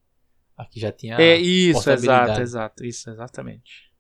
A 0.59 0.67
que 0.67 0.79
já 0.79 0.93
tinha. 0.93 1.17
É 1.17 1.37
isso, 1.39 1.91
exato, 1.91 2.43
exato. 2.43 2.85
Isso, 2.85 3.09
exatamente. 3.09 3.91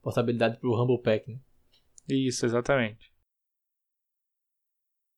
Portabilidade 0.00 0.56
pro 0.56 0.72
Humble 0.74 1.02
Pack, 1.02 1.30
né? 1.30 1.38
Isso, 2.08 2.46
exatamente. 2.46 3.12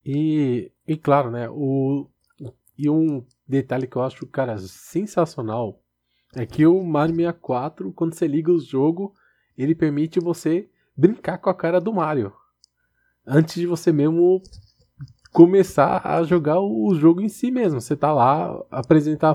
E, 0.05 0.73
e 0.85 0.97
claro, 0.97 1.31
né? 1.31 1.49
O, 1.49 2.11
e 2.77 2.91
um 2.91 3.25
detalhe 3.47 3.87
que 3.87 3.95
eu 3.95 4.03
acho, 4.03 4.27
cara, 4.27 4.59
sensacional 4.59 5.81
é 6.35 6.47
que 6.47 6.67
o 6.67 6.83
Mario 6.83 7.15
64, 7.15 7.93
quando 7.93 8.15
você 8.15 8.27
liga 8.27 8.51
o 8.51 8.59
jogo, 8.59 9.15
ele 9.57 9.75
permite 9.75 10.19
você 10.19 10.69
brincar 10.97 11.39
com 11.39 11.51
a 11.51 11.55
cara 11.55 11.81
do 11.81 11.93
Mario. 11.93 12.33
Antes 13.27 13.55
de 13.57 13.67
você 13.67 13.93
mesmo 13.93 14.43
começar 15.33 16.07
a 16.07 16.23
jogar 16.23 16.61
o 16.61 16.95
jogo 16.95 17.21
em 17.21 17.29
si 17.29 17.51
mesmo. 17.51 17.81
Você 17.81 17.97
tá 17.97 18.13
lá, 18.13 18.55
apresentar 18.71 19.35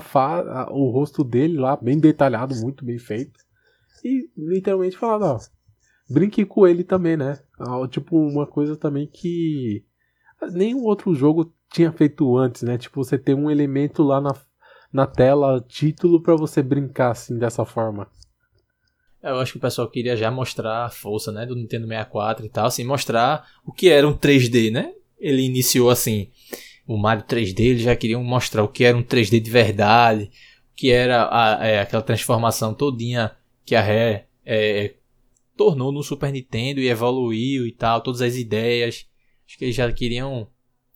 o 0.70 0.90
rosto 0.90 1.24
dele 1.24 1.58
lá, 1.58 1.76
bem 1.76 1.98
detalhado, 1.98 2.54
muito 2.56 2.84
bem 2.84 2.98
feito. 2.98 3.40
E 4.04 4.30
literalmente 4.36 4.96
falando, 4.96 5.24
ó, 5.24 5.38
brinque 6.08 6.44
com 6.44 6.66
ele 6.66 6.84
também, 6.84 7.16
né? 7.16 7.40
Tipo, 7.90 8.16
uma 8.16 8.46
coisa 8.46 8.76
também 8.76 9.08
que 9.08 9.84
nenhum 10.52 10.84
outro 10.84 11.14
jogo 11.14 11.52
tinha 11.70 11.92
feito 11.92 12.36
antes, 12.36 12.62
né? 12.62 12.78
Tipo, 12.78 13.02
você 13.02 13.18
ter 13.18 13.34
um 13.34 13.50
elemento 13.50 14.02
lá 14.04 14.20
na, 14.20 14.34
na 14.92 15.06
tela, 15.06 15.64
título, 15.68 16.22
para 16.22 16.34
você 16.34 16.62
brincar 16.62 17.10
assim 17.10 17.38
dessa 17.38 17.64
forma. 17.64 18.08
Eu 19.22 19.40
acho 19.40 19.52
que 19.52 19.58
o 19.58 19.60
pessoal 19.60 19.88
queria 19.90 20.16
já 20.16 20.30
mostrar 20.30 20.84
a 20.84 20.90
força, 20.90 21.32
né, 21.32 21.44
do 21.44 21.56
Nintendo 21.56 21.86
64 21.86 22.46
e 22.46 22.48
tal, 22.48 22.66
assim, 22.66 22.84
mostrar 22.84 23.46
o 23.64 23.72
que 23.72 23.88
era 23.88 24.06
um 24.06 24.16
3D, 24.16 24.70
né? 24.70 24.92
Ele 25.18 25.42
iniciou 25.42 25.90
assim, 25.90 26.30
o 26.86 26.96
Mario 26.96 27.24
3D, 27.24 27.60
eles 27.60 27.82
já 27.82 27.96
queriam 27.96 28.22
mostrar 28.22 28.62
o 28.62 28.68
que 28.68 28.84
era 28.84 28.96
um 28.96 29.02
3D 29.02 29.40
de 29.40 29.50
verdade, 29.50 30.30
o 30.72 30.76
que 30.76 30.90
era 30.90 31.28
a, 31.30 31.66
é, 31.66 31.80
aquela 31.80 32.02
transformação 32.02 32.72
todinha 32.72 33.32
que 33.66 33.74
a 33.74 33.82
Rare 33.82 34.24
é, 34.46 34.94
tornou 35.56 35.90
no 35.90 36.02
Super 36.02 36.32
Nintendo 36.32 36.80
e 36.80 36.88
evoluiu 36.88 37.66
e 37.66 37.72
tal, 37.72 38.00
todas 38.00 38.22
as 38.22 38.36
ideias. 38.36 39.06
Acho 39.46 39.58
que 39.58 39.64
eles 39.64 39.74
já 39.74 39.90
queriam 39.92 40.48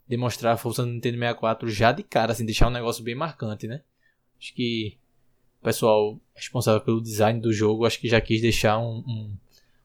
demonstrar 0.07 0.53
a 0.53 0.57
força 0.57 0.83
do 0.83 0.89
Nintendo 0.89 1.17
64 1.17 1.69
já 1.69 1.91
de 1.91 2.03
cara, 2.03 2.31
assim, 2.31 2.45
deixar 2.45 2.67
um 2.67 2.71
negócio 2.71 3.03
bem 3.03 3.15
marcante, 3.15 3.67
né? 3.67 3.81
Acho 4.39 4.53
que 4.53 4.97
o 5.61 5.63
pessoal 5.63 6.19
responsável 6.35 6.81
pelo 6.81 7.01
design 7.01 7.39
do 7.39 7.53
jogo, 7.53 7.85
acho 7.85 7.99
que 7.99 8.09
já 8.09 8.19
quis 8.19 8.41
deixar 8.41 8.77
um, 8.79 9.03
um 9.07 9.33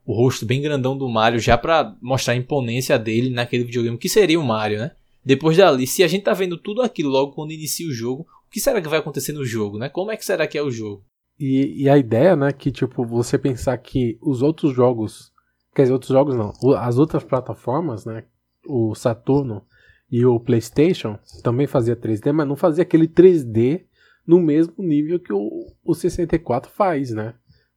o 0.04 0.14
rosto 0.14 0.46
bem 0.46 0.62
grandão 0.62 0.96
do 0.96 1.06
Mario 1.06 1.38
já 1.38 1.58
para 1.58 1.94
mostrar 2.00 2.32
a 2.32 2.36
imponência 2.36 2.98
dele 2.98 3.28
naquele 3.28 3.64
videogame 3.64 3.98
que 3.98 4.08
seria 4.08 4.40
o 4.40 4.44
Mario, 4.44 4.78
né? 4.78 4.92
Depois 5.22 5.58
dali, 5.58 5.86
se 5.86 6.02
a 6.02 6.08
gente 6.08 6.22
tá 6.22 6.32
vendo 6.32 6.56
tudo 6.56 6.80
aquilo 6.80 7.10
logo 7.10 7.32
quando 7.32 7.52
inicia 7.52 7.86
o 7.86 7.92
jogo, 7.92 8.26
o 8.46 8.50
que 8.50 8.58
será 8.58 8.80
que 8.80 8.88
vai 8.88 9.00
acontecer 9.00 9.32
no 9.32 9.44
jogo, 9.44 9.76
né? 9.76 9.90
Como 9.90 10.10
é 10.10 10.16
que 10.16 10.24
será 10.24 10.46
que 10.46 10.56
é 10.56 10.62
o 10.62 10.70
jogo? 10.70 11.04
E, 11.38 11.82
e 11.82 11.90
a 11.90 11.98
ideia, 11.98 12.34
né, 12.34 12.50
que 12.52 12.72
tipo, 12.72 13.04
você 13.04 13.38
pensar 13.38 13.76
que 13.76 14.18
os 14.22 14.40
outros 14.40 14.74
jogos, 14.74 15.30
quer 15.74 15.82
dizer, 15.82 15.92
outros 15.92 16.10
jogos 16.10 16.34
não, 16.34 16.52
as 16.76 16.96
outras 16.96 17.22
plataformas, 17.22 18.06
né, 18.06 18.24
o 18.66 18.94
Saturno 18.94 19.62
e 20.11 20.24
o 20.24 20.40
PlayStation 20.40 21.18
também 21.42 21.66
fazia 21.66 21.94
3D, 21.94 22.32
mas 22.32 22.48
não 22.48 22.56
fazia 22.56 22.82
aquele 22.82 23.06
3D 23.06 23.84
no 24.26 24.40
mesmo 24.40 24.74
nível 24.78 25.18
que 25.18 25.32
o, 25.32 25.66
o 25.84 25.94
64 25.94 26.70
faz, 26.70 27.11
né? 27.11 27.34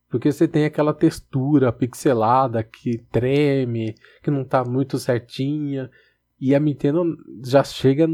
Porque 0.09 0.31
você 0.31 0.47
tem 0.47 0.65
aquela 0.65 0.93
textura 0.93 1.71
pixelada 1.71 2.61
que 2.63 2.97
treme, 3.11 3.95
que 4.21 4.29
não 4.29 4.43
tá 4.43 4.63
muito 4.63 4.99
certinha. 4.99 5.89
E 6.39 6.53
a 6.53 6.59
Nintendo 6.59 7.17
já 7.45 7.63
chega 7.63 8.07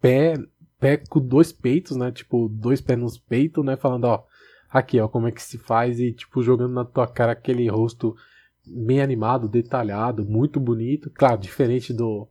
pé, 0.00 0.34
pé 0.78 0.96
com 0.96 1.18
dois 1.18 1.50
peitos, 1.50 1.96
né? 1.96 2.12
Tipo, 2.12 2.48
dois 2.48 2.80
pés 2.80 2.98
nos 2.98 3.18
peitos, 3.18 3.64
né? 3.64 3.76
Falando, 3.76 4.04
ó, 4.04 4.24
aqui, 4.70 5.00
ó, 5.00 5.08
como 5.08 5.26
é 5.26 5.32
que 5.32 5.42
se 5.42 5.58
faz. 5.58 5.98
E, 5.98 6.12
tipo, 6.12 6.42
jogando 6.42 6.74
na 6.74 6.84
tua 6.84 7.08
cara 7.08 7.32
aquele 7.32 7.68
rosto 7.68 8.14
bem 8.64 9.00
animado, 9.00 9.48
detalhado, 9.48 10.24
muito 10.24 10.60
bonito. 10.60 11.10
Claro, 11.10 11.40
diferente 11.40 11.92
do, 11.92 12.28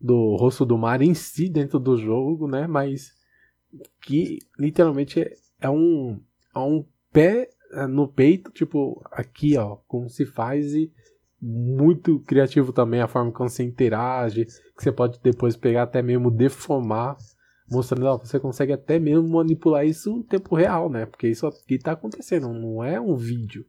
do 0.00 0.36
rosto 0.36 0.64
do 0.64 0.76
Mario 0.76 1.08
em 1.08 1.14
si 1.14 1.48
dentro 1.48 1.78
do 1.78 1.96
jogo, 1.96 2.46
né? 2.48 2.66
Mas 2.66 3.12
que 4.00 4.38
literalmente 4.58 5.20
é, 5.20 5.32
é 5.60 5.70
um, 5.70 6.20
é 6.54 6.58
um 6.58 6.84
pé 7.12 7.48
é, 7.72 7.86
no 7.86 8.08
peito, 8.08 8.50
tipo, 8.50 9.02
aqui, 9.10 9.56
ó, 9.56 9.76
como 9.86 10.08
se 10.08 10.24
faz 10.24 10.74
e 10.74 10.92
muito 11.40 12.20
criativo 12.20 12.72
também 12.72 13.00
a 13.00 13.08
forma 13.08 13.30
como 13.30 13.48
você 13.48 13.62
interage, 13.62 14.46
que 14.46 14.82
você 14.82 14.90
pode 14.90 15.20
depois 15.22 15.56
pegar 15.56 15.82
até 15.82 16.02
mesmo 16.02 16.30
deformar, 16.30 17.16
mostrando, 17.70 18.06
ó, 18.06 18.18
você 18.18 18.40
consegue 18.40 18.72
até 18.72 18.98
mesmo 18.98 19.28
manipular 19.28 19.84
isso 19.84 20.10
em 20.10 20.22
tempo 20.22 20.54
real, 20.54 20.88
né? 20.88 21.06
Porque 21.06 21.28
isso 21.28 21.46
aqui 21.46 21.78
tá 21.78 21.92
acontecendo, 21.92 22.52
não 22.52 22.82
é 22.82 23.00
um 23.00 23.16
vídeo. 23.16 23.66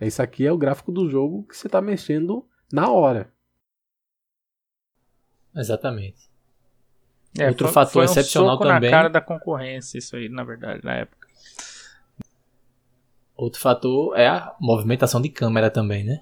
Isso 0.00 0.22
aqui 0.22 0.46
é 0.46 0.52
o 0.52 0.58
gráfico 0.58 0.92
do 0.92 1.08
jogo 1.08 1.44
que 1.44 1.56
você 1.56 1.68
tá 1.68 1.80
mexendo 1.80 2.46
na 2.72 2.90
hora. 2.90 3.32
Exatamente. 5.54 6.28
É, 7.38 7.48
Outro 7.48 7.66
foi, 7.66 7.74
fator 7.74 7.92
foi 7.92 8.02
um 8.02 8.04
excepcional 8.04 8.52
soco 8.52 8.64
também. 8.64 8.90
na 8.90 8.96
cara 8.96 9.08
da 9.08 9.20
concorrência, 9.20 9.98
isso 9.98 10.16
aí, 10.16 10.28
na 10.28 10.44
verdade, 10.44 10.80
na 10.84 10.94
época. 10.94 11.28
Outro 13.36 13.60
fator 13.60 14.18
é 14.18 14.26
a 14.26 14.54
movimentação 14.60 15.20
de 15.20 15.28
câmera 15.28 15.70
também, 15.70 16.02
né? 16.02 16.20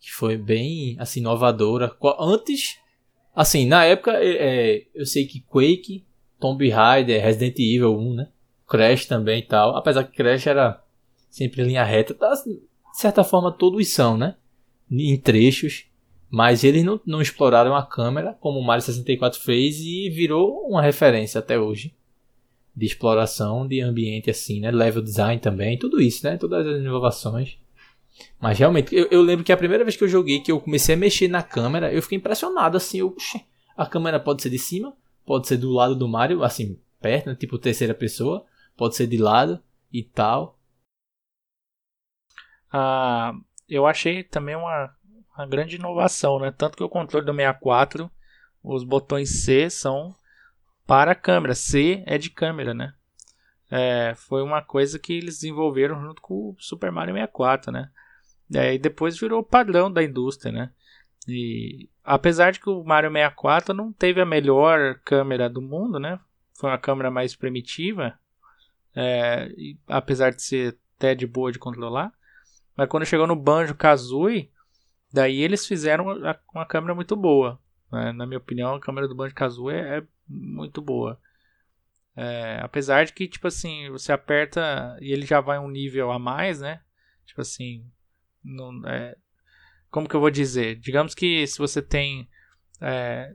Que 0.00 0.12
foi 0.12 0.36
bem, 0.36 0.96
assim, 1.00 1.20
inovadora. 1.20 1.96
Antes, 2.18 2.78
assim, 3.34 3.66
na 3.66 3.84
época, 3.84 4.12
é, 4.12 4.76
é, 4.76 4.86
eu 4.94 5.04
sei 5.04 5.26
que 5.26 5.40
Quake, 5.40 6.04
Tomb 6.38 6.68
Raider, 6.68 7.22
Resident 7.22 7.58
Evil 7.58 7.98
1, 7.98 8.14
né? 8.14 8.28
Crash 8.68 9.06
também 9.06 9.40
e 9.40 9.46
tal. 9.46 9.76
Apesar 9.76 10.04
que 10.04 10.16
Crash 10.16 10.46
era 10.46 10.82
sempre 11.28 11.62
em 11.62 11.66
linha 11.66 11.82
reta, 11.82 12.14
tá, 12.14 12.32
de 12.32 12.60
certa 12.92 13.24
forma 13.24 13.50
todos 13.50 13.88
são, 13.88 14.16
né? 14.16 14.36
Em 14.90 15.16
trechos. 15.18 15.86
Mas 16.32 16.64
eles 16.64 16.82
não, 16.82 16.98
não 17.04 17.20
exploraram 17.20 17.76
a 17.76 17.84
câmera 17.84 18.32
como 18.40 18.58
o 18.58 18.64
Mario 18.64 18.82
64 18.82 19.38
fez 19.38 19.80
e 19.80 20.08
virou 20.08 20.66
uma 20.66 20.80
referência 20.80 21.38
até 21.38 21.60
hoje 21.60 21.94
de 22.74 22.86
exploração 22.86 23.68
de 23.68 23.82
ambiente 23.82 24.30
assim, 24.30 24.58
né? 24.58 24.70
Level 24.70 25.02
design 25.02 25.38
também, 25.38 25.78
tudo 25.78 26.00
isso, 26.00 26.24
né? 26.26 26.38
Todas 26.38 26.66
as 26.66 26.80
inovações. 26.80 27.58
Mas 28.40 28.58
realmente, 28.58 28.96
eu, 28.96 29.08
eu 29.10 29.20
lembro 29.20 29.44
que 29.44 29.52
a 29.52 29.56
primeira 29.58 29.84
vez 29.84 29.94
que 29.94 30.04
eu 30.04 30.08
joguei, 30.08 30.40
que 30.40 30.50
eu 30.50 30.58
comecei 30.58 30.94
a 30.94 30.98
mexer 30.98 31.28
na 31.28 31.42
câmera, 31.42 31.92
eu 31.92 32.00
fiquei 32.00 32.16
impressionado 32.16 32.78
assim, 32.78 33.00
eu, 33.00 33.14
a 33.76 33.84
câmera 33.84 34.18
pode 34.18 34.40
ser 34.40 34.48
de 34.48 34.58
cima, 34.58 34.96
pode 35.26 35.46
ser 35.46 35.58
do 35.58 35.70
lado 35.70 35.94
do 35.94 36.08
Mario, 36.08 36.42
assim, 36.42 36.80
perto, 36.98 37.26
né? 37.26 37.34
tipo 37.34 37.58
terceira 37.58 37.92
pessoa, 37.92 38.46
pode 38.74 38.96
ser 38.96 39.06
de 39.06 39.18
lado 39.18 39.62
e 39.92 40.02
tal. 40.02 40.58
Ah, 42.72 43.34
eu 43.68 43.86
achei 43.86 44.24
também 44.24 44.56
uma 44.56 44.96
uma 45.36 45.46
grande 45.46 45.76
inovação, 45.76 46.38
né? 46.38 46.50
Tanto 46.50 46.76
que 46.76 46.84
o 46.84 46.88
controle 46.88 47.24
do 47.24 47.34
64, 47.34 48.10
os 48.62 48.84
botões 48.84 49.42
C 49.42 49.70
são 49.70 50.14
para 50.86 51.14
câmera, 51.14 51.54
C 51.54 52.02
é 52.06 52.18
de 52.18 52.30
câmera, 52.30 52.74
né? 52.74 52.94
É, 53.70 54.14
foi 54.14 54.42
uma 54.42 54.60
coisa 54.60 54.98
que 54.98 55.14
eles 55.14 55.36
desenvolveram 55.36 56.00
junto 56.00 56.20
com 56.20 56.50
o 56.50 56.56
Super 56.58 56.92
Mario 56.92 57.14
64, 57.14 57.72
né? 57.72 57.90
É, 58.54 58.74
e 58.74 58.78
depois 58.78 59.18
virou 59.18 59.42
padrão 59.42 59.90
da 59.90 60.02
indústria, 60.02 60.52
né? 60.52 60.70
E 61.26 61.88
apesar 62.04 62.52
de 62.52 62.60
que 62.60 62.68
o 62.68 62.84
Mario 62.84 63.10
64 63.10 63.74
não 63.74 63.92
teve 63.92 64.20
a 64.20 64.26
melhor 64.26 65.00
câmera 65.04 65.48
do 65.48 65.62
mundo, 65.62 65.98
né? 65.98 66.20
Foi 66.58 66.68
uma 66.68 66.78
câmera 66.78 67.10
mais 67.10 67.34
primitiva, 67.34 68.18
é, 68.94 69.46
e, 69.56 69.78
apesar 69.88 70.30
de 70.30 70.42
ser 70.42 70.78
até 70.98 71.14
de 71.14 71.26
boa 71.26 71.50
de 71.50 71.58
controlar. 71.58 72.12
Mas 72.76 72.88
quando 72.88 73.06
chegou 73.06 73.26
no 73.26 73.34
Banjo 73.34 73.74
Kazooie, 73.74 74.51
Daí 75.12 75.40
eles 75.40 75.66
fizeram 75.66 76.06
uma 76.52 76.66
câmera 76.66 76.94
muito 76.94 77.14
boa. 77.14 77.60
Né? 77.90 78.12
Na 78.12 78.26
minha 78.26 78.38
opinião, 78.38 78.74
a 78.74 78.80
câmera 78.80 79.06
do 79.06 79.14
Banjo-Kazooie 79.14 79.76
é, 79.76 79.98
é 79.98 80.02
muito 80.26 80.80
boa. 80.80 81.20
É, 82.16 82.58
apesar 82.62 83.04
de 83.04 83.12
que, 83.12 83.28
tipo 83.28 83.46
assim, 83.46 83.90
você 83.90 84.12
aperta 84.12 84.96
e 85.00 85.12
ele 85.12 85.26
já 85.26 85.40
vai 85.40 85.58
um 85.58 85.70
nível 85.70 86.10
a 86.10 86.18
mais, 86.18 86.60
né? 86.60 86.80
Tipo 87.26 87.40
assim, 87.40 87.86
não, 88.42 88.86
é, 88.86 89.16
como 89.90 90.08
que 90.08 90.14
eu 90.14 90.20
vou 90.20 90.30
dizer? 90.30 90.76
Digamos 90.76 91.14
que 91.14 91.46
se 91.46 91.58
você 91.58 91.80
tem, 91.80 92.28
é, 92.80 93.34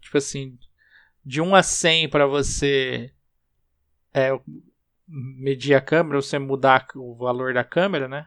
tipo 0.00 0.16
assim, 0.18 0.58
de 1.24 1.40
1 1.40 1.54
a 1.54 1.62
100 1.62 2.08
para 2.08 2.26
você 2.26 3.12
é, 4.14 4.30
medir 5.06 5.74
a 5.74 5.80
câmera, 5.80 6.20
você 6.20 6.38
mudar 6.38 6.86
o 6.94 7.14
valor 7.14 7.52
da 7.52 7.64
câmera, 7.64 8.08
né? 8.08 8.26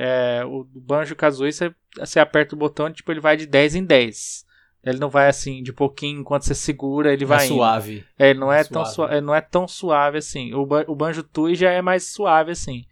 É, 0.00 0.44
o 0.44 0.62
Banjo 0.62 1.16
Kazooie, 1.16 1.52
você, 1.52 1.74
você 1.98 2.20
aperta 2.20 2.54
o 2.54 2.58
botão 2.58 2.88
tipo, 2.92 3.10
ele 3.10 3.18
vai 3.18 3.36
de 3.36 3.46
10 3.46 3.74
em 3.74 3.84
10. 3.84 4.46
Ele 4.84 4.98
não 5.00 5.10
vai 5.10 5.26
assim, 5.26 5.60
de 5.60 5.72
pouquinho, 5.72 6.20
enquanto 6.20 6.44
você 6.44 6.54
segura, 6.54 7.12
ele 7.12 7.24
vai. 7.24 7.46
É 7.46 7.48
suave. 7.48 8.06
É, 8.16 8.30
ele 8.30 8.38
não 8.38 8.52
é, 8.52 8.60
é 8.60 8.64
tão 8.64 8.84
suave. 8.84 9.14
Ele 9.14 9.26
não 9.26 9.34
é 9.34 9.40
tão 9.40 9.66
suave 9.66 10.18
assim. 10.18 10.54
O, 10.54 10.60
o 10.86 10.94
Banjo 10.94 11.24
Tui 11.24 11.56
já 11.56 11.72
é 11.72 11.82
mais 11.82 12.04
suave 12.04 12.52
assim. 12.52 12.86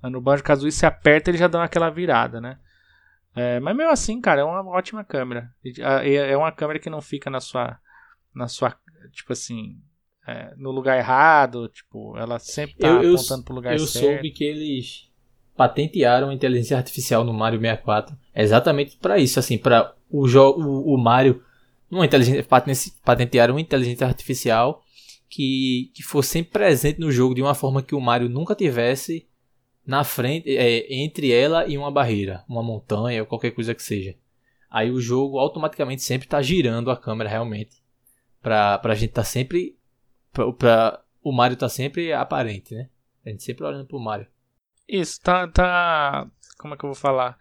No 0.00 0.20
Banjo 0.20 0.44
Kazooie, 0.44 0.70
você 0.70 0.86
aperta 0.86 1.28
ele 1.28 1.38
já 1.38 1.48
dá 1.48 1.64
aquela 1.64 1.90
virada, 1.90 2.40
né? 2.40 2.56
É, 3.34 3.58
mas 3.58 3.74
mesmo 3.76 3.90
assim, 3.90 4.20
cara, 4.20 4.42
é 4.42 4.44
uma 4.44 4.64
ótima 4.68 5.02
câmera. 5.02 5.50
É 5.82 6.36
uma 6.36 6.52
câmera 6.52 6.78
que 6.78 6.88
não 6.88 7.00
fica 7.00 7.28
na 7.28 7.40
sua. 7.40 7.76
Na 8.32 8.46
sua. 8.46 8.76
Tipo 9.10 9.32
assim. 9.32 9.82
É, 10.24 10.54
no 10.56 10.70
lugar 10.70 10.96
errado. 10.98 11.68
Tipo, 11.68 12.16
ela 12.16 12.38
sempre 12.38 12.76
tá 12.76 12.86
eu, 12.86 13.16
apontando 13.16 13.44
pro 13.44 13.54
lugar 13.56 13.72
eu 13.72 13.80
certo. 13.80 14.04
Eu 14.04 14.12
soube 14.12 14.30
que 14.30 14.44
eles 14.44 15.12
patentearam 15.56 16.30
a 16.30 16.34
inteligência 16.34 16.76
artificial 16.76 17.24
no 17.24 17.32
Mario 17.32 17.60
64 17.60 18.16
exatamente 18.34 18.96
para 18.96 19.18
isso, 19.18 19.38
assim, 19.38 19.56
para 19.56 19.94
o 20.10 20.26
jogo, 20.26 20.60
o 20.62 20.96
Mario, 20.96 21.42
uma 21.90 22.04
inteligência 22.04 22.46
patentearam 23.04 23.54
uma 23.54 23.60
inteligência 23.60 24.06
artificial 24.06 24.82
que, 25.28 25.90
que 25.94 26.02
fosse 26.02 26.30
sempre 26.30 26.52
presente 26.52 27.00
no 27.00 27.10
jogo 27.10 27.34
de 27.34 27.42
uma 27.42 27.54
forma 27.54 27.82
que 27.82 27.94
o 27.94 28.00
Mario 28.00 28.28
nunca 28.28 28.54
tivesse 28.54 29.26
na 29.86 30.02
frente, 30.02 30.56
é, 30.56 30.92
entre 30.94 31.30
ela 31.32 31.66
e 31.66 31.76
uma 31.76 31.90
barreira, 31.90 32.44
uma 32.48 32.62
montanha 32.62 33.20
ou 33.20 33.26
qualquer 33.26 33.50
coisa 33.50 33.74
que 33.74 33.82
seja. 33.82 34.16
Aí 34.70 34.90
o 34.90 35.00
jogo 35.00 35.38
automaticamente 35.38 36.02
sempre 36.02 36.26
está 36.26 36.40
girando 36.42 36.90
a 36.90 36.96
câmera 36.96 37.28
realmente, 37.28 37.82
para 38.40 38.80
a 38.82 38.94
gente 38.94 39.10
estar 39.10 39.22
tá 39.22 39.26
sempre, 39.26 39.76
para 40.32 41.02
o 41.22 41.32
Mario 41.32 41.56
tá 41.56 41.68
sempre 41.68 42.12
aparente, 42.12 42.74
né? 42.74 42.88
A 43.24 43.30
gente 43.30 43.42
sempre 43.42 43.64
olhando 43.64 43.86
pro 43.86 43.98
Mario. 43.98 44.26
Isso, 44.88 45.20
tá, 45.20 45.48
tá. 45.48 46.26
Como 46.58 46.74
é 46.74 46.76
que 46.76 46.84
eu 46.84 46.88
vou 46.88 46.94
falar? 46.94 47.38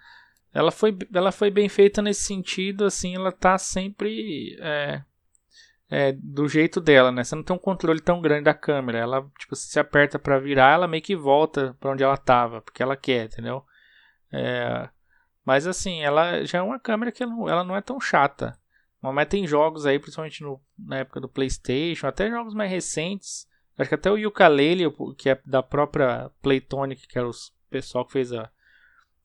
Ela 0.53 0.71
foi, 0.71 0.97
ela 1.13 1.31
foi 1.31 1.49
bem 1.49 1.67
feita 1.67 2.01
nesse 2.01 2.23
sentido, 2.23 2.85
assim, 2.85 3.15
ela 3.15 3.31
tá 3.31 3.57
sempre 3.57 4.55
é, 4.61 5.03
é, 5.89 6.11
do 6.11 6.47
jeito 6.47 6.79
dela, 6.79 7.11
né? 7.11 7.23
Você 7.23 7.35
não 7.35 7.43
tem 7.43 7.55
um 7.55 7.59
controle 7.59 7.99
tão 7.99 8.21
grande 8.21 8.43
da 8.43 8.53
câmera. 8.53 8.99
Ela, 8.99 9.29
tipo, 9.37 9.55
se 9.55 9.79
aperta 9.79 10.19
para 10.19 10.39
virar, 10.39 10.73
ela 10.73 10.87
meio 10.87 11.03
que 11.03 11.15
volta 11.15 11.75
para 11.79 11.91
onde 11.91 12.03
ela 12.03 12.17
tava, 12.17 12.61
porque 12.61 12.83
ela 12.83 12.95
quer, 12.95 13.25
entendeu? 13.25 13.65
É, 14.31 14.89
mas 15.45 15.67
assim, 15.67 16.01
ela 16.01 16.43
já 16.45 16.59
é 16.59 16.61
uma 16.61 16.79
câmera 16.79 17.11
que 17.11 17.25
não, 17.25 17.49
ela 17.49 17.63
não 17.63 17.75
é 17.75 17.81
tão 17.81 17.99
chata. 17.99 18.57
Mas 19.01 19.27
tem 19.27 19.45
jogos 19.45 19.85
aí, 19.85 19.99
principalmente 19.99 20.41
no, 20.41 20.61
na 20.79 20.99
época 20.99 21.19
do 21.19 21.27
PlayStation, 21.27 22.07
até 22.07 22.29
jogos 22.29 22.53
mais 22.53 22.71
recentes, 22.71 23.45
Acho 23.77 23.89
que 23.89 23.95
até 23.95 24.11
o 24.11 24.17
Yooka-Laylee, 24.17 24.91
que 25.17 25.29
é 25.29 25.41
da 25.45 25.63
própria 25.63 26.29
Playtonic, 26.41 27.07
que 27.07 27.17
era 27.17 27.27
o 27.27 27.31
pessoal 27.69 28.05
que 28.05 28.13
fez 28.13 28.31
a, 28.31 28.49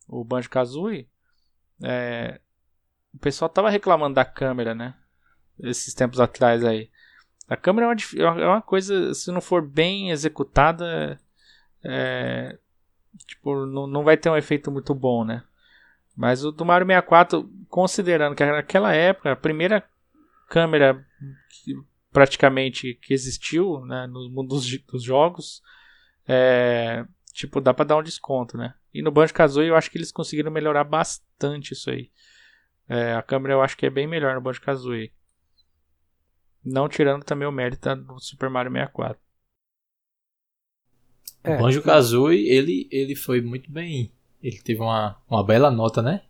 o 0.07 0.25
Banjo-Kazooie, 0.25 1.09
é, 1.83 2.41
o 3.15 3.19
pessoal 3.19 3.49
tava 3.49 3.71
reclamando 3.71 4.15
da 4.15 4.25
câmera, 4.25 4.75
né? 4.75 4.95
Esses 5.61 5.93
tempos 5.93 6.21
atrás 6.21 6.65
aí. 6.65 6.91
A 7.49 7.57
câmera 7.57 7.87
é 7.87 8.25
uma, 8.25 8.41
é 8.41 8.47
uma 8.47 8.63
coisa, 8.63 9.13
se 9.15 9.31
não 9.31 9.41
for 9.41 9.67
bem 9.67 10.11
executada, 10.11 11.19
é, 11.85 12.59
tipo, 13.27 13.67
não, 13.67 13.87
não 13.87 14.05
vai 14.05 14.17
ter 14.17 14.31
um 14.31 14.37
efeito 14.37 14.71
muito 14.71 14.95
bom, 14.95 15.25
né? 15.25 15.43
Mas 16.17 16.45
o 16.45 16.51
do 16.51 16.65
Mario 16.65 16.87
64, 16.87 17.49
considerando 17.69 18.35
que 18.35 18.45
naquela 18.45 18.93
época, 18.93 19.33
a 19.33 19.37
primeira 19.37 19.85
câmera 20.49 21.07
praticamente 22.11 22.95
que 22.95 23.13
existiu 23.13 23.85
né, 23.85 24.07
no 24.07 24.31
mundo 24.31 24.49
dos, 24.49 24.79
dos 24.85 25.03
jogos, 25.03 25.63
é, 26.27 27.05
tipo, 27.33 27.61
dá 27.61 27.73
pra 27.73 27.85
dar 27.85 27.97
um 27.97 28.03
desconto, 28.03 28.57
né? 28.57 28.75
E 28.93 29.03
no 29.03 29.11
Banjo-Kazooie 29.11 29.69
eu 29.69 29.77
acho 29.77 29.91
que 29.91 29.99
eles 29.99 30.13
conseguiram 30.13 30.51
melhorar 30.51 30.85
bastante 30.85 31.73
isso 31.73 31.91
aí. 31.91 32.11
É, 32.89 33.15
a 33.15 33.23
câmera 33.23 33.55
eu 33.55 33.63
acho 33.63 33.77
que 33.77 33.87
é 33.87 33.91
bem 33.91 34.07
melhor 34.07 34.35
no 34.35 34.41
Banjo-Kazooie. 34.41 35.13
Não 36.65 36.89
tirando 36.89 37.25
também 37.25 37.47
o 37.47 37.53
mérito 37.53 37.95
do 37.97 38.19
Super 38.19 38.51
Mario 38.51 38.73
64. 38.73 39.21
É, 41.45 41.55
o 41.55 41.59
Banjo-Kazooie, 41.61 42.49
ele, 42.49 42.89
ele 42.91 43.15
foi 43.15 43.41
muito 43.41 43.71
bem... 43.71 44.13
Ele 44.43 44.61
teve 44.61 44.81
uma, 44.81 45.21
uma 45.29 45.45
bela 45.45 45.71
nota, 45.71 46.01
né? 46.01 46.23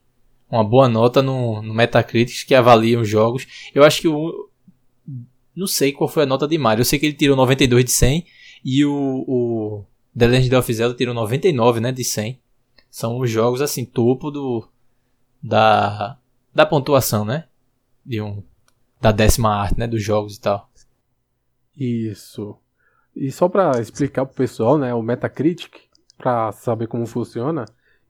Uma 0.50 0.64
boa 0.64 0.88
nota 0.88 1.22
no, 1.22 1.60
no 1.60 1.74
Metacritic 1.74 2.46
que 2.46 2.55
avalia 2.55 2.98
os 2.98 3.09
jogos. 3.09 3.70
Eu 3.74 3.84
acho 3.84 4.00
que 4.00 4.09
o, 4.09 4.47
não 5.59 5.66
sei 5.66 5.93
qual 5.93 6.09
foi 6.09 6.22
a 6.22 6.26
nota 6.26 6.47
de 6.47 6.56
Mario. 6.56 6.82
Eu 6.82 6.85
sei 6.85 7.01
que 7.01 7.06
ele 7.06 7.16
tirou 7.16 7.36
92 7.36 7.85
de 7.85 7.90
100 7.90 8.24
e 8.64 8.85
o, 8.85 9.24
o 9.26 9.85
The 10.16 10.28
Legend 10.28 10.55
of 10.55 10.72
Zelda 10.72 10.94
tirou 10.94 11.12
99, 11.12 11.80
né, 11.80 11.90
de 11.90 12.05
100. 12.05 12.40
São 12.89 13.18
os 13.18 13.28
jogos 13.28 13.60
assim 13.60 13.85
topo 13.85 14.30
do 14.30 14.66
da 15.43 16.16
da 16.55 16.64
pontuação, 16.64 17.24
né? 17.24 17.47
De 18.06 18.20
um 18.20 18.43
da 19.01 19.10
décima 19.10 19.51
arte, 19.51 19.78
né, 19.78 19.86
dos 19.86 20.02
jogos 20.02 20.36
e 20.36 20.40
tal. 20.40 20.70
Isso. 21.76 22.56
E 23.14 23.30
só 23.32 23.48
para 23.48 23.80
explicar 23.80 24.26
pro 24.26 24.35
pessoal, 24.35 24.78
né, 24.78 24.94
o 24.94 25.02
Metacritic, 25.02 25.72
para 26.16 26.52
saber 26.52 26.86
como 26.86 27.06
funciona, 27.06 27.64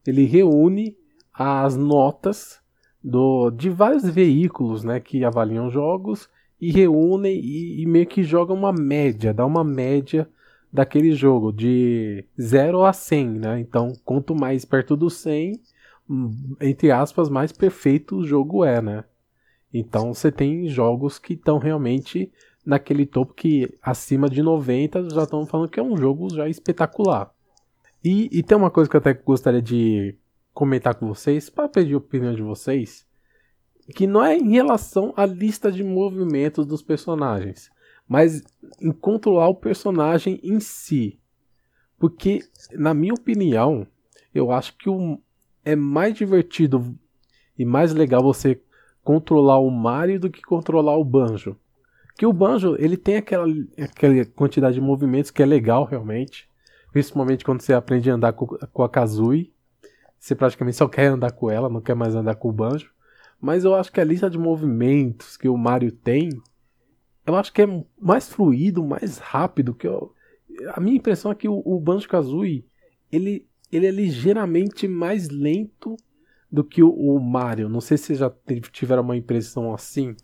ele 0.06 0.24
reúne 0.24 0.96
as 1.32 1.76
notas 1.76 2.60
do, 3.02 3.50
de 3.50 3.68
vários 3.68 4.04
veículos, 4.04 4.84
né, 4.84 5.00
que 5.00 5.24
avaliam 5.24 5.70
jogos 5.70 6.28
e 6.60 6.70
reúnem 6.70 7.38
e, 7.38 7.82
e, 7.82 7.86
meio 7.86 8.06
que 8.06 8.22
jogam 8.22 8.56
uma 8.56 8.72
média, 8.72 9.32
dá 9.32 9.46
uma 9.46 9.62
média 9.62 10.28
daquele 10.72 11.12
jogo 11.12 11.52
de 11.52 12.24
0 12.40 12.84
a 12.84 12.92
100, 12.92 13.28
né? 13.30 13.60
Então, 13.60 13.92
quanto 14.04 14.34
mais 14.34 14.64
perto 14.64 14.96
do 14.96 15.08
100, 15.08 15.60
hum, 16.08 16.56
entre 16.60 16.90
aspas, 16.90 17.28
mais 17.28 17.52
perfeito 17.52 18.16
o 18.16 18.26
jogo 18.26 18.64
é, 18.64 18.82
né? 18.82 19.04
Então, 19.72 20.12
você 20.12 20.32
tem 20.32 20.68
jogos 20.68 21.18
que 21.18 21.34
estão 21.34 21.58
realmente 21.58 22.30
naquele 22.66 23.06
topo 23.06 23.34
que 23.34 23.72
acima 23.80 24.28
de 24.28 24.42
90 24.42 25.10
já 25.10 25.22
estão 25.22 25.46
falando 25.46 25.70
que 25.70 25.80
é 25.80 25.82
um 25.82 25.96
jogo 25.96 26.28
já 26.34 26.48
espetacular. 26.48 27.32
E, 28.04 28.28
e 28.30 28.42
tem 28.42 28.56
uma 28.56 28.70
coisa 28.70 28.90
que 28.90 28.96
eu 28.96 29.00
até 29.00 29.14
gostaria 29.14 29.62
de 29.62 30.14
comentar 30.52 30.94
com 30.94 31.06
vocês, 31.06 31.48
para 31.48 31.68
pedir 31.68 31.94
a 31.94 31.98
opinião 31.98 32.34
de 32.34 32.42
vocês 32.42 33.07
que 33.92 34.06
não 34.06 34.24
é 34.24 34.36
em 34.36 34.50
relação 34.50 35.12
à 35.16 35.24
lista 35.24 35.72
de 35.72 35.82
movimentos 35.82 36.66
dos 36.66 36.82
personagens, 36.82 37.70
mas 38.06 38.42
em 38.80 38.92
controlar 38.92 39.48
o 39.48 39.54
personagem 39.54 40.38
em 40.42 40.60
si. 40.60 41.18
Porque, 41.98 42.40
na 42.72 42.94
minha 42.94 43.14
opinião, 43.14 43.86
eu 44.34 44.52
acho 44.52 44.76
que 44.76 44.88
o, 44.88 45.18
é 45.64 45.74
mais 45.74 46.14
divertido 46.14 46.96
e 47.58 47.64
mais 47.64 47.92
legal 47.92 48.22
você 48.22 48.60
controlar 49.02 49.58
o 49.58 49.70
Mario 49.70 50.20
do 50.20 50.30
que 50.30 50.42
controlar 50.42 50.96
o 50.96 51.04
Banjo. 51.04 51.56
Que 52.16 52.26
o 52.26 52.32
Banjo, 52.32 52.76
ele 52.78 52.96
tem 52.96 53.16
aquela, 53.16 53.46
aquela 53.80 54.24
quantidade 54.26 54.74
de 54.74 54.80
movimentos 54.80 55.30
que 55.30 55.42
é 55.42 55.46
legal 55.46 55.84
realmente. 55.84 56.48
Principalmente 56.92 57.44
quando 57.44 57.60
você 57.60 57.72
aprende 57.72 58.10
a 58.10 58.14
andar 58.14 58.32
com, 58.32 58.46
com 58.46 58.82
a 58.82 58.88
Kazooie. 58.88 59.52
Você 60.18 60.34
praticamente 60.34 60.76
só 60.76 60.88
quer 60.88 61.06
andar 61.06 61.32
com 61.32 61.50
ela, 61.50 61.68
não 61.68 61.80
quer 61.80 61.94
mais 61.94 62.14
andar 62.14 62.34
com 62.34 62.48
o 62.48 62.52
Banjo. 62.52 62.90
Mas 63.40 63.64
eu 63.64 63.74
acho 63.74 63.92
que 63.92 64.00
a 64.00 64.04
lista 64.04 64.28
de 64.28 64.38
movimentos 64.38 65.36
que 65.36 65.48
o 65.48 65.56
Mario 65.56 65.92
tem, 65.92 66.30
eu 67.26 67.36
acho 67.36 67.52
que 67.52 67.62
é 67.62 67.84
mais 68.00 68.28
fluido, 68.28 68.84
mais 68.84 69.18
rápido. 69.18 69.74
que 69.74 69.86
eu, 69.86 70.12
A 70.74 70.80
minha 70.80 70.96
impressão 70.96 71.30
é 71.30 71.34
que 71.34 71.48
o, 71.48 71.62
o 71.64 71.78
Banjo-Kazooie, 71.78 72.64
ele, 73.12 73.46
ele 73.70 73.86
é 73.86 73.90
ligeiramente 73.90 74.88
mais 74.88 75.28
lento 75.28 75.96
do 76.50 76.64
que 76.64 76.82
o, 76.82 76.90
o 76.90 77.20
Mario. 77.20 77.68
Não 77.68 77.80
sei 77.80 77.96
se 77.96 78.04
vocês 78.06 78.18
já 78.18 78.32
tiveram 78.72 79.02
uma 79.02 79.16
impressão 79.16 79.72
assim 79.72 80.16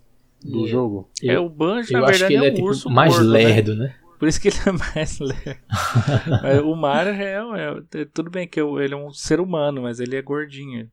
do 0.43 0.65
é. 0.65 0.69
jogo. 0.69 1.11
É, 1.23 1.39
o 1.39 1.49
Banjo, 1.49 1.93
eu 1.93 2.01
na 2.01 2.07
verdade, 2.07 2.25
acho 2.25 2.27
que 2.27 2.35
ele 2.35 2.47
é, 2.47 2.49
é 2.49 2.53
tipo 2.53 2.91
mais 2.91 3.15
gordo, 3.15 3.31
né? 3.31 3.39
lerdo, 3.39 3.77
né? 3.77 3.85
né? 3.85 3.95
Por 4.19 4.29
isso 4.29 4.41
que 4.41 4.49
ele 4.49 4.57
é 4.67 4.73
mais 4.95 5.19
lerdo. 5.19 5.61
o 6.67 6.75
Mario 6.75 7.13
é, 7.13 7.35
é, 7.35 8.01
é, 8.01 8.05
Tudo 8.07 8.31
bem 8.31 8.49
que 8.49 8.61
ele 8.61 8.95
é 8.95 8.97
um 8.97 9.11
ser 9.11 9.41
humano, 9.41 9.83
mas 9.83 10.01
ele 10.01 10.17
é 10.17 10.23
gordinho 10.23 10.91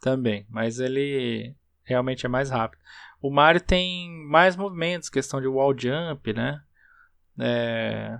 também, 0.00 0.46
mas 0.48 0.78
ele 0.78 1.54
realmente 1.84 2.26
é 2.26 2.28
mais 2.28 2.50
rápido. 2.50 2.80
O 3.20 3.30
Mario 3.30 3.60
tem 3.60 4.10
mais 4.28 4.56
movimentos, 4.56 5.08
questão 5.08 5.40
de 5.40 5.46
wall 5.46 5.76
jump, 5.76 6.32
né? 6.32 6.60
É... 7.38 8.18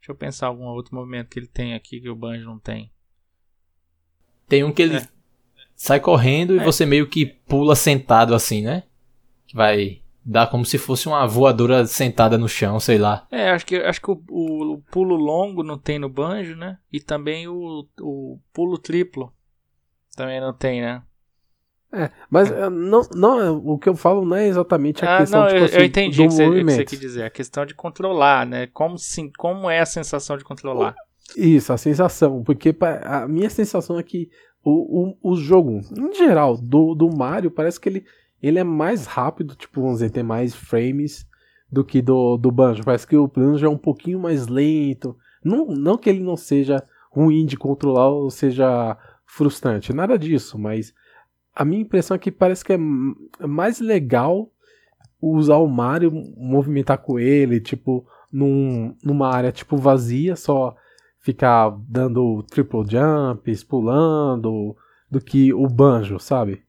Deixa 0.00 0.10
eu 0.10 0.14
pensar 0.14 0.46
algum 0.46 0.64
outro 0.64 0.94
movimento 0.94 1.28
que 1.28 1.38
ele 1.38 1.46
tem 1.46 1.74
aqui 1.74 2.00
que 2.00 2.08
o 2.08 2.16
Banjo 2.16 2.44
não 2.44 2.58
tem. 2.58 2.90
Tem 4.48 4.64
um 4.64 4.72
que 4.72 4.82
ele 4.82 4.96
é. 4.96 5.08
sai 5.74 6.00
correndo 6.00 6.54
e 6.56 6.58
é. 6.58 6.64
você 6.64 6.86
meio 6.86 7.06
que 7.08 7.26
pula 7.26 7.76
sentado 7.76 8.34
assim, 8.34 8.62
né? 8.62 8.84
Vai 9.52 10.02
dar 10.24 10.46
como 10.46 10.64
se 10.64 10.78
fosse 10.78 11.08
uma 11.08 11.26
voadora 11.26 11.86
sentada 11.86 12.36
no 12.36 12.48
chão, 12.48 12.78
sei 12.80 12.98
lá. 12.98 13.26
É, 13.30 13.50
acho 13.50 13.64
que, 13.64 13.76
acho 13.76 14.00
que 14.00 14.10
o, 14.10 14.22
o, 14.28 14.74
o 14.74 14.78
pulo 14.90 15.16
longo 15.16 15.62
não 15.62 15.78
tem 15.78 15.98
no 15.98 16.08
Banjo, 16.08 16.54
né? 16.54 16.78
E 16.92 17.00
também 17.00 17.48
o, 17.48 17.86
o 18.00 18.38
pulo 18.52 18.78
triplo 18.78 19.32
também 20.18 20.40
não 20.40 20.52
tem, 20.52 20.80
né? 20.80 21.00
É, 21.92 22.10
mas 22.28 22.50
é, 22.50 22.68
não, 22.68 23.00
não, 23.14 23.56
o 23.64 23.78
que 23.78 23.88
eu 23.88 23.96
falo 23.96 24.24
não 24.24 24.36
é 24.36 24.46
exatamente 24.46 25.02
a 25.02 25.16
ah, 25.16 25.20
questão 25.20 25.40
não, 25.40 25.46
tipo, 25.46 25.60
eu, 25.60 25.64
assim, 25.64 25.76
eu 25.76 25.84
entendi 25.84 26.22
o 26.22 26.28
que, 26.28 26.34
que 26.34 26.64
você 26.64 26.84
quer 26.84 26.96
dizer. 26.96 27.22
A 27.22 27.30
questão 27.30 27.64
de 27.64 27.74
controlar, 27.74 28.44
né? 28.44 28.66
Como, 28.66 28.98
sim, 28.98 29.30
como 29.38 29.70
é 29.70 29.80
a 29.80 29.86
sensação 29.86 30.36
de 30.36 30.44
controlar? 30.44 30.94
Isso, 31.34 31.72
a 31.72 31.78
sensação. 31.78 32.42
Porque 32.42 32.76
a 33.04 33.26
minha 33.26 33.48
sensação 33.48 33.98
é 33.98 34.02
que 34.02 34.28
o, 34.62 35.16
o, 35.22 35.32
o 35.32 35.36
jogo, 35.36 35.80
em 35.96 36.12
geral, 36.14 36.58
do, 36.58 36.94
do 36.94 37.08
Mario, 37.16 37.50
parece 37.50 37.80
que 37.80 37.88
ele, 37.88 38.04
ele 38.42 38.58
é 38.58 38.64
mais 38.64 39.06
rápido, 39.06 39.54
tipo, 39.54 39.80
vamos 39.80 40.00
dizer, 40.00 40.10
tem 40.10 40.22
mais 40.22 40.54
frames 40.54 41.26
do 41.72 41.82
que 41.82 42.02
do, 42.02 42.36
do 42.36 42.50
Banjo. 42.50 42.84
Parece 42.84 43.06
que 43.06 43.16
o 43.16 43.28
Banjo 43.28 43.64
é 43.64 43.68
um 43.68 43.78
pouquinho 43.78 44.18
mais 44.18 44.46
lento. 44.46 45.16
Não, 45.42 45.66
não 45.68 45.96
que 45.96 46.10
ele 46.10 46.20
não 46.20 46.36
seja 46.36 46.84
ruim 47.10 47.46
de 47.46 47.56
controlar 47.56 48.10
ou 48.10 48.30
seja 48.30 48.96
frustrante, 49.38 49.92
nada 49.92 50.18
disso, 50.18 50.58
mas 50.58 50.92
a 51.54 51.64
minha 51.64 51.82
impressão 51.82 52.16
é 52.16 52.18
que 52.18 52.32
parece 52.32 52.64
que 52.64 52.72
é 52.72 52.76
mais 53.46 53.78
legal 53.78 54.50
usar 55.22 55.58
o 55.58 55.68
Mario, 55.68 56.10
movimentar 56.36 56.98
com 56.98 57.20
ele, 57.20 57.60
tipo, 57.60 58.04
num, 58.32 58.96
numa 59.02 59.32
área 59.32 59.52
tipo 59.52 59.76
vazia, 59.76 60.34
só 60.34 60.76
ficar 61.20 61.70
dando 61.88 62.42
triple 62.50 62.84
jumps, 62.88 63.62
pulando, 63.62 64.76
do 65.08 65.20
que 65.20 65.52
o 65.54 65.68
banjo, 65.68 66.18
sabe? 66.18 66.64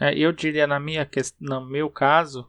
É, 0.00 0.16
eu 0.16 0.32
diria 0.32 0.66
na 0.66 0.80
minha 0.80 1.08
no 1.40 1.64
meu 1.64 1.90
caso 1.90 2.48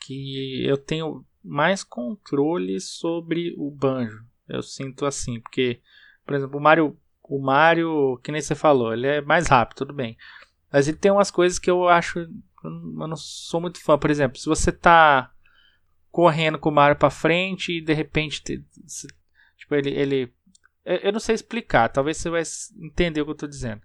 que 0.00 0.62
eu 0.64 0.76
tenho 0.76 1.24
mais 1.42 1.82
controle 1.82 2.80
sobre 2.80 3.54
o 3.56 3.70
banjo. 3.70 4.24
Eu 4.46 4.62
sinto 4.62 5.06
assim, 5.06 5.40
porque, 5.40 5.80
por 6.24 6.34
exemplo, 6.34 6.58
o 6.58 6.62
Mario, 6.62 6.96
o 7.28 7.40
Mario, 7.40 8.18
que 8.22 8.32
nem 8.32 8.40
você 8.40 8.54
falou, 8.54 8.92
ele 8.92 9.06
é 9.06 9.20
mais 9.20 9.46
rápido, 9.48 9.78
tudo 9.78 9.92
bem. 9.92 10.16
Mas 10.72 10.88
ele 10.88 10.96
tem 10.96 11.10
umas 11.10 11.30
coisas 11.30 11.58
que 11.58 11.70
eu 11.70 11.88
acho, 11.88 12.20
eu 12.20 12.30
não 12.70 13.16
sou 13.16 13.60
muito 13.60 13.82
fã. 13.82 13.98
Por 13.98 14.10
exemplo, 14.10 14.38
se 14.38 14.46
você 14.46 14.72
tá 14.72 15.32
correndo 16.10 16.58
com 16.58 16.68
o 16.68 16.72
Mario 16.72 16.96
para 16.96 17.10
frente 17.10 17.78
e 17.78 17.80
de 17.80 17.92
repente, 17.92 18.42
tipo, 18.42 19.74
ele, 19.74 19.90
ele 19.90 20.34
eu 20.84 21.12
não 21.12 21.20
sei 21.20 21.34
explicar, 21.34 21.90
talvez 21.90 22.16
você 22.16 22.30
vai 22.30 22.42
entender 22.80 23.20
o 23.20 23.24
que 23.24 23.30
eu 23.30 23.34
estou 23.34 23.48
dizendo. 23.48 23.82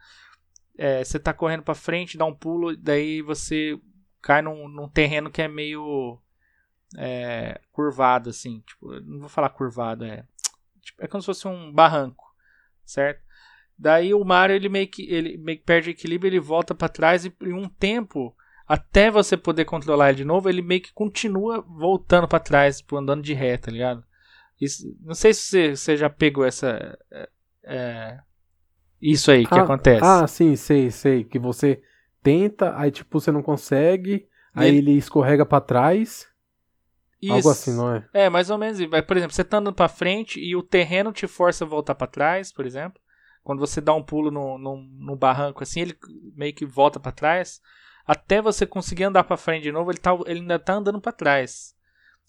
É, 0.77 1.03
você 1.03 1.17
está 1.17 1.33
correndo 1.33 1.61
para 1.61 1.75
frente, 1.75 2.17
dá 2.17 2.25
um 2.25 2.33
pulo, 2.33 2.75
daí 2.77 3.21
você 3.21 3.77
cai 4.21 4.41
num, 4.41 4.69
num 4.69 4.87
terreno 4.87 5.29
que 5.29 5.41
é 5.41 5.47
meio 5.47 6.17
é, 6.97 7.59
curvado, 7.71 8.29
assim. 8.29 8.61
Tipo, 8.61 8.99
não 9.01 9.19
vou 9.19 9.29
falar 9.29 9.49
curvado, 9.49 10.05
é. 10.05 10.25
Tipo, 10.81 11.03
é 11.03 11.07
como 11.07 11.21
se 11.21 11.25
fosse 11.25 11.47
um 11.47 11.71
barranco, 11.71 12.33
certo? 12.85 13.22
Daí 13.83 14.13
o 14.13 14.23
Mario 14.23 14.55
ele 14.55 14.69
meio 14.69 14.87
que 14.87 15.03
ele 15.11 15.37
meio 15.37 15.57
que 15.57 15.65
perde 15.65 15.89
equilíbrio, 15.89 16.29
ele 16.29 16.39
volta 16.39 16.73
para 16.73 16.87
trás 16.87 17.25
e 17.25 17.33
em 17.41 17.51
um 17.51 17.67
tempo 17.67 18.33
até 18.65 19.11
você 19.11 19.35
poder 19.35 19.65
controlar 19.65 20.07
ele 20.07 20.19
de 20.19 20.23
novo, 20.23 20.47
ele 20.47 20.61
meio 20.61 20.79
que 20.79 20.93
continua 20.93 21.59
voltando 21.59 22.25
para 22.25 22.39
trás, 22.39 22.77
tipo, 22.77 22.95
andando 22.95 23.21
de 23.21 23.33
ré, 23.33 23.57
tá 23.57 23.69
ligado? 23.69 24.01
Isso, 24.59 24.87
não 25.01 25.13
sei 25.13 25.33
se 25.33 25.41
você, 25.41 25.75
você 25.75 25.97
já 25.97 26.09
pegou 26.09 26.45
essa. 26.45 26.97
É, 27.11 27.29
é 27.65 28.19
isso 29.01 29.29
aí 29.29 29.45
que 29.45 29.53
ah, 29.53 29.63
acontece. 29.63 30.01
Ah, 30.01 30.25
sim, 30.27 30.55
sei, 30.55 30.89
sei. 30.89 31.25
Que 31.25 31.37
você 31.37 31.81
tenta, 32.21 32.77
aí 32.77 32.89
tipo, 32.89 33.19
você 33.19 33.33
não 33.33 33.43
consegue, 33.43 34.29
aí 34.55 34.69
ele, 34.69 34.77
ele 34.77 34.97
escorrega 34.97 35.45
para 35.45 35.59
trás. 35.59 36.25
Isso. 37.21 37.33
Algo 37.33 37.49
assim, 37.49 37.75
não 37.75 37.93
é? 37.93 38.07
É, 38.13 38.29
mais 38.29 38.49
ou 38.49 38.57
menos. 38.57 38.79
Por 39.05 39.17
exemplo, 39.17 39.35
você 39.35 39.43
tá 39.43 39.57
andando 39.57 39.75
pra 39.75 39.89
frente 39.89 40.39
e 40.39 40.55
o 40.55 40.63
terreno 40.63 41.11
te 41.11 41.27
força 41.27 41.65
a 41.65 41.67
voltar 41.67 41.95
para 41.95 42.07
trás, 42.07 42.49
por 42.49 42.65
exemplo. 42.65 43.02
Quando 43.43 43.59
você 43.59 43.81
dá 43.81 43.93
um 43.93 44.03
pulo 44.03 44.31
no, 44.31 44.57
no, 44.57 45.15
barranco 45.15 45.63
assim, 45.63 45.81
ele 45.81 45.97
meio 46.35 46.53
que 46.53 46.65
volta 46.65 46.99
para 46.99 47.11
trás. 47.11 47.61
Até 48.05 48.41
você 48.41 48.65
conseguir 48.65 49.03
andar 49.05 49.23
para 49.23 49.37
frente 49.37 49.63
de 49.63 49.71
novo, 49.71 49.91
ele, 49.91 49.99
tá, 49.99 50.11
ele 50.25 50.39
ainda 50.39 50.59
tá 50.59 50.75
andando 50.75 51.01
para 51.01 51.11
trás. 51.11 51.75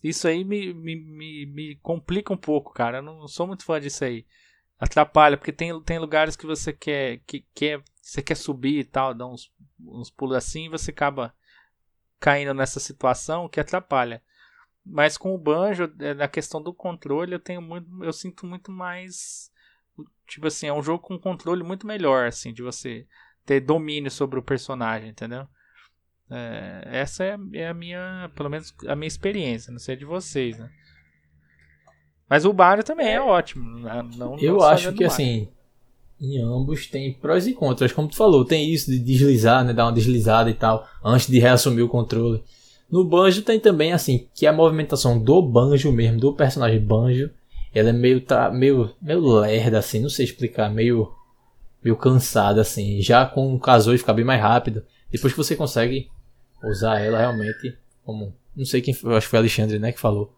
Isso 0.03 0.27
aí 0.28 0.45
me, 0.45 0.74
me, 0.74 0.97
me, 0.97 1.47
me, 1.47 1.77
complica 1.77 2.32
um 2.32 2.36
pouco, 2.36 2.73
cara. 2.73 2.99
Eu 2.99 3.03
não 3.03 3.28
sou 3.28 3.47
muito 3.47 3.65
fã 3.65 3.81
disso 3.81 4.05
aí. 4.05 4.27
Atrapalha, 4.78 5.36
porque 5.36 5.53
tem, 5.53 5.81
tem 5.82 5.99
lugares 5.99 6.36
que 6.36 6.47
você 6.47 6.73
quer, 6.73 7.20
que, 7.27 7.47
quer, 7.55 7.82
você 8.03 8.20
quer 8.20 8.35
subir 8.35 8.81
e 8.81 8.85
tal, 8.85 9.15
dar 9.15 9.27
uns, 9.27 9.53
uns 9.81 10.11
pulos 10.11 10.36
assim 10.36 10.66
e 10.66 10.69
você 10.69 10.91
acaba 10.91 11.32
caindo 12.19 12.53
nessa 12.53 12.81
situação 12.81 13.49
que 13.49 13.61
atrapalha. 13.61 14.23
Mas 14.85 15.16
com 15.16 15.35
o 15.35 15.39
banjo, 15.39 15.91
é, 15.99 16.12
na 16.12 16.28
questão 16.28 16.62
do 16.62 16.74
controle, 16.74 17.35
eu 17.35 17.41
tenho 17.41 17.62
muito, 17.62 17.89
eu 18.05 18.12
sinto 18.12 18.47
muito 18.47 18.70
mais, 18.70 19.51
tipo 20.27 20.47
assim, 20.47 20.67
é 20.67 20.73
um 20.73 20.83
jogo 20.83 21.03
com 21.03 21.19
controle 21.19 21.63
muito 21.63 21.87
melhor, 21.87 22.27
assim, 22.27 22.53
de 22.53 22.63
você 22.63 23.07
ter 23.45 23.61
domínio 23.61 24.11
sobre 24.11 24.39
o 24.39 24.43
personagem, 24.43 25.11
entendeu? 25.11 25.47
É, 26.31 26.83
essa 26.87 27.25
é, 27.25 27.37
é, 27.53 27.69
a 27.69 27.75
minha, 27.75 28.31
pelo 28.35 28.49
menos 28.49 28.75
a 28.89 28.97
minha 28.97 29.09
experiência, 29.09 29.71
não 29.71 29.79
sei 29.79 29.97
de 29.97 30.05
vocês, 30.05 30.59
né? 30.59 30.71
Mas 32.29 32.45
o 32.45 32.53
Mario 32.55 32.83
também 32.83 33.09
é 33.09 33.21
ótimo. 33.21 33.79
Né? 33.81 34.03
Não, 34.17 34.39
eu 34.39 34.55
não 34.55 34.63
acho 34.63 34.93
que 34.95 35.05
assim, 35.05 35.49
em 36.21 36.41
ambos 36.41 36.87
tem 36.87 37.13
prós 37.13 37.47
e 37.47 37.53
contras, 37.53 37.93
como 37.93 38.09
tu 38.09 38.17
falou, 38.17 38.45
tem 38.45 38.71
isso 38.71 38.91
de 38.91 38.99
deslizar, 38.99 39.65
né, 39.65 39.73
dar 39.73 39.87
uma 39.87 39.93
deslizada 39.93 40.49
e 40.49 40.55
tal, 40.55 40.89
antes 41.05 41.27
de 41.27 41.39
reassumir 41.39 41.85
o 41.85 41.89
controle. 41.89 42.43
No 42.91 43.05
Banjo 43.05 43.43
tem 43.43 43.61
também 43.61 43.93
assim, 43.93 44.27
que 44.35 44.47
a 44.47 44.53
movimentação 44.53 45.19
do 45.19 45.43
Banjo 45.43 45.93
mesmo, 45.93 46.19
do 46.19 46.33
personagem 46.33 46.81
Banjo, 46.81 47.31
ela 47.75 47.91
é 47.91 47.93
meio 47.93 48.21
tá, 48.21 48.51
meio 48.51 48.95
meio 49.03 49.21
lerda 49.41 49.79
assim, 49.79 50.01
não 50.01 50.09
sei 50.09 50.25
explicar, 50.25 50.71
meio 50.71 51.13
meio 51.83 51.97
cansada 51.97 52.61
assim. 52.61 53.03
Já 53.03 53.27
com 53.27 53.55
o 53.55 53.61
Kazooie 53.61 53.99
fica 53.99 54.13
bem 54.13 54.25
mais 54.25 54.41
rápido. 54.41 54.85
Depois 55.11 55.33
que 55.33 55.37
você 55.37 55.55
consegue 55.55 56.09
usar 56.63 57.01
ela 57.01 57.19
realmente 57.19 57.77
como. 58.05 58.35
Não 58.57 58.65
sei 58.65 58.81
quem 58.81 58.95
acho 58.95 59.27
que 59.27 59.31
foi 59.31 59.39
Alexandre, 59.39 59.79
né, 59.79 59.93
que 59.93 60.01
falou. 60.01 60.33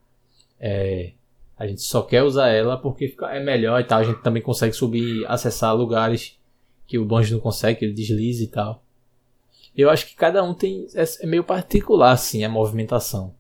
É, 0.59 1.13
a 1.59 1.67
gente 1.67 1.83
só 1.83 2.03
quer 2.03 2.23
usar 2.23 2.49
ela 2.49 2.77
porque 2.77 3.15
é 3.31 3.41
melhor 3.41 3.81
e 3.81 3.85
tal. 3.85 4.01
A 4.01 4.05
gente 4.05 4.23
também 4.23 4.43
consegue 4.43 4.75
subir, 4.75 5.25
acessar 5.27 5.75
lugares 5.77 6.39
que 6.87 6.99
o 6.99 7.05
Banjo 7.05 7.35
não 7.35 7.41
consegue, 7.41 7.79
que 7.79 7.85
ele 7.85 7.95
desliza 7.95 8.43
e 8.43 8.47
tal. 8.47 8.83
Eu 9.77 9.91
acho 9.91 10.07
que 10.07 10.17
cada 10.17 10.43
um 10.43 10.55
tem. 10.55 10.87
É, 10.95 11.05
é 11.25 11.27
meio 11.27 11.45
particular, 11.45 12.13
assim, 12.13 12.45
a 12.45 12.49
movimentação. 12.49 13.35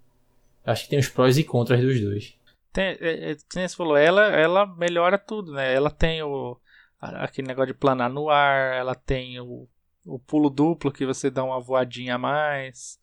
Eu 0.66 0.72
acho 0.72 0.84
que 0.84 0.90
tem 0.90 0.98
os 0.98 1.08
prós 1.08 1.38
e 1.38 1.44
contras 1.44 1.80
dos 1.80 2.00
dois. 2.00 2.34
Tem, 2.76 2.96
é, 3.00 3.32
é, 3.32 3.36
você 3.36 3.76
falou, 3.76 3.96
ela, 3.96 4.26
ela 4.26 4.66
melhora 4.76 5.18
tudo, 5.18 5.52
né? 5.52 5.72
Ela 5.72 5.90
tem 5.90 6.22
o, 6.22 6.58
aquele 7.00 7.48
negócio 7.48 7.72
de 7.72 7.78
planar 7.78 8.10
no 8.10 8.28
ar, 8.28 8.74
ela 8.74 8.94
tem 8.94 9.40
o 9.40 9.68
o 10.06 10.18
pulo 10.18 10.48
duplo 10.48 10.92
que 10.92 11.04
você 11.04 11.30
dá 11.30 11.44
uma 11.44 11.60
voadinha 11.60 12.14
a 12.14 12.18
mais. 12.18 12.98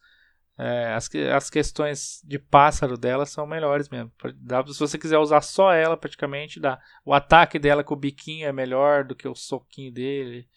É, 0.57 0.93
as, 0.93 1.09
as 1.35 1.49
questões 1.49 2.21
de 2.23 2.37
pássaro 2.37 2.97
dela 2.97 3.25
são 3.25 3.45
melhores 3.45 3.89
mesmo. 3.89 4.11
Dá, 4.37 4.65
se 4.65 4.79
você 4.79 4.97
quiser 4.97 5.17
usar 5.17 5.41
só 5.41 5.73
ela, 5.73 5.97
praticamente 5.97 6.59
dá. 6.59 6.79
O 7.03 7.13
ataque 7.13 7.59
dela 7.59 7.83
com 7.83 7.93
o 7.93 7.97
biquinho 7.97 8.47
é 8.47 8.53
melhor 8.53 9.03
do 9.03 9.15
que 9.15 9.27
o 9.27 9.35
soquinho 9.35 9.91
dele. 9.91 10.47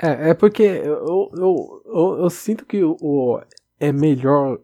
É, 0.00 0.30
é 0.30 0.34
porque 0.34 0.62
eu, 0.62 1.30
eu, 1.36 1.82
eu, 1.84 2.18
eu 2.20 2.30
sinto 2.30 2.64
que 2.64 2.82
o, 2.82 3.42
é 3.78 3.92
melhor 3.92 4.58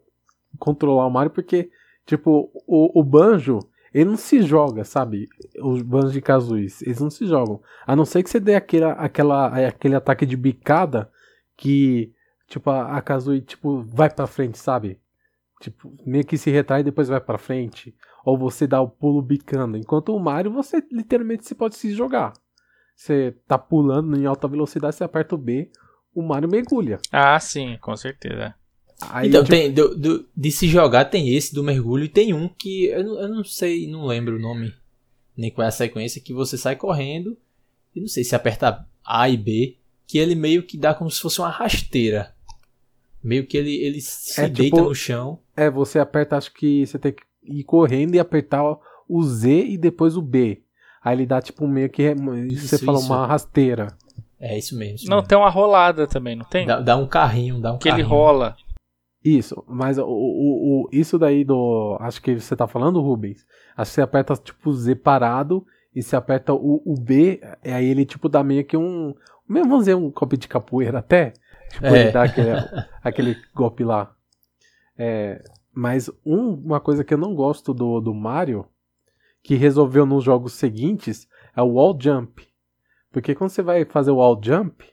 controlar 0.59 1.07
o 1.07 1.11
Mario 1.11 1.33
porque, 1.33 1.71
tipo, 2.07 2.51
o, 2.67 3.01
o 3.01 3.03
Banjo 3.03 3.61
ele 3.95 4.11
não 4.11 4.17
se 4.17 4.43
joga, 4.43 4.85
sabe? 4.85 5.29
Os 5.63 5.81
bandos 5.81 6.13
de 6.13 6.21
Kazuis, 6.21 6.83
eles 6.83 7.01
não 7.01 7.11
se 7.11 7.25
jogam. 7.27 7.63
A 7.87 7.95
não 7.95 8.05
ser 8.05 8.25
que 8.25 8.29
você 8.29 8.41
dê 8.41 8.57
aquele, 8.57 8.85
aquela, 8.85 9.69
aquele 9.69 9.95
ataque 9.95 10.27
de 10.27 10.37
bicada 10.37 11.09
que, 11.57 12.13
tipo, 12.49 12.69
a, 12.71 12.97
a 12.97 13.01
Kazui, 13.01 13.41
tipo, 13.41 13.83
vai 13.83 14.11
pra 14.11 14.27
frente, 14.27 14.59
sabe? 14.59 15.01
Tipo, 15.61 15.97
meio 16.05 16.27
que 16.27 16.37
se 16.37 16.51
retrai 16.51 16.81
e 16.81 16.85
depois 16.85 17.09
vai 17.09 17.21
pra 17.21 17.39
frente. 17.39 17.95
Ou 18.25 18.37
você 18.37 18.67
dá 18.67 18.81
o 18.81 18.89
pulo 18.89 19.23
bicando. 19.23 19.77
Enquanto 19.77 20.09
o 20.09 20.19
Mario, 20.19 20.53
você 20.53 20.83
literalmente 20.91 21.47
se 21.47 21.55
pode 21.55 21.77
se 21.77 21.95
jogar. 21.95 22.33
Você 22.97 23.37
tá 23.47 23.57
pulando 23.57 24.17
em 24.17 24.27
alta 24.27 24.49
velocidade, 24.49 24.97
você 24.97 25.05
aperta 25.05 25.37
o 25.37 25.39
B, 25.39 25.71
o 26.13 26.21
Mario 26.21 26.51
mergulha. 26.51 26.99
Ah, 27.13 27.39
sim, 27.39 27.79
com 27.81 27.97
certeza. 27.97 28.57
Aí, 29.11 29.29
então, 29.29 29.43
tipo... 29.43 29.57
tem, 29.57 29.73
do, 29.73 29.95
do, 29.97 30.29
de 30.37 30.51
se 30.51 30.69
jogar 30.69 31.07
tem 31.07 31.35
esse 31.35 31.55
do 31.55 31.63
mergulho 31.63 32.05
e 32.05 32.09
tem 32.09 32.33
um 32.33 32.49
que 32.49 32.87
eu, 32.87 33.19
eu 33.19 33.29
não 33.29 33.45
sei, 33.45 33.87
não 33.87 34.07
lembro 34.07 34.37
o 34.37 34.41
nome, 34.41 34.73
nem 35.37 35.51
qual 35.51 35.65
é 35.65 35.69
a 35.69 35.73
sequência, 35.73 36.21
que 36.21 36.33
você 36.33 36.57
sai 36.57 36.77
correndo 36.77 37.37
e 37.95 38.01
não 38.01 38.09
sei 38.09 38.25
se 38.25 38.35
aperta 38.35 38.87
A 39.05 39.29
e 39.29 39.37
B, 39.37 39.77
que 40.07 40.19
ele 40.19 40.35
meio 40.35 40.63
que 40.63 40.77
dá 40.77 40.95
como 40.95 41.11
se 41.11 41.21
fosse 41.21 41.41
uma 41.41 41.51
rasteira. 41.51 42.35
Meio 43.23 43.47
que 43.47 43.57
ele, 43.57 43.75
ele 43.77 44.01
se 44.01 44.41
é, 44.41 44.49
deita 44.49 44.77
tipo, 44.77 44.89
no 44.89 44.95
chão. 44.95 45.39
É, 45.57 45.71
você 45.71 45.99
aperta, 45.99 46.37
acho 46.37 46.53
que 46.53 46.87
você 46.87 46.99
tem 46.99 47.13
que 47.13 47.23
ir 47.43 47.65
correndo 47.65 48.15
e 48.15 48.19
apertar 48.19 48.63
o 49.09 49.23
Z 49.23 49.49
e 49.51 49.79
depois 49.79 50.17
o 50.17 50.23
B. 50.23 50.63
Aí 51.03 51.17
ele 51.17 51.27
dá 51.27 51.41
tipo 51.41 51.67
meio 51.67 51.89
que. 51.89 52.03
Isso, 52.51 52.69
você 52.69 52.79
fala, 52.79 52.99
uma 52.99 53.27
rasteira. 53.27 53.97
É 54.39 54.59
isso 54.59 54.77
mesmo. 54.77 54.97
Isso 54.97 55.09
não, 55.09 55.19
mesmo. 55.19 55.29
tem 55.29 55.39
uma 55.39 55.49
rolada 55.49 56.07
também, 56.07 56.37
não 56.37 56.45
tem? 56.45 56.67
Dá, 56.67 56.81
dá 56.81 56.97
um 56.97 57.07
carrinho, 57.07 57.61
dá 57.61 57.73
um 57.73 57.79
que 57.79 57.89
carrinho. 57.89 58.05
ele 58.05 58.09
rola. 58.09 58.57
Isso, 59.25 59.65
mas 59.67 59.97
o, 59.97 60.05
o, 60.05 60.85
o, 60.85 60.89
isso 60.93 61.19
daí 61.19 61.45
do. 61.45 61.97
Acho 61.99 62.21
que 62.21 62.39
você 62.39 62.55
tá 62.55 62.67
falando, 62.67 63.01
Rubens. 63.01 63.47
Acho 63.75 63.91
que 63.91 63.95
você 63.95 64.03
aperta 64.03 64.37
tipo 64.37 64.71
Z 64.71 64.97
parado 64.97 65.67
e 65.95 66.03
você 66.03 66.15
aperta 66.15 66.53
o, 66.53 66.83
o 66.85 66.95
B, 66.95 67.41
e 67.65 67.71
aí 67.71 67.87
ele 67.87 68.05
tipo 68.05 68.29
dá 68.29 68.45
meio 68.45 68.67
que 68.67 68.77
um. 68.77 69.15
Mesmo 69.49 69.71
vamos 69.71 69.85
dizer 69.85 69.95
um 69.95 70.11
golpe 70.11 70.37
de 70.37 70.47
capoeira 70.47 70.99
até. 70.99 71.33
Tipo, 71.71 71.87
é. 71.87 72.03
ele 72.03 72.13
dá 72.13 72.25
aquele, 72.25 72.51
aquele 73.03 73.37
golpe 73.55 73.83
lá. 73.83 74.15
É, 74.99 75.43
mas 75.73 76.11
um, 76.25 76.53
uma 76.53 76.79
coisa 76.79 77.03
que 77.03 77.15
eu 77.15 77.19
não 77.19 77.35
gosto 77.35 77.73
do, 77.73 78.01
do 78.01 78.13
Mario, 78.13 78.67
que 79.43 79.55
resolveu 79.55 80.05
nos 80.05 80.23
jogos 80.23 80.53
seguintes, 80.53 81.27
é 81.57 81.63
o 81.63 81.73
wall 81.73 81.99
jump. 81.99 82.47
Porque 83.11 83.35
quando 83.35 83.51
você 83.51 83.63
vai 83.63 83.87
fazer 83.87 84.11
o 84.11 84.17
wall 84.17 84.39
jump, 84.43 84.85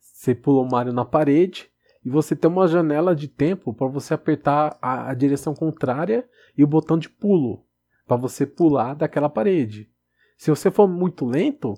Você 0.00 0.34
pula 0.34 0.62
o 0.62 0.70
Mario 0.70 0.92
na 0.92 1.04
parede 1.04 1.70
e 2.04 2.10
você 2.10 2.36
tem 2.36 2.50
uma 2.50 2.68
janela 2.68 3.16
de 3.16 3.26
tempo 3.26 3.72
para 3.72 3.86
você 3.86 4.12
apertar 4.12 4.76
a, 4.80 5.10
a, 5.10 5.14
direção 5.14 5.54
contrária 5.54 6.28
e 6.56 6.62
o 6.62 6.66
botão 6.66 6.98
de 6.98 7.08
pulo 7.08 7.64
para 8.06 8.16
você 8.16 8.46
pular 8.46 8.94
daquela 8.94 9.30
parede. 9.30 9.90
Se 10.36 10.50
você 10.50 10.70
for 10.70 10.86
muito 10.86 11.24
lento, 11.24 11.74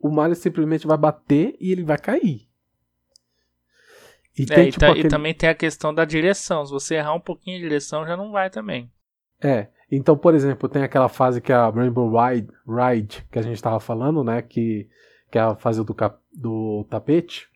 o 0.00 0.10
Mario 0.10 0.34
simplesmente 0.34 0.86
vai 0.86 0.96
bater 0.96 1.54
e 1.60 1.70
ele 1.70 1.84
vai 1.84 1.98
cair. 1.98 2.48
E, 4.38 4.44
é, 4.44 4.46
tem, 4.46 4.68
e, 4.68 4.72
tipo, 4.72 4.84
aquele... 4.86 5.06
e 5.06 5.10
também 5.10 5.34
tem 5.34 5.48
a 5.48 5.54
questão 5.54 5.92
da 5.92 6.06
direção. 6.06 6.64
Se 6.64 6.72
você 6.72 6.94
errar 6.94 7.14
um 7.14 7.20
pouquinho 7.20 7.58
de 7.58 7.64
direção, 7.64 8.06
já 8.06 8.16
não 8.16 8.32
vai 8.32 8.48
também. 8.48 8.90
É. 9.38 9.68
Então, 9.90 10.16
por 10.16 10.34
exemplo, 10.34 10.70
tem 10.70 10.82
aquela 10.82 11.10
fase 11.10 11.42
que 11.42 11.52
é 11.52 11.54
a 11.54 11.68
Rainbow 11.68 12.10
Ride, 12.10 12.48
Ride 12.66 13.26
que 13.30 13.38
a 13.38 13.42
gente 13.42 13.56
estava 13.56 13.78
falando, 13.78 14.24
né? 14.24 14.40
Que, 14.40 14.88
que 15.30 15.36
é 15.36 15.42
a 15.42 15.54
fase 15.54 15.84
do, 15.84 15.92
cap, 15.92 16.18
do 16.32 16.86
tapete. 16.88 17.51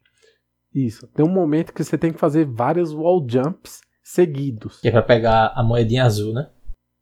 Isso. 0.76 1.06
Tem 1.06 1.24
um 1.24 1.30
momento 1.30 1.72
que 1.72 1.82
você 1.82 1.96
tem 1.96 2.12
que 2.12 2.18
fazer 2.18 2.44
vários 2.44 2.92
wall 2.92 3.26
jumps 3.26 3.80
seguidos. 4.02 4.78
Que 4.80 4.88
é 4.88 4.90
pra 4.90 5.02
pegar 5.02 5.54
a 5.56 5.62
moedinha 5.62 6.04
azul, 6.04 6.34
né? 6.34 6.50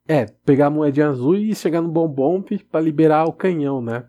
É, 0.06 0.26
pegar 0.26 0.66
a 0.66 0.70
moedinha 0.70 1.08
azul 1.08 1.34
e 1.34 1.52
chegar 1.56 1.80
no 1.80 1.88
bom 1.88 2.40
para 2.70 2.80
liberar 2.80 3.24
o 3.24 3.32
canhão, 3.32 3.82
né? 3.82 4.06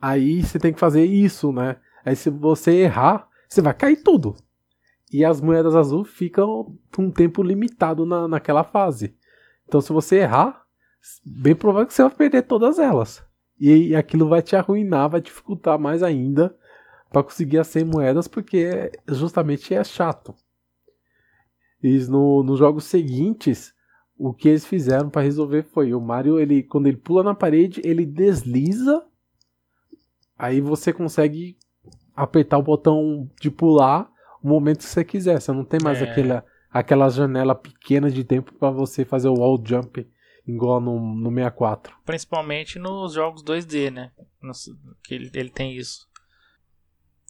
Aí 0.00 0.40
você 0.40 0.56
tem 0.56 0.72
que 0.72 0.78
fazer 0.78 1.04
isso, 1.04 1.50
né? 1.50 1.78
Aí 2.04 2.14
se 2.14 2.30
você 2.30 2.76
errar, 2.76 3.28
você 3.48 3.60
vai 3.60 3.74
cair 3.74 3.96
tudo. 3.96 4.36
E 5.12 5.24
as 5.24 5.40
moedas 5.40 5.74
azul 5.74 6.04
ficam 6.04 6.78
por 6.92 7.04
um 7.04 7.10
tempo 7.10 7.42
limitado 7.42 8.06
na, 8.06 8.28
naquela 8.28 8.62
fase. 8.62 9.16
Então 9.66 9.80
se 9.80 9.92
você 9.92 10.18
errar, 10.18 10.64
bem 11.24 11.56
provável 11.56 11.88
que 11.88 11.94
você 11.94 12.02
vai 12.02 12.14
perder 12.14 12.42
todas 12.42 12.78
elas. 12.78 13.20
E 13.58 13.96
aquilo 13.96 14.28
vai 14.28 14.42
te 14.42 14.54
arruinar, 14.54 15.10
vai 15.10 15.20
dificultar 15.20 15.76
mais 15.76 16.04
ainda 16.04 16.54
para 17.10 17.22
conseguir 17.22 17.58
as 17.58 17.68
100 17.68 17.84
moedas, 17.84 18.28
porque 18.28 18.92
justamente 19.08 19.74
é 19.74 19.82
chato. 19.82 20.34
E 21.82 21.98
no, 22.06 22.42
nos 22.42 22.58
jogos 22.58 22.84
seguintes, 22.84 23.74
o 24.18 24.32
que 24.32 24.48
eles 24.48 24.66
fizeram 24.66 25.10
para 25.10 25.22
resolver 25.22 25.62
foi 25.62 25.94
o 25.94 26.00
Mario, 26.00 26.38
ele 26.38 26.62
quando 26.62 26.86
ele 26.86 26.96
pula 26.96 27.22
na 27.22 27.34
parede, 27.34 27.80
ele 27.84 28.04
desliza, 28.04 29.04
aí 30.38 30.60
você 30.60 30.92
consegue 30.92 31.56
apertar 32.14 32.58
o 32.58 32.62
botão 32.62 33.30
de 33.40 33.50
pular 33.50 34.10
o 34.42 34.48
momento 34.48 34.78
que 34.78 34.84
você 34.84 35.04
quiser. 35.04 35.40
Você 35.40 35.52
não 35.52 35.64
tem 35.64 35.80
mais 35.82 36.00
é. 36.00 36.10
aquela, 36.10 36.44
aquela 36.70 37.08
janela 37.08 37.54
pequena 37.54 38.10
de 38.10 38.24
tempo 38.24 38.54
para 38.54 38.70
você 38.70 39.04
fazer 39.04 39.28
o 39.28 39.34
wall 39.34 39.62
jump 39.64 40.06
igual 40.46 40.80
no, 40.80 40.98
no 40.98 41.30
64. 41.30 41.94
Principalmente 42.04 42.78
nos 42.78 43.12
jogos 43.12 43.42
2D, 43.42 43.90
né? 43.90 44.12
que 45.02 45.14
ele, 45.14 45.30
ele 45.34 45.50
tem 45.50 45.76
isso. 45.76 46.06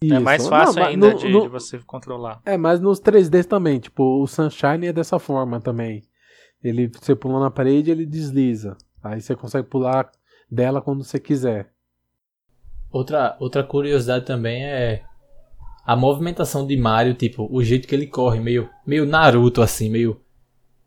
Isso. 0.02 0.14
É 0.14 0.18
mais 0.18 0.46
fácil 0.46 0.80
não, 0.80 0.88
ainda 0.88 1.10
no, 1.10 1.18
de, 1.18 1.28
no, 1.28 1.42
de, 1.42 1.48
você 1.48 1.78
controlar. 1.78 2.40
É, 2.44 2.56
mas 2.56 2.80
nos 2.80 3.00
3D 3.00 3.44
também, 3.44 3.78
tipo, 3.78 4.22
o 4.22 4.26
Sunshine 4.26 4.86
é 4.86 4.92
dessa 4.92 5.18
forma 5.18 5.60
também. 5.60 6.02
Ele, 6.62 6.88
você 6.88 7.14
pula 7.14 7.40
na 7.40 7.50
parede 7.50 7.90
ele 7.90 8.04
desliza. 8.04 8.76
Aí 9.02 9.20
você 9.20 9.34
consegue 9.34 9.68
pular 9.68 10.10
dela 10.50 10.82
quando 10.82 11.02
você 11.02 11.18
quiser. 11.18 11.70
Outra, 12.90 13.36
outra 13.40 13.62
curiosidade 13.62 14.24
também 14.24 14.64
é 14.64 15.02
a 15.84 15.94
movimentação 15.94 16.66
de 16.66 16.76
Mario, 16.76 17.14
tipo, 17.14 17.48
o 17.50 17.62
jeito 17.62 17.86
que 17.86 17.94
ele 17.94 18.06
corre, 18.06 18.40
meio, 18.40 18.68
meio 18.86 19.06
Naruto 19.06 19.62
assim, 19.62 19.88
meio 19.88 20.20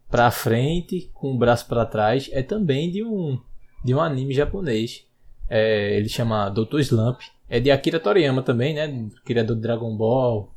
pra 0.10 0.30
frente, 0.32 1.10
com 1.14 1.34
o 1.34 1.38
braço 1.38 1.68
para 1.68 1.86
trás, 1.86 2.30
é 2.34 2.42
também 2.42 2.92
de 2.92 3.04
um 3.04 3.40
de 3.84 3.94
um 3.94 4.02
anime 4.02 4.34
japonês. 4.34 5.06
É, 5.50 5.98
ele 5.98 6.10
chama 6.10 6.50
Dr. 6.50 6.80
Slump. 6.80 7.22
É 7.50 7.60
de 7.60 7.72
Akira 7.72 8.00
Toriyama 8.00 8.44
também, 8.44 8.76
né? 8.76 9.10
Criador 9.26 9.56
de 9.56 9.62
Dragon 9.62 9.96
Ball. 9.98 10.54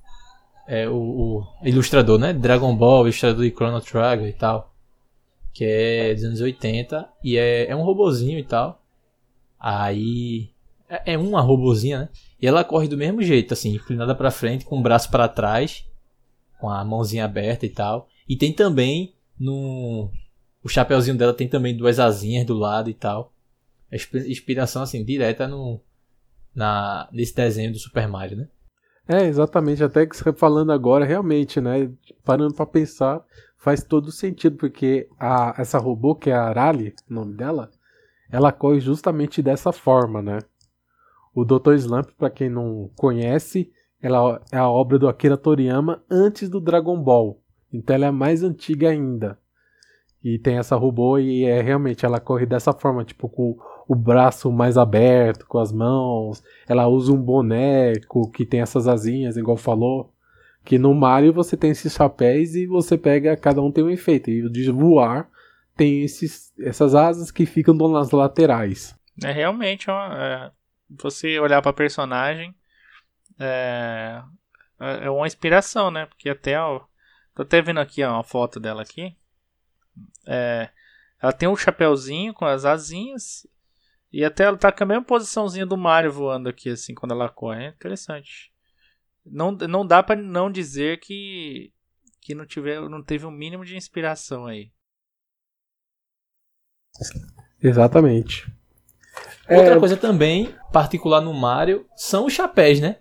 É 0.68 0.88
o, 0.88 0.94
o 0.94 1.46
ilustrador, 1.64 2.18
né? 2.18 2.32
Dragon 2.32 2.76
Ball, 2.76 3.04
ilustrador 3.04 3.42
de 3.44 3.50
Chrono 3.50 3.80
Trigger 3.80 4.28
e 4.28 4.32
tal. 4.32 4.74
Que 5.52 5.64
é 5.64 6.14
dos 6.14 6.24
anos 6.24 6.40
80. 6.40 7.08
E 7.24 7.38
é, 7.38 7.70
é 7.70 7.74
um 7.74 7.82
robozinho 7.82 8.38
e 8.38 8.44
tal. 8.44 8.82
Aí. 9.58 10.50
É, 10.88 11.14
é 11.14 11.18
uma 11.18 11.40
robozinha, 11.40 12.00
né? 12.00 12.08
E 12.40 12.46
ela 12.46 12.62
corre 12.62 12.88
do 12.88 12.96
mesmo 12.96 13.22
jeito, 13.22 13.54
assim, 13.54 13.74
inclinada 13.74 14.14
para 14.14 14.30
frente, 14.30 14.64
com 14.66 14.78
o 14.78 14.82
braço 14.82 15.10
para 15.10 15.28
trás, 15.28 15.86
com 16.60 16.68
a 16.68 16.84
mãozinha 16.84 17.24
aberta 17.24 17.64
e 17.64 17.70
tal. 17.70 18.08
E 18.28 18.36
tem 18.36 18.52
também 18.52 19.14
no. 19.38 20.10
O 20.62 20.68
chapeuzinho 20.68 21.16
dela 21.16 21.32
tem 21.32 21.48
também 21.48 21.76
duas 21.76 21.98
asinhas 21.98 22.46
do 22.46 22.54
lado 22.54 22.90
e 22.90 22.94
tal. 22.94 23.32
É 23.90 23.96
inspiração, 24.28 24.82
assim, 24.82 25.04
direta 25.04 25.48
no, 25.48 25.80
na, 26.54 27.08
nesse 27.12 27.34
desenho 27.34 27.72
do 27.72 27.78
Super 27.78 28.08
Mario, 28.08 28.36
né? 28.36 28.48
É, 29.08 29.26
exatamente. 29.26 29.82
Até 29.82 30.06
que 30.06 30.16
você 30.16 30.32
falando 30.32 30.72
agora, 30.72 31.04
realmente, 31.04 31.60
né? 31.60 31.90
Parando 32.24 32.54
para 32.54 32.66
pensar, 32.66 33.22
faz 33.56 33.82
todo 33.82 34.12
sentido, 34.12 34.56
porque 34.56 35.08
a, 35.18 35.54
essa 35.58 35.78
robô, 35.78 36.14
que 36.14 36.30
é 36.30 36.34
a 36.34 36.44
Arali, 36.44 36.94
o 37.10 37.14
nome 37.14 37.34
dela, 37.34 37.70
ela 38.30 38.52
corre 38.52 38.80
justamente 38.80 39.42
dessa 39.42 39.72
forma, 39.72 40.22
né? 40.22 40.38
O 41.34 41.44
Dr. 41.44 41.74
Slump, 41.74 42.10
para 42.16 42.30
quem 42.30 42.48
não 42.48 42.90
conhece, 42.96 43.72
ela 44.00 44.40
é 44.50 44.58
a 44.58 44.68
obra 44.68 44.98
do 44.98 45.08
Akira 45.08 45.36
Toriyama 45.36 46.02
antes 46.10 46.48
do 46.48 46.60
Dragon 46.60 47.00
Ball. 47.00 47.40
Então 47.72 47.94
ela 47.94 48.06
é 48.06 48.10
mais 48.10 48.42
antiga 48.42 48.90
ainda. 48.90 49.38
E 50.22 50.38
tem 50.38 50.58
essa 50.58 50.76
robô 50.76 51.18
e 51.18 51.44
é 51.44 51.60
realmente 51.60 52.04
ela 52.04 52.20
corre 52.20 52.46
dessa 52.46 52.72
forma, 52.72 53.04
tipo 53.04 53.28
com 53.28 53.56
o 53.88 53.94
braço 53.94 54.50
mais 54.50 54.76
aberto, 54.76 55.46
com 55.46 55.58
as 55.58 55.72
mãos. 55.72 56.42
Ela 56.66 56.86
usa 56.86 57.12
um 57.12 57.20
boneco 57.20 58.30
que 58.30 58.46
tem 58.46 58.60
essas 58.60 58.88
asinhas, 58.88 59.36
igual 59.36 59.56
falou. 59.56 60.12
Que 60.64 60.78
no 60.78 60.94
Mario 60.94 61.32
você 61.32 61.56
tem 61.56 61.70
esses 61.70 61.92
chapéus 61.92 62.54
e 62.54 62.66
você 62.66 62.96
pega, 62.96 63.36
cada 63.36 63.60
um 63.60 63.72
tem 63.72 63.82
um 63.82 63.90
efeito. 63.90 64.30
E 64.30 64.44
o 64.44 64.50
de 64.50 64.70
voar 64.70 65.28
tem 65.76 66.02
esses, 66.02 66.52
essas 66.58 66.94
asas 66.94 67.30
que 67.30 67.46
ficam 67.46 67.74
nas 67.74 68.10
laterais. 68.10 68.94
É 69.22 69.32
realmente 69.32 69.90
uma, 69.90 70.16
é, 70.16 70.50
você 70.88 71.38
olhar 71.38 71.60
para 71.60 71.72
personagem 71.72 72.54
é, 73.38 74.22
é 74.78 75.10
uma 75.10 75.26
inspiração, 75.26 75.90
né? 75.90 76.06
Porque 76.06 76.28
até 76.28 76.58
ó, 76.60 76.80
tô 77.34 77.42
até 77.42 77.60
vendo 77.60 77.80
aqui 77.80 78.02
ó, 78.04 78.14
uma 78.14 78.24
foto 78.24 78.60
dela 78.60 78.82
aqui. 78.82 79.16
É, 80.26 80.68
ela 81.20 81.32
tem 81.32 81.48
um 81.48 81.56
chapéuzinho 81.56 82.32
com 82.32 82.44
as 82.44 82.64
asinhas 82.64 83.46
e 84.12 84.24
até 84.24 84.44
ela 84.44 84.58
tá 84.58 84.70
com 84.70 84.84
a 84.84 84.86
mesma 84.86 85.04
posiçãozinha 85.04 85.64
do 85.64 85.76
Mario 85.76 86.12
voando 86.12 86.48
aqui, 86.48 86.68
assim, 86.68 86.94
quando 86.94 87.12
ela 87.12 87.30
corre. 87.30 87.64
É 87.64 87.68
interessante. 87.68 88.52
Não, 89.24 89.52
não 89.52 89.86
dá 89.86 90.02
para 90.02 90.20
não 90.20 90.50
dizer 90.50 91.00
que, 91.00 91.72
que 92.20 92.34
não, 92.34 92.44
tiver, 92.44 92.80
não 92.88 93.02
teve 93.02 93.24
um 93.24 93.30
mínimo 93.30 93.64
de 93.64 93.74
inspiração 93.74 94.46
aí. 94.46 94.70
Exatamente. 97.62 98.52
Outra 99.48 99.76
é... 99.76 99.78
coisa 99.78 99.96
também, 99.96 100.54
particular 100.72 101.22
no 101.22 101.32
Mario, 101.32 101.86
são 101.96 102.26
os 102.26 102.34
chapéus, 102.34 102.80
né? 102.80 102.98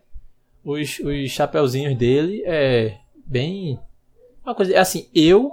Os, 0.64 1.00
os 1.00 1.30
chapéuzinhos 1.30 1.98
dele 1.98 2.42
é 2.46 2.98
bem. 3.26 3.78
Uma 4.46 4.56
coisa. 4.56 4.80
Assim, 4.80 5.10
eu, 5.14 5.52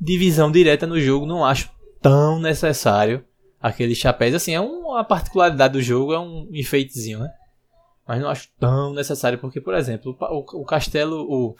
divisão 0.00 0.52
direta 0.52 0.86
no 0.86 1.00
jogo, 1.00 1.26
não 1.26 1.44
acho 1.44 1.68
tão 2.00 2.38
necessário 2.38 3.24
aqueles 3.62 3.96
chapéus. 3.96 4.34
Assim, 4.34 4.52
é 4.52 4.60
uma 4.60 5.04
particularidade 5.04 5.74
do 5.74 5.80
jogo, 5.80 6.12
é 6.12 6.18
um 6.18 6.48
enfeitezinho, 6.52 7.20
né? 7.20 7.32
Mas 8.06 8.20
não 8.20 8.28
acho 8.28 8.50
tão 8.58 8.92
necessário, 8.92 9.38
porque, 9.38 9.60
por 9.60 9.74
exemplo, 9.74 10.16
o, 10.20 10.60
o 10.60 10.64
castelo, 10.64 11.24
o, 11.30 11.54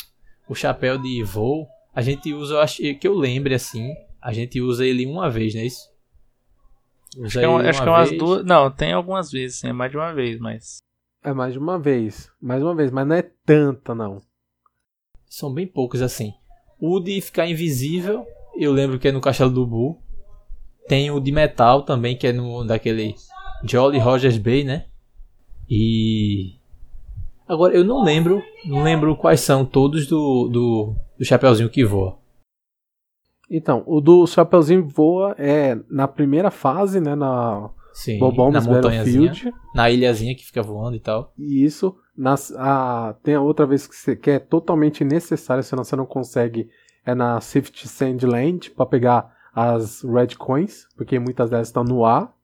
o 0.48 0.54
chapéu 0.54 0.98
de 0.98 1.22
voo, 1.22 1.68
a 1.94 2.02
gente 2.02 2.34
usa, 2.34 2.54
eu 2.54 2.60
acho 2.60 2.76
que 2.96 3.06
eu 3.06 3.14
lembre 3.14 3.54
assim, 3.54 3.94
a 4.20 4.32
gente 4.32 4.60
usa 4.60 4.84
ele 4.84 5.06
uma 5.06 5.30
vez, 5.30 5.54
não 5.54 5.60
é 5.60 5.66
isso? 5.66 5.88
Usa 7.16 7.26
acho 7.26 7.38
que, 7.38 7.44
é, 7.44 7.48
uma, 7.48 7.60
acho 7.68 7.82
que 7.82 7.88
é 7.88 7.90
umas 7.90 8.10
duas. 8.18 8.44
Não, 8.44 8.70
tem 8.70 8.92
algumas 8.92 9.30
vezes, 9.30 9.60
sim, 9.60 9.68
é 9.68 9.72
mais 9.72 9.90
de 9.90 9.96
uma 9.96 10.12
vez, 10.12 10.40
mas. 10.40 10.78
É 11.22 11.32
mais 11.32 11.52
de 11.52 11.58
uma 11.58 11.78
vez. 11.78 12.28
Mais 12.40 12.60
uma 12.60 12.74
vez, 12.74 12.90
mas 12.90 13.06
não 13.06 13.14
é 13.14 13.22
tanta, 13.22 13.94
não. 13.94 14.20
São 15.26 15.52
bem 15.52 15.66
poucos 15.66 16.02
assim. 16.02 16.34
O 16.80 16.98
de 16.98 17.20
ficar 17.20 17.46
invisível, 17.46 18.26
eu 18.56 18.72
lembro 18.72 18.98
que 18.98 19.06
é 19.06 19.12
no 19.12 19.20
Castelo 19.20 19.50
do 19.50 19.64
Bull. 19.64 20.01
Tem 20.88 21.10
o 21.10 21.20
de 21.20 21.32
metal 21.32 21.82
também, 21.82 22.16
que 22.16 22.26
é 22.26 22.32
no 22.32 22.64
daquele 22.64 23.14
Jolly 23.64 23.98
Rogers 23.98 24.38
Bay, 24.38 24.64
né? 24.64 24.86
E. 25.68 26.56
Agora, 27.48 27.74
eu 27.74 27.84
não 27.84 28.02
lembro. 28.02 28.42
Não 28.64 28.82
lembro 28.82 29.16
quais 29.16 29.40
são 29.40 29.64
todos 29.64 30.06
do, 30.06 30.48
do, 30.48 30.94
do 31.18 31.24
Chapeuzinho 31.24 31.70
que 31.70 31.84
voa. 31.84 32.18
Então, 33.50 33.82
o 33.86 34.00
do 34.00 34.26
Chapeuzinho 34.26 34.86
voa 34.88 35.34
é 35.38 35.78
na 35.90 36.08
primeira 36.08 36.50
fase, 36.50 37.00
né? 37.00 37.14
Na. 37.14 37.70
Sim, 37.92 38.18
Bobombs 38.18 38.54
na 38.66 38.72
montanhazinha, 38.72 39.34
na 39.74 39.90
ilhazinha 39.90 40.34
que 40.34 40.46
fica 40.46 40.62
voando 40.62 40.96
e 40.96 41.00
tal. 41.00 41.34
Isso. 41.38 41.94
Nas, 42.16 42.50
a, 42.52 43.14
tem 43.22 43.34
a 43.34 43.40
outra 43.42 43.66
vez 43.66 43.86
que, 43.86 43.94
você, 43.94 44.16
que 44.16 44.30
é 44.30 44.38
totalmente 44.38 45.04
necessário, 45.04 45.62
senão 45.62 45.84
você 45.84 45.94
não 45.94 46.06
consegue. 46.06 46.68
É 47.04 47.14
na 47.14 47.40
Swift 47.40 47.86
Sandland 47.88 48.70
para 48.70 48.86
pegar 48.86 49.34
as 49.54 50.02
Red 50.02 50.36
Coins, 50.38 50.88
porque 50.96 51.18
muitas 51.18 51.50
delas 51.50 51.68
estão 51.68 51.84
no 51.84 52.04
ar. 52.04 52.34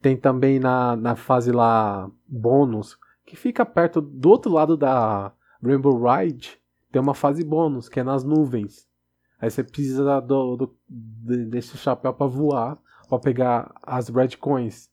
Tem 0.00 0.16
também 0.16 0.60
na, 0.60 0.94
na 0.94 1.16
fase 1.16 1.50
lá 1.50 2.10
bônus, 2.28 2.98
que 3.24 3.34
fica 3.34 3.66
perto 3.66 4.00
do 4.00 4.28
outro 4.28 4.52
lado 4.52 4.76
da 4.76 5.32
Rainbow 5.62 6.00
Ride, 6.00 6.60
tem 6.92 7.02
uma 7.02 7.14
fase 7.14 7.42
bônus, 7.42 7.88
que 7.88 7.98
é 7.98 8.04
nas 8.04 8.22
nuvens. 8.22 8.88
Aí 9.40 9.50
você 9.50 9.64
precisa 9.64 10.20
do, 10.20 10.56
do 10.56 10.76
desse 10.88 11.76
chapéu 11.76 12.14
para 12.14 12.26
voar, 12.26 12.78
para 13.08 13.18
pegar 13.18 13.74
as 13.82 14.08
Red 14.08 14.36
Coins. 14.38 14.88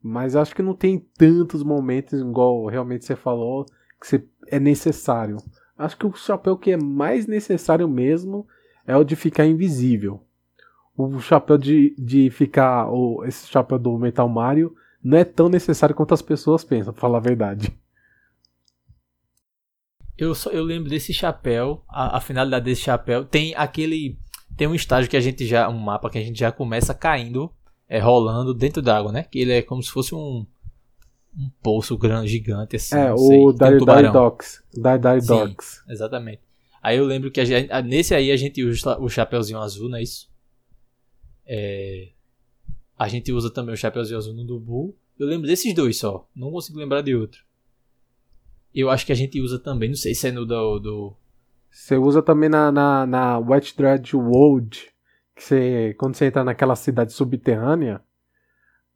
Mas 0.00 0.36
acho 0.36 0.54
que 0.54 0.62
não 0.62 0.74
tem 0.74 0.98
tantos 0.98 1.62
momentos, 1.62 2.20
igual 2.20 2.66
realmente 2.66 3.04
você 3.04 3.16
falou, 3.16 3.64
que 4.00 4.06
você, 4.06 4.28
é 4.48 4.60
necessário. 4.60 5.38
Acho 5.78 5.96
que 5.96 6.06
o 6.06 6.12
chapéu 6.12 6.56
que 6.56 6.72
é 6.72 6.76
mais 6.76 7.26
necessário 7.26 7.88
mesmo 7.88 8.46
é 8.86 8.96
o 8.96 9.04
de 9.04 9.16
ficar 9.16 9.46
invisível. 9.46 10.22
O 10.96 11.20
chapéu 11.20 11.56
de, 11.56 11.94
de 11.98 12.30
ficar. 12.30 12.88
O, 12.90 13.24
esse 13.24 13.48
chapéu 13.48 13.78
do 13.78 13.96
Metal 13.96 14.28
Mario 14.28 14.74
não 15.02 15.18
é 15.18 15.24
tão 15.24 15.48
necessário 15.48 15.94
quanto 15.94 16.14
as 16.14 16.22
pessoas 16.22 16.62
pensam, 16.64 16.92
pra 16.92 17.00
falar 17.00 17.18
a 17.18 17.22
verdade. 17.22 17.72
Eu, 20.16 20.34
só, 20.34 20.50
eu 20.50 20.62
lembro 20.62 20.90
desse 20.90 21.12
chapéu, 21.12 21.82
a, 21.88 22.18
a 22.18 22.20
finalidade 22.20 22.64
desse 22.64 22.82
chapéu. 22.82 23.24
Tem 23.24 23.54
aquele. 23.56 24.18
Tem 24.56 24.66
um 24.66 24.74
estágio 24.74 25.10
que 25.10 25.16
a 25.16 25.20
gente 25.20 25.46
já. 25.46 25.68
Um 25.68 25.78
mapa 25.78 26.10
que 26.10 26.18
a 26.18 26.22
gente 26.22 26.38
já 26.38 26.52
começa 26.52 26.94
caindo, 26.94 27.50
é, 27.88 27.98
rolando 27.98 28.52
dentro 28.52 28.82
d'água, 28.82 29.10
né? 29.10 29.22
Que 29.24 29.40
ele 29.40 29.52
é 29.52 29.62
como 29.62 29.82
se 29.82 29.90
fosse 29.90 30.14
um. 30.14 30.46
Um 31.34 31.50
poço 31.62 31.96
grande, 31.96 32.28
gigante, 32.28 32.76
assim. 32.76 32.94
É, 32.94 33.10
o 33.10 33.52
Dire 33.54 33.82
um 33.82 34.12
Docks. 34.12 34.62
Dire 34.70 35.26
Docks. 35.26 35.82
Exatamente. 35.88 36.42
Aí 36.82 36.96
eu 36.98 37.04
lembro 37.04 37.30
que 37.30 37.44
gente, 37.44 37.70
nesse 37.84 38.12
aí 38.12 38.32
a 38.32 38.36
gente 38.36 38.62
usa 38.64 38.98
o 38.98 39.08
chapéuzinho 39.08 39.60
azul, 39.60 39.88
não 39.88 39.98
é 39.98 40.02
isso? 40.02 40.28
É, 41.46 42.08
a 42.98 43.06
gente 43.06 43.30
usa 43.32 43.50
também 43.50 43.72
o 43.72 43.76
chapéuzinho 43.76 44.18
azul 44.18 44.34
no 44.34 44.44
Dubu. 44.44 44.96
Eu 45.16 45.28
lembro 45.28 45.46
desses 45.46 45.72
dois 45.74 45.98
só. 45.98 46.28
Não 46.34 46.50
consigo 46.50 46.78
lembrar 46.78 47.02
de 47.02 47.14
outro. 47.14 47.44
Eu 48.74 48.90
acho 48.90 49.06
que 49.06 49.12
a 49.12 49.14
gente 49.14 49.40
usa 49.40 49.58
também, 49.60 49.90
não 49.90 49.96
sei 49.96 50.14
se 50.14 50.28
é 50.28 50.32
no 50.32 50.44
do. 50.44 50.78
do... 50.80 51.16
Você 51.70 51.96
usa 51.96 52.20
também 52.20 52.48
na, 52.48 52.72
na, 52.72 53.06
na 53.06 53.38
Wet 53.38 53.76
Dread 53.76 54.16
World. 54.16 54.90
Que 55.36 55.42
você, 55.42 55.94
quando 55.98 56.14
você 56.14 56.26
entra 56.26 56.42
naquela 56.42 56.74
cidade 56.74 57.12
subterrânea, 57.12 58.02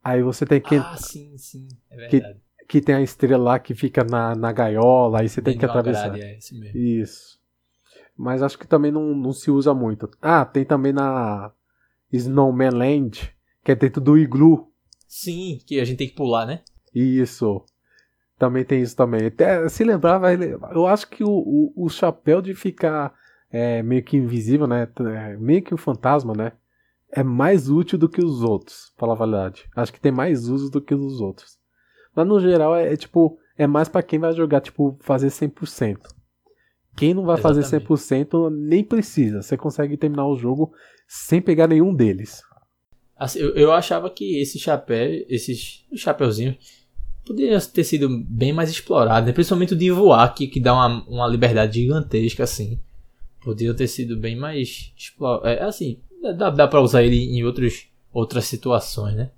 aí 0.02 0.22
você 0.22 0.44
tem 0.44 0.60
que. 0.60 0.76
Ah, 0.76 0.96
sim, 0.96 1.36
sim. 1.38 1.68
É 1.90 1.96
verdade. 1.96 2.40
Que, 2.58 2.64
que 2.66 2.80
tem 2.80 2.94
a 2.94 3.02
estrela 3.02 3.42
lá 3.42 3.58
que 3.58 3.74
fica 3.74 4.02
na, 4.02 4.34
na 4.34 4.52
gaiola, 4.52 5.20
aí 5.20 5.28
você 5.28 5.40
tem, 5.40 5.52
tem 5.52 5.60
que 5.60 5.64
atravessar. 5.64 6.08
Grade, 6.08 6.24
é, 6.24 6.38
esse 6.38 6.58
mesmo. 6.58 6.78
Isso. 6.78 7.35
Mas 8.16 8.42
acho 8.42 8.58
que 8.58 8.66
também 8.66 8.90
não, 8.90 9.14
não 9.14 9.32
se 9.32 9.50
usa 9.50 9.74
muito. 9.74 10.08
Ah, 10.22 10.44
tem 10.44 10.64
também 10.64 10.92
na 10.92 11.52
Snowman 12.12 12.70
Land, 12.70 13.34
que 13.62 13.72
é 13.72 13.74
dentro 13.74 14.00
do 14.00 14.16
iglu. 14.16 14.72
Sim, 15.06 15.58
que 15.66 15.78
a 15.78 15.84
gente 15.84 15.98
tem 15.98 16.08
que 16.08 16.14
pular, 16.14 16.46
né? 16.46 16.62
Isso. 16.94 17.64
Também 18.38 18.64
tem 18.64 18.82
isso 18.82 18.96
também. 18.96 19.26
Até, 19.26 19.68
se 19.68 19.84
lembrar, 19.84 20.18
vai 20.18 20.36
Eu 20.72 20.86
acho 20.86 21.08
que 21.08 21.22
o, 21.24 21.30
o, 21.30 21.84
o 21.84 21.88
chapéu 21.88 22.40
de 22.40 22.54
ficar 22.54 23.14
é, 23.50 23.82
meio 23.82 24.02
que 24.02 24.16
invisível, 24.16 24.66
né? 24.66 24.88
É, 25.00 25.36
meio 25.36 25.62
que 25.62 25.74
um 25.74 25.78
fantasma, 25.78 26.34
né? 26.34 26.52
É 27.10 27.22
mais 27.22 27.70
útil 27.70 27.98
do 27.98 28.08
que 28.08 28.22
os 28.22 28.42
outros, 28.42 28.92
pra 28.96 29.06
falar 29.06 29.12
a 29.14 29.26
verdade. 29.26 29.68
Acho 29.74 29.92
que 29.92 30.00
tem 30.00 30.12
mais 30.12 30.48
uso 30.48 30.70
do 30.70 30.80
que 30.80 30.94
os 30.94 31.20
outros. 31.20 31.56
Mas 32.14 32.26
no 32.26 32.40
geral 32.40 32.74
é, 32.74 32.92
é 32.92 32.96
tipo, 32.96 33.38
é 33.56 33.66
mais 33.66 33.88
para 33.88 34.02
quem 34.02 34.18
vai 34.18 34.32
jogar, 34.32 34.60
tipo, 34.60 34.98
fazer 35.00 35.28
100%. 35.28 36.15
Quem 36.96 37.12
não 37.12 37.24
vai 37.24 37.38
Exatamente. 37.38 37.70
fazer 37.70 37.80
100% 37.86 38.50
nem 38.50 38.82
precisa. 38.82 39.42
Você 39.42 39.56
consegue 39.56 39.96
terminar 39.96 40.26
o 40.26 40.36
jogo 40.36 40.72
sem 41.06 41.42
pegar 41.42 41.68
nenhum 41.68 41.94
deles. 41.94 42.42
Assim, 43.16 43.38
eu, 43.38 43.54
eu 43.54 43.72
achava 43.72 44.10
que 44.10 44.40
esse 44.40 44.58
chapéu, 44.58 45.24
esses 45.28 45.84
chapeuzinhos, 45.94 46.56
poderia 47.24 47.60
ter 47.60 47.84
sido 47.84 48.08
bem 48.24 48.52
mais 48.52 48.70
explorado, 48.70 49.26
né? 49.26 49.32
principalmente 49.32 49.74
o 49.74 49.76
de 49.76 49.90
voar, 49.90 50.34
que, 50.34 50.46
que 50.46 50.60
dá 50.60 50.72
uma, 50.72 51.04
uma 51.06 51.26
liberdade 51.26 51.80
gigantesca 51.80 52.44
assim. 52.44 52.80
Poderia 53.42 53.74
ter 53.74 53.88
sido 53.88 54.16
bem 54.16 54.36
mais 54.36 54.92
explorado. 54.96 55.46
É, 55.46 55.62
assim, 55.62 56.00
dá, 56.36 56.50
dá 56.50 56.66
pra 56.66 56.80
usar 56.80 57.02
ele 57.02 57.16
em 57.16 57.44
outros, 57.44 57.86
outras 58.12 58.44
situações, 58.46 59.14
né? 59.14 59.30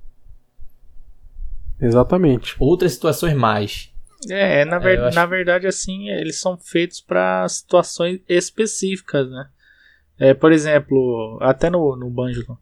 Exatamente. 1.80 2.56
Outras 2.58 2.92
situações 2.92 3.34
mais. 3.34 3.92
É, 4.28 4.64
na, 4.64 4.78
ver, 4.78 4.98
é, 4.98 5.10
na 5.12 5.26
verdade, 5.26 5.66
assim, 5.66 6.08
eles 6.08 6.40
são 6.40 6.58
feitos 6.58 7.00
para 7.00 7.48
situações 7.48 8.20
específicas, 8.28 9.30
né? 9.30 9.48
É, 10.18 10.34
por 10.34 10.50
exemplo, 10.50 11.38
até 11.40 11.70
no, 11.70 11.94
no 11.94 12.10
Banjo 12.10 12.58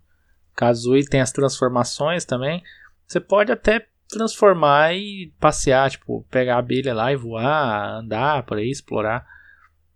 Kazooie 0.54 1.06
tem 1.06 1.20
as 1.20 1.32
transformações 1.32 2.24
também. 2.24 2.62
Você 3.06 3.18
pode 3.18 3.50
até 3.50 3.86
transformar 4.08 4.94
e 4.94 5.32
passear, 5.40 5.90
tipo, 5.90 6.26
pegar 6.30 6.56
a 6.56 6.58
abelha 6.58 6.94
lá 6.94 7.12
e 7.12 7.16
voar, 7.16 8.00
andar 8.00 8.42
por 8.44 8.58
aí, 8.58 8.70
explorar. 8.70 9.26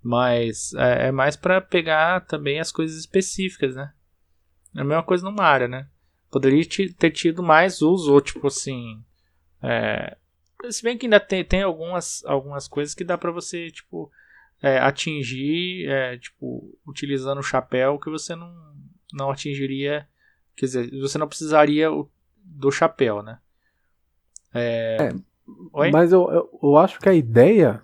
Mas 0.03 0.73
é, 0.75 1.09
é 1.09 1.13
mais 1.13 1.37
para 1.37 1.61
pegar 1.61 2.21
também 2.23 2.59
as 2.59 2.73
coisas 2.73 2.99
específicas, 2.99 3.75
né? 3.75 3.93
É 4.75 4.81
a 4.81 4.85
mesma 4.85 5.03
coisa 5.03 5.25
no 5.25 5.33
Mario, 5.33 5.69
né? 5.69 5.87
Poderia 6.31 6.65
ter 6.99 7.11
tido 7.11 7.43
mais 7.43 7.83
uso, 7.83 8.13
ou 8.13 8.21
tipo 8.21 8.47
assim. 8.47 9.03
É, 9.63 10.17
se 10.69 10.83
bem 10.83 10.99
que 10.99 11.07
ainda 11.07 11.21
tem, 11.21 11.45
tem 11.45 11.63
algumas, 11.63 12.25
algumas 12.25 12.69
coisas 12.69 12.95
que 12.95 13.05
dá 13.05 13.17
para 13.17 13.31
você, 13.31 13.71
tipo, 13.71 14.11
é, 14.63 14.79
atingir, 14.79 15.89
é, 15.89 16.19
tipo, 16.19 16.79
utilizando 16.87 17.39
o 17.39 17.43
chapéu 17.43 17.99
que 17.99 18.11
você 18.11 18.35
não, 18.35 18.53
não 19.13 19.31
atingiria. 19.31 20.07
Quer 20.57 20.67
dizer, 20.67 21.01
você 21.01 21.17
não 21.17 21.29
precisaria 21.29 21.89
do 22.45 22.71
chapéu, 22.71 23.23
né? 23.23 23.39
É... 24.53 24.97
é 25.01 25.91
mas 25.91 26.13
eu, 26.13 26.31
eu, 26.31 26.61
eu, 26.63 26.77
acho 26.77 26.99
que 27.01 27.09
a 27.09 27.15
ideia 27.15 27.83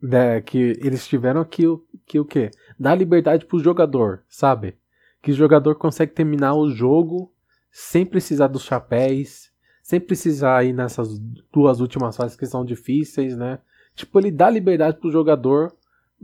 né, 0.00 0.40
que 0.40 0.78
eles 0.82 1.06
tiveram 1.06 1.40
aqui 1.40 1.64
que 2.06 2.18
o 2.18 2.24
quê? 2.24 2.50
Dar 2.78 2.94
liberdade 2.94 3.46
pro 3.46 3.58
jogador, 3.58 4.22
sabe? 4.28 4.76
Que 5.22 5.30
o 5.30 5.34
jogador 5.34 5.74
consegue 5.76 6.12
terminar 6.12 6.54
o 6.54 6.70
jogo 6.70 7.32
sem 7.70 8.06
precisar 8.06 8.48
dos 8.48 8.62
chapéus, 8.62 9.50
sem 9.84 10.00
precisar 10.00 10.64
ir 10.64 10.72
nessas 10.72 11.18
duas 11.52 11.78
últimas 11.78 12.16
fases 12.16 12.38
que 12.38 12.46
são 12.46 12.64
difíceis, 12.64 13.36
né? 13.36 13.58
Tipo, 13.94 14.18
ele 14.18 14.30
dá 14.30 14.48
liberdade 14.48 14.96
pro 14.98 15.10
jogador 15.10 15.76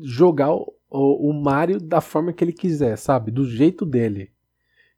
jogar 0.02 0.50
o, 0.54 0.72
o, 0.88 1.30
Mario 1.34 1.78
da 1.78 2.00
forma 2.00 2.32
que 2.32 2.42
ele 2.42 2.54
quiser, 2.54 2.96
sabe? 2.96 3.30
Do 3.30 3.44
jeito 3.44 3.84
dele. 3.84 4.32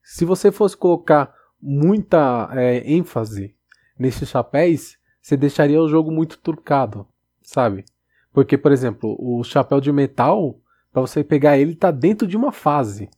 Se 0.01 0.25
você 0.25 0.53
fosse 0.53 0.77
colocar 0.77 1.35
muita 1.61 2.51
é, 2.53 2.89
ênfase 2.89 3.57
nesses 3.99 4.29
chapéus, 4.29 4.97
você 5.21 5.37
deixaria 5.37 5.83
o 5.83 5.89
jogo 5.89 6.13
muito 6.13 6.39
trucado, 6.39 7.05
sabe? 7.43 7.85
Porque, 8.33 8.57
por 8.57 8.71
exemplo, 8.71 9.17
o 9.19 9.43
chapéu 9.43 9.81
de 9.81 9.91
metal, 9.91 10.61
para 10.93 11.03
você 11.03 11.25
pegar 11.25 11.59
ele, 11.59 11.75
tá 11.75 11.91
dentro 11.91 12.29
de 12.29 12.37
uma 12.37 12.53
fase. 12.53 13.11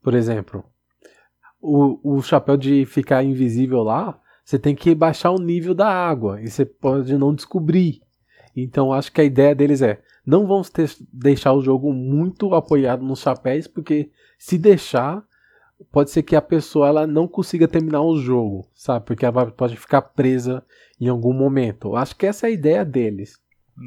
Por 0.00 0.14
exemplo, 0.14 0.64
o, 1.60 2.16
o 2.16 2.22
chapéu 2.22 2.56
de 2.56 2.86
ficar 2.86 3.24
invisível 3.24 3.82
lá, 3.82 4.20
você 4.48 4.58
tem 4.58 4.74
que 4.74 4.94
baixar 4.94 5.30
o 5.30 5.38
nível 5.38 5.74
da 5.74 5.86
água 5.86 6.40
e 6.40 6.48
você 6.48 6.64
pode 6.64 7.14
não 7.18 7.34
descobrir. 7.34 8.00
Então 8.56 8.94
acho 8.94 9.12
que 9.12 9.20
a 9.20 9.24
ideia 9.24 9.54
deles 9.54 9.82
é 9.82 10.00
não 10.24 10.46
vamos 10.46 10.70
ter, 10.70 10.90
deixar 11.12 11.52
o 11.52 11.60
jogo 11.60 11.92
muito 11.92 12.54
apoiado 12.54 13.04
nos 13.04 13.20
chapéus, 13.20 13.66
porque 13.66 14.10
se 14.38 14.56
deixar, 14.56 15.22
pode 15.92 16.10
ser 16.10 16.22
que 16.22 16.34
a 16.34 16.40
pessoa 16.40 16.88
ela 16.88 17.06
não 17.06 17.28
consiga 17.28 17.68
terminar 17.68 18.00
o 18.00 18.16
jogo, 18.16 18.66
sabe? 18.74 19.04
Porque 19.04 19.26
ela 19.26 19.50
pode 19.50 19.76
ficar 19.76 20.00
presa 20.00 20.64
em 20.98 21.08
algum 21.08 21.34
momento. 21.34 21.94
Acho 21.94 22.16
que 22.16 22.24
essa 22.24 22.46
é 22.46 22.48
a 22.48 22.52
ideia 22.54 22.86
deles. 22.86 23.38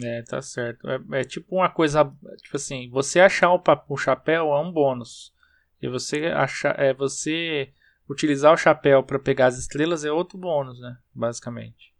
É, 0.03 0.21
tá 0.21 0.43
certo. 0.43 0.87
É, 0.87 1.21
é 1.21 1.23
tipo 1.23 1.55
uma 1.55 1.69
coisa, 1.69 2.05
tipo 2.37 2.57
assim, 2.57 2.87
você 2.91 3.19
achar 3.19 3.51
o, 3.51 3.59
o 3.89 3.97
chapéu 3.97 4.53
é 4.53 4.61
um 4.61 4.71
bônus. 4.71 5.33
E 5.81 5.89
você 5.89 6.27
achar, 6.27 6.79
é 6.79 6.93
você 6.93 7.73
utilizar 8.09 8.53
o 8.53 8.57
chapéu 8.57 9.03
para 9.03 9.19
pegar 9.19 9.47
as 9.47 9.57
estrelas 9.57 10.03
é 10.03 10.11
outro 10.11 10.37
bônus, 10.37 10.79
né? 10.79 10.95
Basicamente. 11.13 11.91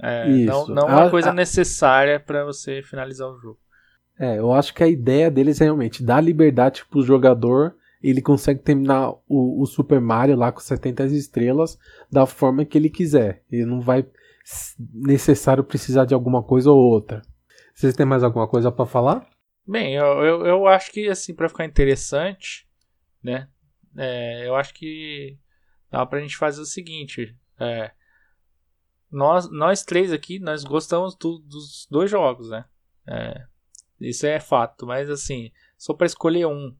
É, 0.00 0.28
não, 0.28 0.66
não 0.66 0.88
é 0.88 0.94
uma 0.94 1.10
coisa 1.10 1.30
a... 1.30 1.34
necessária 1.34 2.20
para 2.20 2.44
você 2.44 2.82
finalizar 2.82 3.28
o 3.28 3.38
jogo. 3.38 3.58
É, 4.18 4.38
eu 4.38 4.52
acho 4.52 4.74
que 4.74 4.82
a 4.82 4.88
ideia 4.88 5.30
deles 5.30 5.60
é 5.60 5.64
realmente 5.64 6.02
dar 6.02 6.20
liberdade 6.20 6.84
pro 6.90 7.02
jogador. 7.02 7.74
Ele 8.02 8.22
consegue 8.22 8.60
terminar 8.60 9.12
o, 9.28 9.62
o 9.62 9.66
Super 9.66 10.00
Mario 10.00 10.36
lá 10.36 10.52
com 10.52 10.60
70 10.60 11.04
estrelas 11.06 11.78
da 12.10 12.26
forma 12.26 12.64
que 12.64 12.78
ele 12.78 12.90
quiser. 12.90 13.42
Ele 13.50 13.64
não 13.64 13.80
vai 13.80 14.06
necessário 14.92 15.62
precisar 15.64 16.04
de 16.04 16.14
alguma 16.14 16.42
coisa 16.42 16.70
ou 16.70 16.78
outra. 16.78 17.22
Vocês 17.74 17.94
têm 17.94 18.06
mais 18.06 18.24
alguma 18.24 18.48
coisa 18.48 18.72
para 18.72 18.86
falar? 18.86 19.28
Bem, 19.66 19.94
eu, 19.94 20.06
eu, 20.24 20.46
eu, 20.46 20.66
acho 20.66 20.90
que 20.90 21.08
assim 21.08 21.34
para 21.34 21.48
ficar 21.48 21.64
interessante, 21.64 22.66
né? 23.22 23.48
É, 23.96 24.46
eu 24.46 24.54
acho 24.54 24.74
que 24.74 25.38
dá 25.90 26.04
pra 26.04 26.20
gente 26.20 26.36
fazer 26.36 26.60
o 26.60 26.66
seguinte. 26.66 27.36
É, 27.58 27.92
nós, 29.10 29.50
nós 29.50 29.82
três 29.82 30.12
aqui, 30.12 30.38
nós 30.38 30.64
gostamos 30.64 31.14
do, 31.14 31.38
dos 31.38 31.86
dois 31.90 32.10
jogos, 32.10 32.50
né? 32.50 32.64
É, 33.06 33.46
isso 34.00 34.26
é 34.26 34.38
fato, 34.38 34.86
mas 34.86 35.08
assim, 35.10 35.50
só 35.76 35.94
para 35.94 36.06
escolher 36.06 36.46
um, 36.46 36.76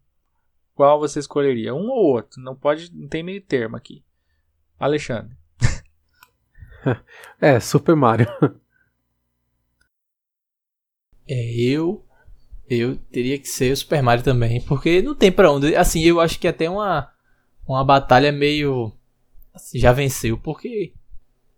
qual 0.78 1.00
você 1.00 1.18
escolheria? 1.18 1.74
Um 1.74 1.88
ou 1.88 2.14
outro? 2.14 2.40
Não 2.40 2.54
pode, 2.54 2.94
não 2.94 3.08
tem 3.08 3.20
meio 3.20 3.42
termo 3.42 3.76
aqui. 3.76 4.04
Alexandre. 4.78 5.36
é, 7.40 7.58
Super 7.58 7.96
Mario. 7.96 8.28
É, 11.28 11.60
eu 11.60 12.07
eu 12.68 12.96
teria 13.10 13.38
que 13.38 13.48
ser 13.48 13.72
o 13.72 13.76
Super 13.76 14.02
Mario 14.02 14.24
também, 14.24 14.60
porque 14.62 15.02
não 15.02 15.14
tem 15.14 15.32
para 15.32 15.50
onde. 15.50 15.74
Assim, 15.74 16.02
eu 16.02 16.20
acho 16.20 16.38
que 16.38 16.48
até 16.48 16.68
uma 16.68 17.12
uma 17.66 17.84
batalha 17.84 18.32
meio 18.32 18.92
assim, 19.52 19.78
já 19.78 19.92
venceu, 19.92 20.38
porque 20.38 20.92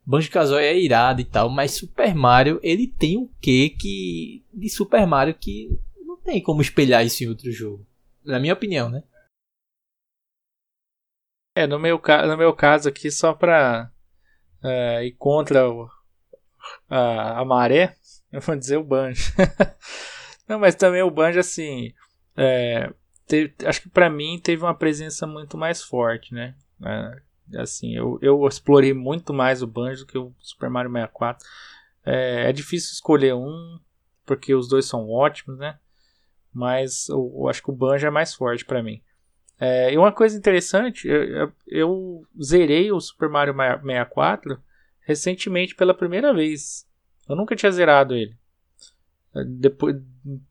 Banjo-Kazooie 0.05 0.65
é 0.65 0.79
irado 0.79 1.21
e 1.21 1.25
tal, 1.25 1.49
mas 1.49 1.73
Super 1.73 2.15
Mario, 2.15 2.59
ele 2.63 2.87
tem 2.87 3.17
o 3.17 3.23
um 3.23 3.31
quê 3.41 3.75
que 3.79 4.45
de 4.53 4.69
Super 4.69 5.07
Mario 5.07 5.35
que 5.35 5.79
não 6.05 6.17
tem 6.17 6.43
como 6.43 6.61
espelhar 6.61 7.05
isso 7.05 7.23
em 7.23 7.29
outro 7.29 7.51
jogo. 7.53 7.87
Na 8.25 8.41
minha 8.41 8.55
opinião, 8.55 8.89
né? 8.89 9.05
É, 11.57 11.67
no 11.67 11.79
meu, 11.79 12.01
no 12.29 12.37
meu 12.37 12.53
caso 12.55 12.89
aqui, 12.89 13.11
só 13.11 13.35
pra 13.35 13.91
é, 14.63 15.07
ir 15.07 15.13
contra 15.13 15.69
o, 15.69 15.89
a 16.89 17.45
maré, 17.45 17.97
eu 18.33 18.41
vou 18.41 18.57
dizer 18.57 18.79
o 18.79 18.85
Banjo. 18.85 19.33
Não, 20.51 20.59
mas 20.59 20.75
também 20.75 21.01
o 21.01 21.11
Banjo, 21.13 21.39
assim, 21.39 21.95
é, 22.37 22.93
teve, 23.25 23.55
acho 23.65 23.83
que 23.83 23.89
para 23.89 24.11
mim 24.11 24.37
teve 24.37 24.65
uma 24.65 24.75
presença 24.75 25.25
muito 25.25 25.57
mais 25.57 25.81
forte, 25.81 26.35
né? 26.35 26.57
É, 26.85 27.61
assim, 27.61 27.95
eu, 27.95 28.19
eu 28.21 28.45
explorei 28.49 28.93
muito 28.93 29.33
mais 29.33 29.63
o 29.63 29.67
Banjo 29.69 30.01
do 30.01 30.07
que 30.09 30.19
o 30.19 30.35
Super 30.41 30.69
Mario 30.69 30.91
64. 30.91 31.47
É, 32.05 32.49
é 32.49 32.53
difícil 32.53 32.95
escolher 32.95 33.33
um, 33.33 33.79
porque 34.27 34.53
os 34.53 34.69
dois 34.69 34.87
são 34.87 35.09
ótimos, 35.09 35.57
né? 35.57 35.79
Mas 36.53 37.09
eu, 37.09 37.33
eu 37.33 37.49
acho 37.49 37.63
que 37.63 37.71
o 37.71 37.77
Banjo 37.77 38.05
é 38.05 38.11
mais 38.11 38.35
forte 38.35 38.65
para 38.65 38.83
mim. 38.83 39.01
É, 39.57 39.93
e 39.93 39.97
uma 39.97 40.11
coisa 40.11 40.37
interessante, 40.37 41.07
eu, 41.07 41.23
eu, 41.23 41.53
eu, 41.69 42.27
zerei 42.43 42.91
o 42.91 42.99
Super 42.99 43.29
Mario 43.29 43.55
64 43.55 44.61
recentemente 45.03 45.77
pela 45.77 45.95
primeira 45.95 46.35
vez. 46.35 46.89
Eu 47.29 47.37
nunca 47.37 47.55
tinha 47.55 47.71
zerado 47.71 48.17
ele. 48.17 48.37
Depois, 49.47 49.95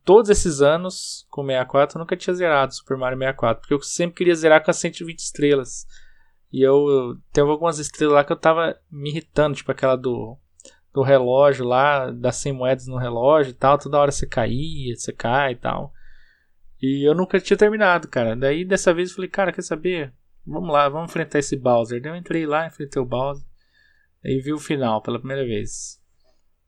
todos 0.03 0.29
esses 0.29 0.61
anos 0.61 1.25
com 1.29 1.45
64, 1.45 1.97
eu 1.97 1.99
nunca 1.99 2.17
tinha 2.17 2.33
zerado 2.33 2.73
Super 2.73 2.97
Mario 2.97 3.17
64, 3.17 3.61
porque 3.61 3.73
eu 3.73 3.81
sempre 3.81 4.15
queria 4.15 4.35
zerar 4.35 4.63
com 4.63 4.71
as 4.71 4.77
120 4.77 5.19
estrelas. 5.19 5.87
E 6.51 6.61
eu 6.61 7.17
teve 7.31 7.49
algumas 7.49 7.79
estrelas 7.79 8.15
lá 8.15 8.23
que 8.23 8.31
eu 8.31 8.37
tava 8.37 8.75
me 8.91 9.09
irritando, 9.09 9.55
tipo 9.55 9.71
aquela 9.71 9.95
do 9.95 10.37
do 10.93 11.03
relógio 11.03 11.65
lá, 11.65 12.11
das 12.11 12.37
100 12.37 12.53
moedas 12.53 12.87
no 12.87 12.97
relógio 12.97 13.51
e 13.51 13.53
tal, 13.53 13.77
toda 13.77 13.99
hora 13.99 14.11
você 14.11 14.25
caía, 14.25 14.95
você 14.95 15.13
cai 15.13 15.53
e 15.53 15.55
tal. 15.55 15.93
E 16.81 17.07
eu 17.07 17.13
nunca 17.13 17.39
tinha 17.39 17.57
terminado, 17.57 18.07
cara. 18.07 18.35
Daí 18.35 18.65
dessa 18.65 18.93
vez 18.93 19.09
eu 19.09 19.15
falei, 19.15 19.29
cara, 19.29 19.51
quer 19.51 19.61
saber? 19.61 20.13
Vamos 20.45 20.71
lá, 20.71 20.89
vamos 20.89 21.09
enfrentar 21.09 21.39
esse 21.39 21.55
Bowser. 21.55 22.01
Daí 22.01 22.11
eu 22.11 22.15
entrei 22.15 22.45
lá, 22.45 22.65
enfrentei 22.65 23.01
o 23.01 23.05
Bowser. 23.05 23.45
E 24.23 24.41
vi 24.41 24.51
o 24.51 24.59
final 24.59 25.01
pela 25.01 25.19
primeira 25.19 25.45
vez. 25.45 25.98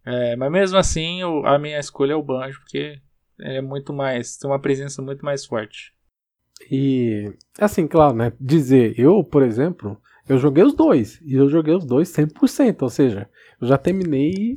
É, 0.05 0.35
mas 0.35 0.51
mesmo 0.51 0.77
assim, 0.77 1.23
o, 1.23 1.45
a 1.45 1.59
minha 1.59 1.79
escolha 1.79 2.13
é 2.13 2.15
o 2.15 2.23
Banjo, 2.23 2.59
porque 2.59 2.99
ele 3.39 3.57
é 3.57 3.61
muito 3.61 3.93
mais. 3.93 4.37
tem 4.37 4.49
uma 4.49 4.59
presença 4.59 5.01
muito 5.01 5.23
mais 5.23 5.45
forte. 5.45 5.93
E, 6.69 7.33
assim, 7.59 7.87
claro, 7.87 8.15
né? 8.15 8.33
Dizer, 8.39 8.99
eu, 8.99 9.23
por 9.23 9.43
exemplo, 9.43 9.97
eu 10.27 10.37
joguei 10.37 10.63
os 10.63 10.73
dois. 10.73 11.19
E 11.23 11.35
eu 11.35 11.49
joguei 11.49 11.73
os 11.73 11.85
dois 11.85 12.09
100%. 12.09 12.81
Ou 12.81 12.89
seja, 12.89 13.29
eu 13.59 13.67
já 13.67 13.77
terminei 13.77 14.55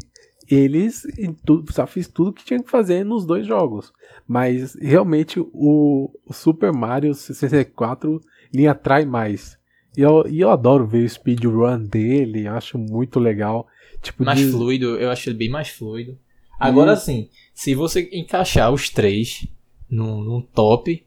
eles 0.49 1.05
e 1.19 1.33
tudo, 1.33 1.73
já 1.73 1.87
fiz 1.87 2.07
tudo 2.07 2.33
que 2.33 2.45
tinha 2.45 2.63
que 2.63 2.71
fazer 2.71 3.05
nos 3.05 3.25
dois 3.25 3.47
jogos. 3.47 3.93
Mas 4.27 4.75
realmente 4.75 5.41
o, 5.41 6.11
o 6.27 6.33
Super 6.33 6.73
Mario 6.73 7.15
64 7.15 8.21
me 8.53 8.67
atrai 8.67 9.05
mais. 9.05 9.59
E 9.97 10.01
eu, 10.01 10.25
e 10.29 10.41
eu 10.41 10.51
adoro 10.51 10.87
ver 10.87 11.05
o 11.05 11.09
speedrun 11.09 11.85
dele, 11.85 12.49
acho 12.49 12.79
muito 12.79 13.19
legal. 13.21 13.67
Tipo, 14.05 14.25
mais 14.25 14.39
de... 14.39 14.51
fluido, 14.51 14.97
eu 14.97 15.11
acho 15.11 15.29
ele 15.29 15.39
bem 15.39 15.49
mais 15.49 15.69
fluido. 15.69 16.19
Agora 16.59 16.93
e... 16.93 16.97
sim, 16.97 17.29
se 17.53 17.75
você 17.75 18.09
encaixar 18.13 18.73
os 18.73 18.89
três 18.89 19.47
num, 19.89 20.23
num 20.23 20.41
top, 20.41 21.05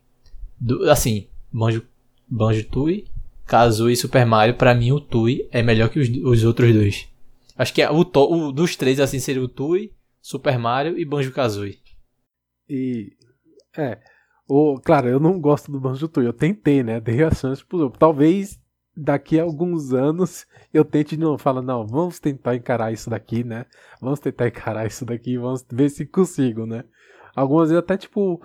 do, 0.59 0.89
assim, 0.89 1.27
Banjo, 1.51 1.83
Banjo 2.27 2.63
Tui, 2.65 3.05
Kazooie 3.45 3.93
e 3.93 3.97
Super 3.97 4.25
Mario, 4.25 4.55
pra 4.55 4.75
mim 4.75 4.91
o 4.91 4.99
Tui 4.99 5.47
é 5.51 5.61
melhor 5.61 5.89
que 5.89 5.99
os, 5.99 6.09
os 6.09 6.43
outros 6.43 6.73
dois. 6.73 7.07
Acho 7.57 7.73
que 7.73 7.81
é 7.81 7.89
o, 7.89 8.03
to, 8.03 8.31
o 8.31 8.51
dos 8.51 8.75
três 8.75 8.99
assim 8.99 9.19
seria 9.19 9.41
o 9.41 9.47
Tui, 9.47 9.91
Super 10.21 10.59
Mario 10.59 10.97
e 10.97 11.05
Banjo 11.05 11.31
Kazooie. 11.31 11.79
E 12.69 13.13
é, 13.77 13.99
o, 14.47 14.79
claro, 14.79 15.07
eu 15.07 15.19
não 15.19 15.39
gosto 15.39 15.71
do 15.71 15.79
Banjo 15.79 16.07
Tui. 16.07 16.25
Eu 16.25 16.33
tentei, 16.33 16.83
né? 16.83 16.99
Dei 16.99 17.23
a 17.23 17.31
chance 17.31 17.63
pro 17.63 17.89
Talvez 17.91 18.59
daqui 18.97 19.39
a 19.39 19.43
alguns 19.43 19.93
anos 19.93 20.47
eu 20.73 20.83
tente 20.83 21.15
de 21.15 21.21
novo, 21.21 21.37
falo, 21.37 21.61
não, 21.61 21.85
vamos 21.85 22.19
tentar 22.19 22.55
encarar 22.55 22.91
isso 22.91 23.09
daqui, 23.09 23.43
né? 23.43 23.65
Vamos 24.01 24.19
tentar 24.19 24.47
encarar 24.47 24.87
isso 24.87 25.05
daqui, 25.05 25.37
vamos 25.37 25.65
ver 25.71 25.89
se 25.89 26.05
consigo, 26.05 26.65
né? 26.65 26.83
Algumas 27.35 27.69
vezes 27.69 27.83
até 27.83 27.95
tipo 27.95 28.41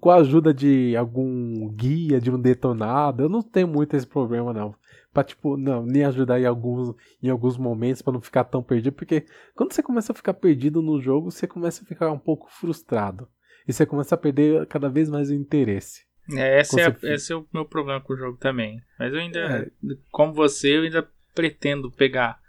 com 0.00 0.10
a 0.10 0.16
ajuda 0.16 0.52
de 0.52 0.96
algum 0.96 1.68
guia, 1.68 2.20
de 2.20 2.30
um 2.30 2.40
detonado, 2.40 3.22
eu 3.24 3.28
não 3.28 3.42
tenho 3.42 3.68
muito 3.68 3.94
esse 3.94 4.06
problema 4.06 4.52
não. 4.52 4.74
Pra 5.12 5.22
tipo, 5.22 5.58
não, 5.58 5.82
me 5.84 6.02
ajudar 6.02 6.40
em 6.40 6.46
alguns, 6.46 6.94
em 7.22 7.28
alguns 7.28 7.58
momentos 7.58 8.00
para 8.00 8.14
não 8.14 8.20
ficar 8.20 8.44
tão 8.44 8.62
perdido, 8.62 8.94
porque 8.94 9.26
quando 9.54 9.72
você 9.72 9.82
começa 9.82 10.12
a 10.12 10.14
ficar 10.14 10.32
perdido 10.32 10.80
no 10.80 11.00
jogo, 11.00 11.30
você 11.30 11.46
começa 11.46 11.82
a 11.82 11.86
ficar 11.86 12.10
um 12.10 12.18
pouco 12.18 12.50
frustrado. 12.50 13.28
E 13.68 13.72
você 13.72 13.84
começa 13.84 14.14
a 14.14 14.18
perder 14.18 14.66
cada 14.66 14.88
vez 14.88 15.10
mais 15.10 15.28
o 15.30 15.34
interesse. 15.34 16.06
É, 16.38 16.60
esse, 16.60 16.80
é, 16.80 16.96
esse 17.02 17.32
é 17.32 17.36
o 17.36 17.46
meu 17.52 17.64
problema 17.64 18.00
com 18.00 18.12
o 18.12 18.16
jogo 18.16 18.36
também. 18.38 18.80
Mas 18.98 19.12
eu 19.12 19.18
ainda, 19.18 19.40
é. 19.40 19.70
como 20.10 20.32
você, 20.32 20.76
eu 20.76 20.82
ainda 20.82 21.08
pretendo 21.34 21.90
pegar 21.90 22.40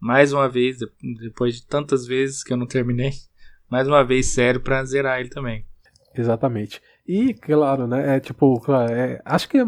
mais 0.00 0.32
uma 0.32 0.48
vez, 0.48 0.78
depois 1.20 1.56
de 1.56 1.66
tantas 1.66 2.06
vezes 2.06 2.42
que 2.42 2.52
eu 2.52 2.56
não 2.56 2.66
terminei, 2.66 3.12
mais 3.70 3.88
uma 3.88 4.04
vez 4.04 4.26
sério 4.34 4.60
para 4.60 4.84
zerar 4.84 5.20
ele 5.20 5.30
também. 5.30 5.64
Exatamente. 6.14 6.80
E, 7.06 7.34
claro, 7.34 7.86
né? 7.86 8.16
É 8.16 8.20
tipo, 8.20 8.58
claro, 8.60 8.92
é, 8.92 9.20
acho 9.24 9.48
que 9.48 9.58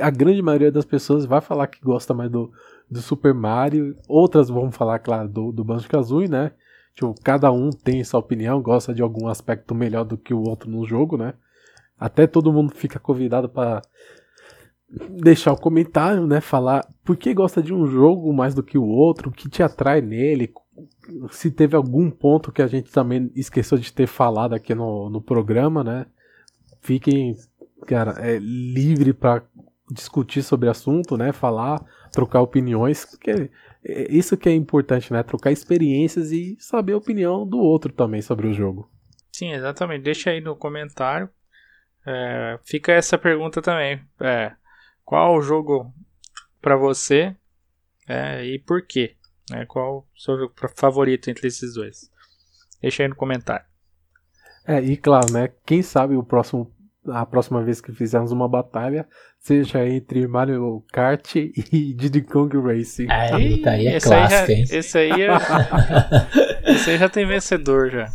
a 0.00 0.10
grande 0.10 0.42
maioria 0.42 0.72
das 0.72 0.84
pessoas 0.84 1.24
vai 1.24 1.40
falar 1.40 1.66
que 1.66 1.80
gosta 1.80 2.14
mais 2.14 2.30
do, 2.30 2.52
do 2.90 3.00
Super 3.00 3.34
Mario. 3.34 3.96
Outras 4.08 4.48
vão 4.48 4.72
falar, 4.72 4.98
claro, 4.98 5.28
do, 5.28 5.52
do 5.52 5.62
Banjo 5.62 5.88
Kazooie, 5.88 6.28
né? 6.28 6.52
Tipo, 6.94 7.14
cada 7.22 7.52
um 7.52 7.70
tem 7.70 8.02
sua 8.02 8.20
opinião, 8.20 8.60
gosta 8.60 8.92
de 8.92 9.02
algum 9.02 9.28
aspecto 9.28 9.74
melhor 9.74 10.04
do 10.04 10.18
que 10.18 10.34
o 10.34 10.42
outro 10.42 10.68
no 10.68 10.84
jogo, 10.84 11.16
né? 11.16 11.34
Até 12.00 12.26
todo 12.26 12.52
mundo 12.52 12.74
fica 12.74 12.98
convidado 12.98 13.46
para 13.46 13.82
deixar 15.10 15.52
o 15.52 15.60
comentário, 15.60 16.26
né? 16.26 16.40
Falar 16.40 16.88
por 17.04 17.14
que 17.14 17.34
gosta 17.34 17.62
de 17.62 17.74
um 17.74 17.86
jogo 17.86 18.32
mais 18.32 18.54
do 18.54 18.62
que 18.62 18.78
o 18.78 18.86
outro, 18.86 19.28
o 19.28 19.32
que 19.32 19.50
te 19.50 19.62
atrai 19.62 20.00
nele, 20.00 20.52
se 21.30 21.50
teve 21.50 21.76
algum 21.76 22.10
ponto 22.10 22.50
que 22.50 22.62
a 22.62 22.66
gente 22.66 22.90
também 22.90 23.30
esqueceu 23.36 23.76
de 23.76 23.92
ter 23.92 24.06
falado 24.06 24.54
aqui 24.54 24.74
no, 24.74 25.10
no 25.10 25.20
programa, 25.20 25.84
né? 25.84 26.06
Fiquem, 26.80 27.36
cara, 27.86 28.14
é, 28.18 28.38
livre 28.38 29.12
para 29.12 29.42
discutir 29.90 30.42
sobre 30.42 30.70
assunto, 30.70 31.18
né? 31.18 31.32
Falar, 31.32 31.84
trocar 32.10 32.40
opiniões, 32.40 33.04
porque 33.04 33.50
é 33.84 34.10
isso 34.10 34.38
que 34.38 34.48
é 34.48 34.54
importante, 34.54 35.12
né? 35.12 35.22
Trocar 35.22 35.52
experiências 35.52 36.32
e 36.32 36.56
saber 36.58 36.94
a 36.94 36.98
opinião 36.98 37.46
do 37.46 37.58
outro 37.58 37.92
também 37.92 38.22
sobre 38.22 38.48
o 38.48 38.54
jogo. 38.54 38.90
Sim, 39.32 39.52
exatamente. 39.52 40.02
Deixa 40.02 40.30
aí 40.30 40.40
no 40.40 40.56
comentário 40.56 41.28
é, 42.06 42.58
fica 42.64 42.92
essa 42.92 43.18
pergunta 43.18 43.60
também. 43.60 44.00
É, 44.20 44.52
qual 45.04 45.36
o 45.36 45.42
jogo 45.42 45.92
para 46.60 46.76
você 46.76 47.34
é, 48.08 48.44
e 48.44 48.58
por 48.58 48.82
quê? 48.82 49.16
É, 49.52 49.64
qual 49.66 49.98
o 49.98 50.20
seu 50.20 50.38
jogo 50.38 50.52
favorito 50.76 51.28
entre 51.28 51.48
esses 51.48 51.74
dois? 51.74 52.10
Deixa 52.80 53.02
aí 53.02 53.08
no 53.08 53.16
comentário. 53.16 53.64
É, 54.66 54.80
e 54.80 54.96
claro, 54.96 55.32
né? 55.32 55.50
Quem 55.66 55.82
sabe 55.82 56.14
o 56.14 56.22
próximo, 56.22 56.72
a 57.08 57.26
próxima 57.26 57.62
vez 57.62 57.80
que 57.80 57.92
fizermos 57.92 58.30
uma 58.30 58.48
batalha 58.48 59.08
seja 59.38 59.86
entre 59.86 60.26
Mario 60.26 60.84
Kart 60.92 61.34
e 61.36 61.94
Diddy 61.94 62.22
Kong 62.22 62.56
Racing. 62.58 63.06
Aí, 63.10 63.62
tá 63.62 63.72
aí 63.72 63.86
é 63.86 63.96
esse 63.96 64.06
clássico, 64.06 64.40
aí 64.40 64.46
já, 64.46 64.52
hein? 64.52 64.64
Esse 64.70 64.98
aí, 64.98 65.22
é, 65.22 66.70
esse 66.72 66.90
aí 66.90 66.98
já 66.98 67.08
tem 67.08 67.26
vencedor 67.26 67.90
já. 67.90 68.06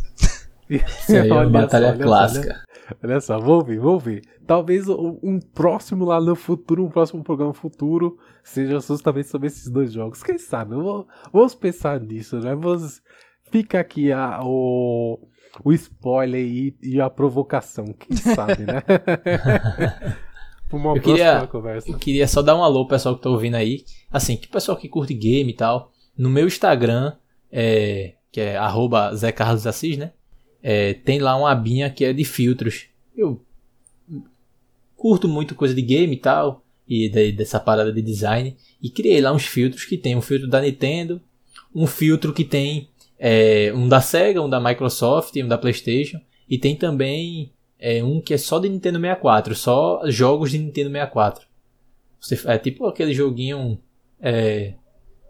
Isso 0.68 1.12
aí 1.12 1.28
é 1.28 1.32
uma 1.32 1.48
batalha 1.48 1.96
só, 1.96 2.02
clássica. 2.02 2.64
Olha, 3.02 3.20
só, 3.20 3.40
vou 3.40 3.64
ver, 3.64 3.78
vou 3.78 3.98
ver. 3.98 4.22
Talvez 4.46 4.88
um 4.88 5.40
próximo 5.40 6.04
lá 6.04 6.20
no 6.20 6.36
futuro, 6.36 6.84
um 6.84 6.90
próximo 6.90 7.22
programa 7.22 7.52
futuro, 7.52 8.18
seja 8.44 8.78
justamente 8.78 9.28
sobre 9.28 9.48
esses 9.48 9.68
dois 9.68 9.92
jogos. 9.92 10.22
Quem 10.22 10.38
sabe? 10.38 10.74
Vou, 10.74 11.06
vamos 11.32 11.54
pensar 11.54 12.00
nisso, 12.00 12.38
né? 12.38 12.54
Vamos, 12.54 13.02
fica 13.50 13.80
aqui 13.80 14.12
a, 14.12 14.40
o, 14.42 15.18
o 15.64 15.72
spoiler 15.72 16.40
e, 16.40 16.76
e 16.82 17.00
a 17.00 17.10
provocação. 17.10 17.86
Quem 17.86 18.16
sabe, 18.16 18.64
né? 18.64 18.82
uma 20.72 20.96
eu 20.96 21.02
queria, 21.02 21.46
conversa. 21.46 21.90
Eu 21.90 21.98
queria 21.98 22.28
só 22.28 22.40
dar 22.42 22.56
um 22.56 22.62
alô 22.62 22.86
pro 22.86 22.96
pessoal 22.96 23.16
que 23.16 23.22
tá 23.22 23.30
ouvindo 23.30 23.56
aí. 23.56 23.84
Assim, 24.10 24.36
que 24.36 24.48
pessoal 24.48 24.76
que 24.76 24.88
curte 24.88 25.14
game 25.14 25.50
e 25.50 25.56
tal. 25.56 25.90
No 26.16 26.30
meu 26.30 26.46
Instagram, 26.46 27.14
é, 27.50 28.14
que 28.30 28.40
é 28.40 28.56
arroba 28.56 29.14
Zé 29.14 29.32
Carlos 29.32 29.66
Assis, 29.66 29.96
né? 29.96 30.12
É, 30.68 30.94
tem 30.94 31.20
lá 31.20 31.36
uma 31.36 31.52
abinha 31.52 31.88
que 31.88 32.04
é 32.04 32.12
de 32.12 32.24
filtros. 32.24 32.86
Eu 33.16 33.40
curto 34.96 35.28
muito 35.28 35.54
coisa 35.54 35.72
de 35.72 35.80
game 35.80 36.12
e 36.12 36.18
tal, 36.18 36.64
e 36.88 37.08
de, 37.08 37.30
dessa 37.30 37.60
parada 37.60 37.92
de 37.92 38.02
design, 38.02 38.56
e 38.82 38.90
criei 38.90 39.20
lá 39.20 39.32
uns 39.32 39.46
filtros 39.46 39.84
que 39.84 39.96
tem 39.96 40.16
um 40.16 40.20
filtro 40.20 40.48
da 40.48 40.60
Nintendo, 40.60 41.22
um 41.72 41.86
filtro 41.86 42.32
que 42.32 42.42
tem 42.42 42.88
é, 43.16 43.72
um 43.76 43.88
da 43.88 44.00
Sega, 44.00 44.42
um 44.42 44.50
da 44.50 44.58
Microsoft, 44.58 45.36
um 45.36 45.46
da 45.46 45.56
PlayStation 45.56 46.20
e 46.50 46.58
tem 46.58 46.74
também 46.74 47.52
é, 47.78 48.02
um 48.02 48.20
que 48.20 48.34
é 48.34 48.38
só 48.38 48.58
de 48.58 48.68
Nintendo 48.68 48.98
64, 48.98 49.54
só 49.54 50.02
jogos 50.06 50.50
de 50.50 50.58
Nintendo 50.58 50.90
64. 50.90 51.46
Você, 52.20 52.40
é 52.44 52.58
tipo 52.58 52.86
aquele 52.86 53.14
joguinho 53.14 53.78
é, 54.20 54.74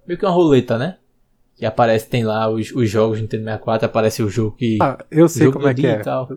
meio 0.06 0.18
que 0.18 0.24
uma 0.24 0.32
roleta, 0.32 0.78
né? 0.78 0.96
Que 1.56 1.64
aparece, 1.64 2.08
tem 2.08 2.22
lá 2.22 2.48
os, 2.48 2.70
os 2.72 2.88
jogos 2.90 3.16
de 3.16 3.22
Nintendo 3.22 3.44
64, 3.44 3.86
aparece 3.86 4.22
o 4.22 4.28
jogo 4.28 4.56
que. 4.56 4.78
Ah, 4.80 4.98
eu 5.10 5.28
sei 5.28 5.50
como 5.50 5.66
é 5.66 5.74
que 5.74 5.86
é. 5.86 6.00
E, 6.00 6.02
tal. 6.02 6.28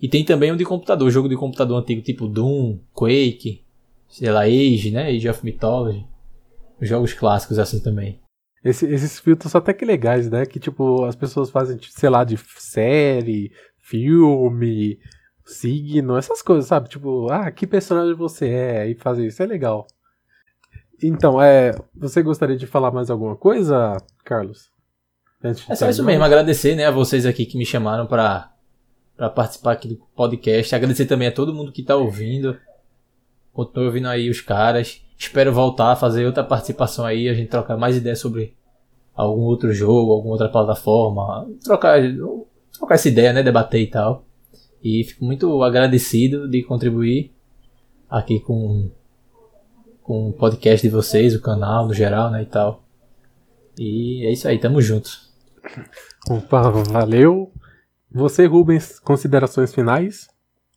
e 0.00 0.08
tem 0.08 0.24
também 0.24 0.52
um 0.52 0.56
de 0.56 0.64
computador, 0.64 1.10
jogo 1.10 1.28
de 1.28 1.36
computador 1.36 1.80
antigo, 1.80 2.02
tipo 2.02 2.28
Doom, 2.28 2.78
Quake, 2.92 3.64
sei 4.08 4.30
lá, 4.30 4.42
Age, 4.42 4.90
né? 4.90 5.08
Age 5.08 5.28
of 5.28 5.44
Mythology. 5.44 6.04
Jogos 6.80 7.14
clássicos 7.14 7.58
assim 7.58 7.80
também. 7.80 8.20
Esse, 8.62 8.84
esses 8.86 9.18
filtros 9.20 9.52
são 9.52 9.60
até 9.60 9.72
que 9.72 9.84
legais, 9.84 10.28
né? 10.28 10.44
Que 10.44 10.58
tipo, 10.58 11.04
as 11.04 11.16
pessoas 11.16 11.50
fazem, 11.50 11.78
sei 11.80 12.10
lá, 12.10 12.24
de 12.24 12.36
série, 12.58 13.52
filme, 13.78 14.98
signo, 15.44 16.16
essas 16.16 16.42
coisas, 16.42 16.66
sabe? 16.66 16.88
Tipo, 16.88 17.30
ah, 17.30 17.50
que 17.50 17.66
personagem 17.66 18.14
você 18.14 18.48
é? 18.48 18.90
E 18.90 18.94
fazer 18.94 19.26
isso 19.26 19.42
é 19.42 19.46
legal. 19.46 19.86
Então, 21.02 21.40
é, 21.40 21.74
você 21.94 22.22
gostaria 22.22 22.56
de 22.56 22.66
falar 22.66 22.90
mais 22.90 23.10
alguma 23.10 23.36
coisa, 23.36 23.96
Carlos? 24.24 24.70
É 25.42 25.74
só 25.74 25.88
isso 25.88 26.02
mesmo, 26.02 26.24
agradecer 26.24 26.74
né, 26.74 26.86
a 26.86 26.90
vocês 26.90 27.26
aqui 27.26 27.44
que 27.44 27.58
me 27.58 27.66
chamaram 27.66 28.06
para 28.06 28.50
participar 29.34 29.72
aqui 29.72 29.88
do 29.88 29.96
podcast. 30.14 30.74
Agradecer 30.74 31.06
também 31.06 31.28
a 31.28 31.32
todo 31.32 31.54
mundo 31.54 31.70
que 31.70 31.82
está 31.82 31.94
ouvindo. 31.94 32.58
Continue 33.52 33.86
ouvindo 33.86 34.08
aí 34.08 34.30
os 34.30 34.40
caras. 34.40 35.02
Espero 35.18 35.52
voltar 35.52 35.92
a 35.92 35.96
fazer 35.96 36.26
outra 36.26 36.42
participação 36.42 37.04
aí, 37.04 37.28
a 37.28 37.34
gente 37.34 37.48
trocar 37.48 37.76
mais 37.76 37.96
ideias 37.96 38.18
sobre 38.18 38.54
algum 39.14 39.42
outro 39.42 39.72
jogo, 39.72 40.12
alguma 40.12 40.32
outra 40.32 40.48
plataforma. 40.48 41.48
Trocar, 41.62 42.00
trocar 42.72 42.94
essa 42.94 43.08
ideia, 43.08 43.32
né? 43.32 43.42
Debater 43.42 43.80
e 43.80 43.86
tal. 43.86 44.24
E 44.82 45.04
fico 45.04 45.24
muito 45.24 45.62
agradecido 45.62 46.48
de 46.48 46.62
contribuir 46.62 47.32
aqui 48.08 48.40
com 48.40 48.90
com 50.06 50.28
o 50.28 50.32
podcast 50.32 50.86
de 50.86 50.94
vocês, 50.94 51.34
o 51.34 51.42
canal 51.42 51.88
no 51.88 51.92
geral, 51.92 52.30
né, 52.30 52.42
e 52.42 52.46
tal. 52.46 52.84
E 53.76 54.24
é 54.24 54.32
isso 54.32 54.46
aí, 54.46 54.56
tamo 54.56 54.80
junto. 54.80 55.10
Opa, 56.30 56.70
valeu. 56.70 57.52
Você, 58.08 58.46
Rubens, 58.46 59.00
considerações 59.00 59.74
finais? 59.74 60.28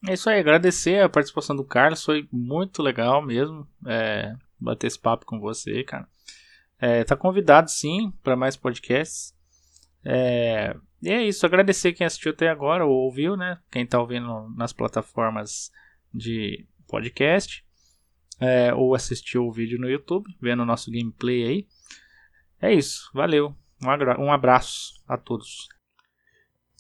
É 0.08 0.14
isso 0.14 0.28
aí, 0.30 0.40
agradecer 0.40 1.04
a 1.04 1.10
participação 1.10 1.56
do 1.56 1.64
Carlos, 1.64 2.04
foi 2.04 2.28
muito 2.32 2.82
legal 2.82 3.22
mesmo 3.22 3.68
é, 3.86 4.34
bater 4.60 4.88
esse 4.88 4.98
papo 4.98 5.28
com 5.28 5.40
você, 5.40 5.84
cara. 5.84 6.08
É, 6.80 7.04
tá 7.04 7.16
convidado 7.16 7.70
sim 7.70 8.12
para 8.24 8.36
mais 8.36 8.58
podcasts. 8.58 9.36
É, 10.04 10.76
e 11.04 11.10
é 11.10 11.24
isso, 11.24 11.46
agradecer 11.46 11.94
quem 11.94 12.08
assistiu 12.08 12.32
até 12.32 12.50
agora 12.50 12.84
ou 12.84 12.92
ouviu, 12.92 13.38
né? 13.38 13.60
Quem 13.70 13.86
tá 13.86 14.00
ouvindo 14.00 14.50
nas 14.56 14.74
plataformas 14.74 15.72
de 16.12 16.66
podcast 16.88 17.64
é, 18.40 18.74
ou 18.74 18.96
assistiu 18.96 19.46
o 19.46 19.52
vídeo 19.52 19.80
no 19.80 19.90
YouTube, 19.90 20.34
vendo 20.42 20.64
o 20.64 20.66
nosso 20.66 20.92
gameplay 20.92 21.44
aí. 21.44 21.68
É 22.62 22.74
isso, 22.74 23.10
valeu. 23.14 23.56
Um 24.18 24.32
abraço 24.32 24.94
a 25.08 25.18
todos. 25.18 25.68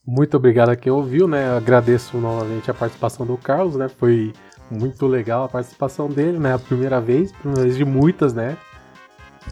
Muito 0.06 0.36
obrigado 0.36 0.70
a 0.70 0.76
quem 0.76 0.92
ouviu, 0.92 1.28
né? 1.28 1.56
Agradeço 1.56 2.18
novamente 2.18 2.70
a 2.70 2.74
participação 2.74 3.26
do 3.26 3.38
Carlos, 3.38 3.76
né? 3.76 3.88
Foi 3.88 4.34
muito 4.72 5.08
legal 5.08 5.44
a 5.44 5.50
participação 5.50 6.10
dele, 6.10 6.40
né? 6.40 6.54
A 6.54 6.60
primeira 6.60 7.00
vez, 7.00 7.32
primeira 7.32 7.64
vez 7.64 7.78
de 7.78 7.86
muitas, 7.86 8.34
né? 8.34 8.58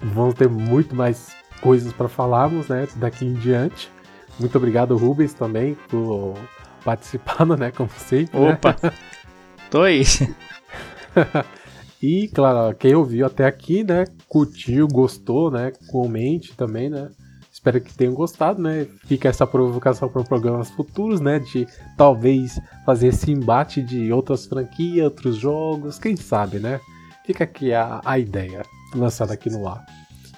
Vamos 0.01 0.33
ter 0.35 0.49
muito 0.49 0.95
mais 0.95 1.35
coisas 1.61 1.93
para 1.93 2.09
falarmos, 2.09 2.67
né? 2.67 2.87
Daqui 2.95 3.25
em 3.25 3.33
diante. 3.33 3.91
Muito 4.39 4.57
obrigado, 4.57 4.97
Rubens, 4.97 5.33
também, 5.33 5.75
por 5.87 6.35
participando, 6.83 7.55
né? 7.57 7.71
Como 7.71 7.89
sempre. 7.89 8.39
Né? 8.39 8.53
Opa! 8.53 8.75
Né? 8.81 8.91
Tô 9.69 9.81
aí. 9.81 10.03
E, 12.01 12.27
claro, 12.27 12.75
quem 12.75 12.93
ouviu 12.93 13.25
até 13.25 13.45
aqui, 13.45 13.83
né, 13.83 14.05
curtiu, 14.27 14.87
gostou, 14.87 15.49
né, 15.49 15.71
comente 15.89 16.55
também, 16.55 16.89
né. 16.89 17.09
Espero 17.51 17.81
que 17.81 17.93
tenham 17.93 18.13
gostado, 18.13 18.61
né. 18.61 18.85
Fica 19.05 19.29
essa 19.29 19.47
provocação 19.47 20.07
para 20.07 20.23
programas 20.23 20.69
futuros, 20.69 21.19
né, 21.19 21.39
de 21.39 21.67
talvez 21.97 22.59
fazer 22.85 23.07
esse 23.07 23.31
embate 23.31 23.81
de 23.81 24.11
outras 24.13 24.45
franquias, 24.45 25.05
outros 25.05 25.35
jogos, 25.35 25.97
quem 25.97 26.15
sabe, 26.15 26.59
né. 26.59 26.79
Fica 27.25 27.43
aqui 27.43 27.73
a, 27.73 27.99
a 28.05 28.19
ideia 28.19 28.63
lançada 28.95 29.33
aqui 29.33 29.49
no 29.49 29.67
ar. 29.67 29.83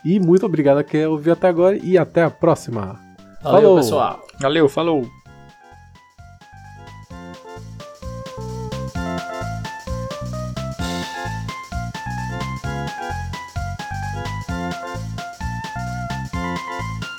E 0.04 0.20
muito 0.20 0.46
obrigado 0.46 0.78
a 0.78 0.84
quem 0.84 1.06
ouviu 1.06 1.34
até 1.34 1.50
agora 1.50 1.78
e 1.78 1.98
até 1.98 2.24
a 2.24 2.30
próxima. 2.30 3.00
Valeu, 3.44 3.62
falou. 3.62 3.76
pessoal. 3.78 4.28
Valeu, 4.40 4.70
falou. 4.70 5.19